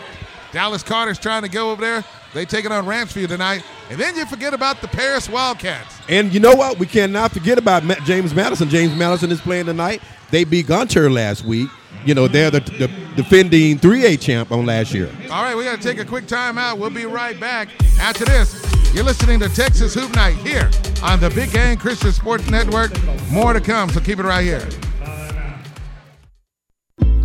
Dallas 0.52 0.84
Carter's 0.84 1.18
trying 1.18 1.42
to 1.44 1.50
go 1.50 1.72
over 1.72 1.82
there. 1.82 2.06
They 2.34 2.46
take 2.46 2.66
it 2.66 2.72
on 2.72 2.86
Ranchview 2.86 3.28
tonight. 3.28 3.64
And 3.90 4.00
then 4.00 4.16
you 4.16 4.26
forget 4.26 4.54
about 4.54 4.82
the 4.82 4.88
Paris 4.88 5.28
Wildcats. 5.28 5.98
And 6.08 6.34
you 6.34 6.40
know 6.40 6.54
what? 6.54 6.78
We 6.78 6.86
cannot 6.86 7.32
forget 7.32 7.58
about 7.58 7.84
James 8.04 8.34
Madison. 8.36 8.70
James 8.70 8.96
Madison 8.96 9.32
is 9.32 9.42
playing 9.42 9.66
tonight. 9.66 10.02
They 10.30 10.44
beat 10.44 10.68
Gunter 10.68 11.10
last 11.10 11.44
week. 11.44 11.70
You 12.06 12.16
know, 12.16 12.28
they're 12.28 12.52
the, 12.52 12.60
the 12.60 12.88
defending 13.16 13.78
3A 13.78 14.20
champ 14.20 14.52
on 14.52 14.66
last 14.66 14.94
year. 14.94 15.10
All 15.32 15.44
right, 15.44 15.56
we 15.56 15.64
got 15.64 15.80
to 15.80 15.84
take 15.84 16.00
a 16.00 16.06
quick 16.06 16.28
time 16.28 16.58
out. 16.58 16.78
We'll 16.78 16.90
be 16.90 17.06
right 17.06 17.40
back 17.40 17.70
after 18.00 18.26
this. 18.26 18.60
You're 18.94 19.04
listening 19.04 19.40
to 19.40 19.50
Texas 19.50 19.94
Hoop 19.94 20.14
Night 20.16 20.36
here 20.38 20.70
on 21.04 21.20
the 21.20 21.30
Big 21.30 21.52
Game 21.52 21.78
Christian 21.78 22.12
Sports 22.12 22.50
Network. 22.50 22.92
More 23.30 23.54
to 23.54 23.62
come, 23.62 23.90
so 23.90 24.00
keep 24.00 24.20
it 24.20 24.24
right 24.24 24.44
here. 24.44 24.68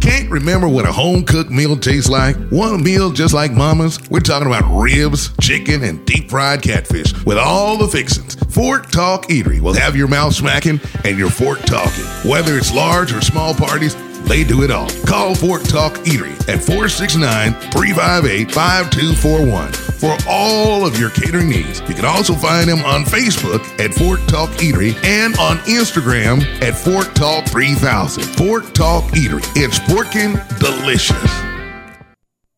Can't 0.00 0.30
remember 0.30 0.68
what 0.68 0.86
a 0.86 0.92
home 0.92 1.24
cooked 1.24 1.50
meal 1.50 1.76
tastes 1.76 2.08
like? 2.08 2.36
One 2.50 2.84
meal 2.84 3.10
just 3.10 3.34
like 3.34 3.50
mama's? 3.50 3.98
We're 4.08 4.20
talking 4.20 4.46
about 4.46 4.64
ribs, 4.80 5.36
chicken, 5.40 5.82
and 5.82 6.06
deep 6.06 6.30
fried 6.30 6.62
catfish 6.62 7.12
with 7.24 7.38
all 7.38 7.76
the 7.76 7.88
fixings. 7.88 8.36
Fork 8.54 8.90
Talk 8.90 9.26
Eatery 9.26 9.60
will 9.60 9.74
have 9.74 9.96
your 9.96 10.06
mouth 10.06 10.34
smacking 10.34 10.80
and 11.04 11.18
your 11.18 11.30
fork 11.30 11.58
talking. 11.62 12.04
Whether 12.28 12.56
it's 12.56 12.72
large 12.72 13.12
or 13.12 13.20
small 13.20 13.52
parties, 13.52 13.96
They 14.26 14.44
do 14.44 14.62
it 14.62 14.70
all. 14.70 14.88
Call 15.06 15.34
Fork 15.34 15.62
Talk 15.64 15.94
Eatery 16.04 16.34
at 16.48 16.62
469 16.62 17.52
358 17.70 18.52
5241 18.52 19.72
for 19.96 20.16
all 20.28 20.86
of 20.86 20.98
your 20.98 21.10
catering 21.10 21.48
needs. 21.48 21.80
You 21.88 21.94
can 21.94 22.04
also 22.04 22.34
find 22.34 22.68
them 22.68 22.84
on 22.84 23.04
Facebook 23.04 23.62
at 23.80 23.94
Fork 23.94 24.20
Talk 24.26 24.50
Eatery 24.58 24.94
and 25.04 25.36
on 25.38 25.58
Instagram 25.58 26.42
at 26.62 26.76
Fork 26.76 27.14
Talk 27.14 27.46
3000. 27.46 28.22
Fork 28.22 28.72
Talk 28.74 29.04
Eatery. 29.12 29.42
It's 29.54 29.80
working 29.92 30.34
delicious. 30.58 31.46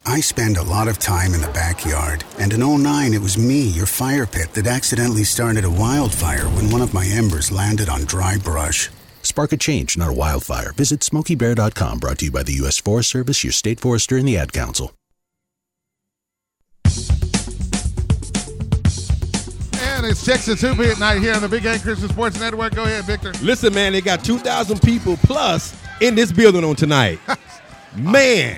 I 0.07 0.21
spend 0.21 0.57
a 0.57 0.63
lot 0.63 0.89
of 0.89 0.99
time 0.99 1.35
in 1.35 1.43
the 1.43 1.49
backyard, 1.49 2.25
and 2.39 2.51
in 2.55 2.61
09 2.61 3.13
it 3.13 3.21
was 3.21 3.37
me, 3.37 3.61
your 3.61 3.85
fire 3.85 4.25
pit, 4.25 4.55
that 4.55 4.67
accidentally 4.67 5.25
started 5.25 5.65
a 5.65 5.71
wildfire 5.71 6.47
when 6.47 6.71
one 6.71 6.81
of 6.81 6.95
my 6.95 7.05
embers 7.05 7.53
landed 7.53 7.91
on 7.91 8.07
dry 8.07 8.39
brush. 8.39 8.89
Spark 9.39 9.53
a 9.53 9.57
change, 9.57 9.97
not 9.97 10.09
a 10.09 10.13
wildfire. 10.13 10.73
Visit 10.73 10.99
SmokeyBear.com, 10.99 12.01
brought 12.01 12.19
to 12.19 12.25
you 12.25 12.33
by 12.33 12.43
the 12.43 12.55
U.S. 12.55 12.79
Forest 12.79 13.11
Service, 13.11 13.45
your 13.45 13.53
state 13.53 13.79
forester, 13.79 14.17
and 14.17 14.27
the 14.27 14.37
Ad 14.37 14.53
Council. 14.53 14.91
And 19.81 20.05
it's 20.07 20.25
Texas 20.25 20.61
Hoop 20.63 20.79
Hit 20.79 20.99
Night 20.99 21.21
here 21.21 21.35
on 21.35 21.43
the 21.43 21.49
Big 21.49 21.63
Game 21.63 21.79
Christian 21.79 22.09
Sports 22.09 22.41
Network. 22.41 22.75
Go 22.75 22.83
ahead, 22.83 23.05
Victor. 23.05 23.33
Listen, 23.41 23.73
man, 23.73 23.93
they 23.93 24.01
got 24.01 24.25
2,000 24.25 24.83
people 24.83 25.17
plus 25.19 25.73
in 26.01 26.17
this 26.17 26.33
building 26.33 26.65
on 26.65 26.75
tonight. 26.75 27.21
man, 27.97 28.57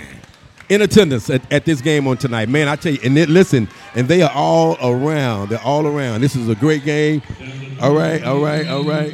in 0.71 0.81
attendance 0.81 1.29
at, 1.29 1.43
at 1.53 1.67
this 1.67 1.83
game 1.83 2.07
on 2.09 2.17
tonight. 2.17 2.49
Man, 2.49 2.69
I 2.69 2.77
tell 2.77 2.95
you, 2.95 3.01
and 3.05 3.19
it, 3.19 3.29
listen, 3.29 3.69
and 3.95 4.09
they 4.09 4.23
are 4.23 4.33
all 4.33 4.79
around. 4.83 5.51
They're 5.51 5.61
all 5.61 5.87
around. 5.87 6.23
This 6.23 6.37
is 6.37 6.49
a 6.49 6.55
great 6.55 6.85
game. 6.85 7.21
All 7.83 7.95
right, 7.95 8.25
all 8.25 8.43
right, 8.43 8.67
all 8.67 8.85
right. 8.85 9.13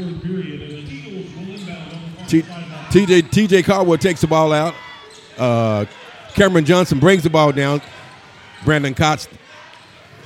T- 2.28 2.42
TJ 2.90 3.22
TJ 3.30 3.64
Caldwell 3.64 3.98
takes 3.98 4.20
the 4.20 4.26
ball 4.26 4.52
out. 4.52 4.74
Uh, 5.38 5.84
Cameron 6.34 6.64
Johnson 6.64 6.98
brings 6.98 7.22
the 7.22 7.30
ball 7.30 7.52
down. 7.52 7.80
Brandon 8.64 8.94
Cox 8.94 9.28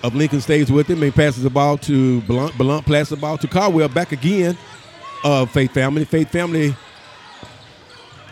of 0.03 0.15
Lincoln 0.15 0.41
stays 0.41 0.71
with 0.73 0.89
him 0.89 1.03
and 1.03 1.15
passes 1.15 1.43
the 1.43 1.51
ball 1.51 1.77
to 1.79 2.21
Blunt. 2.23 2.57
Blunt 2.57 2.87
passes 2.87 3.11
the 3.11 3.17
ball 3.17 3.37
to 3.39 3.47
Caldwell. 3.49 3.89
Back 3.89 4.13
again 4.13 4.57
of 5.25 5.51
Faith 5.51 5.73
Family. 5.75 6.05
Faith 6.05 6.31
Family 6.31 6.75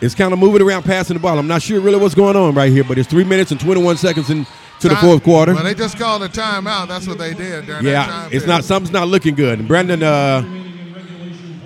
is 0.01 0.15
kind 0.15 0.31
of 0.33 0.39
moving 0.39 0.61
around, 0.61 0.83
passing 0.83 1.15
the 1.15 1.19
ball. 1.21 1.37
I'm 1.37 1.47
not 1.47 1.61
sure 1.61 1.79
really 1.79 1.99
what's 1.99 2.15
going 2.15 2.35
on 2.35 2.55
right 2.55 2.71
here, 2.71 2.83
but 2.83 2.97
it's 2.97 3.07
three 3.09 3.23
minutes 3.25 3.51
and 3.51 3.59
21 3.59 3.97
seconds 3.97 4.29
into 4.29 4.47
the 4.81 4.95
fourth 4.95 5.23
quarter. 5.23 5.53
Well, 5.53 5.63
they 5.63 5.75
just 5.75 5.97
called 5.99 6.23
a 6.23 6.29
timeout. 6.29 6.87
That's 6.87 7.05
what 7.07 7.17
they 7.17 7.33
did 7.33 7.65
during 7.65 7.83
that 7.83 7.91
Yeah, 7.91 8.23
it's 8.25 8.29
period. 8.31 8.47
not 8.47 8.63
something's 8.63 8.93
not 8.93 9.07
looking 9.09 9.35
good. 9.35 9.59
And 9.59 9.67
Brandon, 9.67 10.01
uh, 10.01 10.41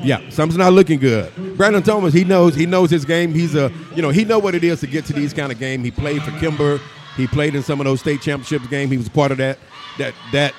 yeah, 0.04 0.30
something's 0.30 0.58
not 0.58 0.74
looking 0.74 1.00
good. 1.00 1.58
Brandon 1.58 1.82
Thomas, 1.84 2.14
he 2.14 2.24
knows 2.24 2.56
he 2.56 2.66
knows 2.66 2.90
his 2.90 3.06
game. 3.06 3.34
He's 3.34 3.56
a 3.56 3.72
you 3.96 4.02
know 4.02 4.10
he 4.10 4.24
know 4.26 4.40
what 4.40 4.56
it 4.56 4.64
is 4.64 4.80
to 4.82 4.88
get 4.88 5.06
to 5.06 5.14
these 5.14 5.34
kind 5.34 5.52
of 5.52 5.60
games. 5.60 5.84
He 5.84 5.92
played 5.92 6.24
for 6.24 6.32
Kimball. 6.40 6.80
He 7.16 7.28
played 7.28 7.56
in 7.56 7.64
some 7.64 7.80
of 7.80 7.86
those 7.86 8.00
state 8.00 8.22
championships 8.22 8.68
game. 8.68 8.90
He 8.90 8.98
was 8.98 9.10
part 9.10 9.32
of 9.32 9.38
that 9.38 9.60
that 9.98 10.14
that 10.36 10.54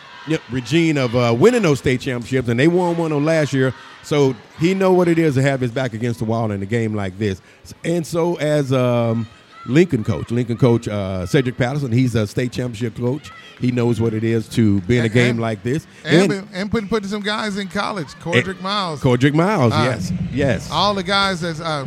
regime 0.51 0.97
of 0.97 1.15
uh, 1.15 1.35
winning 1.39 1.63
those 1.63 1.79
state 1.79 2.01
championships, 2.01 2.49
and 2.49 2.59
they 2.59 2.69
won 2.69 2.97
one 2.97 3.13
on 3.13 3.25
last 3.25 3.53
year. 3.53 3.75
So 4.03 4.35
he 4.59 4.75
know 4.75 4.93
what 4.93 5.09
it 5.09 5.19
is 5.19 5.35
to 5.35 5.43
have 5.43 5.61
his 5.61 5.71
back 5.71 5.95
against 5.95 6.19
the 6.19 6.27
wall 6.27 6.51
in 6.51 6.63
a 6.63 6.67
game 6.67 6.95
like 6.95 7.19
this. 7.19 7.41
And 7.85 8.07
so 8.07 8.37
as 8.37 8.73
um, 8.73 9.27
Lincoln 9.67 10.05
coach, 10.05 10.31
Lincoln 10.31 10.57
coach 10.59 10.87
uh, 10.89 11.25
Cedric 11.27 11.57
Patterson, 11.57 11.91
he's 11.93 12.15
a 12.15 12.27
state 12.27 12.53
championship 12.53 12.97
coach. 12.97 13.31
He 13.61 13.71
knows 13.71 14.01
what 14.01 14.13
it 14.13 14.23
is 14.25 14.49
to 14.51 14.81
be 14.83 14.97
in 14.99 15.03
a 15.03 15.05
And- 15.05 15.15
game 15.15 15.31
and- 15.31 15.41
like 15.41 15.63
this. 15.63 15.87
And, 16.05 16.31
and, 16.33 16.49
and 16.53 16.71
putting, 16.71 16.89
putting 16.89 17.09
some 17.09 17.23
guys 17.23 17.57
in 17.57 17.69
college. 17.69 18.09
Cordrick 18.15 18.61
Miles. 18.61 19.01
Cordrick 19.01 19.33
Miles, 19.35 19.73
Uh, 19.73 19.83
yes, 19.91 20.13
yes, 20.33 20.71
All 20.71 20.93
the 20.95 21.03
guys 21.03 21.41
that's 21.41 21.61
uh, 21.61 21.87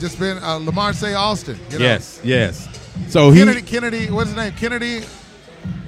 just 0.00 0.18
been 0.18 0.38
uh, 0.38 0.56
Lamar 0.56 0.92
Say 0.92 1.14
Austin. 1.14 1.58
You 1.70 1.78
know? 1.78 1.84
yes, 1.84 2.20
yes. 2.24 2.68
So 3.08 3.30
he 3.30 3.40
Kennedy, 3.40 3.62
Kennedy, 3.62 4.10
what's 4.10 4.28
his 4.30 4.36
name? 4.36 4.52
Kennedy 4.52 5.02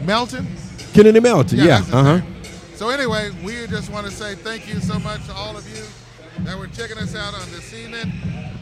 Melton? 0.03 0.47
Kennedy 0.93 1.21
Melton, 1.21 1.59
yeah, 1.59 1.81
his 1.83 1.93
uh 1.95 2.03
huh. 2.21 2.21
So 2.77 2.89
anyway, 2.91 3.31
we 3.45 3.67
just 3.67 3.91
want 3.91 4.07
to 4.07 4.13
say 4.13 4.35
thank 4.35 4.69
you 4.69 4.81
so 4.81 4.99
much 4.99 5.25
to 5.27 5.33
all 5.33 5.57
of 5.57 5.69
you 5.69 5.83
that 6.45 6.57
were 6.59 6.67
checking 6.69 6.99
us 6.99 7.15
out 7.15 7.35
on 7.35 7.51
this 7.53 7.73
evening 7.75 8.13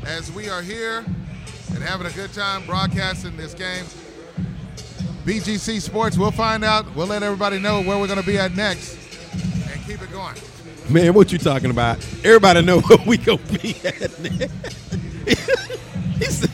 as 0.06 0.30
we 0.32 0.48
are 0.48 0.62
here 0.62 1.04
and 1.74 1.82
having 1.82 2.06
a 2.06 2.10
good 2.12 2.32
time 2.32 2.64
broadcasting 2.66 3.36
this 3.36 3.54
game. 3.54 3.84
BGC 5.24 5.80
Sports, 5.80 6.18
we'll 6.18 6.30
find 6.32 6.64
out. 6.64 6.94
We'll 6.96 7.06
let 7.06 7.22
everybody 7.22 7.58
know 7.60 7.80
where 7.82 7.98
we're 7.98 8.08
going 8.08 8.20
to 8.20 8.26
be 8.26 8.38
at 8.38 8.54
next 8.56 8.96
and 9.70 9.80
keep 9.86 10.02
it 10.02 10.10
going. 10.10 10.34
Man, 10.88 11.14
what 11.14 11.30
you 11.32 11.38
talking 11.38 11.70
about? 11.70 11.98
Everybody 12.24 12.62
know 12.62 12.80
where 12.88 12.98
we 13.06 13.16
gonna 13.16 13.38
be 13.62 13.76
at. 13.84 14.10
Said- 16.28 16.50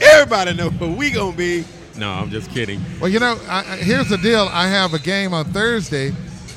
Everybody 0.00 0.54
know 0.54 0.70
where 0.70 0.90
we 0.90 1.10
gonna 1.10 1.36
be. 1.36 1.64
No, 1.96 2.10
I'm 2.10 2.30
just 2.30 2.50
kidding. 2.50 2.80
Well, 3.00 3.10
you 3.10 3.18
know, 3.18 3.38
I, 3.48 3.58
I- 3.58 3.76
here's 3.78 4.08
the 4.08 4.18
deal. 4.18 4.48
I 4.52 4.68
have 4.68 4.94
a 4.94 4.98
game 5.00 5.34
on 5.34 5.46
Thursday. 5.46 6.12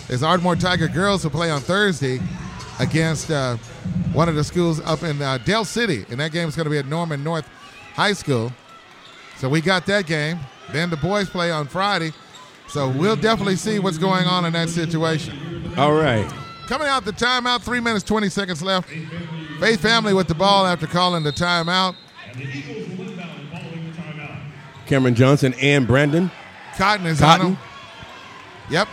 There's 0.08 0.22
Ardmore 0.24 0.56
Tiger 0.56 0.88
girls 0.88 1.24
who 1.24 1.30
play 1.30 1.50
on 1.50 1.62
Thursday 1.62 2.20
against 2.80 3.32
uh, 3.32 3.58
one 4.14 4.30
of 4.30 4.36
the 4.36 4.44
schools 4.44 4.80
up 4.82 5.04
in 5.04 5.22
uh, 5.22 5.38
Dell 5.40 5.66
City, 5.66 6.06
and 6.10 6.20
that 6.20 6.32
game 6.32 6.48
is 6.48 6.56
going 6.56 6.66
to 6.66 6.70
be 6.70 6.78
at 6.78 6.86
Norman 6.86 7.24
North 7.24 7.48
High 7.94 8.14
School. 8.14 8.52
So 9.38 9.48
we 9.48 9.62
got 9.62 9.86
that 9.86 10.06
game. 10.06 10.40
Then 10.72 10.90
the 10.90 10.98
boys 10.98 11.30
play 11.30 11.52
on 11.52 11.68
Friday. 11.68 12.12
So 12.68 12.90
we'll 12.90 13.16
definitely 13.16 13.56
see 13.56 13.80
what's 13.80 13.98
going 13.98 14.26
on 14.26 14.46
in 14.46 14.54
that 14.54 14.70
situation. 14.70 15.74
All 15.78 15.94
right. 15.94 16.30
Coming 16.68 16.88
out 16.88 17.04
the 17.04 17.12
timeout, 17.12 17.62
three 17.62 17.80
minutes, 17.80 18.04
20 18.04 18.30
seconds 18.30 18.62
left. 18.62 18.90
Faith 19.60 19.82
Family 19.82 20.14
with 20.14 20.28
the 20.28 20.36
ball 20.36 20.68
after 20.68 20.86
calling 20.86 21.24
the 21.24 21.32
timeout. 21.32 21.96
Cameron 24.86 25.16
Johnson 25.16 25.54
and 25.62 25.88
Brandon. 25.88 26.30
Cotton 26.78 27.06
is 27.08 27.20
Cotton. 27.20 27.46
on 27.46 27.52
him. 27.54 27.60
Yep. 28.70 28.88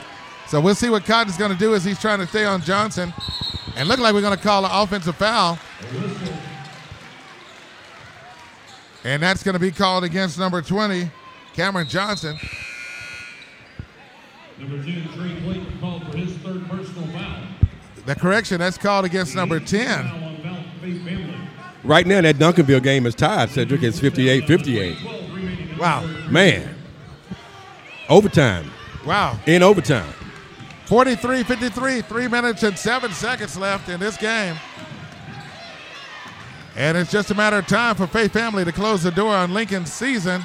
So 0.48 0.60
we'll 0.60 0.74
see 0.74 0.88
what 0.88 1.04
Cotton's 1.04 1.36
going 1.36 1.52
to 1.52 1.58
do 1.58 1.74
as 1.74 1.84
he's 1.84 2.00
trying 2.00 2.20
to 2.20 2.26
stay 2.26 2.44
on 2.44 2.62
Johnson. 2.62 3.12
And 3.76 3.88
look 3.88 4.00
like 4.00 4.14
we're 4.14 4.22
going 4.22 4.36
to 4.36 4.42
call 4.42 4.64
an 4.64 4.70
offensive 4.72 5.16
foul. 5.16 5.58
And 9.04 9.22
that's 9.22 9.42
going 9.42 9.52
to 9.52 9.58
be 9.60 9.70
called 9.70 10.02
against 10.02 10.38
number 10.38 10.62
20, 10.62 11.10
Cameron 11.52 11.86
Johnson. 11.86 12.38
Number 14.58 14.82
10, 14.82 15.08
Trey 15.14 15.36
Clayton 15.42 15.78
called 15.78 16.10
for 16.10 16.16
his 16.16 16.32
third 16.38 16.66
personal 16.68 17.06
foul. 17.08 17.42
The 18.06 18.14
correction, 18.14 18.58
that's 18.58 18.78
called 18.78 19.04
against 19.04 19.34
number 19.36 19.60
10. 19.60 20.08
Foul 20.08 20.24
on 20.24 20.36
Val- 20.42 20.64
Faith 20.80 21.04
Family. 21.04 21.34
Right 21.84 22.06
now, 22.06 22.22
that 22.22 22.36
Duncanville 22.36 22.82
game 22.82 23.04
is 23.06 23.14
tied. 23.14 23.50
Cedric 23.50 23.82
it's 23.82 24.00
58-58. 24.00 25.78
Wow. 25.78 26.06
Man, 26.30 26.74
overtime. 28.08 28.70
Wow. 29.04 29.38
In 29.46 29.62
overtime. 29.62 30.12
43 30.86 31.42
53, 31.42 32.00
three 32.02 32.28
minutes 32.28 32.62
and 32.62 32.78
seven 32.78 33.10
seconds 33.12 33.56
left 33.58 33.88
in 33.88 33.98
this 34.00 34.16
game. 34.16 34.56
And 36.76 36.96
it's 36.96 37.10
just 37.10 37.30
a 37.30 37.34
matter 37.34 37.58
of 37.58 37.66
time 37.66 37.94
for 37.96 38.06
Faith 38.06 38.32
Family 38.32 38.64
to 38.64 38.72
close 38.72 39.02
the 39.02 39.10
door 39.10 39.34
on 39.34 39.52
Lincoln's 39.54 39.92
season. 39.92 40.44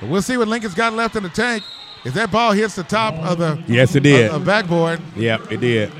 But 0.00 0.10
we'll 0.10 0.22
see 0.22 0.36
what 0.36 0.48
Lincoln's 0.48 0.74
got 0.74 0.92
left 0.94 1.16
in 1.16 1.22
the 1.22 1.28
tank. 1.28 1.62
If 2.04 2.14
that 2.14 2.32
ball 2.32 2.52
hits 2.52 2.74
the 2.76 2.82
top 2.82 3.14
of 3.14 3.38
the 3.38 3.62
Yes, 3.66 3.94
it 3.94 4.00
did. 4.00 4.30
of 4.30 4.40
the 4.40 4.46
backboard, 4.46 5.00
Yep, 5.16 5.52
it 5.52 5.60
did. 5.60 5.92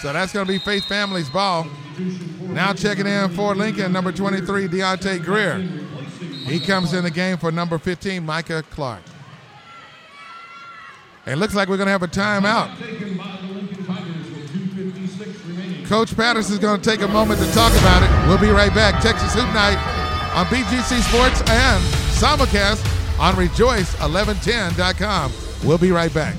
so 0.00 0.12
that's 0.12 0.32
going 0.32 0.46
to 0.46 0.52
be 0.52 0.58
Faith 0.60 0.84
Family's 0.86 1.28
ball. 1.28 1.66
Now 2.40 2.72
checking 2.72 3.06
in 3.06 3.28
for 3.30 3.54
Lincoln, 3.54 3.92
number 3.92 4.12
23, 4.12 4.68
Deontay 4.68 5.22
Greer. 5.24 5.58
He 6.46 6.60
comes 6.60 6.92
in 6.92 7.04
the 7.04 7.10
game 7.10 7.36
for 7.38 7.50
number 7.52 7.78
15, 7.78 8.24
Micah 8.24 8.62
Clark. 8.70 9.00
And 11.26 11.40
looks 11.40 11.54
like 11.54 11.68
we're 11.68 11.78
going 11.78 11.86
to 11.86 11.92
have 11.92 12.02
a 12.02 12.08
timeout. 12.08 12.76
Taken 12.78 13.16
by 13.16 13.38
the 13.40 13.46
Lincoln 13.54 13.84
Tigers 13.84 14.30
with 14.30 14.50
2.56 14.76 15.48
remaining. 15.48 15.86
Coach 15.86 16.14
Patterson's 16.16 16.58
going 16.58 16.80
to 16.80 16.90
take 16.90 17.00
a 17.00 17.08
moment 17.08 17.40
to 17.40 17.46
talk 17.52 17.72
about 17.78 18.02
it. 18.02 18.10
We'll 18.28 18.38
be 18.38 18.50
right 18.50 18.74
back. 18.74 19.02
Texas 19.02 19.32
Hoop 19.34 19.46
Night 19.54 19.78
on 20.34 20.46
BGC 20.46 21.00
Sports 21.08 21.40
and 21.50 21.82
simulcast 22.14 22.84
on 23.18 23.34
Rejoice1110.com. 23.34 25.32
We'll 25.64 25.78
be 25.78 25.92
right 25.92 26.12
back. 26.12 26.34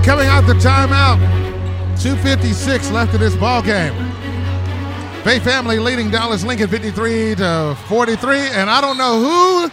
And 0.00 0.06
coming 0.06 0.28
out 0.28 0.46
the 0.46 0.54
timeout, 0.54 1.18
256 2.00 2.90
left 2.90 3.12
in 3.12 3.20
this 3.20 3.36
ball 3.36 3.60
game. 3.60 3.92
Bay 5.24 5.38
Family 5.40 5.78
leading 5.78 6.10
Dallas 6.10 6.42
Lincoln 6.42 6.68
53 6.68 7.34
to 7.34 7.76
43, 7.86 8.38
and 8.38 8.70
I 8.70 8.80
don't 8.80 8.96
know 8.96 9.68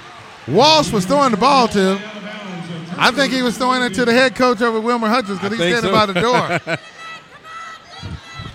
who 0.46 0.54
Walsh 0.54 0.92
was 0.92 1.06
throwing 1.06 1.32
the 1.32 1.38
ball 1.38 1.70
to. 1.70 1.98
I 2.98 3.12
think 3.12 3.32
he 3.32 3.42
was 3.42 3.58
throwing 3.58 3.82
it 3.84 3.94
to 3.94 4.04
the 4.04 4.12
head 4.12 4.36
coach 4.36 4.62
over 4.62 4.82
Wilmer 4.82 5.08
Hutchins 5.08 5.40
because 5.40 5.58
he's 5.58 5.62
standing 5.62 5.92
so. 5.92 5.92
by 5.94 6.06
the 6.06 6.20
door. 6.20 6.78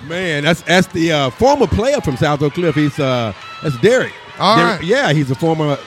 Man, 0.07 0.45
that's 0.45 0.61
that's 0.63 0.89
the 0.89 1.11
uh, 1.11 1.31
former 1.31 1.67
player 1.67 2.03
from 2.03 2.19
South 2.19 2.43
Oak 2.43 2.53
Cliff. 2.53 2.75
He's 2.75 2.99
uh, 2.99 3.33
that's 3.63 3.79
Derek. 3.79 4.13
All 4.39 4.57
Derek- 4.59 4.81
right. 4.81 4.87
Yeah, 4.87 5.15
he's 5.15 5.31
a 5.31 5.35
former 5.35 5.79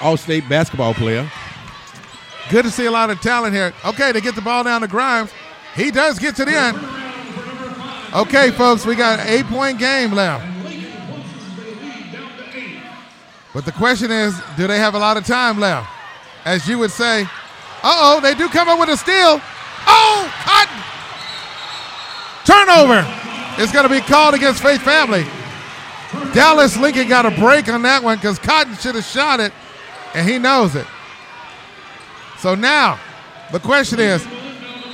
All-State 0.00 0.48
basketball 0.48 0.94
player. 0.94 1.30
Good 2.50 2.64
to 2.64 2.70
see 2.70 2.86
a 2.86 2.90
lot 2.90 3.10
of 3.10 3.20
talent 3.20 3.54
here. 3.54 3.72
Okay, 3.84 4.12
they 4.12 4.20
get 4.20 4.34
the 4.34 4.40
ball 4.40 4.62
down 4.62 4.80
to 4.82 4.88
Grimes. 4.88 5.30
He 5.74 5.90
does 5.90 6.18
get 6.18 6.36
to 6.36 6.44
the 6.44 6.56
end. 6.56 6.78
Okay, 8.14 8.50
folks, 8.52 8.86
we 8.86 8.94
got 8.94 9.18
an 9.18 9.26
eight-point 9.26 9.78
game 9.78 10.12
left. 10.12 10.46
But 13.52 13.64
the 13.64 13.72
question 13.72 14.10
is, 14.10 14.38
do 14.56 14.66
they 14.66 14.78
have 14.78 14.94
a 14.94 14.98
lot 14.98 15.16
of 15.16 15.26
time 15.26 15.58
left? 15.58 15.90
As 16.44 16.68
you 16.68 16.78
would 16.78 16.90
say, 16.90 17.22
uh-oh, 17.82 18.20
they 18.22 18.34
do 18.34 18.48
come 18.48 18.68
up 18.68 18.78
with 18.78 18.90
a 18.90 18.96
steal. 18.96 19.40
Oh, 19.86 20.32
Cotton! 20.44 20.82
Turnover. 22.44 23.04
It's 23.60 23.72
going 23.72 23.88
to 23.88 23.92
be 23.92 24.00
called 24.00 24.34
against 24.34 24.62
Faith 24.62 24.82
Family. 24.82 25.24
Dallas 26.32 26.76
Lincoln 26.76 27.08
got 27.08 27.26
a 27.26 27.30
break 27.30 27.68
on 27.68 27.82
that 27.82 28.02
one 28.02 28.18
because 28.18 28.38
Cotton 28.38 28.76
should 28.76 28.94
have 28.94 29.04
shot 29.04 29.40
it, 29.40 29.52
and 30.14 30.28
he 30.28 30.38
knows 30.38 30.76
it. 30.76 30.86
So 32.38 32.54
now, 32.54 32.98
the 33.52 33.60
question 33.60 34.00
is, 34.00 34.24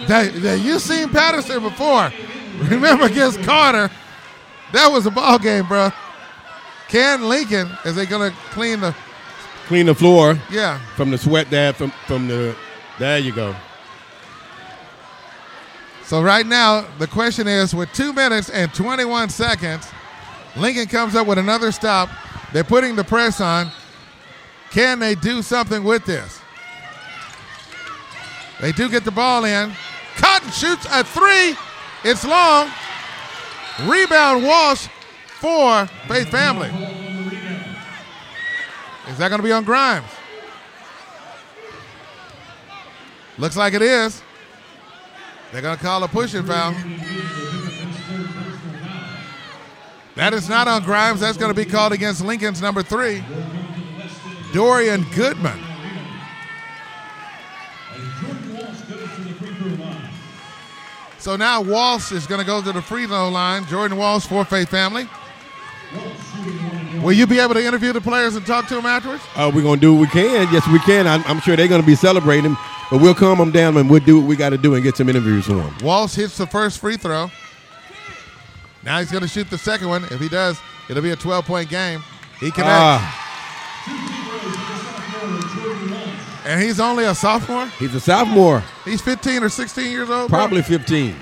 that, 0.09 0.32
that 0.43 0.61
you 0.61 0.78
seen 0.78 1.09
Patterson 1.09 1.62
before? 1.62 2.12
Remember 2.68 3.07
against 3.07 3.43
Carter? 3.43 3.90
That 4.72 4.90
was 4.90 5.07
a 5.07 5.11
ball 5.11 5.38
game, 5.38 5.66
bro. 5.66 5.90
Can 6.88 7.28
Lincoln 7.28 7.70
is 7.84 7.97
they 7.97 8.07
gonna 8.07 8.32
clean 8.51 8.80
the? 8.80 8.95
Clean 9.66 9.86
the 9.86 9.95
floor. 9.95 10.38
Yeah. 10.51 10.78
From 10.97 11.11
the 11.11 11.18
sweat 11.18 11.49
there, 11.49 11.72
from 11.72 11.90
from 12.07 12.28
the. 12.28 12.55
There 12.99 13.18
you 13.18 13.34
go. 13.34 13.55
So 16.05 16.22
right 16.22 16.47
now, 16.47 16.86
the 16.99 17.07
question 17.07 17.49
is, 17.49 17.74
with 17.74 17.90
two 17.95 18.12
minutes 18.12 18.51
and 18.51 18.72
21 18.74 19.30
seconds, 19.30 19.88
Lincoln 20.57 20.86
comes 20.86 21.14
up 21.14 21.26
with 21.26 21.38
another 21.38 21.72
stop. 21.72 22.11
They're 22.53 22.64
putting 22.64 22.97
the 22.97 23.05
press 23.05 23.40
on. 23.40 23.70
Can 24.70 24.99
they 24.99 25.14
do 25.14 25.40
something 25.40 25.82
with 25.84 26.05
this? 26.05 26.41
They 28.63 28.71
do 28.71 28.89
get 28.89 29.05
the 29.05 29.11
ball 29.11 29.45
in. 29.45 29.73
Cotton 30.15 30.53
shoots 30.53 30.87
a 30.89 31.03
three. 31.03 31.57
It's 32.05 32.25
long. 32.25 32.71
Rebound 33.81 34.45
Walsh 34.45 34.87
for 35.41 35.87
Faith 36.07 36.29
Family. 36.29 36.69
Is 39.09 39.19
that 39.19 39.31
going 39.31 39.41
to 39.41 39.43
be 39.43 39.51
on 39.51 39.65
Grimes? 39.65 40.07
Looks 43.37 43.57
like 43.57 43.75
it 43.75 43.83
is. 43.83 44.23
They're 45.51 45.61
going 45.61 45.77
to 45.77 45.83
call 45.83 46.05
a 46.05 46.09
pushing 46.09 46.45
foul. 46.45 46.73
That 50.15 50.35
is 50.35 50.49
not 50.49 50.69
on 50.69 50.85
Grimes. 50.85 51.19
That's 51.19 51.37
going 51.37 51.53
to 51.53 51.61
be 51.61 51.69
called 51.69 51.93
against 51.93 52.25
Lincoln's 52.25 52.63
number 52.63 52.85
three, 52.85 53.25
Dorian 54.53 55.05
Goodman. 55.17 55.72
So 61.23 61.37
now 61.37 61.61
Walsh 61.61 62.11
is 62.11 62.27
going 62.27 62.41
to 62.41 62.45
go 62.47 62.61
to 62.61 62.73
the 62.73 62.83
free 62.83 63.07
throw 63.07 63.29
line. 63.29 63.64
Jordan 63.66 63.97
Walsh 63.97 64.27
for 64.27 64.45
Faith 64.45 64.68
Family. 64.68 65.09
Will 67.01 67.12
you 67.12 67.29
be 67.29 67.39
able 67.39 67.55
to 67.55 67.64
interview 67.64 67.93
the 67.93 68.01
players 68.01 68.35
and 68.35 68.45
talk 68.45 68.66
to 68.66 68.75
them 68.75 68.87
afterwards? 68.87 69.23
Uh, 69.37 69.49
we're 69.55 69.62
gonna 69.62 69.81
do 69.81 69.95
what 69.95 70.01
we 70.01 70.07
can. 70.09 70.53
Yes, 70.53 70.66
we 70.68 70.81
can. 70.81 71.07
I'm, 71.07 71.23
I'm 71.27 71.41
sure 71.41 71.55
they're 71.55 71.68
gonna 71.68 71.83
be 71.85 71.95
celebrating, 71.95 72.57
but 72.91 73.01
we'll 73.01 73.14
calm 73.14 73.39
them 73.39 73.53
down 73.53 73.77
and 73.77 73.89
we'll 73.89 74.05
do 74.05 74.20
what 74.20 74.27
we 74.29 74.35
got 74.35 74.51
to 74.51 74.59
do 74.59 74.75
and 74.75 74.83
get 74.83 74.97
some 74.97 75.09
interviews 75.09 75.47
for 75.47 75.55
them. 75.55 75.73
Walsh 75.83 76.14
hits 76.14 76.37
the 76.37 76.47
first 76.47 76.81
free 76.81 76.97
throw. 76.97 77.31
Now 78.83 78.99
he's 78.99 79.12
going 79.12 79.23
to 79.23 79.29
shoot 79.29 79.49
the 79.49 79.59
second 79.59 79.89
one. 79.89 80.05
If 80.07 80.18
he 80.18 80.29
does, 80.29 80.59
it'll 80.89 81.03
be 81.05 81.12
a 81.12 81.16
12 81.16 81.45
point 81.45 81.68
game. 81.68 82.03
He 82.41 82.51
connects. 82.51 82.73
Ah, 82.73 83.22
And 86.45 86.61
he's 86.62 86.80
only 86.80 87.05
a 87.05 87.14
sophomore? 87.14 87.66
he's 87.78 87.95
a 87.95 88.01
sophomore, 88.01 88.62
He's 88.84 89.01
15 89.01 89.43
or 89.45 89.49
16 89.49 89.90
years 89.90 90.11
old? 90.11 90.28
bro? 90.28 90.38
probably 90.38 90.62
15. 90.62 91.14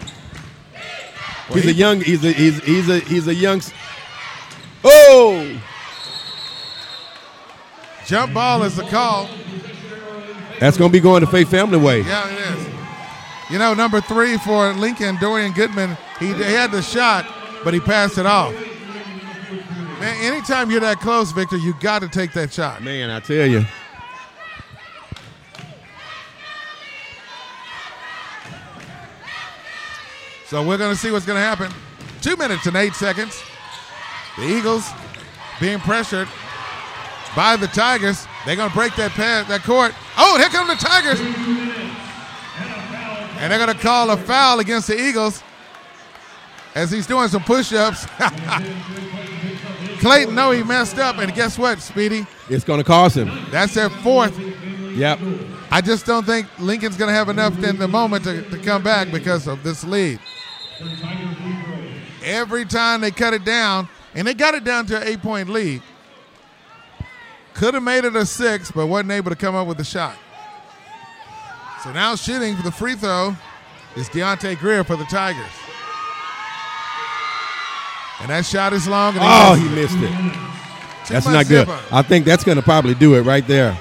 Well, 1.49 1.57
he's 1.57 1.65
he- 1.65 1.71
a 1.71 1.73
young. 1.75 2.01
He's 2.01 2.25
a 2.25 2.33
he's 2.33 2.63
he's 2.65 2.89
a 2.89 2.99
he's 3.01 3.27
a 3.29 3.35
young. 3.35 3.61
Oh, 4.85 5.61
Jump 8.07 8.33
ball 8.35 8.63
is 8.65 8.77
the 8.77 8.85
call. 8.85 9.29
that's 10.59 10.77
gonna 10.77 10.93
be 10.93 11.01
going 11.01 11.21
to 11.21 11.27
Faith 11.27 11.51
Family 11.51 11.79
Way. 11.79 12.01
Yeah, 12.03 12.29
it 12.29 12.59
is. 12.59 12.67
You 13.51 13.59
know, 13.59 13.75
number 13.75 14.01
three 14.01 14.37
for 14.39 14.73
Lincoln, 14.75 15.17
Dorian 15.21 15.53
Goodman, 15.53 15.97
he, 16.19 16.27
he 16.33 16.43
had 16.43 16.71
the 16.71 16.83
shot, 16.83 17.27
but 17.65 17.75
he 17.75 17.81
passed 17.81 18.17
it 18.19 18.27
off. 18.27 18.53
Man, 19.99 20.17
anytime 20.23 20.71
you're 20.71 20.81
that 20.81 21.01
close, 21.01 21.31
Victor, 21.33 21.57
you 21.57 21.75
got 21.81 21.99
to 22.03 22.09
take 22.09 22.33
that 22.33 22.53
shot. 22.53 22.83
Man, 22.83 23.11
I 23.11 23.21
tell 23.21 23.47
you. 23.47 23.65
So 30.51 30.63
we're 30.65 30.79
going 30.79 30.93
to 30.93 30.99
see 30.99 31.13
what's 31.13 31.25
going 31.25 31.37
to 31.37 31.43
happen. 31.43 31.71
Two 32.23 32.35
minutes 32.35 32.67
and 32.67 32.75
eight 32.77 32.95
seconds. 32.95 33.41
The 34.37 34.43
Eagles 34.43 34.91
being 35.61 35.79
pressured 35.79 36.27
by 37.37 37.55
the 37.55 37.69
Tigers. 37.69 38.27
They're 38.45 38.57
going 38.57 38.69
to 38.69 38.75
break 38.75 38.97
that 38.97 39.13
pad, 39.13 39.47
that 39.47 39.63
court. 39.63 39.95
Oh, 40.19 40.39
here 40.39 40.49
come 40.49 40.67
the 40.67 40.75
Tigers. 40.75 41.21
And 43.39 43.53
they're 43.53 43.65
going 43.65 43.73
to 43.73 43.81
call 43.81 44.11
a 44.11 44.17
foul 44.17 44.59
against 44.59 44.89
the 44.89 45.01
Eagles 45.01 45.41
as 46.75 46.91
he's 46.91 47.07
doing 47.07 47.29
some 47.29 47.45
push-ups. 47.45 48.07
Clayton 50.01 50.35
no, 50.35 50.51
he 50.51 50.65
messed 50.65 50.99
up, 50.99 51.19
and 51.19 51.33
guess 51.33 51.61
what, 51.61 51.79
Speedy? 51.81 52.27
It's 52.49 52.65
gonna 52.65 52.83
cost 52.83 53.17
him. 53.19 53.31
That's 53.51 53.75
their 53.75 53.91
fourth. 53.91 54.37
Yep. 54.39 55.21
I 55.71 55.81
just 55.81 56.07
don't 56.07 56.25
think 56.27 56.49
Lincoln's 56.59 56.97
going 56.97 57.11
to 57.11 57.15
have 57.15 57.29
enough 57.29 57.63
in 57.63 57.79
the 57.79 57.87
moment 57.87 58.25
to, 58.25 58.43
to 58.51 58.59
come 58.59 58.83
back 58.83 59.13
because 59.13 59.47
of 59.47 59.63
this 59.63 59.85
lead. 59.85 60.19
Every 62.25 62.65
time 62.65 63.01
they 63.01 63.11
cut 63.11 63.35
it 63.35 63.45
down, 63.45 63.89
and 64.15 64.27
they 64.27 64.35
got 64.35 64.55
it 64.55 64.65
down 64.65 64.87
to 64.87 64.97
an 65.01 65.07
eight 65.07 65.23
point 65.23 65.49
lead, 65.49 65.83
could 67.55 67.75
have 67.75 67.83
made 67.83 68.05
it 68.05 68.15
a 68.17 68.25
six, 68.27 68.71
but 68.71 68.87
wasn't 68.87 69.11
able 69.13 69.31
to 69.31 69.37
come 69.37 69.55
up 69.55 69.67
with 69.67 69.79
the 69.79 69.85
shot. 69.85 70.17
So 71.83 71.93
now 71.93 72.15
shooting 72.15 72.57
for 72.57 72.63
the 72.63 72.71
free 72.73 72.95
throw 72.95 73.35
is 73.97 74.09
Deontay 74.11 74.59
Greer 74.59 74.85
for 74.85 74.97
the 74.97 75.05
Tigers. 75.05 75.47
And 78.21 78.29
that 78.29 78.45
shot 78.45 78.73
is 78.75 78.87
long. 78.87 79.15
And 79.15 79.23
Oh, 79.25 79.55
he 79.55 79.67
missed 79.75 79.97
it. 79.97 80.39
That's 81.09 81.27
not 81.27 81.49
good. 81.49 81.67
zipper. 81.67 81.81
I 81.91 82.03
think 82.03 82.27
that's 82.27 82.45
gonna 82.45 82.63
probably 82.63 82.95
do 82.95 83.15
it 83.15 83.23
right 83.23 83.47
there. 83.47 83.77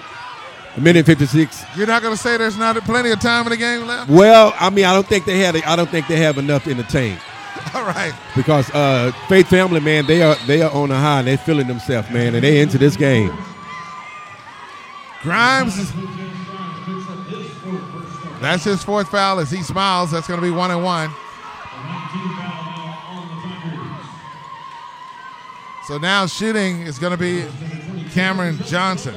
A 0.78 0.82
minute 0.82 1.06
fifty 1.06 1.26
six. 1.26 1.64
You're 1.76 1.88
not 1.88 2.02
going 2.02 2.16
to 2.16 2.22
say 2.22 2.38
there's 2.38 2.58
not 2.58 2.76
plenty 2.84 3.10
of 3.12 3.20
time 3.20 3.46
in 3.46 3.50
the 3.50 3.58
game 3.58 3.88
left? 3.88 4.10
Well, 4.10 4.54
I 4.60 4.70
mean, 4.70 4.86
I 4.86 4.94
don't 4.94 5.08
think 5.08 5.26
they 5.26 5.40
had. 5.40 5.56
I 5.56 5.76
don't 5.76 5.90
think 5.90 6.08
they 6.08 6.18
have 6.18 6.38
enough 6.38 6.68
in 6.68 6.78
the 6.78 6.84
tank 6.84 7.20
All 7.74 7.84
right. 7.84 8.14
because 8.36 8.70
uh, 8.72 9.12
Faith 9.28 9.48
Family, 9.48 9.80
man, 9.80 10.06
they 10.06 10.22
are 10.22 10.36
they 10.48 10.62
are 10.62 10.72
on 10.72 10.92
a 10.92 10.96
high 10.96 11.20
and 11.20 11.28
they're 11.28 11.38
feeling 11.38 11.68
themselves, 11.68 12.10
man, 12.12 12.36
and 12.36 12.44
they 12.44 12.62
into 12.62 12.78
this 12.78 12.96
game. 12.96 13.36
Grimes. 15.22 15.92
That's 18.42 18.64
his 18.64 18.82
fourth 18.84 19.10
foul 19.10 19.40
as 19.40 19.52
he 19.52 19.62
smiles. 19.64 20.12
That's 20.12 20.28
going 20.28 20.40
to 20.40 20.46
be 20.46 20.52
one 20.52 20.72
and 20.72 20.82
one. 20.82 21.12
So 25.88 25.98
now 25.98 26.26
shooting 26.28 26.82
is 26.82 27.00
going 27.00 27.12
to 27.12 27.18
be 27.18 27.46
Cameron 28.12 28.60
Johnson. 28.60 29.16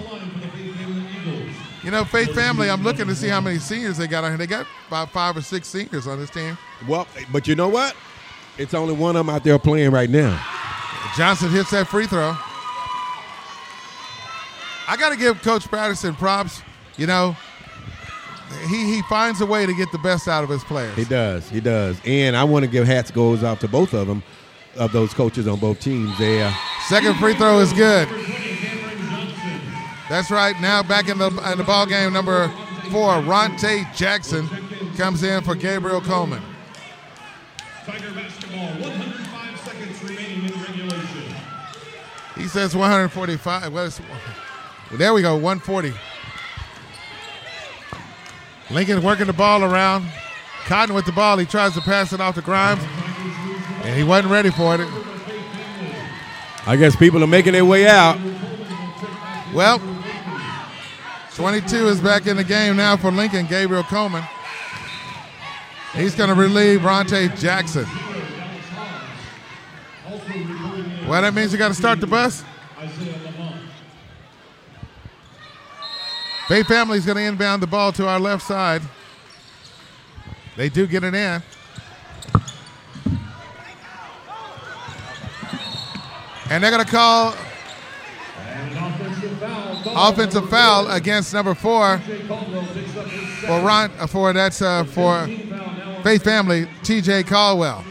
You 1.83 1.91
know, 1.91 2.05
Faith 2.05 2.33
Family, 2.33 2.71
I'm 2.71 2.85
looking 2.85 3.09
to 3.09 3.15
see 3.15 3.29
how 3.29 3.41
many 3.41 3.59
seniors 3.59 3.97
they 3.97 4.07
got 4.07 4.23
on 4.23 4.31
here. 4.31 4.39
They 4.39 4.47
got 4.47 4.67
about 4.87 5.11
five 5.11 5.37
or 5.37 5.43
six 5.43 5.67
seniors 5.67 6.07
on 6.07 6.19
this 6.19 6.31
team. 6.31 6.57
Well, 6.87 7.09
but 7.33 7.49
you 7.49 7.57
know 7.57 7.69
what? 7.69 7.97
It's 8.57 8.73
only 8.75 8.95
one 8.95 9.17
of 9.17 9.27
them 9.27 9.35
out 9.35 9.43
there 9.43 9.59
playing 9.59 9.91
right 9.91 10.09
now. 10.09 10.41
Johnson 11.17 11.51
hits 11.51 11.71
that 11.71 11.89
free 11.89 12.07
throw. 12.07 12.37
I 14.89 14.97
got 14.97 15.11
to 15.11 15.17
give 15.17 15.43
Coach 15.43 15.69
Patterson 15.71 16.15
props. 16.15 16.63
You 16.97 17.07
know, 17.07 17.37
he 18.69 18.95
he 18.95 19.03
finds 19.03 19.41
a 19.41 19.47
way 19.47 19.67
to 19.67 19.75
get 19.75 19.91
the 19.91 19.99
best 19.99 20.29
out 20.29 20.45
of 20.45 20.51
his 20.51 20.63
players. 20.65 20.95
He 20.95 21.05
does. 21.05 21.49
He 21.49 21.61
does. 21.61 22.01
And 22.05 22.37
I 22.37 22.45
want 22.45 22.65
to 22.65 22.71
give 22.71 22.87
hats 22.87 23.11
goes 23.11 23.43
out 23.43 23.61
to 23.61 23.69
both 23.69 23.93
of 23.95 24.07
them, 24.07 24.23
of 24.77 24.93
those 24.93 25.13
coaches 25.15 25.49
on 25.49 25.59
both 25.59 25.81
teams. 25.81 26.17
They 26.19 26.43
uh, 26.43 26.53
Second 26.89 27.15
free 27.17 27.35
throw 27.35 27.59
is 27.61 27.73
good. 27.73 28.09
That's 30.13 30.31
right. 30.31 30.55
Now 30.61 30.83
back 30.83 31.09
in 31.09 31.17
the 31.17 31.29
in 31.51 31.57
the 31.57 31.65
ball 31.65 31.87
game, 31.87 32.13
number 32.13 32.49
four, 32.91 33.23
Ronte 33.23 33.87
Jackson 33.95 34.47
comes 34.95 35.23
in 35.23 35.43
for 35.43 35.55
Gabriel 35.55 36.03
Coleman. 36.03 36.43
Tiger 37.87 38.13
basketball, 38.13 38.73
105 38.75 39.61
seconds 39.61 40.03
remaining 40.05 40.53
in 40.53 40.61
regulation. 40.61 41.35
He 42.37 42.47
says 42.47 42.77
145. 42.77 43.73
What 43.73 43.81
is, 43.85 44.03
there 44.99 45.15
we 45.15 45.23
go, 45.23 45.35
140. 45.35 45.95
Lincoln 48.71 49.03
working 49.03 49.29
the 49.29 49.33
ball 49.33 49.65
around. 49.65 50.05
Cotton 50.67 50.95
with 50.95 51.07
the 51.07 51.13
ball. 51.13 51.39
He 51.39 51.47
tries 51.47 51.73
to 51.73 51.81
pass 51.81 52.13
it 52.13 52.21
off 52.21 52.35
to 52.35 52.43
Grimes, 52.43 52.83
and 53.83 53.97
he 53.97 54.05
wasn't 54.05 54.31
ready 54.31 54.51
for 54.51 54.75
it. 54.75 54.87
I 56.67 56.77
guess 56.77 56.95
people 56.97 57.25
are 57.25 57.27
making 57.27 57.55
their 57.55 57.65
way 57.65 57.89
out. 57.89 58.21
Well, 59.55 59.81
22 61.35 61.89
is 61.89 62.01
back 62.01 62.27
in 62.27 62.37
the 62.37 62.45
game 62.45 62.77
now 62.77 62.95
for 62.97 63.11
Lincoln, 63.11 63.47
Gabriel 63.47 63.83
Coleman. 63.85 64.23
He's 65.95 66.15
going 66.15 66.29
to 66.29 66.35
relieve 66.35 66.85
Ronte 66.85 67.29
Jackson. 67.37 67.87
Well, 71.09 71.23
that 71.23 71.33
means 71.35 71.53
you 71.53 71.59
got 71.59 71.69
to 71.69 71.75
start 71.75 72.01
the 72.01 72.07
bus. 72.07 72.45
Faith 76.49 76.67
Family's 76.67 77.07
going 77.07 77.17
to 77.17 77.23
inbound 77.23 77.63
the 77.63 77.67
ball 77.67 77.93
to 77.93 78.07
our 78.07 78.21
left 78.21 78.43
side. 78.43 78.83
They 80.57 80.69
do 80.69 80.87
get 80.87 81.03
it 81.03 81.15
in. 81.15 81.43
And 86.51 86.63
they're 86.63 86.71
going 86.71 86.85
to 86.85 86.91
call 86.91 87.35
offensive 89.87 90.49
foul 90.49 90.91
against 90.91 91.33
number 91.33 91.55
four 91.55 91.99
for 91.99 93.61
Ron 93.61 93.91
uh, 93.99 94.07
for 94.07 94.33
that's 94.33 94.63
uh, 94.63 94.85
for 94.85 95.27
Faith 96.03 96.25
Family 96.25 96.69
T.J. 96.83 97.25
Caldwell. 97.25 97.85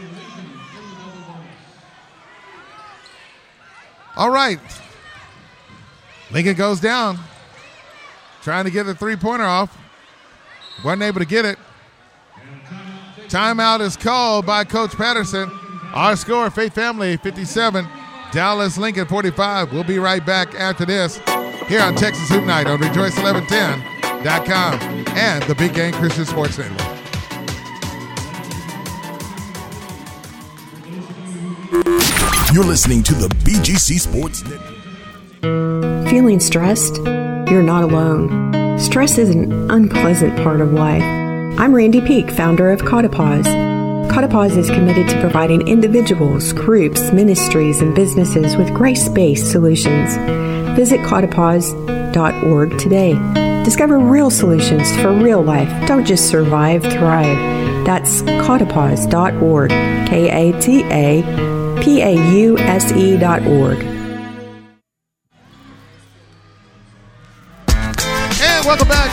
All 4.16 4.30
right, 4.30 4.60
Lincoln 6.30 6.54
goes 6.54 6.80
down, 6.80 7.18
trying 8.42 8.64
to 8.64 8.70
get 8.70 8.84
the 8.84 8.94
three 8.94 9.16
pointer 9.16 9.44
off, 9.44 9.76
wasn't 10.84 11.02
able 11.02 11.20
to 11.20 11.26
get 11.26 11.44
it. 11.44 11.58
Timeout 13.28 13.80
is 13.80 13.96
called 13.96 14.44
by 14.44 14.64
Coach 14.64 14.92
Patterson. 14.92 15.50
Our 15.94 16.16
score: 16.16 16.50
Faith 16.50 16.74
Family 16.74 17.16
57, 17.16 17.86
Dallas 18.32 18.78
Lincoln 18.78 19.06
45. 19.06 19.72
We'll 19.72 19.84
be 19.84 19.98
right 19.98 20.24
back 20.24 20.54
after 20.54 20.86
this 20.86 21.18
here 21.68 21.82
on 21.82 21.94
Texas 21.94 22.28
Hoop 22.30 22.44
Night 22.44 22.66
on 22.66 22.78
Rejoice1110.com 22.78 24.74
and 25.16 25.42
the 25.44 25.54
Big 25.54 25.74
Game 25.74 25.92
Christian 25.92 26.24
Sports 26.24 26.58
Network. 26.58 26.88
You're 32.52 32.64
listening 32.64 33.02
to 33.04 33.14
the 33.14 33.28
BGC 33.44 34.00
Sports 34.00 34.42
Network. 34.44 36.08
Feeling 36.10 36.40
stressed? 36.40 36.96
You're 36.96 37.62
not 37.62 37.84
alone. 37.84 38.78
Stress 38.78 39.16
is 39.16 39.30
an 39.30 39.70
unpleasant 39.70 40.36
part 40.42 40.60
of 40.60 40.72
life. 40.72 41.02
I'm 41.02 41.74
Randy 41.74 42.00
Peak, 42.00 42.30
founder 42.30 42.70
of 42.70 42.82
Katapause. 42.82 43.71
Katapause 44.12 44.58
is 44.58 44.68
committed 44.68 45.08
to 45.08 45.18
providing 45.22 45.66
individuals, 45.66 46.52
groups, 46.52 47.10
ministries, 47.12 47.80
and 47.80 47.94
businesses 47.94 48.58
with 48.58 48.68
grace 48.74 49.08
based 49.08 49.50
solutions. 49.50 50.16
Visit 50.76 51.00
Katapause.org 51.00 52.78
today. 52.78 53.14
Discover 53.64 53.98
real 53.98 54.28
solutions 54.30 54.94
for 55.00 55.10
real 55.12 55.40
life. 55.40 55.88
Don't 55.88 56.04
just 56.04 56.28
survive, 56.28 56.82
thrive. 56.82 57.86
That's 57.86 58.20
Katapause.org. 58.20 59.70
K 59.70 60.28
A 60.28 60.60
T 60.60 60.82
A 60.90 61.22
P 61.82 62.02
A 62.02 62.12
U 62.34 62.58
S 62.58 62.92
E 62.92 63.16
dot 63.16 63.46
org. 63.46 63.78
And 68.42 68.66
welcome 68.66 68.88
back. 68.88 69.10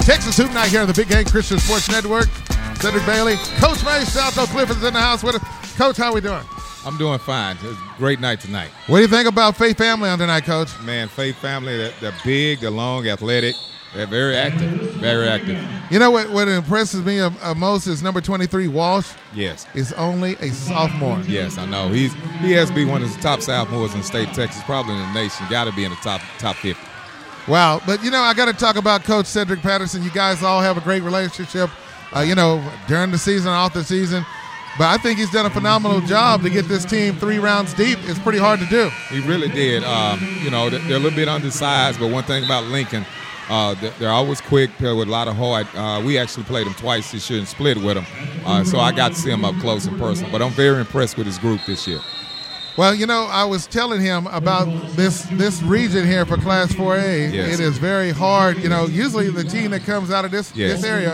Texas 0.00 0.36
Hoop 0.36 0.52
Night 0.52 0.70
here 0.70 0.80
on 0.80 0.88
the 0.88 0.94
Big 0.94 1.06
Game 1.08 1.24
Christian 1.26 1.60
Sports 1.60 1.88
Network. 1.88 2.28
Cedric 2.80 3.06
Bailey, 3.06 3.36
Coach 3.58 3.84
May 3.84 4.04
South 4.04 4.36
Oak 4.38 4.48
Cliff 4.50 4.70
is 4.70 4.82
in 4.82 4.94
the 4.94 5.00
house 5.00 5.22
with 5.22 5.36
us. 5.36 5.76
Coach, 5.76 5.96
how 5.96 6.12
we 6.14 6.20
doing? 6.20 6.42
I'm 6.84 6.98
doing 6.98 7.18
fine. 7.18 7.56
It's 7.62 7.78
a 7.78 7.94
great 7.96 8.20
night 8.20 8.40
tonight. 8.40 8.70
What 8.86 8.98
do 8.98 9.02
you 9.02 9.08
think 9.08 9.26
about 9.26 9.56
Faith 9.56 9.78
Family 9.78 10.08
on 10.08 10.18
tonight, 10.18 10.44
Coach? 10.44 10.68
Man, 10.82 11.08
Faith 11.08 11.36
Family, 11.38 11.76
they're, 11.76 11.92
they're 12.00 12.14
big, 12.24 12.60
they're 12.60 12.70
long, 12.70 13.08
athletic. 13.08 13.54
They're 13.94 14.06
very 14.06 14.36
active, 14.36 14.70
very 14.94 15.28
active. 15.28 15.56
You 15.88 16.00
know 16.00 16.10
what? 16.10 16.28
What 16.30 16.48
impresses 16.48 17.04
me 17.04 17.20
uh, 17.20 17.30
uh, 17.40 17.54
most 17.54 17.86
is 17.86 18.02
number 18.02 18.20
23, 18.20 18.66
Walsh. 18.66 19.12
Yes. 19.32 19.68
Is 19.74 19.92
only 19.92 20.34
a 20.40 20.50
sophomore. 20.50 21.20
Yes, 21.28 21.58
I 21.58 21.66
know. 21.66 21.88
He's 21.90 22.12
he 22.40 22.50
has 22.52 22.70
to 22.70 22.74
be 22.74 22.84
one 22.84 23.04
of 23.04 23.14
the 23.14 23.22
top 23.22 23.40
sophomores 23.40 23.92
in 23.92 24.00
the 24.00 24.04
state 24.04 24.28
of 24.28 24.34
Texas, 24.34 24.62
probably 24.64 24.94
in 24.94 25.00
the 25.00 25.12
nation. 25.14 25.46
Got 25.48 25.66
to 25.66 25.72
be 25.72 25.84
in 25.84 25.90
the 25.90 25.96
top 25.98 26.20
top 26.38 26.56
50. 26.56 26.76
Wow. 27.46 27.80
But, 27.86 28.02
you 28.02 28.10
know, 28.10 28.20
I 28.20 28.34
got 28.34 28.46
to 28.46 28.52
talk 28.52 28.76
about 28.76 29.04
Coach 29.04 29.26
Cedric 29.26 29.60
Patterson. 29.60 30.02
You 30.02 30.10
guys 30.10 30.42
all 30.42 30.60
have 30.60 30.76
a 30.78 30.80
great 30.80 31.02
relationship, 31.02 31.70
uh, 32.14 32.20
you 32.20 32.34
know, 32.34 32.62
during 32.86 33.10
the 33.10 33.18
season, 33.18 33.52
off 33.52 33.74
the 33.74 33.84
season. 33.84 34.24
But 34.76 34.88
I 34.88 34.98
think 34.98 35.18
he's 35.18 35.30
done 35.30 35.46
a 35.46 35.50
phenomenal 35.50 36.00
job 36.00 36.42
to 36.42 36.50
get 36.50 36.66
this 36.66 36.84
team 36.84 37.14
three 37.16 37.38
rounds 37.38 37.74
deep. 37.74 37.98
It's 38.02 38.18
pretty 38.18 38.40
hard 38.40 38.58
to 38.58 38.66
do. 38.66 38.90
He 39.08 39.20
really 39.20 39.48
did. 39.48 39.84
Um, 39.84 40.20
you 40.42 40.50
know, 40.50 40.68
they're 40.68 40.96
a 40.96 40.98
little 40.98 41.12
bit 41.12 41.28
undersized, 41.28 42.00
but 42.00 42.10
one 42.10 42.24
thing 42.24 42.44
about 42.44 42.64
Lincoln, 42.64 43.06
uh, 43.48 43.76
they're 44.00 44.10
always 44.10 44.40
quick, 44.40 44.70
play 44.78 44.92
with 44.92 45.06
a 45.06 45.10
lot 45.10 45.28
of 45.28 45.36
heart. 45.36 45.66
Uh, 45.76 46.02
we 46.04 46.18
actually 46.18 46.42
played 46.44 46.66
them 46.66 46.74
twice 46.74 47.12
this 47.12 47.30
year 47.30 47.38
and 47.38 47.46
split 47.46 47.76
with 47.76 47.94
them, 47.94 48.06
uh, 48.44 48.64
so 48.64 48.80
I 48.80 48.90
got 48.90 49.12
to 49.12 49.14
see 49.14 49.30
him 49.30 49.44
up 49.44 49.54
close 49.60 49.86
and 49.86 49.96
personal. 49.96 50.32
But 50.32 50.42
I'm 50.42 50.50
very 50.52 50.80
impressed 50.80 51.16
with 51.16 51.26
his 51.26 51.38
group 51.38 51.60
this 51.66 51.86
year. 51.86 52.00
Well, 52.76 52.92
you 52.92 53.06
know, 53.06 53.28
I 53.30 53.44
was 53.44 53.68
telling 53.68 54.00
him 54.00 54.26
about 54.26 54.66
this 54.96 55.22
this 55.32 55.62
region 55.62 56.04
here 56.06 56.26
for 56.26 56.36
Class 56.36 56.72
4A. 56.72 57.32
Yes. 57.32 57.54
It 57.54 57.60
is 57.62 57.78
very 57.78 58.10
hard. 58.10 58.58
You 58.58 58.68
know, 58.68 58.86
usually 58.86 59.30
the 59.30 59.44
team 59.44 59.70
that 59.70 59.84
comes 59.84 60.10
out 60.10 60.24
of 60.24 60.32
this 60.32 60.52
Yes. 60.56 60.80
this 60.82 60.84
area 60.90 61.12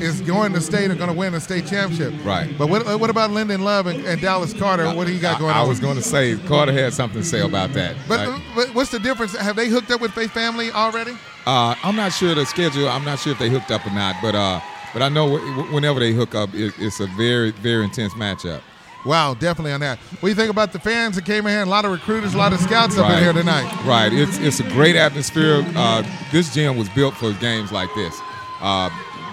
is 0.00 0.20
going 0.22 0.52
to 0.54 0.60
state 0.60 0.90
and 0.90 0.98
going 0.98 1.10
to 1.10 1.16
win 1.16 1.34
a 1.34 1.40
state 1.40 1.66
championship. 1.68 2.12
Right. 2.24 2.52
But 2.58 2.68
what, 2.68 2.84
what 2.98 3.10
about 3.10 3.30
Lyndon 3.30 3.62
Love 3.62 3.86
and, 3.86 4.04
and 4.04 4.20
Dallas 4.20 4.52
Carter? 4.54 4.92
What 4.92 5.06
do 5.06 5.12
you 5.12 5.20
got 5.20 5.38
going 5.38 5.54
I, 5.54 5.60
I 5.60 5.66
was 5.68 5.78
going 5.78 5.96
to 5.96 6.02
say 6.02 6.36
Carter 6.48 6.72
had 6.72 6.92
something 6.92 7.20
to 7.22 7.26
say 7.26 7.42
about 7.42 7.72
that. 7.74 7.94
But, 8.08 8.20
Uh, 8.28 8.38
but 8.56 8.74
what's 8.74 8.90
the 8.90 8.98
difference? 8.98 9.36
Have 9.36 9.54
they 9.54 9.68
hooked 9.68 9.92
up 9.92 10.00
with 10.00 10.10
Faith 10.12 10.32
Family 10.32 10.72
already? 10.72 11.12
Uh, 11.46 11.76
I'm 11.84 11.94
not 11.94 12.12
sure 12.12 12.34
the 12.34 12.44
schedule. 12.44 12.88
I'm 12.88 13.04
not 13.04 13.20
sure 13.20 13.32
if 13.32 13.38
they 13.38 13.50
hooked 13.50 13.70
up 13.70 13.86
or 13.86 13.90
not, 13.90 14.16
but 14.20 14.34
uh, 14.34 14.60
but 14.92 15.00
I 15.02 15.08
know 15.08 15.36
wh- 15.38 15.72
whenever 15.72 16.00
they 16.00 16.12
hook 16.12 16.34
up, 16.34 16.52
it, 16.54 16.74
it's 16.78 16.98
a 17.00 17.06
very 17.16 17.50
very 17.52 17.84
intense 17.84 18.14
matchup. 18.14 18.60
Wow, 19.04 19.34
definitely 19.34 19.72
on 19.72 19.80
that. 19.80 19.98
What 19.98 20.20
do 20.20 20.28
you 20.28 20.34
think 20.34 20.50
about 20.50 20.72
the 20.72 20.78
fans 20.78 21.16
that 21.16 21.24
came 21.24 21.46
in 21.46 21.52
here? 21.52 21.62
A 21.62 21.66
lot 21.66 21.84
of 21.84 21.90
recruiters, 21.90 22.34
a 22.34 22.38
lot 22.38 22.52
of 22.52 22.60
scouts 22.60 22.96
up 22.96 23.10
in 23.10 23.18
here 23.18 23.32
tonight. 23.32 23.70
Right. 23.84 24.12
It's 24.12 24.38
it's 24.38 24.60
a 24.60 24.68
great 24.70 24.94
atmosphere. 24.96 25.64
Uh, 25.74 26.02
this 26.30 26.54
gym 26.54 26.76
was 26.76 26.88
built 26.90 27.14
for 27.14 27.32
games 27.34 27.72
like 27.72 27.88
this. 27.96 28.16
Uh, 28.60 28.90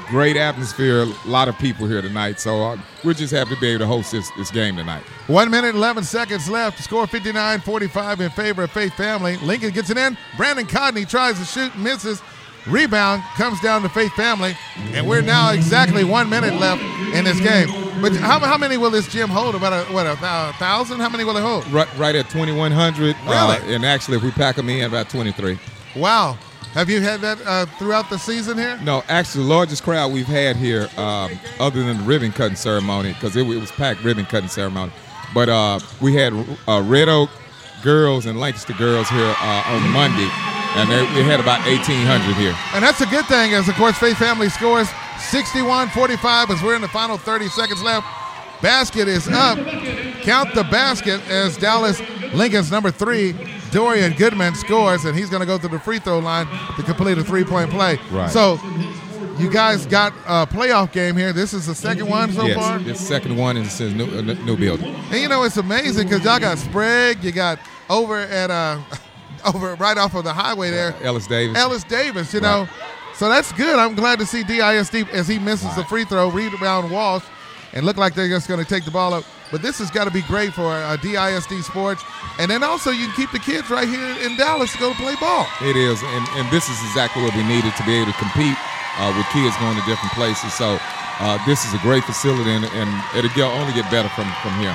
great 0.08 0.38
atmosphere. 0.38 1.04
A 1.04 1.28
lot 1.28 1.48
of 1.48 1.58
people 1.60 1.86
here 1.88 2.02
tonight. 2.02 2.40
So 2.40 2.64
uh, 2.64 2.78
we're 3.04 3.14
just 3.14 3.32
happy 3.32 3.54
to 3.54 3.62
be 3.62 3.68
able 3.68 3.80
to 3.80 3.88
host 3.88 4.12
this 4.12 4.30
this 4.38 4.50
game 4.50 4.76
tonight. 4.76 5.04
One 5.28 5.52
minute, 5.52 5.76
11 5.76 6.04
seconds 6.04 6.50
left. 6.50 6.80
Score 6.84 7.06
59 7.06 7.60
45 7.62 8.22
in 8.22 8.30
favor 8.32 8.64
of 8.64 8.72
Faith 8.72 8.96
Family. 8.96 9.38
Lincoln 9.38 9.70
gets 9.70 9.92
it 9.92 9.98
in. 9.98 10.18
Brandon 10.36 10.66
Codney 10.66 11.08
tries 11.08 11.38
to 11.38 11.46
shoot 11.46 11.74
and 11.76 11.84
misses. 11.84 12.22
Rebound 12.68 13.24
comes 13.36 13.62
down 13.62 13.84
to 13.84 13.90
Faith 13.90 14.14
Family. 14.14 14.58
And 14.94 15.08
we're 15.08 15.22
now 15.22 15.52
exactly 15.52 16.04
one 16.04 16.30
minute 16.30 16.56
left 16.56 16.82
in 17.14 17.26
this 17.26 17.40
game. 17.40 17.89
But 18.02 18.16
how, 18.16 18.40
how 18.40 18.58
many 18.58 18.78
will 18.78 18.92
this 18.92 19.08
gym 19.08 19.30
hold? 19.30 19.56
About 19.56 19.74
a, 19.74 19.92
what, 19.94 20.06
a 20.06 20.20
thou- 20.22 20.52
thousand? 20.54 21.00
How 21.00 21.10
many 21.10 21.24
will 21.24 21.36
it 21.38 21.42
hold? 21.42 21.68
Right, 21.72 21.88
right 21.98 22.16
at 22.16 22.30
2100. 22.30 23.16
Uh, 23.26 23.58
Really? 23.60 23.76
and 23.76 23.86
actually, 23.86 24.18
if 24.18 24.24
we 24.24 24.32
pack 24.32 24.56
them 24.56 24.70
in, 24.70 24.86
about 24.86 25.10
23. 25.10 25.60
Wow. 25.96 26.38
Have 26.74 26.90
you 26.90 27.02
had 27.02 27.20
that 27.22 27.40
uh, 27.46 27.66
throughout 27.80 28.10
the 28.12 28.18
season 28.20 28.58
here? 28.58 28.78
No, 28.84 29.04
actually, 29.10 29.44
the 29.46 29.50
largest 29.50 29.82
crowd 29.84 30.14
we've 30.14 30.28
had 30.28 30.56
here, 30.56 30.88
um, 30.98 31.32
other 31.60 31.84
than 31.84 31.98
the 31.98 32.04
ribbon 32.04 32.32
cutting 32.32 32.56
ceremony, 32.56 33.14
because 33.14 33.36
it, 33.36 33.42
it 33.48 33.60
was 33.60 33.72
packed 33.72 34.04
ribbon 34.04 34.26
cutting 34.26 34.50
ceremony. 34.50 34.92
But 35.34 35.50
uh, 35.50 35.80
we 36.00 36.14
had 36.14 36.32
uh, 36.68 36.84
Red 36.86 37.10
Oak 37.10 37.30
girls 37.82 38.28
and 38.28 38.40
Lancaster 38.40 38.74
girls 38.74 39.10
here 39.10 39.34
uh, 39.42 39.64
on 39.66 39.90
Monday, 39.90 40.30
and 40.78 40.90
they, 40.92 41.02
we 41.20 41.24
had 41.28 41.40
about 41.40 41.66
1,800 41.66 42.36
here. 42.36 42.56
And 42.76 42.84
that's 42.84 43.02
a 43.02 43.08
good 43.08 43.26
thing, 43.26 43.56
as 43.56 43.68
of 43.68 43.74
course, 43.76 43.98
Faith 43.98 44.18
Family 44.18 44.50
scores 44.50 44.88
61 45.20 45.90
45 45.90 46.50
as 46.52 46.64
we're 46.64 46.76
in 46.76 46.82
the 46.82 46.88
final 46.88 47.18
30 47.18 47.48
seconds 47.50 47.82
left. 47.82 48.08
Basket 48.62 49.08
is 49.08 49.28
up. 49.28 49.58
Count 50.24 50.54
the 50.54 50.64
basket 50.66 51.22
as 51.30 51.56
Dallas 51.58 52.02
Lincoln's 52.34 52.72
number 52.72 52.92
three, 52.92 53.34
Dorian 53.72 54.14
Goodman, 54.14 54.56
scores, 54.56 55.06
and 55.06 55.18
he's 55.18 55.30
going 55.30 55.40
to 55.40 55.46
go 55.46 55.58
to 55.58 55.68
the 55.68 55.80
free 55.80 56.00
throw 56.00 56.20
line 56.20 56.48
to 56.76 56.84
complete 56.84 57.18
a 57.18 57.24
three 57.24 57.44
point 57.44 57.70
play. 57.70 57.98
Right. 58.12 58.30
So 58.30 58.60
you 59.40 59.50
guys 59.50 59.86
got 59.86 60.14
a 60.28 60.46
playoff 60.46 60.92
game 60.92 61.16
here. 61.16 61.32
This 61.32 61.54
is 61.54 61.66
the 61.66 61.76
second 61.76 62.08
one 62.08 62.32
so 62.34 62.46
yes, 62.46 62.58
far. 62.58 62.80
This 62.80 63.00
second 63.00 63.38
one 63.38 63.56
in 63.56 63.64
this 63.64 63.80
new, 63.80 64.06
uh, 64.06 64.22
new 64.22 64.58
building. 64.58 64.94
And 64.94 65.22
you 65.22 65.30
know 65.30 65.44
it's 65.44 65.58
amazing 65.58 66.10
because 66.10 66.24
y'all 66.26 66.40
got 66.40 66.58
Sprague, 66.58 67.24
you 67.24 67.32
got 67.32 67.60
over 67.90 68.18
at 68.18 68.52
uh, 68.52 68.80
over 69.46 69.76
right 69.76 69.98
off 69.98 70.14
of 70.16 70.26
the 70.26 70.34
highway 70.34 70.72
there, 70.72 70.94
Ellis 71.02 71.28
Davis. 71.28 71.58
Ellis 71.58 71.84
Davis. 71.86 72.34
You 72.34 72.42
know, 72.42 72.68
so 73.20 73.28
that's 73.28 73.52
good. 73.52 73.76
I'm 73.76 73.96
glad 73.96 74.18
to 74.20 74.26
see 74.26 74.44
DISD 74.44 75.12
as 75.12 75.28
he 75.28 75.40
misses 75.40 75.76
the 75.76 75.84
free 75.84 76.06
throw, 76.06 76.32
rebound 76.32 76.90
Walsh, 76.90 77.26
and 77.74 77.86
look 77.86 77.98
like 77.98 78.16
they're 78.16 78.30
just 78.30 78.48
going 78.48 78.64
to 78.64 78.66
take 78.66 78.86
the 78.86 78.92
ball 78.92 79.14
up. 79.14 79.26
But 79.52 79.62
this 79.62 79.78
has 79.80 79.92
got 79.92 80.06
to 80.06 80.12
be 80.12 80.22
great 80.22 80.54
for 80.54 80.72
uh, 80.72 80.96
DISD 80.96 81.62
sports, 81.68 82.02
and 82.40 82.50
then 82.50 82.64
also 82.64 82.92
you 82.92 83.12
can 83.12 83.16
keep 83.20 83.32
the 83.36 83.44
kids 83.44 83.70
right 83.70 83.90
here 83.90 84.16
in 84.24 84.38
Dallas 84.38 84.72
to 84.72 84.80
go 84.80 84.94
play 84.94 85.20
ball. 85.20 85.46
It 85.60 85.76
is, 85.76 86.00
and, 86.02 86.26
and 86.40 86.48
this 86.48 86.70
is 86.72 86.80
exactly 86.88 87.22
what 87.22 87.36
we 87.36 87.44
needed 87.44 87.76
to 87.76 87.84
be 87.84 88.00
able 88.00 88.08
to 88.08 88.18
compete 88.24 88.56
uh, 88.96 89.12
with 89.12 89.28
kids 89.36 89.52
going 89.60 89.76
to 89.76 89.84
different 89.84 90.16
places. 90.16 90.54
So 90.56 90.80
uh, 91.20 91.44
this 91.44 91.68
is 91.68 91.74
a 91.74 91.82
great 91.84 92.06
facility, 92.06 92.56
and, 92.56 92.64
and 92.72 92.88
it'll 93.20 93.36
get, 93.36 93.52
only 93.52 93.76
get 93.76 93.92
better 93.92 94.08
from, 94.16 94.32
from 94.40 94.56
here. 94.64 94.72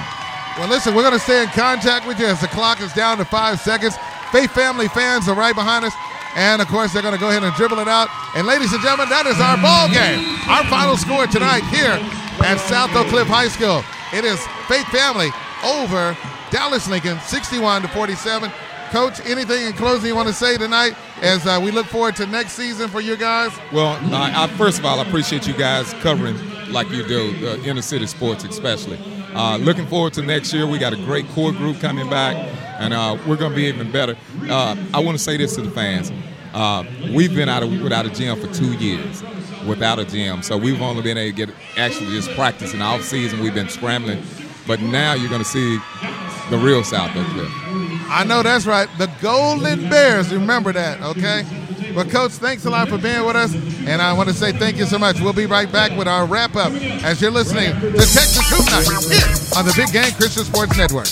Well, 0.61 0.69
listen, 0.69 0.93
we're 0.93 1.09
going 1.09 1.17
to 1.17 1.25
stay 1.25 1.43
in 1.43 1.49
contact 1.57 2.07
with 2.07 2.21
you 2.21 2.27
as 2.27 2.45
the 2.45 2.53
clock 2.53 2.83
is 2.85 2.93
down 2.93 3.17
to 3.19 3.25
five 3.25 3.59
seconds. 3.59 3.97
Faith 4.31 4.53
Family 4.53 4.89
fans 4.89 5.33
are 5.33 5.35
right 5.35 5.55
behind 5.55 5.89
us. 5.89 5.97
And 6.35 6.61
of 6.61 6.69
course, 6.69 6.93
they're 6.93 7.03
going 7.03 7.15
to 7.15 7.21
go 7.21 7.31
ahead 7.31 7.43
and 7.43 7.55
dribble 7.55 7.79
it 7.79 7.89
out. 7.89 8.09
And 8.35 8.47
ladies 8.47 8.73
and 8.73 8.83
gentlemen, 8.83 9.09
that 9.09 9.27
is 9.27 9.39
our 9.39 9.57
ball 9.63 9.87
game. 9.89 10.19
Our 10.51 10.65
final 10.67 10.97
score 10.97 11.27
tonight 11.27 11.63
here 11.71 11.95
at 12.43 12.59
South 12.59 12.95
Oak 12.95 13.07
Cliff 13.09 13.29
High 13.29 13.49
School. 13.49 13.85
It 14.13 14.25
is 14.25 14.39
Faith 14.67 14.87
Family 14.91 15.31
over 15.63 16.17
Dallas 16.51 16.89
Lincoln, 16.89 17.19
61 17.21 17.83
to 17.83 17.89
47. 17.89 18.51
Coach, 18.95 19.27
anything 19.27 19.67
in 19.67 19.73
closing 19.73 20.07
you 20.07 20.15
want 20.15 20.29
to 20.29 20.33
say 20.33 20.57
tonight 20.57 20.95
as 21.21 21.45
uh, 21.49 21.59
we 21.61 21.73
look 21.73 21.87
forward 21.87 22.15
to 22.15 22.27
next 22.27 22.53
season 22.53 22.89
for 22.89 23.01
you 23.01 23.17
guys? 23.17 23.51
Well, 23.73 23.99
I, 24.15 24.45
I, 24.45 24.47
first 24.57 24.79
of 24.79 24.85
all, 24.85 25.01
I 25.01 25.03
appreciate 25.03 25.49
you 25.49 25.53
guys 25.53 25.93
covering 25.95 26.39
like 26.71 26.89
you 26.91 27.05
do, 27.05 27.35
uh, 27.45 27.57
inner 27.65 27.83
city 27.83 28.07
sports 28.07 28.45
especially. 28.45 29.01
Uh, 29.35 29.57
looking 29.57 29.85
forward 29.89 30.13
to 30.13 30.23
next 30.23 30.55
year. 30.55 30.65
We 30.69 30.79
got 30.79 30.93
a 30.93 30.97
great 30.97 31.27
core 31.31 31.51
group 31.51 31.81
coming 31.81 32.09
back, 32.09 32.37
and 32.79 32.95
uh, 32.95 33.19
we're 33.27 33.35
going 33.35 33.51
to 33.51 33.57
be 33.57 33.65
even 33.65 33.91
better. 33.91 34.17
Uh, 34.43 34.77
I 34.95 35.01
want 35.01 35.19
to 35.19 35.25
say 35.25 35.37
this 35.39 35.57
to 35.57 35.63
the 35.63 35.73
fans: 35.73 36.13
uh, 36.53 36.85
we've 37.13 37.35
been 37.35 37.49
out 37.49 37.65
of, 37.65 37.83
without 37.83 38.07
a 38.07 38.11
gym 38.11 38.41
for 38.41 38.47
two 38.55 38.75
years, 38.75 39.25
without 39.67 39.99
a 39.99 40.05
gym. 40.05 40.41
So 40.45 40.57
we've 40.57 40.81
only 40.81 41.03
been 41.03 41.19
able 41.19 41.37
to 41.37 41.47
get 41.47 41.57
actually 41.77 42.11
just 42.11 42.31
practice 42.37 42.75
in 42.75 42.81
off 42.81 43.03
season. 43.03 43.41
We've 43.41 43.55
been 43.55 43.71
scrambling, 43.71 44.23
but 44.69 44.81
now 44.81 45.15
you're 45.15 45.31
going 45.31 45.43
to 45.43 45.49
see 45.49 45.79
the 46.49 46.59
real 46.59 46.85
South 46.85 47.11
Oak. 47.17 47.84
I 48.09 48.25
know 48.25 48.43
that's 48.43 48.67
right. 48.67 48.89
The 48.99 49.11
Golden 49.21 49.89
Bears. 49.89 50.33
Remember 50.33 50.73
that, 50.73 51.01
okay? 51.03 51.45
Well, 51.95 52.05
Coach, 52.05 52.33
thanks 52.33 52.65
a 52.65 52.71
lot 52.71 52.89
for 52.89 52.99
being 52.99 53.25
with 53.25 53.37
us. 53.37 53.55
And 53.87 54.03
I 54.03 54.13
want 54.13 54.29
to 54.29 54.35
say 54.35 54.53
thank 54.53 54.77
you 54.77 54.85
so 54.85 54.99
much. 54.99 55.21
We'll 55.21 55.33
be 55.33 55.47
right 55.47 55.71
back 55.71 55.97
with 55.97 56.09
our 56.09 56.27
wrap 56.27 56.57
up 56.57 56.73
as 56.73 57.21
you're 57.21 57.31
listening 57.31 57.73
to 57.81 57.91
Texas 57.93 58.51
Hoop 58.51 58.67
Night 58.67 58.87
here 59.13 59.59
on 59.59 59.65
the 59.65 59.73
Big 59.77 59.93
Game 59.93 60.13
Christian 60.13 60.45
Sports 60.45 60.77
Network. 60.77 61.09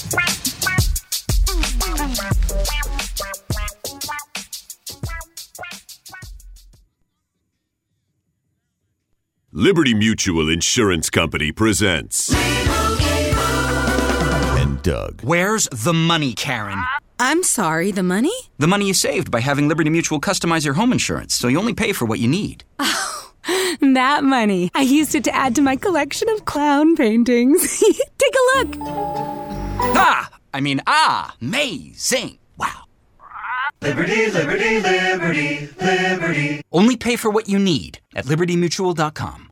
Liberty 9.55 9.93
Mutual 9.93 10.49
Insurance 10.49 11.11
Company 11.11 11.53
presents. 11.53 12.32
And 14.83 14.95
Doug. 14.95 15.22
Where's 15.22 15.68
the 15.70 15.93
money, 15.93 16.33
Karen? 16.35 16.83
I'm 17.18 17.43
sorry, 17.43 17.93
the 17.93 18.03
money? 18.03 18.33
The 18.59 18.66
money 18.66 18.87
you 18.87 18.95
saved 18.95 19.30
by 19.30 19.41
having 19.41 19.68
Liberty 19.68 19.91
Mutual 19.91 20.20
customize 20.20 20.64
your 20.64 20.74
home 20.74 20.93
insurance, 20.93 21.35
so 21.35 21.49
you 21.49 21.59
only 21.59 21.74
pay 21.74 21.93
for 21.93 22.05
what 22.05 22.18
you 22.18 22.28
need. 22.28 22.64
Oh, 22.78 23.33
that 23.80 24.24
money. 24.24 24.70
I 24.74 24.83
used 24.83 25.14
it 25.14 25.24
to 25.24 25.35
add 25.35 25.55
to 25.55 25.62
my 25.62 25.76
collection 25.76 26.28
of 26.30 26.45
clown 26.45 26.97
paintings. 26.97 27.80
Take 28.18 28.35
a 28.35 28.59
look. 28.59 28.76
Ah! 29.95 30.30
I 30.53 30.61
mean, 30.61 30.80
ah! 30.87 31.35
Amazing! 31.41 32.39
Wow. 32.59 32.85
Liberty, 33.80 34.30
liberty, 34.30 34.80
liberty, 34.80 35.68
liberty. 35.80 36.62
Only 36.72 36.97
pay 36.97 37.16
for 37.16 37.30
what 37.30 37.49
you 37.49 37.59
need 37.59 38.01
at 38.14 38.26
libertymutual.com. 38.26 39.51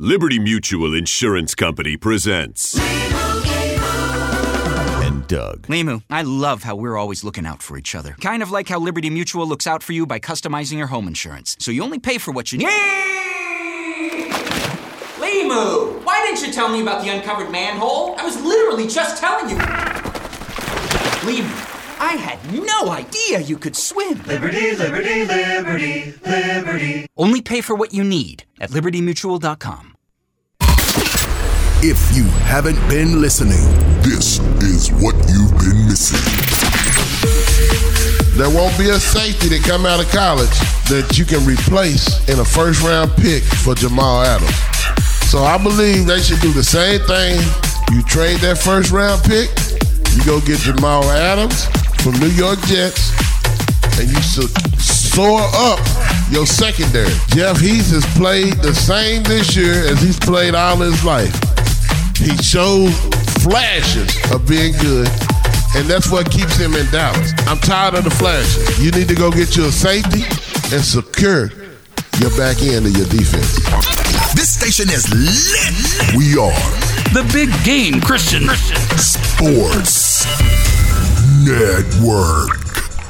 Liberty 0.00 0.38
Mutual 0.38 0.94
Insurance 0.94 1.56
Company 1.56 1.96
presents. 1.96 2.78
And 5.02 5.26
Doug. 5.26 5.66
Limu, 5.66 6.04
I 6.08 6.22
love 6.22 6.62
how 6.62 6.76
we're 6.76 6.96
always 6.96 7.24
looking 7.24 7.44
out 7.44 7.64
for 7.64 7.76
each 7.76 7.96
other. 7.96 8.14
Kind 8.20 8.40
of 8.40 8.52
like 8.52 8.68
how 8.68 8.78
Liberty 8.78 9.10
Mutual 9.10 9.44
looks 9.44 9.66
out 9.66 9.82
for 9.82 9.92
you 9.92 10.06
by 10.06 10.20
customizing 10.20 10.78
your 10.78 10.86
home 10.86 11.08
insurance, 11.08 11.56
so 11.58 11.72
you 11.72 11.82
only 11.82 11.98
pay 11.98 12.18
for 12.18 12.30
what 12.30 12.52
you 12.52 12.58
need. 12.58 12.68
Limu, 15.18 16.04
why 16.04 16.24
didn't 16.24 16.46
you 16.46 16.52
tell 16.52 16.68
me 16.68 16.80
about 16.80 17.02
the 17.02 17.08
uncovered 17.08 17.50
manhole? 17.50 18.14
I 18.18 18.24
was 18.24 18.40
literally 18.40 18.86
just 18.86 19.20
telling 19.20 19.50
you. 19.50 19.56
Limu, 21.26 21.67
I 22.00 22.12
had 22.12 22.38
no 22.54 22.90
idea 22.92 23.40
you 23.40 23.58
could 23.58 23.74
swim. 23.74 24.22
Liberty, 24.22 24.76
liberty, 24.76 25.24
liberty, 25.24 26.14
liberty. 26.24 27.06
Only 27.16 27.42
pay 27.42 27.60
for 27.60 27.74
what 27.74 27.92
you 27.92 28.04
need 28.04 28.44
at 28.60 28.70
libertymutual.com. 28.70 29.96
If 31.80 32.16
you 32.16 32.24
haven't 32.46 32.78
been 32.88 33.20
listening, 33.20 33.64
this 34.02 34.38
is 34.62 34.90
what 34.92 35.16
you've 35.28 35.50
been 35.58 35.86
missing. 35.86 36.22
There 38.38 38.50
won't 38.50 38.78
be 38.78 38.90
a 38.90 39.00
safety 39.00 39.48
that 39.48 39.64
come 39.66 39.84
out 39.84 39.98
of 39.98 40.08
college 40.12 40.54
that 40.86 41.18
you 41.18 41.24
can 41.24 41.44
replace 41.44 42.28
in 42.28 42.38
a 42.38 42.44
first 42.44 42.80
round 42.82 43.10
pick 43.16 43.42
for 43.42 43.74
Jamal 43.74 44.22
Adams. 44.22 44.54
So 45.30 45.42
I 45.42 45.58
believe 45.58 46.06
they 46.06 46.20
should 46.20 46.40
do 46.40 46.52
the 46.52 46.62
same 46.62 47.00
thing. 47.00 47.40
You 47.90 48.04
trade 48.04 48.38
that 48.40 48.56
first 48.58 48.92
round 48.92 49.20
pick, 49.24 49.50
you 50.14 50.24
go 50.24 50.40
get 50.40 50.60
Jamal 50.60 51.02
Adams 51.10 51.66
from 52.10 52.20
New 52.20 52.34
York 52.34 52.58
Jets, 52.60 53.12
and 54.00 54.08
you 54.08 54.22
should 54.22 54.48
soar 54.80 55.42
up 55.52 55.78
your 56.30 56.46
secondary. 56.46 57.12
Jeff 57.28 57.60
Heath 57.60 57.90
has 57.92 58.06
played 58.16 58.54
the 58.64 58.74
same 58.74 59.22
this 59.24 59.54
year 59.54 59.84
as 59.86 60.00
he's 60.00 60.18
played 60.18 60.54
all 60.54 60.76
his 60.76 61.04
life. 61.04 61.34
He 62.16 62.34
shows 62.38 62.96
flashes 63.44 64.08
of 64.32 64.48
being 64.48 64.72
good, 64.80 65.08
and 65.76 65.84
that's 65.84 66.10
what 66.10 66.30
keeps 66.30 66.56
him 66.56 66.74
in 66.74 66.86
Dallas. 66.90 67.32
I'm 67.46 67.58
tired 67.58 67.94
of 67.94 68.04
the 68.04 68.10
flashes. 68.10 68.78
You 68.82 68.90
need 68.90 69.08
to 69.08 69.14
go 69.14 69.30
get 69.30 69.54
you 69.54 69.66
a 69.66 69.72
safety 69.72 70.24
and 70.72 70.82
secure 70.82 71.50
your 72.20 72.30
back 72.38 72.62
end 72.62 72.86
of 72.86 72.96
your 72.96 73.08
defense. 73.12 73.52
This 74.32 74.48
station 74.48 74.88
is 74.88 75.12
lit. 75.12 76.16
We 76.16 76.38
are 76.40 76.56
The 77.12 77.28
Big 77.34 77.52
Game 77.64 78.00
Christian. 78.00 78.48
Sports 78.96 80.67
Network. 81.48 82.50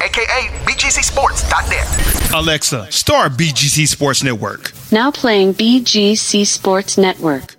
aka 0.00 0.48
BGCSports.net. 0.64 2.32
Alexa, 2.32 2.90
start 2.92 3.32
BGC 3.32 3.88
Sports 3.88 4.22
Network. 4.22 4.72
Now 4.92 5.10
playing 5.10 5.54
BGC 5.54 6.46
Sports 6.46 6.96
Network. 6.96 7.56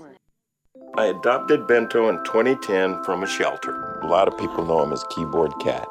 I 0.97 1.07
adopted 1.07 1.67
Bento 1.67 2.07
in 2.09 2.23
2010 2.23 3.03
from 3.03 3.23
a 3.23 3.27
shelter. 3.27 3.99
A 4.03 4.07
lot 4.07 4.27
of 4.29 4.37
people 4.37 4.65
know 4.65 4.83
him 4.83 4.93
as 4.93 5.03
Keyboard 5.09 5.51
Cat. 5.61 5.87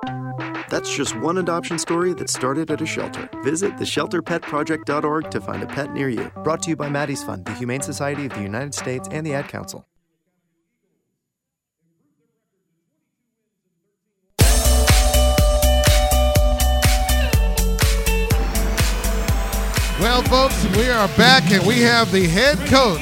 That's 0.70 0.94
just 0.94 1.15
one 1.16 1.39
adoption 1.39 1.78
story 1.78 2.15
that 2.15 2.31
started 2.31 2.70
at 2.70 2.81
a 2.81 2.86
shelter. 2.86 3.28
Visit 3.43 3.77
theshelterpetproject.org 3.77 5.31
to 5.31 5.40
find 5.40 5.62
a 5.62 5.66
pet 5.66 5.93
near 5.93 6.09
you. 6.09 6.31
Brought 6.44 6.62
to 6.62 6.70
you 6.70 6.77
by 6.77 6.89
Maddie's 6.89 7.23
Fund, 7.23 7.44
the 7.44 7.55
Humane 7.55 7.82
Society 7.82 8.27
of 8.27 8.32
the 8.32 8.43
United 8.43 8.74
States, 8.74 9.09
and 9.10 9.27
the 9.27 9.35
Ad 9.35 9.48
Council. 9.48 9.88
Well, 20.00 20.22
folks, 20.22 20.64
we 20.76 20.88
are 20.88 21.08
back 21.16 21.50
and 21.50 21.66
we 21.66 21.80
have 21.80 22.12
the 22.12 22.24
head 22.24 22.56
coach 22.68 23.00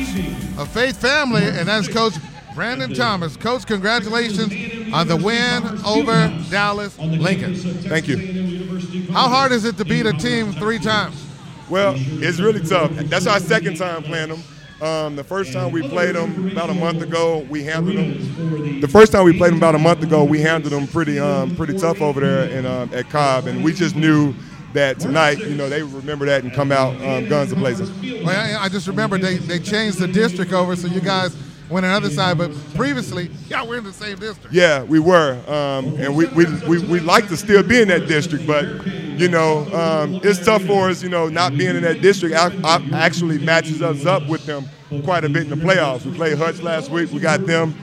of 0.57 0.67
Faith 0.73 0.99
Family, 0.99 1.43
and 1.45 1.69
that's 1.69 1.89
Coach 1.89 2.15
Brandon 2.55 2.95
Thomas. 2.95 3.37
Coach, 3.37 3.67
congratulations 3.67 4.51
on 4.95 5.07
the 5.07 5.17
win 5.17 5.63
over 5.85 6.35
Dallas 6.51 6.99
Lincoln. 6.99 7.55
Thank 7.55 8.09
you. 8.09 9.13
How 9.13 9.29
hard 9.29 9.53
is 9.53 9.67
it 9.67 9.77
to 9.77 9.85
beat 9.85 10.07
a 10.07 10.15
team 10.15 10.53
three 10.53 10.79
times? 10.79 11.23
Well, 11.69 11.95
it's 11.99 12.41
really 12.41 12.67
tough. 12.67 12.91
That's 12.93 13.27
our 13.27 13.41
second 13.41 13.77
time 13.77 14.03
playing 14.03 14.31
them. 14.31 14.43
Um, 14.81 15.17
the 15.17 15.25
first 15.25 15.53
time 15.53 15.73
we 15.73 15.87
played 15.87 16.15
them 16.15 16.51
about 16.51 16.71
a 16.71 16.75
month 16.75 17.03
ago, 17.03 17.47
we 17.51 17.63
handled 17.63 17.97
them. 17.97 18.81
The 18.81 18.89
first 18.89 19.13
time 19.13 19.27
we 19.27 19.37
played 19.37 19.51
them 19.51 19.59
about 19.59 19.75
a 19.75 19.79
month 19.79 20.03
ago, 20.03 20.25
we 20.25 20.41
handled 20.41 20.73
them 20.73 20.87
pretty, 20.87 21.19
um, 21.19 21.57
pretty 21.57 21.77
tough 21.77 22.01
over 22.01 22.21
there 22.21 22.49
in, 22.49 22.65
um, 22.65 22.89
at 22.95 23.11
Cobb, 23.11 23.47
and 23.49 23.63
we 23.63 23.75
just 23.75 23.97
knew 23.97 24.35
that 24.77 25.01
tonight, 25.01 25.39
you 25.39 25.55
know, 25.55 25.69
they 25.69 25.83
remember 25.83 26.27
that 26.27 26.45
and 26.45 26.53
come 26.53 26.71
out 26.71 26.95
um, 27.03 27.29
guns 27.29 27.53
a 27.53 27.57
blazing. 27.57 28.25
Well, 28.25 28.29
I, 28.29 28.65
I 28.65 28.69
just 28.69 28.87
remember 28.87 29.19
they, 29.19 29.37
they 29.37 29.59
changed 29.59 29.99
the 29.99 30.09
district 30.09 30.53
over, 30.53 30.77
so 30.77 30.87
you 30.87 31.01
guys 31.01 31.37
went 31.69 31.85
on 31.85 31.93
the 31.93 31.97
other 31.97 32.11
side. 32.15 32.39
But 32.39 32.53
previously, 32.75 33.31
y'all 33.49 33.67
were 33.67 33.77
in 33.77 33.85
the 33.85 33.93
same 33.93 34.19
district. 34.19 34.55
Yeah, 34.55 34.83
we 34.83 34.99
were, 34.99 35.33
um, 35.47 35.97
and 35.99 36.15
we 36.15 36.27
we 36.27 36.45
we 36.69 36.79
we 36.87 37.01
like 37.01 37.29
to 37.29 37.37
still 37.37 37.63
be 37.63 37.81
in 37.81 37.89
that 37.89 38.07
district, 38.07 38.47
but 38.47 38.87
you 38.87 39.29
know, 39.29 39.67
um, 39.75 40.21
it's 40.23 40.45
tough 40.45 40.63
for 40.65 40.89
us. 40.89 41.03
You 41.03 41.09
know, 41.09 41.29
not 41.29 41.57
being 41.57 41.77
in 41.77 41.83
that 41.83 42.01
district 42.01 42.35
I, 42.37 42.49
I 42.65 42.83
actually 42.93 43.39
matches 43.39 43.83
us 43.83 44.07
up 44.07 44.27
with 44.29 44.47
them 44.47 44.67
quite 45.05 45.25
a 45.25 45.29
bit 45.29 45.45
in 45.45 45.51
the 45.51 45.57
playoffs. 45.57 46.05
We 46.05 46.15
played 46.15 46.39
Hutch 46.39 46.61
last 46.61 46.91
week. 46.91 47.11
We 47.13 47.21
got 47.21 47.47
them 47.47 47.75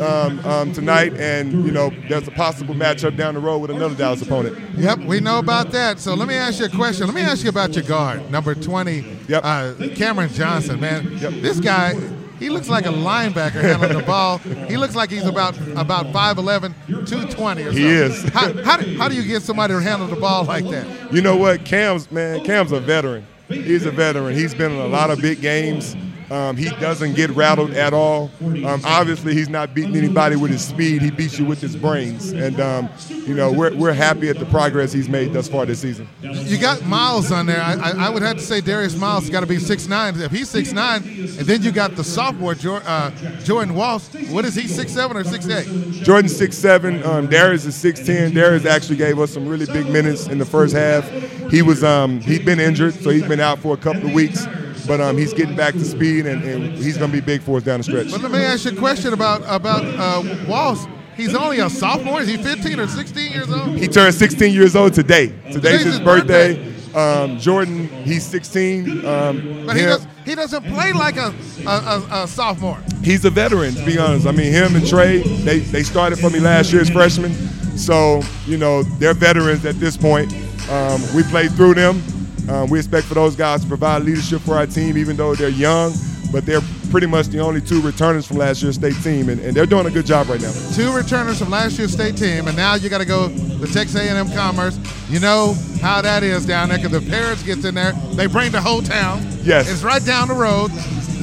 um, 0.00 0.38
um, 0.40 0.72
tonight, 0.72 1.12
and 1.14 1.52
you 1.64 1.72
know, 1.72 1.90
there's 2.08 2.28
a 2.28 2.32
possible 2.32 2.74
matchup 2.74 3.16
down 3.16 3.34
the 3.34 3.40
road 3.40 3.58
with 3.58 3.70
another 3.70 3.94
Dallas 3.94 4.22
opponent. 4.22 4.58
Yep, 4.76 5.00
we 5.00 5.20
know 5.20 5.38
about 5.38 5.70
that. 5.72 5.98
So 5.98 6.14
let 6.14 6.28
me 6.28 6.34
ask 6.34 6.60
you 6.60 6.66
a 6.66 6.68
question. 6.68 7.06
Let 7.06 7.14
me 7.14 7.22
ask 7.22 7.42
you 7.44 7.50
about 7.50 7.74
your 7.74 7.84
guard, 7.84 8.30
number 8.30 8.54
20, 8.54 9.04
yep. 9.28 9.42
uh, 9.44 9.74
Cameron 9.94 10.30
Johnson. 10.30 10.80
Man, 10.80 11.18
yep. 11.18 11.32
this 11.34 11.60
guy. 11.60 11.94
He 12.38 12.50
looks 12.50 12.68
like 12.68 12.86
a 12.86 12.88
linebacker 12.88 13.62
handling 13.62 13.96
the 13.96 14.02
ball. 14.02 14.38
He 14.38 14.76
looks 14.76 14.96
like 14.96 15.10
he's 15.10 15.26
about 15.26 15.56
about 15.76 16.06
5'11", 16.06 16.74
220 16.88 17.62
or 17.62 17.64
something. 17.66 17.72
He 17.72 17.86
is. 17.86 18.24
how, 18.30 18.52
how, 18.64 18.76
do, 18.78 18.98
how 18.98 19.08
do 19.08 19.14
you 19.14 19.22
get 19.22 19.42
somebody 19.42 19.74
to 19.74 19.80
handle 19.80 20.08
the 20.08 20.16
ball 20.16 20.42
like 20.42 20.68
that? 20.70 21.12
You 21.12 21.22
know 21.22 21.36
what? 21.36 21.64
Cam's, 21.64 22.10
man, 22.10 22.44
Cam's 22.44 22.72
a 22.72 22.80
veteran. 22.80 23.24
He's 23.46 23.86
a 23.86 23.92
veteran. 23.92 24.34
He's 24.34 24.54
been 24.54 24.72
in 24.72 24.78
a 24.78 24.88
lot 24.88 25.10
of 25.10 25.20
big 25.20 25.40
games. 25.40 25.94
Um, 26.32 26.56
he 26.56 26.70
doesn't 26.80 27.12
get 27.12 27.28
rattled 27.30 27.72
at 27.72 27.92
all. 27.92 28.30
Um, 28.40 28.80
obviously, 28.84 29.34
he's 29.34 29.50
not 29.50 29.74
beating 29.74 29.94
anybody 29.94 30.34
with 30.34 30.50
his 30.50 30.64
speed. 30.64 31.02
He 31.02 31.10
beats 31.10 31.38
you 31.38 31.44
with 31.44 31.60
his 31.60 31.76
brains. 31.76 32.32
And, 32.32 32.58
um, 32.58 32.88
you 33.10 33.34
know, 33.34 33.52
we're, 33.52 33.74
we're 33.76 33.92
happy 33.92 34.30
at 34.30 34.38
the 34.38 34.46
progress 34.46 34.94
he's 34.94 35.10
made 35.10 35.34
thus 35.34 35.46
far 35.46 35.66
this 35.66 35.80
season. 35.80 36.08
You 36.22 36.56
got 36.56 36.86
Miles 36.86 37.30
on 37.30 37.44
there. 37.44 37.60
I, 37.60 38.06
I, 38.06 38.08
would 38.08 38.22
have 38.22 38.38
to 38.38 38.42
say 38.42 38.62
Darius 38.62 38.96
Miles 38.96 39.24
has 39.24 39.30
got 39.30 39.40
to 39.40 39.46
be 39.46 39.58
6'9". 39.58 40.22
If 40.22 40.32
he's 40.32 40.50
6'9", 40.50 41.38
and 41.38 41.46
then 41.46 41.62
you 41.62 41.70
got 41.70 41.96
the 41.96 42.04
sophomore 42.04 42.56
uh, 42.56 43.10
Jordan 43.44 43.74
Walsh. 43.74 44.04
What 44.30 44.46
is 44.46 44.54
he, 44.54 44.62
6'7 44.62 45.14
or 45.14 45.24
6'8"? 45.24 46.02
Jordan's 46.02 46.40
6'7". 46.40 47.04
Um, 47.04 47.26
Darius 47.26 47.66
is 47.66 47.74
6'10". 47.74 48.32
Darius 48.32 48.64
actually 48.64 48.96
gave 48.96 49.18
us 49.18 49.34
some 49.34 49.46
really 49.46 49.66
big 49.66 49.86
minutes 49.90 50.28
in 50.28 50.38
the 50.38 50.46
first 50.46 50.74
half. 50.74 51.06
He 51.50 51.60
was 51.60 51.84
um, 51.84 52.20
he'd 52.20 52.46
been 52.46 52.58
injured, 52.58 52.94
so 52.94 53.10
he's 53.10 53.28
been 53.28 53.40
out 53.40 53.58
for 53.58 53.74
a 53.74 53.76
couple 53.76 54.06
of 54.06 54.14
weeks 54.14 54.46
but 54.86 55.00
um, 55.00 55.16
he's 55.16 55.32
getting 55.32 55.56
back 55.56 55.74
to 55.74 55.84
speed, 55.84 56.26
and, 56.26 56.42
and 56.44 56.74
he's 56.76 56.96
going 56.96 57.10
to 57.10 57.16
be 57.16 57.24
big 57.24 57.42
for 57.42 57.58
us 57.58 57.62
down 57.62 57.78
the 57.80 57.84
stretch. 57.84 58.10
But 58.10 58.20
let 58.20 58.30
me 58.30 58.38
ask 58.38 58.64
you 58.64 58.72
a 58.72 58.76
question 58.76 59.12
about 59.12 59.42
about 59.46 59.84
uh, 59.84 60.46
Walsh. 60.48 60.86
He's 61.16 61.34
only 61.34 61.58
a 61.58 61.68
sophomore. 61.68 62.22
Is 62.22 62.28
he 62.28 62.36
15 62.38 62.80
or 62.80 62.86
16 62.86 63.32
years 63.32 63.50
old? 63.50 63.78
He 63.78 63.86
turned 63.86 64.14
16 64.14 64.52
years 64.52 64.74
old 64.74 64.94
today. 64.94 65.26
Today's, 65.26 65.54
Today's 65.54 65.82
his, 65.82 65.94
his, 65.94 66.00
birthday. 66.00 66.54
birthday. 66.54 66.72
Um, 66.94 67.38
Jordan, 67.38 67.88
he's 67.88 68.24
16. 68.24 69.04
Um, 69.04 69.66
but 69.66 69.76
he, 69.76 69.82
does, 69.82 70.06
he 70.24 70.34
doesn't 70.34 70.62
play 70.64 70.92
like 70.92 71.16
a, 71.16 71.34
a, 71.66 71.70
a, 71.70 72.08
a, 72.24 72.28
sophomore. 72.28 72.78
He's 73.02 73.24
a 73.24 73.30
veteran, 73.30 73.74
to 73.74 73.84
be 73.84 73.98
honest. 73.98 74.26
I 74.26 74.32
mean, 74.32 74.52
him 74.52 74.76
and 74.76 74.86
Trey, 74.86 75.18
they, 75.42 75.60
they 75.60 75.82
started 75.82 76.18
for 76.18 76.30
me 76.30 76.40
last 76.40 76.72
year 76.72 76.82
as 76.82 76.90
freshmen. 76.90 77.32
So, 77.76 78.22
you 78.46 78.58
know, 78.58 78.82
they're 78.82 79.14
veterans 79.14 79.64
at 79.64 79.76
this 79.76 79.96
point. 79.96 80.32
Um, 80.68 81.00
we 81.14 81.22
played 81.24 81.52
through 81.52 81.74
them. 81.74 82.02
Um, 82.48 82.70
we 82.70 82.78
expect 82.78 83.06
for 83.06 83.14
those 83.14 83.36
guys 83.36 83.62
to 83.62 83.68
provide 83.68 84.02
leadership 84.02 84.42
for 84.42 84.54
our 84.54 84.66
team, 84.66 84.98
even 84.98 85.16
though 85.16 85.34
they're 85.34 85.48
young, 85.48 85.92
but 86.32 86.44
they're 86.44 86.60
pretty 86.90 87.06
much 87.06 87.26
the 87.28 87.38
only 87.38 87.60
two 87.60 87.80
returners 87.80 88.26
from 88.26 88.36
last 88.36 88.62
year's 88.62 88.74
state 88.74 88.96
team, 89.02 89.28
and, 89.28 89.40
and 89.40 89.54
they're 89.56 89.66
doing 89.66 89.86
a 89.86 89.90
good 89.90 90.06
job 90.06 90.28
right 90.28 90.40
now. 90.40 90.52
Two 90.74 90.92
returners 90.92 91.38
from 91.38 91.50
last 91.50 91.78
year's 91.78 91.92
state 91.92 92.16
team, 92.16 92.48
and 92.48 92.56
now 92.56 92.74
you 92.74 92.88
got 92.88 92.98
to 92.98 93.06
go 93.06 93.28
to 93.28 93.72
Texas 93.72 93.96
A&M 93.96 94.30
Commerce. 94.32 94.78
You 95.08 95.20
know 95.20 95.54
how 95.80 96.02
that 96.02 96.22
is 96.22 96.44
down 96.44 96.68
there 96.68 96.78
because 96.78 96.92
the 96.92 97.10
Paris 97.10 97.42
gets 97.42 97.64
in 97.64 97.74
there, 97.74 97.92
they 98.14 98.26
bring 98.26 98.50
the 98.52 98.60
whole 98.60 98.82
town. 98.82 99.22
Yes, 99.42 99.70
it's 99.70 99.82
right 99.82 100.04
down 100.04 100.28
the 100.28 100.34
road. 100.34 100.70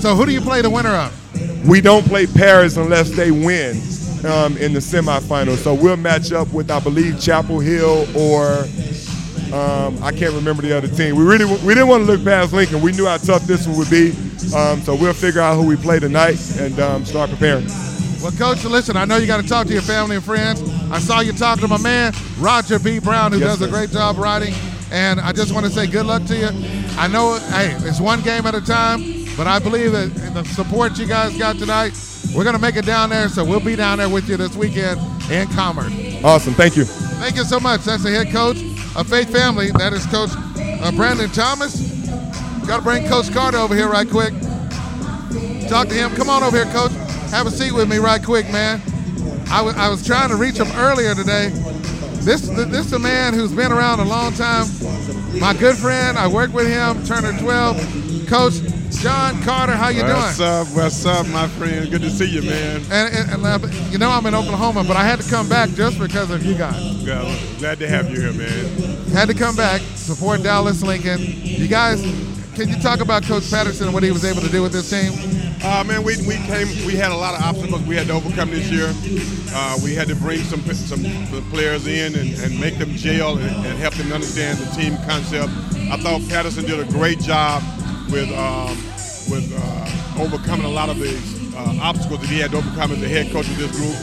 So 0.01 0.15
who 0.15 0.25
do 0.25 0.31
you 0.31 0.41
play 0.41 0.61
the 0.61 0.69
winner 0.69 0.89
of? 0.89 1.67
We 1.67 1.81
don't 1.81 2.05
play 2.05 2.25
Paris 2.25 2.77
unless 2.77 3.11
they 3.11 3.31
win 3.31 3.75
um, 4.25 4.57
in 4.57 4.73
the 4.73 4.79
semifinals. 4.79 5.57
So 5.57 5.73
we'll 5.73 5.97
match 5.97 6.31
up 6.31 6.51
with, 6.53 6.71
I 6.71 6.79
believe, 6.79 7.19
Chapel 7.19 7.59
Hill 7.59 8.07
or 8.17 8.65
um, 9.53 10.03
I 10.03 10.11
can't 10.11 10.33
remember 10.33 10.61
the 10.61 10.77
other 10.77 10.87
team. 10.87 11.15
We 11.15 11.23
really 11.23 11.45
we 11.45 11.73
didn't 11.73 11.87
want 11.87 12.05
to 12.05 12.11
look 12.11 12.23
past 12.23 12.53
Lincoln. 12.53 12.81
We 12.81 12.91
knew 12.91 13.05
how 13.05 13.17
tough 13.17 13.43
this 13.43 13.67
one 13.67 13.77
would 13.77 13.89
be. 13.89 14.11
Um, 14.55 14.81
so 14.81 14.95
we'll 14.95 15.13
figure 15.13 15.41
out 15.41 15.55
who 15.55 15.65
we 15.65 15.75
play 15.75 15.99
tonight 15.99 16.39
and 16.59 16.79
um, 16.79 17.05
start 17.05 17.29
preparing. 17.29 17.65
Well, 18.21 18.31
Coach, 18.31 18.63
listen, 18.65 18.97
I 18.97 19.05
know 19.05 19.17
you 19.17 19.27
got 19.27 19.41
to 19.41 19.47
talk 19.47 19.67
to 19.67 19.73
your 19.73 19.81
family 19.81 20.17
and 20.17 20.25
friends. 20.25 20.61
I 20.91 20.99
saw 20.99 21.21
you 21.21 21.31
talking 21.31 21.61
to 21.61 21.67
my 21.67 21.81
man, 21.81 22.13
Roger 22.37 22.77
B. 22.77 22.99
Brown, 22.99 23.31
who 23.31 23.39
yes, 23.39 23.51
does 23.51 23.59
sir. 23.59 23.67
a 23.67 23.69
great 23.69 23.91
job 23.91 24.17
writing. 24.17 24.53
And 24.91 25.19
I 25.19 25.31
just 25.31 25.53
want 25.53 25.65
to 25.65 25.71
say 25.71 25.87
good 25.87 26.05
luck 26.05 26.25
to 26.25 26.35
you. 26.35 26.49
I 26.97 27.07
know, 27.07 27.39
hey, 27.51 27.75
it's 27.87 28.01
one 28.01 28.21
game 28.21 28.45
at 28.45 28.55
a 28.55 28.61
time, 28.61 29.25
but 29.37 29.47
I 29.47 29.59
believe 29.59 29.93
that 29.93 30.13
the 30.33 30.43
support 30.45 30.97
you 30.97 31.05
guys 31.05 31.37
got 31.37 31.57
tonight, 31.57 31.93
we're 32.35 32.43
going 32.43 32.55
to 32.55 32.61
make 32.61 32.75
it 32.75 32.85
down 32.85 33.09
there. 33.09 33.29
So 33.29 33.45
we'll 33.45 33.59
be 33.59 33.75
down 33.75 33.99
there 33.99 34.09
with 34.09 34.27
you 34.27 34.35
this 34.35 34.55
weekend 34.55 34.99
in 35.31 35.47
Commerce. 35.49 35.93
Awesome. 36.23 36.53
Thank 36.53 36.75
you. 36.75 36.85
Thank 36.85 37.35
you 37.35 37.43
so 37.43 37.59
much. 37.59 37.81
That's 37.81 38.03
the 38.03 38.11
head 38.11 38.31
coach 38.31 38.57
of 38.95 39.07
Faith 39.07 39.31
Family. 39.31 39.71
That 39.71 39.93
is 39.93 40.05
Coach 40.07 40.31
uh, 40.35 40.91
Brandon 40.91 41.29
Thomas. 41.29 41.89
Got 42.67 42.77
to 42.77 42.83
bring 42.83 43.07
Coach 43.07 43.31
Carter 43.31 43.57
over 43.57 43.75
here 43.75 43.89
right 43.89 44.09
quick. 44.09 44.33
Talk 45.67 45.87
to 45.89 45.93
him. 45.93 46.15
Come 46.15 46.29
on 46.29 46.43
over 46.43 46.55
here, 46.55 46.71
Coach. 46.73 46.91
Have 47.31 47.47
a 47.47 47.51
seat 47.51 47.71
with 47.71 47.89
me 47.89 47.97
right 47.97 48.23
quick, 48.23 48.49
man. 48.51 48.81
I, 49.51 49.61
I 49.75 49.89
was 49.89 50.05
trying 50.05 50.29
to 50.29 50.35
reach 50.35 50.57
him 50.57 50.67
earlier 50.75 51.15
today. 51.15 51.49
This 52.21 52.41
this 52.41 52.85
is 52.85 52.93
a 52.93 52.99
man 52.99 53.33
who's 53.33 53.51
been 53.51 53.71
around 53.71 53.99
a 53.99 54.05
long 54.05 54.33
time. 54.33 54.67
My 55.39 55.53
good 55.53 55.77
friend. 55.77 56.17
I 56.17 56.27
work 56.27 56.53
with 56.53 56.67
him. 56.67 57.03
Turner 57.05 57.37
12. 57.39 58.27
Coach 58.27 58.53
John 58.91 59.41
Carter, 59.43 59.73
how 59.73 59.89
you 59.89 60.01
what's 60.03 60.09
doing? 60.11 60.21
What's 60.21 60.39
up? 60.39 60.67
What's 60.75 61.05
up, 61.05 61.27
my 61.27 61.47
friend? 61.47 61.89
Good 61.89 62.01
to 62.01 62.09
see 62.09 62.25
you, 62.25 62.41
man. 62.41 62.81
And, 62.91 63.15
and, 63.15 63.31
and, 63.31 63.45
uh, 63.45 63.67
you 63.89 63.97
know 63.97 64.09
I'm 64.09 64.25
in 64.25 64.35
Oklahoma, 64.35 64.83
but 64.83 64.97
I 64.97 65.03
had 65.03 65.21
to 65.21 65.29
come 65.29 65.47
back 65.47 65.69
just 65.69 65.99
because 65.99 66.31
of 66.31 66.43
you 66.43 66.55
guys. 66.55 66.81
Yeah, 67.03 67.21
glad 67.59 67.79
to 67.79 67.87
have 67.87 68.09
you 68.09 68.19
here, 68.19 68.33
man. 68.33 69.07
Had 69.13 69.29
to 69.29 69.33
come 69.33 69.55
back, 69.55 69.81
support 69.95 70.43
Dallas 70.43 70.81
Lincoln. 70.81 71.19
You 71.19 71.67
guys, 71.67 72.01
can 72.55 72.67
you 72.67 72.79
talk 72.81 72.99
about 72.99 73.23
Coach 73.23 73.49
Patterson 73.49 73.85
and 73.85 73.93
what 73.93 74.03
he 74.03 74.11
was 74.11 74.25
able 74.25 74.41
to 74.41 74.49
do 74.49 74.61
with 74.61 74.73
this 74.73 74.89
team? 74.89 75.13
Uh, 75.63 75.83
man, 75.83 76.03
we, 76.03 76.17
we 76.27 76.35
came. 76.47 76.67
We 76.85 76.95
had 76.95 77.11
a 77.11 77.15
lot 77.15 77.35
of 77.35 77.41
obstacles 77.41 77.81
we 77.83 77.95
had 77.95 78.07
to 78.07 78.13
overcome 78.13 78.49
this 78.49 78.69
year. 78.71 78.93
Uh, 79.53 79.77
we 79.83 79.93
had 79.93 80.07
to 80.07 80.15
bring 80.15 80.39
some 80.39 80.61
some 80.73 81.03
players 81.51 81.85
in 81.85 82.15
and, 82.15 82.37
and 82.39 82.59
make 82.59 82.77
them 82.77 82.91
gel 82.91 83.37
and, 83.37 83.65
and 83.65 83.77
help 83.79 83.93
them 83.95 84.11
understand 84.11 84.57
the 84.57 84.65
team 84.75 84.97
concept. 85.05 85.51
I 85.91 85.97
thought 85.97 86.21
Patterson 86.29 86.65
did 86.65 86.79
a 86.79 86.85
great 86.91 87.19
job 87.19 87.61
with 88.11 88.31
um, 88.31 88.77
with 89.29 89.53
uh, 89.55 90.21
overcoming 90.21 90.65
a 90.65 90.69
lot 90.69 90.89
of 90.89 90.99
the 90.99 91.13
uh, 91.55 91.79
obstacles 91.81 92.21
that 92.21 92.29
he 92.29 92.39
had 92.39 92.51
to 92.51 92.57
overcome 92.57 92.91
as 92.91 92.99
the 92.99 93.07
head 93.07 93.31
coach 93.31 93.47
of 93.47 93.57
this 93.57 93.71
group. 93.71 93.95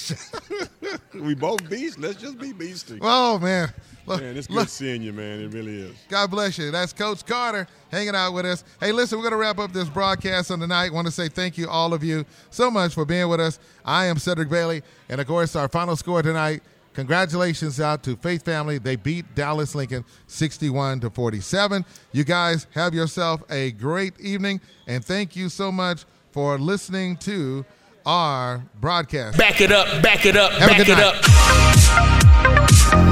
we 1.20 1.34
both 1.34 1.68
beasts. 1.68 1.98
Let's 1.98 2.20
just 2.20 2.38
be 2.38 2.52
beasties. 2.52 3.00
oh 3.02 3.40
man. 3.40 3.72
Look, 4.06 4.20
man, 4.20 4.36
it's 4.36 4.46
good 4.46 4.56
look, 4.56 4.68
seeing 4.68 5.02
you, 5.02 5.12
man. 5.12 5.40
It 5.40 5.52
really 5.52 5.80
is. 5.80 5.96
God 6.08 6.30
bless 6.30 6.56
you. 6.58 6.70
That's 6.70 6.92
Coach 6.92 7.24
Carter 7.24 7.66
hanging 7.90 8.14
out 8.14 8.32
with 8.34 8.44
us. 8.44 8.62
Hey, 8.78 8.92
listen, 8.92 9.18
we're 9.18 9.24
going 9.24 9.32
to 9.32 9.38
wrap 9.38 9.58
up 9.58 9.72
this 9.72 9.88
broadcast 9.88 10.50
on 10.50 10.60
tonight. 10.60 10.92
Want 10.92 11.06
to 11.06 11.12
say 11.12 11.28
thank 11.28 11.56
you, 11.56 11.68
all 11.68 11.94
of 11.94 12.04
you, 12.04 12.26
so 12.50 12.70
much 12.70 12.92
for 12.92 13.06
being 13.06 13.28
with 13.28 13.40
us. 13.40 13.58
I 13.82 14.04
am 14.04 14.18
Cedric 14.18 14.50
Bailey, 14.50 14.82
and 15.08 15.22
of 15.22 15.26
course, 15.26 15.56
our 15.56 15.68
final 15.68 15.96
score 15.96 16.22
tonight. 16.22 16.62
Congratulations 16.94 17.80
out 17.80 18.02
to 18.04 18.16
Faith 18.16 18.44
Family. 18.44 18.78
They 18.78 18.96
beat 18.96 19.34
Dallas 19.34 19.74
Lincoln 19.74 20.04
61 20.28 21.00
to 21.00 21.10
47. 21.10 21.84
You 22.12 22.24
guys 22.24 22.66
have 22.72 22.94
yourself 22.94 23.42
a 23.50 23.72
great 23.72 24.18
evening, 24.20 24.60
and 24.86 25.04
thank 25.04 25.36
you 25.36 25.48
so 25.48 25.70
much 25.72 26.04
for 26.30 26.56
listening 26.58 27.16
to 27.18 27.64
our 28.06 28.62
broadcast. 28.80 29.36
Back 29.38 29.60
it 29.60 29.72
up, 29.72 30.02
back 30.02 30.24
it 30.26 30.36
up, 30.36 30.52
Have 30.52 30.68
back 30.70 30.80
it 30.80 30.88
night. 30.88 31.02
up. 31.02 31.14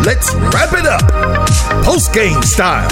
Let's 0.06 0.32
wrap 0.34 0.72
it 0.72 0.86
up. 0.86 1.84
Post 1.84 2.12
game 2.14 2.42
style. 2.42 2.88